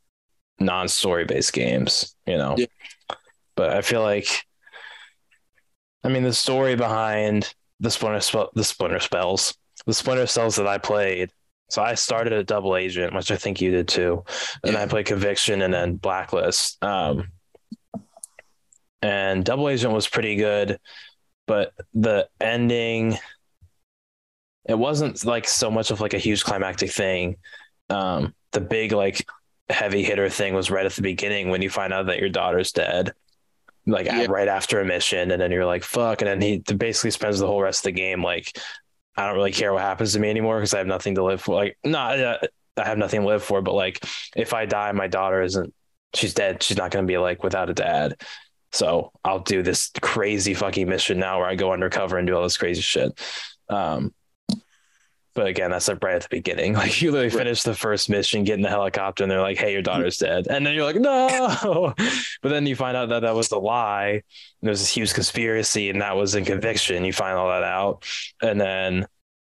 non-story 0.59 1.25
based 1.25 1.53
games, 1.53 2.15
you 2.25 2.37
know. 2.37 2.55
Yeah. 2.57 2.67
But 3.55 3.71
I 3.71 3.81
feel 3.81 4.01
like, 4.01 4.27
I 6.03 6.09
mean, 6.09 6.23
the 6.23 6.33
story 6.33 6.75
behind 6.75 7.53
the 7.79 7.91
Splinter 7.91 8.21
Spell, 8.21 8.49
the 8.53 8.63
Splinter 8.63 8.99
Spells, 8.99 9.55
the 9.85 9.93
Splinter 9.93 10.27
Cells 10.27 10.55
that 10.55 10.67
I 10.67 10.77
played. 10.77 11.31
So 11.71 11.81
I 11.81 11.95
started 11.95 12.33
a 12.33 12.43
Double 12.43 12.75
Agent, 12.75 13.13
which 13.15 13.31
I 13.31 13.37
think 13.37 13.61
you 13.61 13.71
did 13.71 13.87
too, 13.87 14.23
and 14.63 14.73
Yeah. 14.73 14.81
I 14.83 14.87
played 14.87 15.05
Conviction 15.05 15.61
and 15.61 15.73
then 15.73 15.95
Blacklist. 15.95 16.83
Um, 16.83 17.31
and 19.01 19.43
Double 19.45 19.69
Agent 19.69 19.93
was 19.93 20.07
pretty 20.07 20.35
good, 20.35 20.79
but 21.47 21.73
the 21.93 22.27
ending 22.39 23.17
it 24.69 24.77
wasn't 24.77 25.25
like 25.25 25.47
so 25.47 25.71
much 25.71 25.89
of 25.89 26.01
like 26.01 26.13
a 26.13 26.19
huge 26.19 26.43
climactic 26.43 26.91
thing. 26.91 27.37
Um, 27.89 28.35
the 28.51 28.61
big 28.61 28.91
like 28.91 29.25
heavy 29.69 30.03
hitter 30.03 30.29
thing 30.29 30.53
was 30.53 30.69
right 30.69 30.85
at 30.85 30.91
the 30.91 31.01
beginning 31.01 31.49
when 31.49 31.61
you 31.63 31.69
find 31.69 31.91
out 31.93 32.05
that 32.07 32.19
your 32.19 32.29
daughter's 32.29 32.71
dead, 32.71 33.13
like 33.87 34.05
Yeah. 34.05 34.27
right 34.29 34.47
after 34.47 34.79
a 34.81 34.85
mission, 34.85 35.31
and 35.31 35.41
then 35.41 35.51
you're 35.51 35.65
like 35.65 35.83
fuck, 35.83 36.21
and 36.21 36.27
then 36.29 36.41
he 36.41 36.59
basically 36.75 37.11
spends 37.11 37.39
the 37.39 37.47
whole 37.47 37.61
rest 37.61 37.79
of 37.79 37.85
the 37.85 37.91
game 37.93 38.21
like 38.23 38.55
I 39.15 39.27
don't 39.27 39.35
really 39.35 39.51
care 39.51 39.73
what 39.73 39.81
happens 39.81 40.13
to 40.13 40.19
me 40.19 40.29
anymore 40.29 40.57
because 40.57 40.73
I 40.73 40.77
have 40.79 40.87
nothing 40.87 41.15
to 41.15 41.23
live 41.23 41.41
for. 41.41 41.55
Like 41.55 41.77
not 41.83 42.19
uh, 42.19 42.37
I 42.77 42.85
have 42.85 42.97
nothing 42.97 43.21
to 43.21 43.27
live 43.27 43.43
for, 43.43 43.61
but 43.61 43.73
like 43.73 44.03
if 44.35 44.53
I 44.53 44.65
die, 44.65 44.91
my 44.93 45.07
daughter 45.07 45.41
isn't 45.41 45.73
she's 46.13 46.33
dead. 46.33 46.63
She's 46.63 46.77
not 46.77 46.91
going 46.91 47.05
to 47.05 47.11
be 47.11 47.17
like 47.17 47.43
without 47.43 47.69
a 47.69 47.73
dad. 47.73 48.21
So 48.71 49.11
I'll 49.23 49.39
do 49.39 49.61
this 49.63 49.91
crazy 50.01 50.53
fucking 50.53 50.87
mission 50.87 51.19
now 51.19 51.39
where 51.39 51.47
I 51.47 51.55
go 51.55 51.73
undercover 51.73 52.17
and 52.17 52.27
do 52.27 52.35
all 52.35 52.43
this 52.43 52.57
crazy 52.57 52.81
shit. 52.81 53.19
Um, 53.69 54.13
but 55.33 55.47
again, 55.47 55.71
that's 55.71 55.87
like 55.87 56.03
right 56.03 56.15
at 56.15 56.23
the 56.23 56.27
beginning. 56.29 56.73
Like 56.81 57.01
you 57.01 57.11
literally 57.11 57.29
Right. 57.29 57.45
finish 57.45 57.63
the 57.63 57.73
first 57.75 58.09
mission, 58.09 58.43
get 58.43 58.55
in 58.55 58.61
the 58.61 58.69
helicopter, 58.69 59.23
and 59.23 59.31
they're 59.31 59.41
like, 59.41 59.57
"Hey, 59.57 59.71
your 59.73 59.81
daughter's 59.81 60.17
dead," 60.17 60.47
and 60.49 60.65
then 60.65 60.73
you're 60.73 60.85
like, 60.85 60.95
"No!" 60.97 61.93
but 62.41 62.49
then 62.49 62.65
you 62.65 62.75
find 62.75 62.97
out 62.97 63.09
that 63.09 63.21
that 63.21 63.35
was 63.35 63.51
a 63.51 63.57
lie. 63.59 64.09
And 64.11 64.21
there's 64.61 64.79
this 64.79 64.89
huge 64.93 65.13
conspiracy, 65.13 65.89
and 65.89 66.01
that 66.01 66.15
was 66.15 66.35
in 66.35 66.45
conviction. 66.45 67.05
You 67.05 67.13
find 67.13 67.37
all 67.37 67.49
that 67.49 67.63
out, 67.63 68.05
and 68.41 68.59
then 68.59 69.07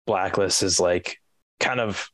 Blacklist 0.06 0.62
is 0.62 0.78
like 0.80 1.18
kind 1.60 1.80
of 1.80 2.10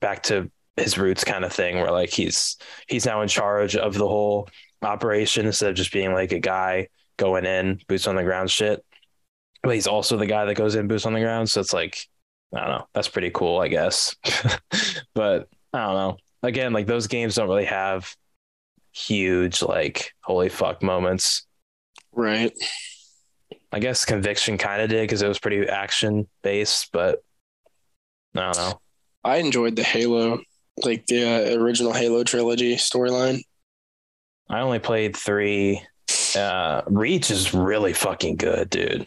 back 0.00 0.22
to 0.24 0.50
his 0.76 0.98
roots 0.98 1.24
kind 1.24 1.44
of 1.44 1.52
thing 1.52 1.76
where 1.76 1.90
like 1.90 2.10
he's 2.10 2.56
he's 2.88 3.04
now 3.04 3.20
in 3.22 3.28
charge 3.28 3.76
of 3.76 3.94
the 3.94 4.08
whole 4.08 4.48
operation 4.82 5.46
instead 5.46 5.70
of 5.70 5.76
just 5.76 5.92
being 5.92 6.12
like 6.12 6.32
a 6.32 6.38
guy 6.38 6.88
going 7.18 7.44
in 7.44 7.78
boots 7.86 8.06
on 8.06 8.16
the 8.16 8.22
ground 8.22 8.50
shit 8.50 8.82
but 9.62 9.74
he's 9.74 9.86
also 9.86 10.16
the 10.16 10.24
guy 10.26 10.46
that 10.46 10.54
goes 10.54 10.74
in 10.74 10.88
boots 10.88 11.04
on 11.04 11.12
the 11.12 11.20
ground 11.20 11.50
so 11.50 11.60
it's 11.60 11.74
like 11.74 12.08
i 12.54 12.60
don't 12.60 12.68
know 12.68 12.86
that's 12.94 13.08
pretty 13.08 13.30
cool 13.30 13.60
i 13.60 13.68
guess 13.68 14.16
but 15.14 15.48
i 15.72 15.78
don't 15.78 15.94
know 15.94 16.16
again 16.42 16.72
like 16.72 16.86
those 16.86 17.06
games 17.06 17.34
don't 17.34 17.48
really 17.48 17.64
have 17.64 18.14
huge 18.92 19.62
like 19.62 20.12
holy 20.22 20.48
fuck 20.48 20.82
moments 20.82 21.46
Right. 22.12 22.52
i 23.72 23.78
guess 23.78 24.04
conviction 24.04 24.58
kind 24.58 24.82
of 24.82 24.88
did 24.90 25.02
because 25.02 25.22
it 25.22 25.28
was 25.28 25.38
pretty 25.38 25.68
action 25.68 26.26
based 26.42 26.90
but 26.92 27.20
i 28.36 28.40
don't 28.40 28.56
know 28.56 28.80
I 29.22 29.36
enjoyed 29.36 29.76
the 29.76 29.82
Halo, 29.82 30.40
like 30.82 31.04
the 31.04 31.52
uh, 31.52 31.60
original 31.62 31.92
Halo 31.92 32.24
trilogy 32.24 32.76
storyline. 32.76 33.42
I 34.48 34.60
only 34.60 34.78
played 34.78 35.14
three. 35.14 35.82
Uh, 36.34 36.80
Reach 36.86 37.30
is 37.30 37.52
really 37.52 37.92
fucking 37.92 38.36
good, 38.36 38.70
dude. 38.70 39.06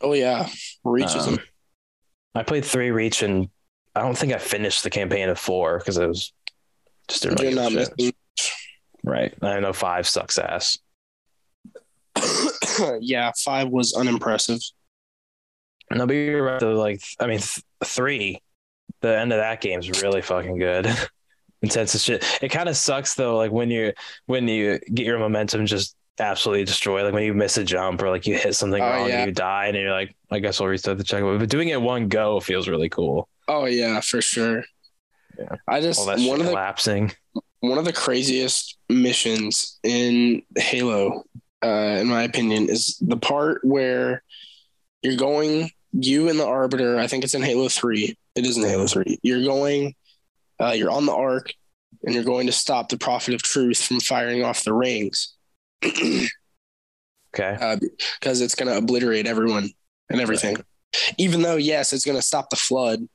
Oh 0.00 0.14
yeah, 0.14 0.48
reaches 0.84 1.26
Um, 1.28 1.34
them. 1.34 1.44
I 2.34 2.42
played 2.42 2.64
three 2.64 2.90
Reach, 2.90 3.22
and 3.22 3.48
I 3.94 4.00
don't 4.00 4.16
think 4.16 4.32
I 4.32 4.38
finished 4.38 4.82
the 4.84 4.90
campaign 4.90 5.28
of 5.28 5.38
four 5.38 5.78
because 5.78 5.98
it 5.98 6.06
was 6.06 6.32
just 7.08 7.22
didn't 7.24 7.40
really 7.40 7.52
You're 7.54 7.62
not 7.62 7.72
shit. 7.72 7.94
missing. 7.98 8.14
right. 9.04 9.34
I 9.42 9.60
know 9.60 9.72
five 9.72 10.06
sucks 10.08 10.38
ass. 10.38 10.78
yeah, 13.00 13.32
five 13.38 13.68
was 13.68 13.94
unimpressive. 13.94 14.60
No, 15.90 16.06
but 16.06 16.14
you're 16.14 16.42
right. 16.42 16.60
Though, 16.60 16.74
like, 16.74 17.02
I 17.20 17.26
mean, 17.26 17.38
th- 17.38 17.62
three. 17.84 18.40
The 19.00 19.18
end 19.18 19.32
of 19.32 19.38
that 19.38 19.60
game's 19.60 20.02
really 20.02 20.22
fucking 20.22 20.58
good. 20.58 20.86
Intense 21.62 21.94
as 21.94 22.02
shit. 22.04 22.24
It 22.40 22.48
kind 22.48 22.68
of 22.68 22.76
sucks 22.76 23.14
though, 23.14 23.36
like 23.36 23.52
when 23.52 23.70
you 23.70 23.92
when 24.26 24.48
you 24.48 24.78
get 24.92 25.06
your 25.06 25.18
momentum 25.18 25.66
just 25.66 25.94
absolutely 26.18 26.64
destroy. 26.64 27.04
Like 27.04 27.14
when 27.14 27.24
you 27.24 27.34
miss 27.34 27.56
a 27.58 27.64
jump 27.64 28.02
or 28.02 28.10
like 28.10 28.26
you 28.26 28.36
hit 28.36 28.54
something 28.54 28.82
Oh, 28.82 28.86
wrong 28.86 29.08
yeah. 29.08 29.18
and 29.20 29.26
you 29.28 29.32
die, 29.34 29.66
and 29.66 29.76
you're 29.76 29.90
like, 29.92 30.14
I 30.30 30.38
guess 30.38 30.60
I'll 30.60 30.66
restart 30.66 30.98
the 30.98 31.04
checkpoint. 31.04 31.40
But 31.40 31.48
doing 31.48 31.68
it 31.68 31.80
one 31.80 32.08
go 32.08 32.40
feels 32.40 32.68
really 32.68 32.88
cool. 32.88 33.28
Oh 33.48 33.66
yeah, 33.66 34.00
for 34.00 34.20
sure. 34.22 34.64
Yeah. 35.38 35.56
I 35.66 35.80
just 35.80 36.06
one 36.06 36.40
of 36.40 36.46
the 36.46 36.52
collapsing. 36.52 37.12
one 37.60 37.78
of 37.78 37.84
the 37.84 37.92
craziest 37.92 38.76
missions 38.88 39.78
in 39.82 40.42
Halo, 40.56 41.24
uh, 41.64 41.96
in 42.00 42.08
my 42.08 42.22
opinion, 42.24 42.68
is 42.68 42.98
the 43.00 43.16
part 43.16 43.60
where 43.64 44.22
you're 45.02 45.16
going, 45.16 45.70
you 45.92 46.28
and 46.28 46.38
the 46.38 46.46
Arbiter. 46.46 46.98
I 46.98 47.06
think 47.06 47.24
it's 47.24 47.34
in 47.34 47.42
Halo 47.42 47.68
Three. 47.68 48.16
It 48.34 48.46
is 48.46 48.56
in 48.58 48.62
Halo 48.64 48.86
Three. 48.86 49.18
You're 49.22 49.42
going, 49.42 49.94
uh, 50.60 50.72
you're 50.72 50.90
on 50.90 51.06
the 51.06 51.14
Ark, 51.14 51.52
and 52.04 52.14
you're 52.14 52.24
going 52.24 52.46
to 52.46 52.52
stop 52.52 52.88
the 52.90 52.98
Prophet 52.98 53.34
of 53.34 53.42
Truth 53.42 53.82
from 53.82 54.00
firing 54.00 54.44
off 54.44 54.64
the 54.64 54.72
rings, 54.74 55.34
Okay. 57.34 57.56
Uh, 57.58 57.76
because 58.20 58.42
it's 58.42 58.54
going 58.54 58.70
to 58.70 58.76
obliterate 58.76 59.26
everyone 59.26 59.70
and 60.10 60.20
everything. 60.20 60.54
Even 61.16 61.40
though, 61.40 61.56
yes, 61.56 61.94
it's 61.94 62.04
going 62.04 62.18
to 62.18 62.22
stop 62.22 62.50
the 62.50 62.56
flood. 62.56 63.08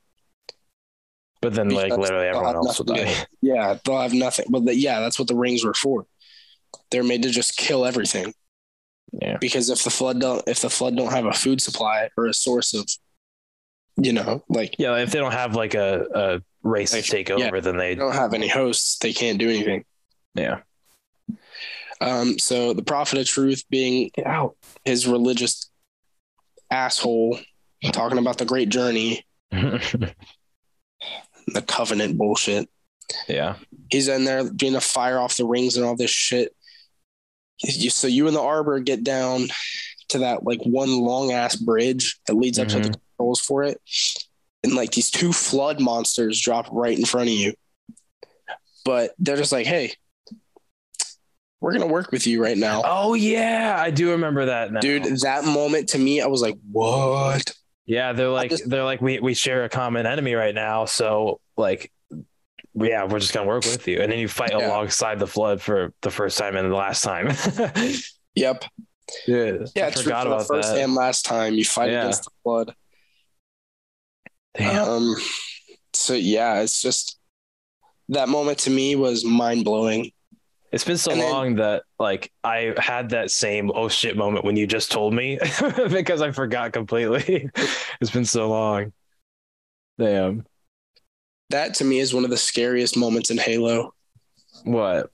But 1.40 1.54
then, 1.54 1.68
like, 1.68 1.96
literally 1.96 2.26
everyone 2.26 2.56
else 2.56 2.78
will 2.78 2.86
die. 2.86 3.14
Yeah, 3.40 3.78
they'll 3.84 4.00
have 4.00 4.12
nothing. 4.12 4.46
But 4.50 4.64
the, 4.64 4.74
yeah, 4.74 4.98
that's 4.98 5.20
what 5.20 5.28
the 5.28 5.36
rings 5.36 5.64
were 5.64 5.72
for. 5.72 6.04
They're 6.90 7.04
made 7.04 7.22
to 7.22 7.30
just 7.30 7.56
kill 7.56 7.86
everything. 7.86 8.34
Yeah. 9.12 9.38
because 9.40 9.70
if 9.70 9.84
the 9.84 9.90
flood 9.90 10.20
don't 10.20 10.46
if 10.46 10.60
the 10.60 10.68
flood 10.68 10.94
don't 10.94 11.10
have 11.12 11.24
a 11.24 11.32
food 11.32 11.62
supply 11.62 12.10
or 12.18 12.26
a 12.26 12.34
source 12.34 12.74
of 12.74 12.86
you 13.96 14.12
know 14.12 14.44
like 14.50 14.74
Yeah. 14.78 14.96
If 14.96 15.12
they 15.12 15.18
don't 15.18 15.32
have 15.32 15.54
like 15.56 15.74
a, 15.74 16.04
a 16.14 16.42
race 16.62 16.92
Like, 16.92 17.04
to 17.04 17.10
take 17.10 17.30
yeah. 17.30 17.46
over, 17.46 17.62
then 17.62 17.78
they, 17.78 17.94
they 17.94 18.00
don't 18.00 18.12
have 18.12 18.34
any 18.34 18.48
hosts 18.48 18.98
they 18.98 19.14
can't 19.14 19.38
do 19.38 19.48
anything 19.48 19.86
yeah. 20.34 20.58
Um 22.00 22.38
so 22.38 22.72
the 22.72 22.82
prophet 22.82 23.18
of 23.18 23.26
truth 23.26 23.64
being 23.70 24.10
out. 24.24 24.56
his 24.84 25.06
religious 25.06 25.70
asshole 26.70 27.38
talking 27.92 28.18
about 28.18 28.38
the 28.38 28.44
great 28.44 28.68
journey. 28.68 29.24
The 31.50 31.62
covenant 31.62 32.18
bullshit. 32.18 32.68
Yeah. 33.26 33.54
he's 33.90 34.06
in 34.08 34.26
there 34.26 34.52
being 34.52 34.74
to 34.74 34.82
fire 34.82 35.18
off 35.18 35.38
the 35.38 35.46
rings 35.46 35.78
and 35.78 35.86
all 35.86 35.96
this 35.96 36.10
shit. 36.10 36.54
You, 37.64 37.88
so 37.88 38.06
you 38.06 38.26
and 38.26 38.36
the 38.36 38.42
arbor 38.42 38.80
get 38.80 39.02
down 39.02 39.48
to 40.10 40.18
that 40.18 40.44
like 40.44 40.60
one 40.64 41.00
long 41.00 41.32
ass 41.32 41.56
bridge 41.56 42.20
that 42.26 42.34
leads 42.34 42.58
up 42.58 42.68
to 42.68 42.80
the 42.80 42.98
controls 43.16 43.40
for 43.40 43.62
it. 43.62 43.80
And 44.62 44.74
like 44.74 44.90
these 44.92 45.10
two 45.10 45.32
flood 45.32 45.80
monsters 45.80 46.38
drop 46.38 46.68
right 46.70 46.98
in 46.98 47.06
front 47.06 47.28
of 47.28 47.34
you. 47.34 47.54
But 48.84 49.12
they're 49.18 49.36
just 49.38 49.52
like 49.52 49.66
hey 49.66 49.94
we're 51.60 51.72
gonna 51.72 51.86
work 51.86 52.12
with 52.12 52.26
you 52.26 52.42
right 52.42 52.56
now 52.56 52.82
Oh, 52.84 53.14
yeah. 53.14 53.76
I 53.78 53.90
do 53.90 54.10
remember 54.12 54.46
that 54.46 54.72
now. 54.72 54.80
dude 54.80 55.04
that 55.22 55.44
moment 55.44 55.88
to 55.90 55.98
me 55.98 56.20
i 56.20 56.26
was 56.26 56.40
like 56.42 56.56
what 56.70 57.52
Yeah, 57.86 58.12
they're 58.12 58.28
like 58.28 58.50
just- 58.50 58.68
they're 58.68 58.84
like 58.84 59.00
we 59.00 59.18
we 59.20 59.34
share 59.34 59.64
a 59.64 59.68
common 59.68 60.06
enemy 60.06 60.34
right 60.34 60.54
now, 60.54 60.84
so 60.84 61.40
like 61.56 61.90
yeah, 62.74 63.04
we're 63.04 63.18
just 63.18 63.32
gonna 63.32 63.48
work 63.48 63.64
with 63.64 63.88
you, 63.88 64.00
and 64.00 64.12
then 64.12 64.18
you 64.20 64.28
fight 64.28 64.50
Yeah. 64.52 64.68
alongside 64.68 65.18
the 65.18 65.26
flood 65.26 65.60
for 65.60 65.92
the 66.02 66.10
first 66.10 66.38
time 66.38 66.54
and 66.54 66.70
the 66.70 66.76
last 66.76 67.02
time. 67.02 67.26
yep 68.36 68.64
yeah, 69.26 69.52
yeah 69.74 69.86
I 69.86 69.88
it's 69.88 70.02
forgot 70.02 70.24
for 70.24 70.38
the 70.38 70.44
first 70.44 70.74
that. 70.74 70.82
and 70.84 70.94
last 70.94 71.24
time 71.24 71.54
you 71.54 71.64
fight 71.64 71.90
Yeah. 71.90 72.02
against 72.02 72.24
the 72.24 72.30
flood 72.44 72.74
Damn. 74.56 74.88
Um, 74.88 75.14
so 75.94 76.14
yeah, 76.14 76.60
it's 76.60 76.82
just 76.82 77.18
that 78.10 78.28
moment 78.28 78.58
to 78.60 78.70
me 78.70 78.96
was 78.96 79.24
mind 79.24 79.64
blowing. 79.64 80.10
It's 80.70 80.84
been 80.84 80.98
so 80.98 81.12
and 81.12 81.20
then- 81.20 81.32
long 81.32 81.54
that 81.56 81.82
like 81.98 82.30
I 82.44 82.74
had 82.78 83.10
that 83.10 83.30
same 83.30 83.70
oh 83.74 83.88
shit 83.88 84.16
moment 84.16 84.44
when 84.44 84.56
you 84.56 84.66
just 84.66 84.92
told 84.92 85.14
me 85.14 85.38
because 85.90 86.20
I 86.22 86.30
forgot 86.30 86.72
completely. 86.72 87.48
it's 88.00 88.10
been 88.10 88.24
so 88.26 88.48
long. 88.48 88.92
Damn. 89.98 90.44
That 91.50 91.74
to 91.74 91.84
me 91.84 91.98
is 91.98 92.12
one 92.12 92.24
of 92.24 92.30
the 92.30 92.36
scariest 92.36 92.96
moments 92.96 93.30
in 93.30 93.38
Halo. 93.38 93.94
What? 94.64 95.10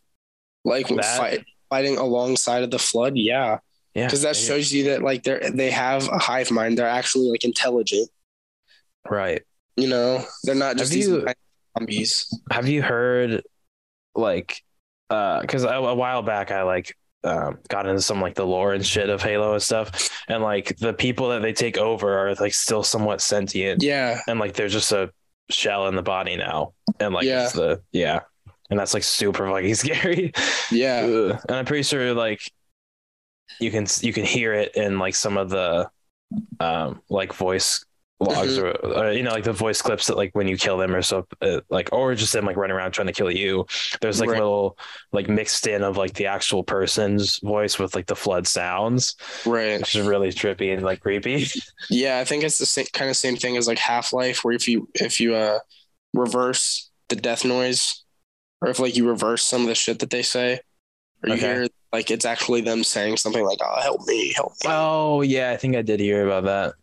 Like 0.64 0.89
fight, 0.89 1.44
fighting 1.70 1.97
alongside 1.98 2.62
of 2.64 2.70
the 2.70 2.78
flood, 2.78 3.16
yeah, 3.16 3.59
Yeah. 3.94 4.06
because 4.06 4.22
that 4.22 4.36
yeah. 4.40 4.48
shows 4.48 4.72
you 4.72 4.85
that 4.85 5.02
like 5.02 5.22
they're 5.22 5.51
they 5.51 5.70
have 5.70 6.09
a 6.09 6.18
hive 6.18 6.51
mind. 6.51 6.76
They're 6.78 6.89
actually 6.89 7.31
like 7.31 7.44
intelligent. 7.44 8.09
right. 9.09 9.43
You 9.76 9.89
know, 9.89 10.24
they're 10.44 10.55
not 10.55 10.76
just 10.76 10.93
Have 10.93 10.98
these 11.01 11.09
you- 11.09 11.26
zombies. 11.78 12.40
have 12.51 12.68
you 12.68 12.81
heard 12.82 13.43
like 14.14 14.62
uh 15.10 15.40
because 15.40 15.64
a, 15.64 15.68
a 15.68 15.94
while 15.94 16.22
back 16.22 16.51
i 16.51 16.62
like 16.62 16.97
um 17.24 17.59
got 17.68 17.86
into 17.86 18.01
some 18.02 18.20
like 18.20 18.35
the 18.35 18.44
lore 18.44 18.74
and 18.74 18.85
shit 18.85 19.09
of 19.09 19.22
halo 19.22 19.55
and 19.55 19.62
stuff. 19.62 20.10
And 20.28 20.43
like 20.43 20.76
the 20.76 20.93
people 20.93 21.31
that 21.31 21.40
they 21.40 21.55
take 21.55 21.78
over 21.78 22.18
are 22.18 22.35
like 22.35 22.52
still 22.52 22.82
somewhat 22.82 23.22
sentient. 23.22 23.82
Yeah, 23.82 24.20
and 24.28 24.39
like 24.39 24.52
they're 24.52 24.68
just 24.68 24.93
a 24.93 25.10
shell 25.48 25.89
in 25.89 25.94
the 25.97 26.02
body 26.02 26.36
now. 26.36 26.74
And 27.01 27.14
like 27.14 27.24
Yeah. 27.24 27.48
the 27.48 27.81
yeah. 27.93 28.20
And 28.68 28.78
that's 28.78 28.93
like 28.93 29.05
super 29.05 29.47
fucking 29.48 29.74
scary. 29.85 30.32
Yeah, 30.70 31.01
Ugh. 31.01 31.40
and 31.48 31.56
i'm 31.56 31.64
pretty 31.64 31.82
sure 31.85 32.12
like 32.12 32.40
you 33.59 33.70
can 33.70 33.86
you 34.02 34.12
can 34.12 34.24
hear 34.26 34.52
it 34.52 34.74
in 34.76 34.98
like 34.98 35.14
some 35.14 35.39
of 35.39 35.48
the 35.48 35.89
um 36.60 37.01
like 37.09 37.32
voice 37.32 37.86
logs 38.20 38.59
or, 38.59 38.70
or 38.70 39.12
you 39.12 39.23
know 39.23 39.32
like 39.32 39.45
the 39.45 39.53
voice 39.53 39.82
clips 39.82 40.07
that 40.07 40.16
like 40.16 40.31
when 40.35 40.49
you 40.49 40.57
kill 40.57 40.78
them 40.78 40.95
or 40.95 41.03
so 41.03 41.27
uh, 41.43 41.61
like 41.69 41.91
or 41.93 42.15
just 42.15 42.32
them 42.32 42.47
like 42.47 42.57
running 42.57 42.74
around 42.77 42.93
trying 42.93 43.07
to 43.09 43.12
kill 43.12 43.31
you 43.31 43.66
there's 44.01 44.20
like 44.20 44.31
Right. 44.31 44.39
little 44.39 44.78
like 45.12 45.28
mixed 45.28 45.66
in 45.66 45.82
of 45.82 45.97
like 45.97 46.15
the 46.15 46.27
actual 46.27 46.62
person's 46.65 47.39
voice 47.41 47.78
with 47.78 47.95
like 47.95 48.07
the 48.07 48.16
flood 48.16 48.47
sounds 48.47 49.16
right. 49.45 49.81
which 49.81 49.95
is 49.97 50.07
really 50.07 50.31
trippy 50.31 50.73
and 50.73 50.82
like 50.85 51.01
creepy 51.01 51.47
Yeah, 51.91 52.19
I 52.19 52.24
think 52.24 52.45
it's 52.45 52.59
the 52.59 52.66
same 52.66 52.86
kind 52.93 53.11
of 53.11 53.16
same 53.16 53.36
thing 53.36 53.57
as 53.57 53.66
like 53.66 53.78
Half 53.78 54.12
Life, 54.12 54.45
where 54.45 54.55
if 54.55 54.69
you 54.69 54.89
if 54.95 55.20
you 55.20 55.35
uh 55.35 55.59
reverse 56.15 56.91
the 57.09 57.16
death 57.16 57.45
noise, 57.45 58.05
or 58.62 58.70
if 58.70 58.78
like 58.81 58.97
you 58.97 59.09
reverse 59.09 59.45
some 59.45 59.62
of 59.62 59.69
the 59.69 59.74
shit 59.77 60.01
that 60.01 60.11
they 60.11 60.23
say, 60.23 60.61
or 61.24 61.31
you 61.31 61.36
Okay. 61.36 61.41
hear 61.41 61.69
like 61.93 62.11
it's 62.11 62.27
actually 62.27 62.62
them 62.62 62.85
saying 62.85 63.19
something 63.19 63.45
like 63.45 63.61
"Oh, 63.62 63.81
help 63.82 64.07
me, 64.07 64.32
help 64.35 64.55
me." 64.65 64.70
oh 64.70 65.23
yeah 65.23 65.51
i 65.51 65.57
think 65.57 65.77
i 65.77 65.82
did 65.82 66.01
hear 66.01 66.27
about 66.27 66.45
that 66.45 66.74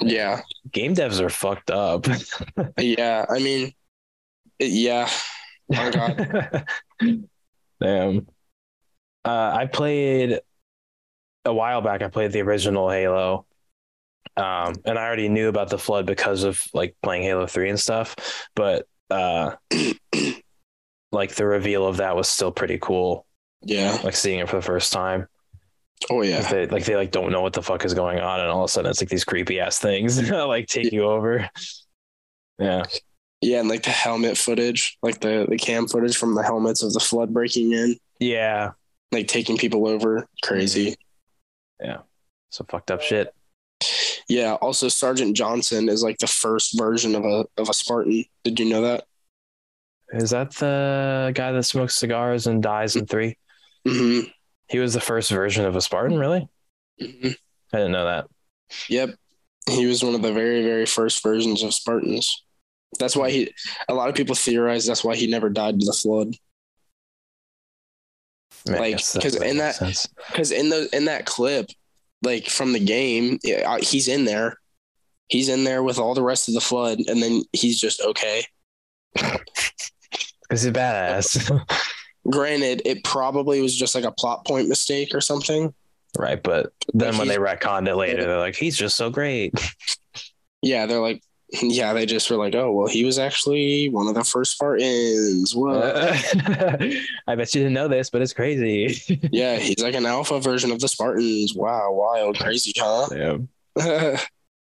yeah, 0.00 0.42
game 0.72 0.94
devs 0.94 1.20
are 1.20 1.30
fucked 1.30 1.70
up 1.70 2.06
yeah. 2.78 3.24
I 3.28 3.38
mean, 3.38 3.72
yeah. 4.58 5.08
Oh, 5.72 5.74
my 5.74 5.90
God. 5.90 6.66
Damn. 7.80 8.26
Uh, 9.24 9.52
I 9.56 9.66
played 9.66 10.40
a 11.44 11.54
while 11.54 11.80
back. 11.80 12.02
I 12.02 12.08
played 12.08 12.32
the 12.32 12.42
original 12.42 12.90
Halo, 12.90 13.46
um, 14.36 14.74
and 14.84 14.98
I 14.98 15.04
already 15.04 15.28
knew 15.28 15.48
about 15.48 15.70
the 15.70 15.78
flood 15.78 16.06
because 16.06 16.44
of 16.44 16.62
like 16.74 16.94
playing 17.02 17.22
Halo 17.22 17.46
Three 17.46 17.70
and 17.70 17.80
stuff. 17.80 18.46
But 18.54 18.86
uh, 19.10 19.56
like 21.12 21.34
the 21.34 21.46
reveal 21.46 21.86
of 21.86 21.98
that 21.98 22.16
was 22.16 22.28
still 22.28 22.52
pretty 22.52 22.78
cool. 22.78 23.26
Yeah. 23.62 23.98
Like 24.04 24.16
seeing 24.16 24.40
it 24.40 24.48
for 24.48 24.56
the 24.56 24.62
first 24.62 24.92
time. 24.92 25.26
Oh 26.10 26.22
yeah. 26.22 26.42
They 26.50 26.66
like 26.66 26.84
they 26.84 26.96
like 26.96 27.10
don't 27.10 27.32
know 27.32 27.40
what 27.42 27.52
the 27.54 27.62
fuck 27.62 27.84
is 27.84 27.94
going 27.94 28.20
on, 28.20 28.40
and 28.40 28.48
all 28.50 28.64
of 28.64 28.68
a 28.68 28.72
sudden 28.72 28.90
it's 28.90 29.00
like 29.00 29.08
these 29.08 29.24
creepy 29.24 29.58
ass 29.60 29.78
things 29.78 30.30
like 30.30 30.66
take 30.66 30.92
you 30.92 31.04
over. 31.04 31.48
Yeah. 32.58 32.84
Yeah, 33.40 33.60
and 33.60 33.68
like 33.68 33.82
the 33.82 33.90
helmet 33.90 34.38
footage, 34.38 34.96
like 35.02 35.20
the 35.20 35.46
the 35.48 35.56
cam 35.56 35.86
footage 35.86 36.16
from 36.16 36.34
the 36.34 36.42
helmets 36.42 36.82
of 36.82 36.92
the 36.92 37.00
flood 37.00 37.32
breaking 37.32 37.72
in, 37.72 37.96
Yeah. 38.18 38.72
like 39.12 39.28
taking 39.28 39.56
people 39.58 39.86
over. 39.86 40.26
Crazy. 40.42 40.94
Yeah. 41.80 41.98
So 42.50 42.64
fucked 42.68 42.90
up 42.90 43.02
shit. 43.02 43.34
Yeah. 44.28 44.54
Also, 44.54 44.88
Sergeant 44.88 45.36
Johnson 45.36 45.88
is 45.88 46.02
like 46.02 46.18
the 46.18 46.26
first 46.26 46.78
version 46.78 47.14
of 47.14 47.24
a 47.24 47.44
of 47.58 47.68
a 47.68 47.74
Spartan. 47.74 48.24
Did 48.44 48.58
you 48.60 48.66
know 48.66 48.80
that? 48.82 49.04
Is 50.12 50.30
that 50.30 50.52
the 50.54 51.32
guy 51.34 51.52
that 51.52 51.64
smokes 51.64 51.96
cigars 51.96 52.46
and 52.46 52.62
dies 52.62 52.94
in 52.96 53.06
three? 53.06 53.36
hmm 53.86 54.20
He 54.68 54.78
was 54.78 54.94
the 54.94 55.00
first 55.00 55.30
version 55.30 55.64
of 55.64 55.76
a 55.76 55.80
Spartan, 55.80 56.18
really? 56.18 56.48
hmm 57.00 57.28
I 57.72 57.78
didn't 57.78 57.92
know 57.92 58.04
that. 58.04 58.26
Yep. 58.88 59.14
He 59.68 59.86
was 59.86 60.02
one 60.02 60.14
of 60.14 60.22
the 60.22 60.32
very, 60.32 60.62
very 60.62 60.86
first 60.86 61.22
versions 61.22 61.62
of 61.62 61.74
Spartans. 61.74 62.44
That's 62.98 63.16
why 63.16 63.30
he, 63.30 63.52
a 63.88 63.94
lot 63.94 64.08
of 64.08 64.14
people 64.14 64.34
theorize 64.36 64.86
that's 64.86 65.02
why 65.02 65.16
he 65.16 65.26
never 65.26 65.50
died 65.50 65.80
to 65.80 65.86
the 65.86 65.92
flood. 65.92 66.34
I 68.68 68.72
Like, 68.78 68.90
guess 68.96 69.12
that 69.12 69.22
'cause 69.22 69.38
would 69.38 69.48
in 69.48 69.56
that- 69.58 70.08
Because 70.28 70.50
in 70.52 70.68
the 70.70 70.88
in 70.94 71.06
that 71.06 71.26
clip, 71.26 71.70
like 72.22 72.48
from 72.48 72.72
the 72.72 72.80
game, 72.80 73.38
he's 73.80 74.08
in 74.08 74.24
there. 74.24 74.58
He's 75.28 75.48
in 75.48 75.64
there 75.64 75.82
with 75.82 75.98
all 75.98 76.14
the 76.14 76.22
rest 76.22 76.48
of 76.48 76.54
the 76.54 76.60
flood, 76.60 77.00
and 77.08 77.22
then 77.22 77.42
he's 77.52 77.80
just 77.80 78.00
okay. 78.00 78.44
because 79.14 80.62
he's 80.62 80.66
badass, 80.70 81.50
Granted, 82.30 82.82
it 82.84 83.04
probably 83.04 83.60
was 83.60 83.76
just 83.76 83.94
like 83.94 84.04
a 84.04 84.12
plot 84.12 84.46
point 84.46 84.68
mistake 84.68 85.14
or 85.14 85.20
something. 85.20 85.74
right? 86.18 86.42
But 86.42 86.72
then 86.92 87.12
Like, 87.12 87.18
when 87.18 87.28
they 87.28 87.36
retconned 87.36 87.88
it 87.88 87.96
later, 87.96 88.24
they're 88.24 88.38
like, 88.38 88.56
he's 88.56 88.76
just 88.76 88.96
so 88.96 89.10
great. 89.10 89.52
Yeah, 90.62 90.86
they're 90.86 90.98
like, 91.00 91.22
yeah, 91.62 91.92
they 91.92 92.06
just 92.06 92.30
were 92.30 92.38
like, 92.38 92.54
oh 92.54 92.72
well, 92.72 92.86
he 92.86 93.04
was 93.04 93.18
actually 93.18 93.90
one 93.90 94.08
of 94.08 94.14
the 94.14 94.24
first 94.24 94.52
Spartans. 94.52 95.54
What? 95.54 95.84
I 97.26 97.34
bet 97.36 97.54
you 97.54 97.60
didn't 97.60 97.74
know 97.74 97.86
this, 97.86 98.08
but 98.08 98.22
it's 98.22 98.32
crazy. 98.32 98.96
yeah, 99.30 99.56
he's 99.56 99.80
like 99.80 99.94
an 99.94 100.06
alpha 100.06 100.40
version 100.40 100.72
of 100.72 100.80
the 100.80 100.88
Spartans. 100.88 101.54
Wow, 101.54 101.92
wild, 101.92 102.38
crazy, 102.38 102.72
huh? 102.78 103.46
Yeah. 103.76 104.18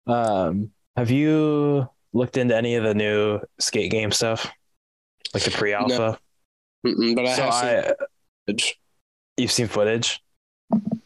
Um, 0.07 0.72
have 0.98 1.10
you 1.11 1.88
looked 2.14 2.36
into 2.38 2.56
any 2.57 2.76
of 2.76 2.84
the 2.84 2.94
new 2.94 3.40
skate 3.60 3.90
game 3.91 4.11
stuff, 4.11 4.52
like 5.34 5.44
the 5.44 5.52
pre-alpha? 5.52 6.19
Mm-mm, 6.86 7.16
but 7.16 7.26
I 7.26 7.36
so 7.36 7.44
have 7.44 7.53
seen 7.53 7.70
I, 7.70 7.94
footage. 8.48 8.80
you've 9.38 9.52
seen 9.52 9.68
footage. 9.68 10.22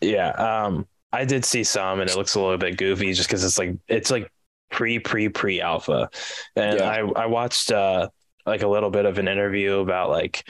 Yeah, 0.02 0.30
um, 0.32 0.88
I 1.12 1.26
did 1.26 1.46
see 1.46 1.64
some, 1.64 2.00
and 2.00 2.10
it 2.10 2.16
looks 2.16 2.36
a 2.36 2.40
little 2.40 2.58
bit 2.58 2.78
goofy, 2.78 3.14
just 3.14 3.30
because 3.30 3.44
it's 3.44 3.58
like 3.58 3.76
it's 3.88 4.12
like 4.12 4.32
pre 4.72 5.00
pre 5.00 5.30
pre 5.30 5.62
alpha, 5.62 6.10
and 6.56 6.80
Yeah. 6.80 6.90
I 6.90 7.24
I 7.24 7.26
watched 7.28 7.72
uh 7.72 8.10
like 8.46 8.62
a 8.62 8.68
little 8.68 8.90
bit 8.90 9.06
of 9.06 9.18
an 9.18 9.28
interview 9.28 9.80
about 9.80 10.10
like 10.10 10.48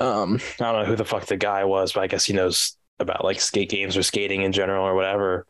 um 0.00 0.40
I 0.60 0.64
don't 0.72 0.80
know 0.82 0.84
who 0.86 0.96
the 0.96 1.04
fuck 1.04 1.26
the 1.26 1.36
guy 1.36 1.64
was, 1.64 1.92
but 1.92 2.02
I 2.02 2.06
guess 2.06 2.24
he 2.24 2.32
knows 2.32 2.76
about 2.98 3.24
like 3.24 3.40
skate 3.40 3.70
games 3.70 3.96
or 3.96 4.02
skating 4.02 4.42
in 4.42 4.52
general 4.52 4.84
or 4.86 4.94
whatever. 4.94 5.46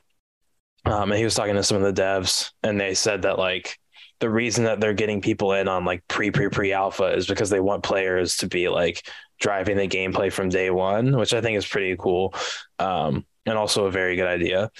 Um, 0.84 1.10
and 1.10 1.18
he 1.18 1.24
was 1.24 1.34
talking 1.34 1.54
to 1.54 1.62
some 1.62 1.82
of 1.82 1.94
the 1.94 2.02
devs, 2.02 2.52
and 2.62 2.80
they 2.80 2.94
said 2.94 3.22
that 3.22 3.38
like 3.38 3.78
the 4.20 4.30
reason 4.30 4.64
that 4.64 4.80
they're 4.80 4.94
getting 4.94 5.20
people 5.20 5.52
in 5.52 5.68
on 5.68 5.84
like 5.84 6.06
pre 6.08 6.30
pre 6.30 6.48
pre 6.48 6.72
alpha 6.72 7.14
is 7.14 7.26
because 7.26 7.50
they 7.50 7.60
want 7.60 7.82
players 7.82 8.38
to 8.38 8.48
be 8.48 8.68
like 8.68 9.08
driving 9.40 9.76
the 9.76 9.86
gameplay 9.86 10.32
from 10.32 10.48
day 10.48 10.70
one, 10.70 11.16
which 11.16 11.32
I 11.32 11.40
think 11.40 11.56
is 11.56 11.66
pretty 11.66 11.96
cool, 11.96 12.34
um, 12.78 13.24
and 13.46 13.56
also 13.56 13.86
a 13.86 13.90
very 13.90 14.16
good 14.16 14.26
idea. 14.26 14.70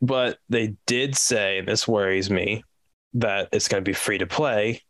But 0.00 0.38
they 0.48 0.76
did 0.86 1.16
say, 1.16 1.62
this 1.62 1.88
worries 1.88 2.30
me, 2.30 2.62
that 3.14 3.48
it's 3.52 3.68
going 3.68 3.82
to 3.82 3.88
be 3.88 3.94
free 3.94 4.18
to 4.18 4.26
play, 4.26 4.82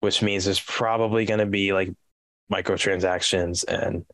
which 0.00 0.22
means 0.22 0.44
there's 0.44 0.60
probably 0.60 1.26
going 1.26 1.40
to 1.40 1.46
be 1.46 1.72
like 1.72 1.90
microtransactions 2.50 3.64
and 3.68 4.04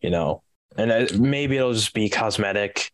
you 0.00 0.10
know, 0.10 0.42
and 0.76 1.20
maybe 1.20 1.56
it'll 1.56 1.72
just 1.72 1.94
be 1.94 2.08
cosmetic, 2.08 2.90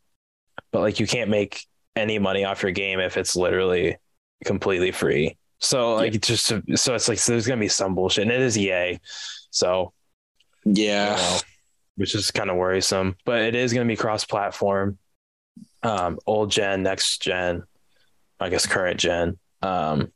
but 0.72 0.80
like 0.80 1.00
you 1.00 1.06
can't 1.06 1.30
make 1.30 1.64
any 1.96 2.18
money 2.18 2.44
off 2.44 2.62
your 2.62 2.72
game 2.72 3.00
if 3.00 3.16
it's 3.16 3.34
literally 3.34 3.96
completely 4.44 4.90
free. 4.92 5.36
So 5.60 5.94
like 5.94 6.14
it's 6.14 6.28
just 6.28 6.46
so 6.46 6.94
it's 6.94 7.08
like 7.08 7.18
so 7.18 7.32
there's 7.32 7.46
gonna 7.46 7.60
be 7.60 7.68
some 7.68 7.94
bullshit, 7.94 8.22
and 8.22 8.30
it 8.30 8.40
is 8.40 8.56
EA, 8.56 8.98
so 9.50 9.92
Yeah. 10.64 11.16
you 11.16 11.22
know, 11.22 11.38
which 11.96 12.14
is 12.14 12.30
kind 12.30 12.48
of 12.50 12.56
worrisome. 12.56 13.16
But 13.24 13.42
it 13.42 13.54
is 13.56 13.72
to 13.86 13.90
be 13.92 13.96
cross-platform, 13.96 14.98
um, 15.82 16.18
old 16.26 16.50
gen, 16.52 16.84
next 16.84 17.20
gen, 17.22 17.64
I 18.38 18.50
guess 18.50 18.66
current 18.66 19.00
gen, 19.00 19.38
um, 19.62 20.12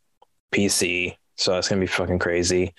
PC. 0.53 1.17
So 1.37 1.55
that's 1.55 1.69
to 1.81 1.85
be 1.85 1.91
fucking 1.91 2.21
crazy. 2.21 2.75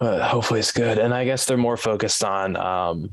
But 0.00 0.22
hopefully 0.22 0.58
it's 0.60 0.72
good. 0.72 0.98
And 0.98 1.14
I 1.14 1.24
guess 1.24 1.46
they're 1.46 1.56
more 1.56 1.76
focused 1.76 2.24
on, 2.24 2.56
um, 2.56 3.10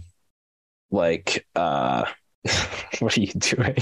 like, 0.90 1.45
uh, 1.56 2.06
what 2.99 3.17
are 3.17 3.22
you 3.22 3.27
doing? 3.34 3.76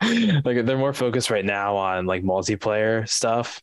like 0.44 0.64
they're 0.66 0.78
more 0.78 0.92
focused 0.92 1.30
right 1.30 1.44
now 1.44 1.76
on 1.76 2.06
like 2.06 2.22
multiplayer 2.22 3.08
stuff, 3.08 3.60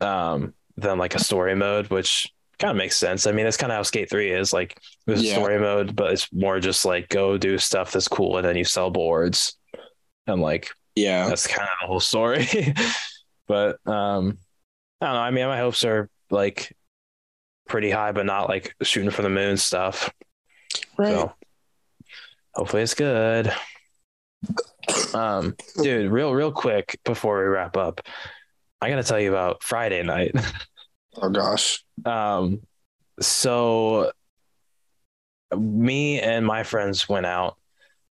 um, 0.00 0.54
than 0.76 0.98
like 0.98 1.14
a 1.14 1.18
story 1.22 1.54
mode, 1.54 1.88
which 1.88 2.26
kind 2.58 2.70
of 2.70 2.76
makes 2.76 2.96
sense. 2.96 3.26
I 3.26 3.32
mean, 3.32 3.44
that's 3.44 3.56
kind 3.56 3.70
of 3.72 3.76
how 3.76 3.82
Skate 3.82 4.10
3 4.10 4.30
is. 4.30 4.52
Like 4.52 4.78
there's 5.06 5.22
Yeah. 5.22 5.32
a 5.32 5.34
story 5.34 5.58
mode, 5.58 5.94
but 5.94 6.12
it's 6.12 6.32
more 6.32 6.60
just 6.60 6.84
like 6.84 7.08
go 7.08 7.36
do 7.38 7.58
stuff 7.58 7.92
that's 7.92 8.08
cool 8.08 8.36
and 8.36 8.46
then 8.46 8.56
you 8.56 8.64
sell 8.64 8.90
boards. 8.90 9.56
And 10.26 10.40
like 10.40 10.70
Yeah. 10.94 11.28
that's 11.28 11.46
kind 11.46 11.62
of 11.68 11.76
the 11.80 11.86
whole 11.86 12.00
story. 12.00 12.46
but 13.46 13.76
um 13.86 14.38
I 15.00 15.06
don't 15.06 15.14
know. 15.14 15.20
I 15.20 15.30
mean, 15.30 15.46
my 15.46 15.58
hopes 15.58 15.84
are 15.84 16.08
like 16.30 16.72
pretty 17.68 17.90
high, 17.90 18.12
but 18.12 18.24
not 18.26 18.48
like 18.48 18.74
shooting 18.82 19.10
for 19.10 19.22
the 19.22 19.28
moon 19.28 19.56
stuff. 19.56 20.10
Right. 20.96 21.08
So 21.10 21.32
hopefully 22.54 22.82
it's 22.82 22.94
good. 22.94 23.52
Um, 25.14 25.54
dude, 25.82 26.10
real 26.10 26.32
real 26.34 26.52
quick 26.52 26.98
before 27.04 27.38
we 27.38 27.44
wrap 27.44 27.76
up, 27.76 28.00
I 28.80 28.90
gotta 28.90 29.02
tell 29.04 29.20
you 29.20 29.30
about 29.30 29.62
Friday 29.62 30.02
night. 30.02 30.34
Oh 31.16 31.30
gosh. 31.30 31.84
Um, 32.04 32.62
so 33.20 34.10
me 35.56 36.20
and 36.20 36.44
my 36.44 36.64
friends 36.64 37.08
went 37.08 37.24
out, 37.26 37.56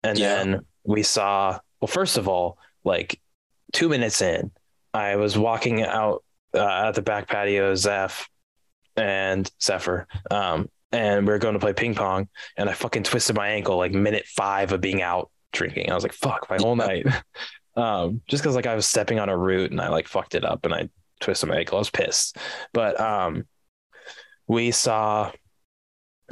and 0.04 0.18
Yeah. 0.18 0.36
then 0.44 0.62
we 0.84 1.04
saw. 1.04 1.60
Well, 1.80 1.88
first 1.88 2.18
of 2.18 2.28
all, 2.28 2.58
like 2.84 3.20
two 3.72 3.88
minutes 3.90 4.22
in, 4.24 4.49
I 4.95 5.16
was 5.18 5.38
walking 5.38 5.84
out 5.84 6.24
uh, 6.56 6.88
at 6.88 6.95
the 6.95 7.04
back 7.04 7.28
patio, 7.28 7.76
Zeph 7.76 8.28
and 8.95 9.48
Zephyr, 9.62 10.08
um, 10.32 10.68
and 10.91 11.28
we 11.28 11.32
were 11.34 11.38
going 11.40 11.54
to 11.54 11.60
play 11.60 11.74
ping 11.74 11.94
pong, 11.94 12.30
and 12.58 12.68
I 12.68 12.74
fucking 12.74 13.04
twisted 13.04 13.36
my 13.36 13.49
ankle 13.49 13.78
like 13.78 13.91
minute 13.91 14.26
five 14.26 14.72
of 14.72 14.82
being 14.82 15.04
out 15.04 15.30
drinking. 15.53 15.91
I 15.91 15.95
was 15.95 16.03
like, 16.03 16.14
"Fuck!" 16.14 16.48
My 16.49 16.57
whole 16.57 16.76
night, 16.76 17.06
um, 17.76 18.22
just 18.28 18.44
because 18.44 18.56
like 18.56 18.68
I 18.68 18.76
was 18.76 18.88
stepping 18.88 19.19
on 19.19 19.30
a 19.30 19.38
root 19.38 19.72
and 19.72 19.82
I 19.82 19.90
like 19.90 20.07
fucked 20.07 20.36
it 20.36 20.45
up, 20.45 20.65
and 20.65 20.74
I 20.74 20.90
twisted 21.19 21.49
my 21.49 21.57
ankle. 21.57 21.78
I 21.78 21.80
was 21.80 21.90
pissed, 21.90 22.38
but 22.74 22.99
um, 22.99 23.45
we 24.48 24.72
saw 24.72 25.32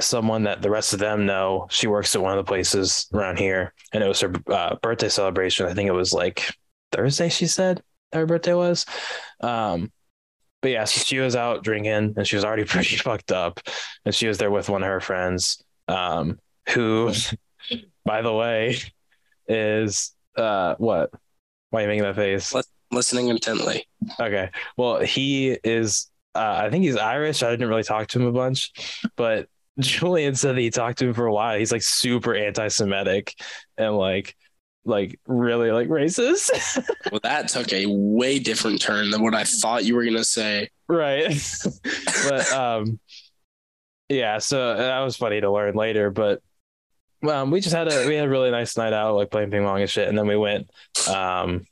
someone 0.00 0.42
that 0.44 0.62
the 0.62 0.70
rest 0.70 0.92
of 0.92 0.98
them 0.98 1.26
know. 1.26 1.66
She 1.70 1.86
works 1.86 2.14
at 2.14 2.22
one 2.22 2.36
of 2.36 2.44
the 2.44 2.48
places 2.48 3.06
around 3.12 3.38
here, 3.38 3.72
and 3.92 4.02
it 4.02 4.08
was 4.08 4.20
her 4.20 4.32
uh, 4.48 4.76
birthday 4.82 5.08
celebration. 5.08 5.66
I 5.66 5.74
think 5.74 5.88
it 5.88 5.92
was 5.92 6.12
like 6.12 6.50
Thursday. 6.92 7.28
She 7.28 7.46
said 7.46 7.82
that 8.12 8.18
her 8.18 8.26
birthday 8.26 8.54
was. 8.54 8.86
Um, 9.40 9.92
but 10.62 10.70
yeah, 10.70 10.84
so 10.84 11.00
she 11.00 11.18
was 11.18 11.36
out 11.36 11.62
drinking, 11.62 12.14
and 12.16 12.26
she 12.26 12.36
was 12.36 12.44
already 12.44 12.64
pretty 12.66 12.96
fucked 12.96 13.32
up, 13.32 13.60
and 14.04 14.14
she 14.14 14.26
was 14.26 14.38
there 14.38 14.50
with 14.50 14.68
one 14.68 14.82
of 14.82 14.88
her 14.88 15.00
friends, 15.00 15.62
um, 15.88 16.38
who, 16.70 17.12
by 18.04 18.22
the 18.22 18.32
way, 18.32 18.78
is 19.48 20.14
uh, 20.36 20.74
what? 20.78 21.10
Why 21.70 21.80
are 21.80 21.82
you 21.82 21.88
making 21.88 22.04
that 22.04 22.16
face? 22.16 22.54
Listening 22.90 23.28
intently. 23.28 23.86
Okay. 24.20 24.50
Well, 24.76 25.00
he 25.00 25.58
is. 25.64 26.10
Uh, 26.34 26.62
I 26.64 26.70
think 26.70 26.84
he's 26.84 26.96
Irish. 26.96 27.42
I 27.42 27.50
didn't 27.50 27.68
really 27.68 27.82
talk 27.82 28.08
to 28.08 28.20
him 28.20 28.26
a 28.26 28.32
bunch, 28.32 28.72
but 29.16 29.48
Julian 29.78 30.34
said 30.34 30.56
that 30.56 30.60
he 30.60 30.70
talked 30.70 30.98
to 30.98 31.08
him 31.08 31.14
for 31.14 31.26
a 31.26 31.32
while. 31.32 31.58
He's 31.58 31.72
like 31.72 31.82
super 31.82 32.34
anti-Semitic 32.34 33.34
and 33.76 33.96
like, 33.96 34.36
like 34.84 35.18
really 35.26 35.70
like 35.72 35.88
racist. 35.88 36.50
Well, 37.10 37.20
that 37.22 37.48
took 37.48 37.72
a 37.72 37.86
way 37.86 38.40
different 38.40 38.82
turn 38.82 39.10
than 39.10 39.22
what 39.22 39.34
I 39.34 39.44
thought 39.44 39.84
you 39.84 39.94
were 39.94 40.04
gonna 40.04 40.24
say. 40.24 40.70
right. 40.88 41.28
but 42.28 42.52
um, 42.52 42.98
yeah. 44.08 44.38
So 44.38 44.76
that 44.76 44.98
was 45.00 45.16
funny 45.16 45.40
to 45.40 45.50
learn 45.50 45.76
later. 45.76 46.10
But 46.10 46.42
um, 47.28 47.50
we 47.50 47.60
just 47.60 47.74
had 47.74 47.92
a 47.92 48.06
we 48.06 48.14
had 48.14 48.26
a 48.26 48.30
really 48.30 48.50
nice 48.50 48.76
night 48.76 48.92
out, 48.92 49.14
like 49.14 49.30
playing 49.30 49.50
ping 49.50 49.64
pong 49.64 49.80
and 49.80 49.90
shit, 49.90 50.08
and 50.08 50.16
then 50.16 50.26
we 50.26 50.36
went 50.36 50.70
um 51.08 51.66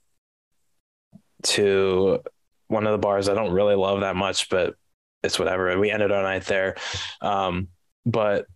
to 1.44 2.20
one 2.68 2.86
of 2.86 2.92
the 2.92 2.98
bars 2.98 3.28
I 3.28 3.34
don't 3.34 3.52
really 3.52 3.74
love 3.74 4.00
that 4.00 4.16
much, 4.16 4.48
but 4.48 4.74
it's 5.22 5.38
whatever. 5.38 5.68
And 5.68 5.80
we 5.80 5.90
ended 5.90 6.12
our 6.12 6.22
night 6.22 6.44
there. 6.44 6.76
Um, 7.20 7.68
but 8.06 8.46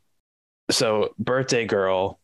so 0.70 1.14
birthday 1.18 1.66
girl, 1.66 2.18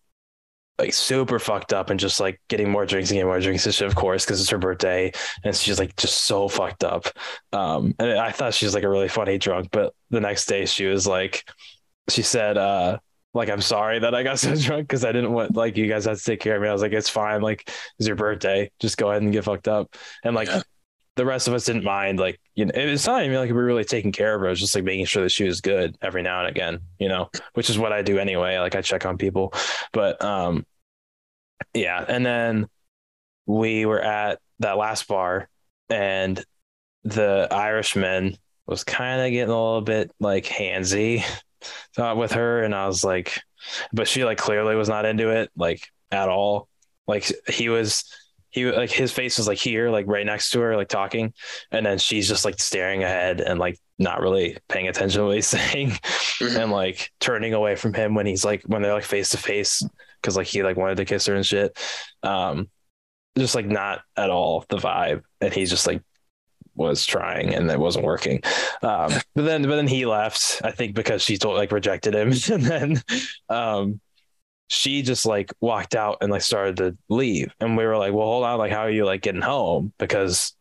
like 0.79 0.93
super 0.93 1.39
fucked 1.39 1.73
up 1.73 1.91
and 1.91 2.01
just 2.01 2.21
like 2.21 2.41
getting 2.49 2.69
more 2.69 2.85
drinks 2.85 3.11
and 3.11 3.17
getting 3.17 3.29
more 3.29 3.41
drinks 3.41 3.65
and 3.65 3.75
shit, 3.75 3.87
of 3.87 3.95
course, 3.95 4.25
because 4.25 4.41
it's 4.41 4.51
her 4.51 4.59
birthday. 4.59 5.13
And 5.45 5.55
she's 5.55 5.79
like 5.79 5.95
just 5.97 6.25
so 6.25 6.49
fucked 6.49 6.85
up. 6.85 7.07
Um, 7.53 7.95
and 7.99 8.19
I 8.19 8.33
thought 8.33 8.55
she 8.55 8.67
was 8.67 8.75
like 8.75 8.85
a 8.85 8.89
really 8.89 9.09
funny 9.09 9.39
drunk, 9.39 9.69
but 9.71 9.95
the 10.11 10.21
next 10.21 10.47
day 10.47 10.67
she 10.67 10.87
was 10.87 11.07
like, 11.07 11.49
she 12.09 12.23
said, 12.23 12.59
uh, 12.59 12.99
like 13.35 13.51
I'm 13.51 13.61
sorry 13.61 13.99
that 13.99 14.15
I 14.15 14.23
got 14.23 14.39
so 14.39 14.55
drunk 14.55 14.89
because 14.89 15.05
I 15.05 15.13
didn't 15.13 15.33
want 15.33 15.57
like 15.57 15.77
you 15.77 15.87
guys 15.89 16.05
had 16.07 16.17
to 16.17 16.25
take 16.25 16.41
care 16.41 16.57
of 16.57 16.63
me. 16.63 16.69
I 16.69 16.73
was 16.73 16.83
like, 16.83 16.93
it's 16.93 17.09
fine. 17.11 17.43
Like 17.43 17.69
it's 17.99 18.07
your 18.07 18.17
birthday. 18.17 18.71
Just 18.81 18.97
go 18.97 19.11
ahead 19.11 19.23
and 19.23 19.33
get 19.33 19.45
fucked 19.45 19.69
up. 19.69 19.95
And 20.23 20.35
like 20.35 20.49
Yeah. 20.49 20.63
the 21.17 21.27
rest 21.27 21.49
of 21.49 21.55
us 21.55 21.65
didn't 21.67 21.85
mind. 21.85 22.19
Like 22.19 22.41
you 22.55 22.67
know, 22.67 22.73
it's 22.75 23.07
not 23.07 23.25
even 23.25 23.37
like 23.37 23.49
we 23.49 23.55
were 23.55 23.65
really 23.65 23.85
taking 23.85 24.13
care 24.13 24.35
of 24.35 24.41
her. 24.41 24.47
It 24.47 24.51
was 24.51 24.61
just 24.61 24.75
like 24.75 24.85
making 24.85 25.07
sure 25.07 25.23
that 25.25 25.31
she 25.33 25.45
was 25.45 25.61
good 25.61 25.97
every 26.01 26.23
now 26.23 26.41
and 26.41 26.49
again. 26.49 26.79
You 26.99 27.09
know, 27.09 27.31
which 27.55 27.69
is 27.71 27.79
what 27.79 27.93
I 27.93 28.03
do 28.03 28.19
anyway. 28.19 28.59
Like 28.59 28.77
I 28.77 28.83
check 28.83 29.05
on 29.05 29.19
people. 29.19 29.53
But 29.93 30.23
um, 30.25 30.65
yeah. 31.75 32.05
And 32.07 32.25
then 32.25 32.69
we 33.47 33.85
were 33.87 34.01
at 34.01 34.39
that 34.61 34.77
last 34.79 35.09
bar, 35.09 35.49
and 35.91 36.43
the 37.03 37.49
Irishman 37.51 38.37
was 38.67 38.85
kind 38.85 39.21
of 39.21 39.31
getting 39.31 39.51
a 39.53 39.63
little 39.63 39.83
bit 39.83 40.11
like 40.21 40.45
handsy 40.47 41.23
uh, 41.99 42.15
with 42.17 42.33
her, 42.33 42.63
and 42.63 42.75
I 42.75 42.87
was 42.87 43.05
like, 43.05 43.41
but 43.93 44.09
she 44.09 44.25
like 44.25 44.39
clearly 44.39 44.75
was 44.77 44.89
not 44.89 45.05
into 45.07 45.31
it 45.31 45.51
like 45.57 45.89
at 46.11 46.29
all. 46.29 46.69
Like 47.07 47.31
he 47.49 47.69
was, 47.69 48.05
he 48.51 48.65
like 48.71 48.91
his 48.91 49.13
face 49.13 49.39
was 49.39 49.47
like 49.49 49.59
here, 49.59 49.91
like 49.91 50.07
right 50.07 50.25
next 50.27 50.51
to 50.51 50.61
her, 50.61 50.77
like 50.77 50.89
talking, 50.89 51.33
and 51.71 51.85
then 51.85 51.99
she's 51.99 52.29
just 52.29 52.45
like 52.45 52.61
staring 52.61 53.03
ahead 53.03 53.41
and 53.41 53.59
like 53.59 53.79
not 53.99 54.21
really 54.21 54.57
paying 54.69 54.89
attention 54.89 55.21
to 55.21 55.27
what 55.27 55.35
he's 55.37 55.47
saying, 55.47 55.91
Mhm. 56.41 56.63
and 56.63 56.73
like 56.73 57.11
turning 57.21 57.55
away 57.55 57.77
from 57.77 57.95
him 57.95 58.15
when 58.15 58.27
he's 58.27 58.45
like 58.45 58.63
when 58.65 58.83
they're 58.83 58.93
like 58.95 59.05
face 59.05 59.31
to 59.31 59.39
face 59.39 59.83
because 60.21 60.37
like 60.37 60.47
he 60.47 60.63
like 60.63 60.77
wanted 60.77 60.97
to 60.97 61.05
kiss 61.05 61.27
her 61.27 61.35
and 61.35 61.45
shit. 61.47 61.79
Um, 62.23 62.69
just 63.37 63.55
like 63.55 63.67
not 63.67 64.01
at 64.17 64.31
all 64.31 64.65
the 64.69 64.77
vibe, 64.79 65.23
and 65.41 65.53
he's 65.53 65.71
just 65.71 65.87
like 65.87 66.01
was 66.75 67.07
trying 67.07 67.55
and 67.55 67.71
it 67.71 67.79
wasn't 67.79 68.05
working. 68.05 68.41
Um, 68.83 69.13
but 69.35 69.45
then, 69.45 69.63
but 69.63 69.77
then 69.77 69.87
he 69.87 70.07
left. 70.07 70.61
I 70.65 70.71
think 70.71 70.95
because 70.95 71.23
she 71.23 71.37
told 71.39 71.57
like 71.57 71.73
rejected 71.73 72.15
him, 72.15 72.33
and 72.53 72.63
then 72.63 73.03
um, 73.49 74.01
she 74.69 75.03
just 75.03 75.27
like 75.27 75.53
walked 75.61 75.95
out 75.95 76.19
and 76.21 76.31
like 76.31 76.43
started 76.43 76.77
to 76.79 76.97
leave, 77.09 77.55
and 77.61 77.77
we 77.77 77.85
were 77.85 77.97
like, 77.97 78.13
"Well, 78.13 78.27
hold 78.27 78.45
on, 78.45 78.59
like 78.59 78.73
how 78.73 78.81
are 78.81 78.91
you 78.91 79.05
like 79.05 79.23
getting 79.23 79.43
home?" 79.43 79.93
Because 79.99 80.55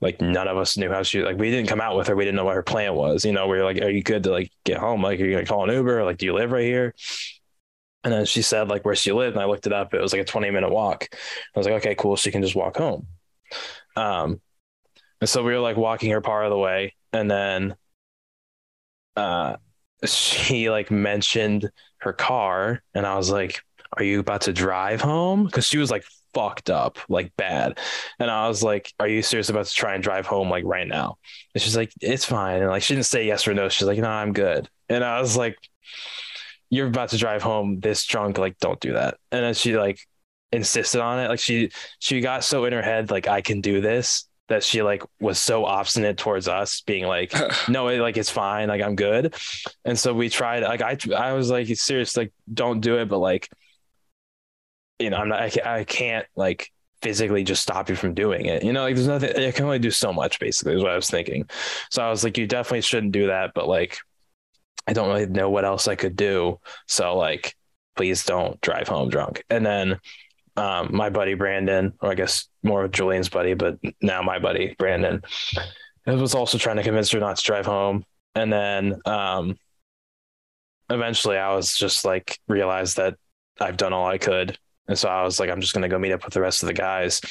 like 0.00 0.20
none 0.20 0.48
of 0.48 0.56
us 0.56 0.76
knew 0.76 0.90
how 0.90 1.02
she 1.02 1.22
like 1.22 1.38
we 1.38 1.50
didn't 1.50 1.68
come 1.68 1.80
out 1.80 1.96
with 1.96 2.08
her. 2.08 2.16
We 2.16 2.24
didn't 2.24 2.36
know 2.36 2.44
what 2.44 2.54
her 2.54 2.62
plan 2.62 2.94
was. 2.94 3.24
You 3.24 3.32
know, 3.32 3.46
we 3.48 3.58
were 3.58 3.64
like, 3.64 3.80
Are 3.82 3.90
you 3.90 4.02
good 4.02 4.24
to 4.24 4.30
like 4.30 4.50
get 4.64 4.78
home? 4.78 5.02
Like, 5.02 5.20
are 5.20 5.24
you 5.24 5.32
gonna 5.32 5.46
call 5.46 5.68
an 5.68 5.74
Uber? 5.74 6.04
Like, 6.04 6.18
do 6.18 6.26
you 6.26 6.34
live 6.34 6.52
right 6.52 6.64
here? 6.64 6.94
And 8.02 8.12
then 8.12 8.24
she 8.24 8.40
said 8.40 8.68
like 8.68 8.84
where 8.84 8.94
she 8.94 9.12
lived, 9.12 9.36
and 9.36 9.42
I 9.42 9.46
looked 9.46 9.66
it 9.66 9.72
up. 9.74 9.92
It 9.92 10.00
was 10.00 10.12
like 10.12 10.22
a 10.22 10.24
20 10.24 10.50
minute 10.50 10.70
walk. 10.70 11.08
I 11.12 11.58
was 11.58 11.66
like, 11.66 11.76
okay, 11.76 11.94
cool. 11.94 12.16
She 12.16 12.30
can 12.30 12.42
just 12.42 12.56
walk 12.56 12.78
home. 12.78 13.06
Um, 13.94 14.40
and 15.20 15.28
so 15.28 15.42
we 15.42 15.52
were 15.52 15.60
like 15.60 15.76
walking 15.76 16.10
her 16.10 16.20
part 16.20 16.44
of 16.44 16.50
the 16.50 16.58
way, 16.58 16.94
and 17.12 17.30
then 17.30 17.76
uh 19.16 19.56
she 20.04 20.70
like 20.70 20.90
mentioned 20.90 21.70
her 21.98 22.12
car, 22.12 22.82
and 22.94 23.06
I 23.06 23.16
was 23.16 23.30
like, 23.30 23.62
Are 23.96 24.04
you 24.04 24.20
about 24.20 24.42
to 24.42 24.52
drive 24.52 25.00
home? 25.00 25.44
Because 25.44 25.66
she 25.66 25.78
was 25.78 25.90
like 25.90 26.04
fucked 26.34 26.70
up, 26.70 26.98
like 27.08 27.32
bad. 27.36 27.78
And 28.18 28.30
I 28.30 28.48
was 28.48 28.62
like, 28.62 28.92
Are 29.00 29.08
you 29.08 29.22
serious 29.22 29.50
about 29.50 29.66
to 29.66 29.74
try 29.74 29.94
and 29.94 30.02
drive 30.02 30.26
home 30.26 30.48
like 30.50 30.64
right 30.64 30.88
now? 30.88 31.18
And 31.54 31.62
she's 31.62 31.76
like, 31.76 31.92
It's 32.00 32.24
fine. 32.24 32.62
And 32.62 32.70
like 32.70 32.82
she 32.82 32.94
didn't 32.94 33.06
say 33.06 33.26
yes 33.26 33.46
or 33.46 33.54
no. 33.54 33.68
She's 33.68 33.86
like, 33.88 33.98
No, 33.98 34.08
I'm 34.08 34.32
good. 34.32 34.68
And 34.88 35.04
I 35.04 35.20
was 35.20 35.36
like, 35.36 35.56
You're 36.70 36.86
about 36.88 37.10
to 37.10 37.18
drive 37.18 37.42
home 37.42 37.80
this 37.80 38.04
drunk, 38.04 38.38
like, 38.38 38.58
don't 38.58 38.80
do 38.80 38.92
that. 38.92 39.16
And 39.32 39.44
then 39.44 39.54
she 39.54 39.76
like 39.76 39.98
insisted 40.52 41.00
on 41.00 41.18
it. 41.18 41.28
Like 41.28 41.40
she 41.40 41.70
she 41.98 42.20
got 42.20 42.44
so 42.44 42.64
in 42.64 42.72
her 42.72 42.82
head, 42.82 43.10
like, 43.10 43.28
I 43.28 43.40
can 43.40 43.60
do 43.60 43.80
this 43.80 44.28
that 44.50 44.62
she 44.62 44.82
like 44.82 45.02
was 45.20 45.38
so 45.38 45.64
obstinate 45.64 46.18
towards 46.18 46.48
us 46.48 46.82
being 46.82 47.06
like 47.06 47.32
no 47.68 47.88
it, 47.88 48.00
like 48.00 48.16
it's 48.16 48.30
fine 48.30 48.68
like 48.68 48.82
i'm 48.82 48.96
good. 48.96 49.34
And 49.84 49.98
so 49.98 50.12
we 50.12 50.28
tried 50.28 50.62
like 50.62 50.82
i 50.82 50.96
i 51.16 51.32
was 51.32 51.50
like 51.50 51.66
serious 51.68 52.16
like 52.16 52.32
don't 52.52 52.80
do 52.80 52.98
it 52.98 53.08
but 53.08 53.18
like 53.18 53.48
you 54.98 55.08
know 55.08 55.16
i'm 55.16 55.28
not 55.28 55.40
I, 55.40 55.78
I 55.78 55.84
can't 55.84 56.26
like 56.36 56.70
physically 57.00 57.44
just 57.44 57.62
stop 57.62 57.88
you 57.88 57.96
from 57.96 58.12
doing 58.12 58.44
it. 58.44 58.62
You 58.62 58.74
know 58.74 58.82
like 58.82 58.94
there's 58.94 59.08
nothing 59.08 59.34
i 59.36 59.50
can 59.52 59.64
only 59.64 59.78
do 59.78 59.90
so 59.90 60.12
much 60.12 60.38
basically 60.38 60.74
is 60.74 60.82
what 60.82 60.92
i 60.92 60.96
was 60.96 61.08
thinking. 61.08 61.48
So 61.90 62.02
i 62.02 62.10
was 62.10 62.22
like 62.22 62.36
you 62.36 62.46
definitely 62.46 62.82
shouldn't 62.82 63.12
do 63.12 63.28
that 63.28 63.52
but 63.54 63.68
like 63.68 63.98
i 64.86 64.92
don't 64.92 65.08
really 65.08 65.26
know 65.26 65.48
what 65.48 65.64
else 65.64 65.88
i 65.88 65.94
could 65.94 66.16
do 66.16 66.58
so 66.86 67.16
like 67.16 67.56
please 67.96 68.24
don't 68.24 68.60
drive 68.62 68.88
home 68.88 69.10
drunk. 69.10 69.44
And 69.50 69.64
then 69.64 70.00
um, 70.60 70.90
my 70.92 71.08
buddy 71.08 71.32
Brandon, 71.32 71.94
or 72.02 72.10
I 72.10 72.14
guess 72.14 72.46
more 72.62 72.84
of 72.84 72.92
Julian's 72.92 73.30
buddy, 73.30 73.54
but 73.54 73.78
now 74.02 74.20
my 74.20 74.38
buddy 74.38 74.74
Brandon, 74.78 75.22
was 76.06 76.34
also 76.34 76.58
trying 76.58 76.76
to 76.76 76.82
convince 76.82 77.10
her 77.12 77.18
not 77.18 77.38
to 77.38 77.42
drive 77.42 77.64
home. 77.64 78.04
And 78.34 78.52
then 78.52 79.00
um, 79.06 79.56
eventually 80.90 81.38
I 81.38 81.54
was 81.54 81.74
just 81.74 82.04
like, 82.04 82.38
realized 82.46 82.98
that 82.98 83.14
I've 83.58 83.78
done 83.78 83.94
all 83.94 84.06
I 84.06 84.18
could. 84.18 84.58
And 84.86 84.98
so 84.98 85.08
I 85.08 85.22
was 85.22 85.40
like, 85.40 85.48
I'm 85.48 85.62
just 85.62 85.72
going 85.72 85.82
to 85.82 85.88
go 85.88 85.98
meet 85.98 86.12
up 86.12 86.24
with 86.24 86.34
the 86.34 86.42
rest 86.42 86.62
of 86.62 86.66
the 86.66 86.74
guys. 86.74 87.22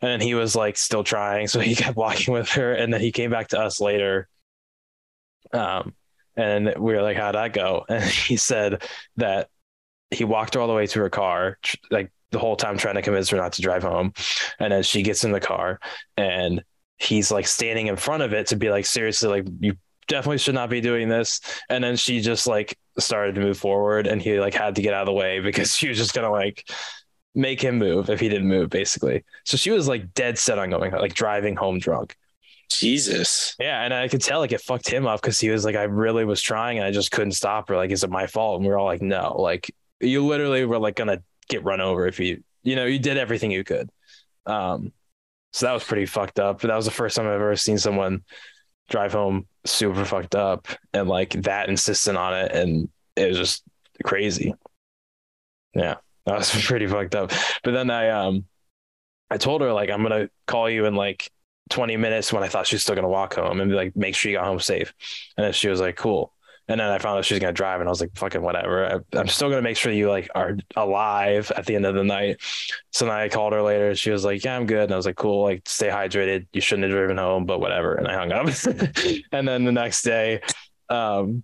And 0.00 0.20
he 0.20 0.34
was 0.34 0.56
like 0.56 0.76
still 0.76 1.04
trying. 1.04 1.46
So 1.46 1.60
he 1.60 1.74
kept 1.76 1.96
walking 1.96 2.34
with 2.34 2.48
her. 2.50 2.72
And 2.72 2.92
then 2.92 3.00
he 3.00 3.12
came 3.12 3.30
back 3.30 3.48
to 3.48 3.60
us 3.60 3.80
later. 3.80 4.28
Um, 5.52 5.94
and 6.36 6.74
we 6.76 6.94
were 6.94 7.02
like, 7.02 7.16
how'd 7.16 7.36
that 7.36 7.52
go? 7.52 7.84
And 7.88 8.02
he 8.02 8.36
said 8.36 8.82
that 9.16 9.48
he 10.10 10.24
walked 10.24 10.56
all 10.56 10.66
the 10.66 10.74
way 10.74 10.86
to 10.88 11.00
her 11.00 11.10
car, 11.10 11.58
like 11.90 12.10
the 12.30 12.38
whole 12.38 12.56
time 12.56 12.76
trying 12.76 12.96
to 12.96 13.02
convince 13.02 13.30
her 13.30 13.36
not 13.36 13.52
to 13.54 13.62
drive 13.62 13.82
home. 13.82 14.12
And 14.58 14.72
then 14.72 14.82
she 14.82 15.02
gets 15.02 15.24
in 15.24 15.32
the 15.32 15.40
car 15.40 15.80
and 16.16 16.62
he's 16.98 17.30
like 17.30 17.46
standing 17.46 17.86
in 17.86 17.96
front 17.96 18.22
of 18.22 18.32
it 18.32 18.48
to 18.48 18.56
be 18.56 18.70
like, 18.70 18.86
seriously, 18.86 19.28
like 19.28 19.46
you 19.60 19.74
definitely 20.08 20.38
should 20.38 20.54
not 20.54 20.70
be 20.70 20.80
doing 20.80 21.08
this. 21.08 21.40
And 21.68 21.82
then 21.82 21.96
she 21.96 22.20
just 22.20 22.46
like 22.46 22.76
started 22.98 23.34
to 23.36 23.40
move 23.40 23.58
forward 23.58 24.06
and 24.06 24.20
he 24.20 24.40
like 24.40 24.54
had 24.54 24.74
to 24.76 24.82
get 24.82 24.94
out 24.94 25.02
of 25.02 25.06
the 25.06 25.12
way 25.12 25.40
because 25.40 25.74
she 25.74 25.88
was 25.88 25.96
just 25.96 26.14
gonna 26.14 26.30
like 26.30 26.68
make 27.34 27.60
him 27.60 27.78
move 27.78 28.10
if 28.10 28.20
he 28.20 28.28
didn't 28.28 28.48
move, 28.48 28.70
basically. 28.70 29.24
So 29.44 29.56
she 29.56 29.70
was 29.70 29.88
like 29.88 30.12
dead 30.14 30.38
set 30.38 30.58
on 30.58 30.70
going 30.70 30.92
like 30.92 31.14
driving 31.14 31.56
home 31.56 31.78
drunk. 31.78 32.16
Jesus. 32.70 33.56
Yeah, 33.58 33.82
and 33.82 33.94
I 33.94 34.08
could 34.08 34.20
tell 34.20 34.40
like 34.40 34.52
it 34.52 34.60
fucked 34.60 34.88
him 34.88 35.06
up 35.06 35.22
because 35.22 35.40
he 35.40 35.48
was 35.48 35.64
like, 35.64 35.76
I 35.76 35.84
really 35.84 36.24
was 36.24 36.42
trying 36.42 36.78
and 36.78 36.86
I 36.86 36.90
just 36.90 37.10
couldn't 37.10 37.32
stop 37.32 37.68
her. 37.68 37.76
Like, 37.76 37.90
is 37.90 38.04
it 38.04 38.10
my 38.10 38.26
fault? 38.26 38.58
And 38.58 38.66
we 38.66 38.72
are 38.72 38.78
all 38.78 38.84
like, 38.84 39.00
no, 39.00 39.36
like 39.38 39.70
you 40.00 40.26
literally 40.26 40.64
were 40.64 40.78
like 40.78 40.96
gonna 40.96 41.22
get 41.48 41.64
run 41.64 41.80
over 41.80 42.06
if 42.06 42.20
you 42.20 42.42
you 42.62 42.76
know 42.76 42.86
you 42.86 42.98
did 42.98 43.16
everything 43.16 43.50
you 43.50 43.64
could. 43.64 43.90
Um 44.46 44.92
so 45.52 45.66
that 45.66 45.72
was 45.72 45.84
pretty 45.84 46.06
fucked 46.06 46.38
up. 46.38 46.60
That 46.60 46.76
was 46.76 46.84
the 46.84 46.90
first 46.90 47.16
time 47.16 47.26
i've 47.26 47.32
ever 47.32 47.56
seen 47.56 47.78
someone 47.78 48.22
drive 48.88 49.12
home 49.12 49.46
super 49.64 50.04
fucked 50.04 50.34
up 50.34 50.66
and 50.92 51.08
like 51.08 51.30
that 51.42 51.68
insistent 51.68 52.16
on 52.16 52.34
it. 52.34 52.52
And 52.52 52.88
it 53.16 53.28
was 53.28 53.38
just 53.38 53.62
crazy. 54.04 54.54
Yeah 55.74 55.96
that 56.28 56.38
was 56.38 56.50
pretty 56.66 56.86
fucked 56.86 57.14
up. 57.14 57.32
But 57.62 57.72
then 57.72 57.90
i 57.90 58.10
um 58.10 58.44
i 59.30 59.36
told 59.36 59.60
her 59.60 59.72
like 59.72 59.90
i'm 59.90 60.02
gonna 60.02 60.30
call 60.46 60.70
you 60.70 60.84
in 60.86 60.94
like 60.94 61.30
20 61.70 61.96
minutes 61.96 62.32
when 62.32 62.42
i 62.42 62.48
thought 62.48 62.66
she 62.66 62.76
was 62.76 62.82
still 62.82 62.94
gonna 62.94 63.08
walk 63.08 63.34
home 63.34 63.60
and 63.60 63.70
be 63.70 63.76
like 63.76 63.96
make 63.96 64.14
sure 64.14 64.30
you 64.30 64.38
got 64.38 64.46
home 64.46 64.60
safe. 64.60 64.92
And 65.36 65.44
then 65.44 65.52
she 65.52 65.68
was 65.68 65.80
like 65.80 65.96
cool 65.96 66.32
and 66.68 66.78
then 66.80 66.88
I 66.88 66.98
found 66.98 67.18
out 67.18 67.24
she 67.24 67.34
was 67.34 67.40
gonna 67.40 67.52
drive, 67.52 67.80
and 67.80 67.88
I 67.88 67.90
was 67.90 68.00
like, 68.00 68.14
"Fucking 68.16 68.42
whatever." 68.42 69.02
I, 69.14 69.18
am 69.18 69.28
still 69.28 69.48
gonna 69.48 69.62
make 69.62 69.76
sure 69.76 69.90
you 69.90 70.08
like 70.10 70.28
are 70.34 70.56
alive 70.76 71.50
at 71.56 71.64
the 71.64 71.74
end 71.74 71.86
of 71.86 71.94
the 71.94 72.04
night. 72.04 72.40
So 72.92 73.06
then 73.06 73.14
I 73.14 73.28
called 73.28 73.54
her 73.54 73.62
later. 73.62 73.94
She 73.94 74.10
was 74.10 74.24
like, 74.24 74.44
"Yeah, 74.44 74.56
I'm 74.56 74.66
good." 74.66 74.84
And 74.84 74.92
I 74.92 74.96
was 74.96 75.06
like, 75.06 75.16
"Cool. 75.16 75.42
Like, 75.42 75.62
stay 75.66 75.88
hydrated. 75.88 76.46
You 76.52 76.60
shouldn't 76.60 76.84
have 76.84 76.92
driven 76.92 77.16
home, 77.16 77.46
but 77.46 77.60
whatever." 77.60 77.94
And 77.94 78.06
I 78.06 78.14
hung 78.14 78.32
up. 78.32 78.46
and 79.32 79.48
then 79.48 79.64
the 79.64 79.72
next 79.72 80.02
day, 80.02 80.40
um, 80.90 81.42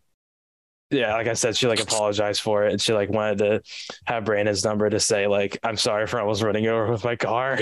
yeah, 0.90 1.14
like 1.14 1.26
I 1.26 1.34
said, 1.34 1.56
she 1.56 1.66
like 1.66 1.80
apologized 1.80 2.42
for 2.42 2.64
it, 2.64 2.72
and 2.72 2.80
she 2.80 2.92
like 2.92 3.08
wanted 3.08 3.38
to 3.38 3.62
have 4.04 4.24
Brandon's 4.24 4.64
number 4.64 4.88
to 4.90 5.00
say 5.00 5.26
like, 5.26 5.58
"I'm 5.62 5.76
sorry 5.76 6.06
for 6.06 6.20
almost 6.20 6.42
running 6.42 6.66
over 6.66 6.90
with 6.92 7.04
my 7.04 7.16
car." 7.16 7.60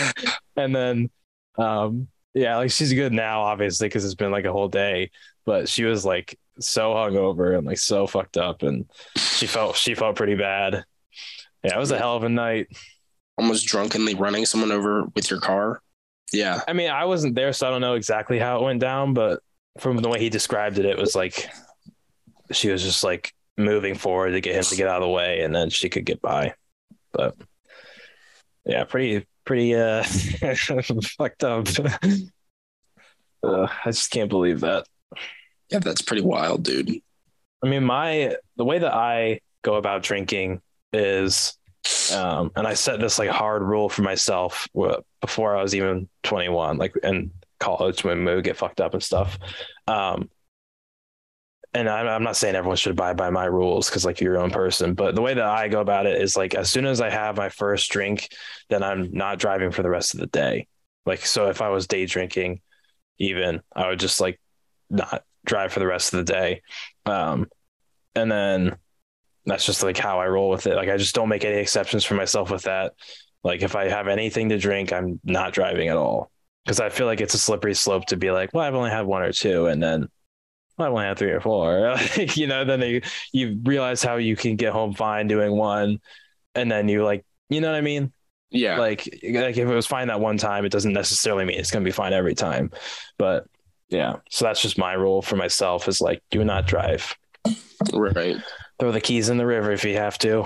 and 0.56 0.76
then, 0.76 1.10
um, 1.56 2.08
yeah, 2.34 2.56
like 2.58 2.70
she's 2.70 2.92
good 2.92 3.12
now, 3.12 3.40
obviously, 3.42 3.88
because 3.88 4.04
it's 4.04 4.14
been 4.14 4.30
like 4.30 4.44
a 4.44 4.52
whole 4.52 4.68
day. 4.68 5.10
But 5.48 5.66
she 5.66 5.84
was 5.84 6.04
like 6.04 6.38
so 6.60 6.92
hungover 6.92 7.56
and 7.56 7.66
like 7.66 7.78
so 7.78 8.06
fucked 8.06 8.36
up, 8.36 8.62
and 8.62 8.84
she 9.16 9.46
felt 9.46 9.76
she 9.76 9.94
felt 9.94 10.14
pretty 10.14 10.34
bad. 10.34 10.84
Yeah, 11.64 11.74
it 11.74 11.78
was 11.78 11.90
a 11.90 11.96
hell 11.96 12.16
of 12.16 12.22
a 12.22 12.28
night. 12.28 12.68
Almost 13.38 13.66
drunkenly 13.66 14.14
running 14.14 14.44
someone 14.44 14.70
over 14.70 15.04
with 15.14 15.30
your 15.30 15.40
car. 15.40 15.80
Yeah, 16.34 16.60
I 16.68 16.74
mean, 16.74 16.90
I 16.90 17.06
wasn't 17.06 17.34
there, 17.34 17.54
so 17.54 17.66
I 17.66 17.70
don't 17.70 17.80
know 17.80 17.94
exactly 17.94 18.38
how 18.38 18.58
it 18.58 18.62
went 18.62 18.82
down, 18.82 19.14
but 19.14 19.40
from 19.78 19.96
the 19.96 20.10
way 20.10 20.20
he 20.20 20.28
described 20.28 20.78
it, 20.78 20.84
it 20.84 20.98
was 20.98 21.14
like 21.14 21.48
she 22.52 22.68
was 22.68 22.82
just 22.82 23.02
like 23.02 23.32
moving 23.56 23.94
forward 23.94 24.32
to 24.32 24.42
get 24.42 24.54
him 24.54 24.64
to 24.64 24.76
get 24.76 24.86
out 24.86 25.00
of 25.00 25.08
the 25.08 25.14
way, 25.14 25.40
and 25.40 25.56
then 25.56 25.70
she 25.70 25.88
could 25.88 26.04
get 26.04 26.20
by. 26.20 26.52
But 27.10 27.36
yeah, 28.66 28.84
pretty 28.84 29.26
pretty 29.46 29.74
uh 29.74 30.02
fucked 31.16 31.42
up. 31.42 31.68
uh, 33.42 33.66
I 33.82 33.86
just 33.86 34.10
can't 34.10 34.28
believe 34.28 34.60
that. 34.60 34.84
Yeah, 35.70 35.80
that's 35.80 36.02
pretty 36.02 36.22
wild, 36.22 36.64
dude. 36.64 37.00
I 37.62 37.68
mean, 37.68 37.84
my 37.84 38.36
the 38.56 38.64
way 38.64 38.78
that 38.78 38.94
I 38.94 39.40
go 39.62 39.74
about 39.74 40.02
drinking 40.02 40.60
is, 40.92 41.58
um, 42.14 42.50
and 42.56 42.66
I 42.66 42.74
set 42.74 43.00
this 43.00 43.18
like 43.18 43.28
hard 43.28 43.62
rule 43.62 43.88
for 43.88 44.02
myself 44.02 44.68
before 45.20 45.56
I 45.56 45.62
was 45.62 45.74
even 45.74 46.08
21, 46.22 46.78
like 46.78 46.94
in 47.02 47.32
college 47.60 48.04
when 48.04 48.24
we 48.24 48.40
get 48.42 48.56
fucked 48.56 48.80
up 48.80 48.94
and 48.94 49.02
stuff. 49.02 49.38
Um, 49.86 50.30
and 51.74 51.88
I'm, 51.88 52.08
I'm 52.08 52.22
not 52.22 52.36
saying 52.36 52.54
everyone 52.54 52.76
should 52.76 52.92
abide 52.92 53.16
by 53.16 53.30
my 53.30 53.44
rules 53.44 53.88
because 53.88 54.04
like 54.04 54.20
you're 54.20 54.34
your 54.34 54.42
own 54.42 54.50
person, 54.50 54.94
but 54.94 55.14
the 55.14 55.20
way 55.20 55.34
that 55.34 55.44
I 55.44 55.68
go 55.68 55.80
about 55.80 56.06
it 56.06 56.20
is 56.20 56.36
like 56.36 56.54
as 56.54 56.70
soon 56.70 56.86
as 56.86 57.00
I 57.00 57.10
have 57.10 57.36
my 57.36 57.50
first 57.50 57.90
drink, 57.90 58.28
then 58.70 58.82
I'm 58.82 59.12
not 59.12 59.38
driving 59.38 59.70
for 59.70 59.82
the 59.82 59.90
rest 59.90 60.14
of 60.14 60.20
the 60.20 60.26
day. 60.26 60.66
Like 61.04 61.24
so, 61.26 61.48
if 61.48 61.60
I 61.60 61.68
was 61.68 61.86
day 61.86 62.06
drinking, 62.06 62.60
even 63.18 63.60
I 63.74 63.88
would 63.88 64.00
just 64.00 64.20
like 64.20 64.40
not 64.90 65.24
drive 65.44 65.72
for 65.72 65.80
the 65.80 65.86
rest 65.86 66.12
of 66.12 66.24
the 66.24 66.32
day. 66.32 66.62
Um, 67.06 67.48
and 68.14 68.30
then 68.30 68.76
that's 69.46 69.64
just 69.64 69.82
like 69.82 69.96
how 69.96 70.20
I 70.20 70.26
roll 70.26 70.50
with 70.50 70.66
it. 70.66 70.76
Like 70.76 70.88
I 70.88 70.96
just 70.96 71.14
don't 71.14 71.28
make 71.28 71.44
any 71.44 71.58
exceptions 71.58 72.04
for 72.04 72.14
myself 72.14 72.50
with 72.50 72.62
that. 72.62 72.94
Like 73.44 73.62
if 73.62 73.76
I 73.76 73.88
have 73.88 74.08
anything 74.08 74.48
to 74.50 74.58
drink, 74.58 74.92
I'm 74.92 75.20
not 75.24 75.52
driving 75.52 75.88
at 75.88 75.96
all 75.96 76.30
because 76.64 76.80
I 76.80 76.90
feel 76.90 77.06
like 77.06 77.20
it's 77.20 77.34
a 77.34 77.38
slippery 77.38 77.74
slope 77.74 78.06
to 78.06 78.16
be 78.16 78.30
like, 78.30 78.52
well, 78.52 78.64
I've 78.64 78.74
only 78.74 78.90
had 78.90 79.06
one 79.06 79.22
or 79.22 79.32
two, 79.32 79.66
and 79.66 79.82
then 79.82 80.08
well, 80.76 80.88
I 80.88 80.90
only 80.90 81.04
had 81.04 81.18
three 81.18 81.30
or 81.30 81.40
four. 81.40 81.96
you 82.34 82.46
know, 82.46 82.64
then 82.64 82.80
they, 82.80 83.02
you 83.32 83.58
realize 83.64 84.02
how 84.02 84.16
you 84.16 84.36
can 84.36 84.56
get 84.56 84.72
home 84.72 84.92
fine 84.92 85.28
doing 85.28 85.52
one, 85.52 85.98
and 86.54 86.70
then 86.70 86.88
you 86.88 87.04
like, 87.04 87.24
you 87.48 87.60
know 87.60 87.70
what 87.70 87.78
I 87.78 87.80
mean? 87.80 88.12
Yeah. 88.50 88.78
Like, 88.78 89.06
like 89.22 89.56
if 89.56 89.58
it 89.58 89.66
was 89.66 89.86
fine 89.86 90.08
that 90.08 90.20
one 90.20 90.36
time, 90.36 90.64
it 90.64 90.72
doesn't 90.72 90.92
necessarily 90.92 91.44
mean 91.44 91.58
it's 91.58 91.70
going 91.70 91.84
to 91.84 91.88
be 91.88 91.92
fine 91.92 92.12
every 92.12 92.34
time. 92.34 92.70
But 93.18 93.46
yeah. 93.88 94.16
So 94.30 94.44
that's 94.44 94.62
just 94.62 94.78
my 94.78 94.92
rule 94.92 95.22
for 95.22 95.36
myself 95.36 95.88
is 95.88 96.00
like, 96.00 96.22
do 96.30 96.44
not 96.44 96.66
drive. 96.66 97.16
Right. 97.92 98.36
Throw 98.78 98.92
the 98.92 99.00
keys 99.00 99.28
in 99.28 99.38
the 99.38 99.46
river 99.46 99.72
if 99.72 99.84
you 99.84 99.96
have 99.96 100.18
to. 100.18 100.44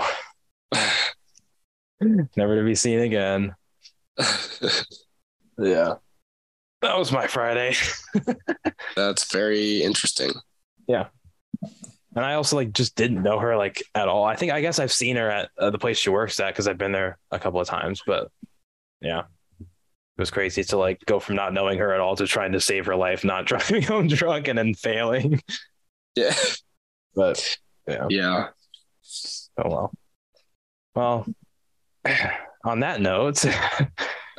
Never 2.01 2.57
to 2.57 2.63
be 2.63 2.75
seen 2.75 2.99
again. 2.99 3.55
yeah. 5.57 5.95
That 6.81 6.97
was 6.97 7.11
my 7.11 7.27
Friday. 7.27 7.75
That's 8.95 9.31
very 9.31 9.81
interesting. 9.83 10.31
Yeah. 10.87 11.07
And 12.15 12.23
I 12.25 12.35
also 12.35 12.55
like 12.55 12.73
just 12.73 12.95
didn't 12.95 13.23
know 13.23 13.39
her 13.39 13.57
like 13.57 13.83
at 13.95 14.07
all. 14.07 14.25
I 14.25 14.35
think 14.35 14.51
I 14.51 14.61
guess 14.61 14.79
I've 14.79 14.91
seen 14.91 15.15
her 15.15 15.29
at 15.29 15.49
uh, 15.57 15.69
the 15.69 15.79
place 15.79 15.97
she 15.97 16.09
works 16.09 16.39
at 16.39 16.47
because 16.47 16.67
I've 16.67 16.77
been 16.77 16.91
there 16.91 17.17
a 17.31 17.39
couple 17.39 17.59
of 17.59 17.67
times. 17.67 18.03
But 18.05 18.29
yeah, 19.01 19.23
it 20.17 20.21
was 20.21 20.31
crazy 20.31 20.63
to 20.65 20.77
like 20.77 21.03
go 21.05 21.19
from 21.19 21.35
not 21.35 21.53
knowing 21.53 21.79
her 21.79 21.93
at 21.93 21.99
all 21.99 22.15
to 22.15 22.27
trying 22.27 22.51
to 22.51 22.59
save 22.59 22.85
her 22.85 22.95
life, 22.95 23.23
not 23.23 23.45
driving 23.47 23.81
home 23.83 24.07
drunk 24.07 24.47
and 24.47 24.57
then 24.57 24.73
failing. 24.73 25.41
Yeah. 26.15 26.33
But 27.15 27.57
yeah. 27.87 28.07
Yeah. 28.09 28.47
Oh 29.63 29.69
well. 29.69 29.93
Well, 30.95 31.27
on 32.65 32.79
that 32.79 33.01
note, 33.01 33.41
go 33.43 33.49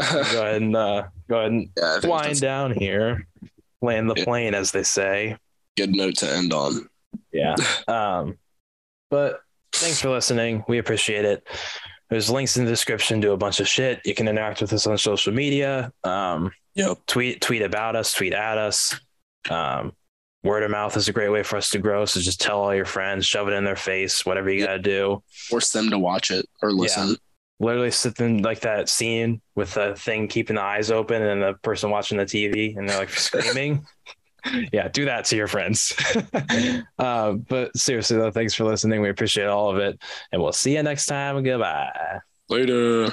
ahead 0.01 0.63
and 0.63 0.75
uh, 0.75 1.05
go 1.29 1.39
ahead 1.39 1.53
and 1.53 1.69
Yeah, 1.77 2.01
wind 2.03 2.41
down 2.41 2.73
here, 2.73 3.29
land 3.81 4.11
the 4.11 4.17
plane, 4.17 4.55
as 4.55 4.73
they 4.73 4.83
say. 4.83 5.37
good 5.77 5.95
note 5.95 6.17
to 6.17 6.29
end 6.33 6.53
on. 6.53 6.89
Yeah. 7.33 7.55
Um, 7.87 8.39
but 9.09 9.41
thanks 9.73 10.01
for 10.01 10.09
listening. 10.11 10.65
We 10.67 10.79
appreciate 10.79 11.25
it. 11.25 11.47
There's 12.11 12.31
links 12.31 12.57
in 12.57 12.65
the 12.65 12.71
description 12.71 13.21
to 13.23 13.33
a 13.33 13.37
bunch 13.37 13.61
of 13.61 13.69
shit. 13.69 14.01
You 14.05 14.15
can 14.15 14.29
interact 14.29 14.61
with 14.61 14.73
us 14.73 14.87
on 14.87 14.97
social 14.99 15.33
media. 15.33 15.93
Um, 16.05 16.53
Yep. 16.77 16.99
tweet 17.07 17.41
tweet 17.41 17.63
about 17.63 17.95
us, 17.97 18.13
tweet 18.13 18.33
at 18.33 18.59
us. 18.59 18.99
Um, 19.49 19.93
word 20.43 20.63
of 20.65 20.71
mouth 20.71 20.97
is 20.97 21.09
a 21.09 21.13
great 21.13 21.29
way 21.31 21.43
for 21.43 21.57
us 21.57 21.71
to 21.71 21.79
grow. 21.79 22.05
So 22.05 22.21
just 22.21 22.41
tell 22.41 22.61
all 22.61 22.75
your 22.75 22.85
friends, 22.85 23.25
shove 23.27 23.49
it 23.49 23.53
in 23.53 23.65
their 23.65 23.77
face, 23.77 24.27
whatever 24.27 24.51
you 24.51 24.61
Yeah. 24.61 24.67
gotta 24.67 24.79
do. 24.81 25.23
Force 25.49 25.71
them 25.71 25.89
to 25.91 25.99
watch 25.99 26.31
it 26.31 26.47
or 26.63 26.73
listen. 26.73 27.11
Yeah. 27.11 27.15
Literally 27.61 27.91
sit 27.93 28.19
in 28.21 28.43
like 28.43 28.61
that 28.61 28.89
scene 28.89 29.41
with 29.55 29.75
the 29.75 29.95
thing 29.95 30.27
keeping 30.29 30.57
the 30.57 30.63
eyes 30.63 30.91
open 30.91 31.23
and 31.23 31.41
the 31.43 31.55
person 31.63 31.89
watching 31.91 32.19
the 32.19 32.27
TV 32.27 32.77
and 32.77 32.89
they're 32.89 32.99
like 32.99 33.11
screaming. 33.19 33.87
yeah, 34.73 34.89
do 34.89 35.05
that 35.05 35.25
to 35.27 35.37
your 35.37 35.47
friends. 35.47 35.93
uh, 36.99 37.33
but 37.33 37.77
seriously 37.77 38.17
though, 38.17 38.31
thanks 38.31 38.55
for 38.55 38.65
listening. 38.65 39.01
We 39.01 39.11
appreciate 39.11 39.47
all 39.47 39.71
of 39.71 39.79
it. 39.79 40.01
And 40.33 40.43
we'll 40.43 40.53
see 40.53 40.75
you 40.77 40.83
next 40.83 41.07
time. 41.07 41.43
Goodbye. 41.43 42.21
Later. 42.49 43.13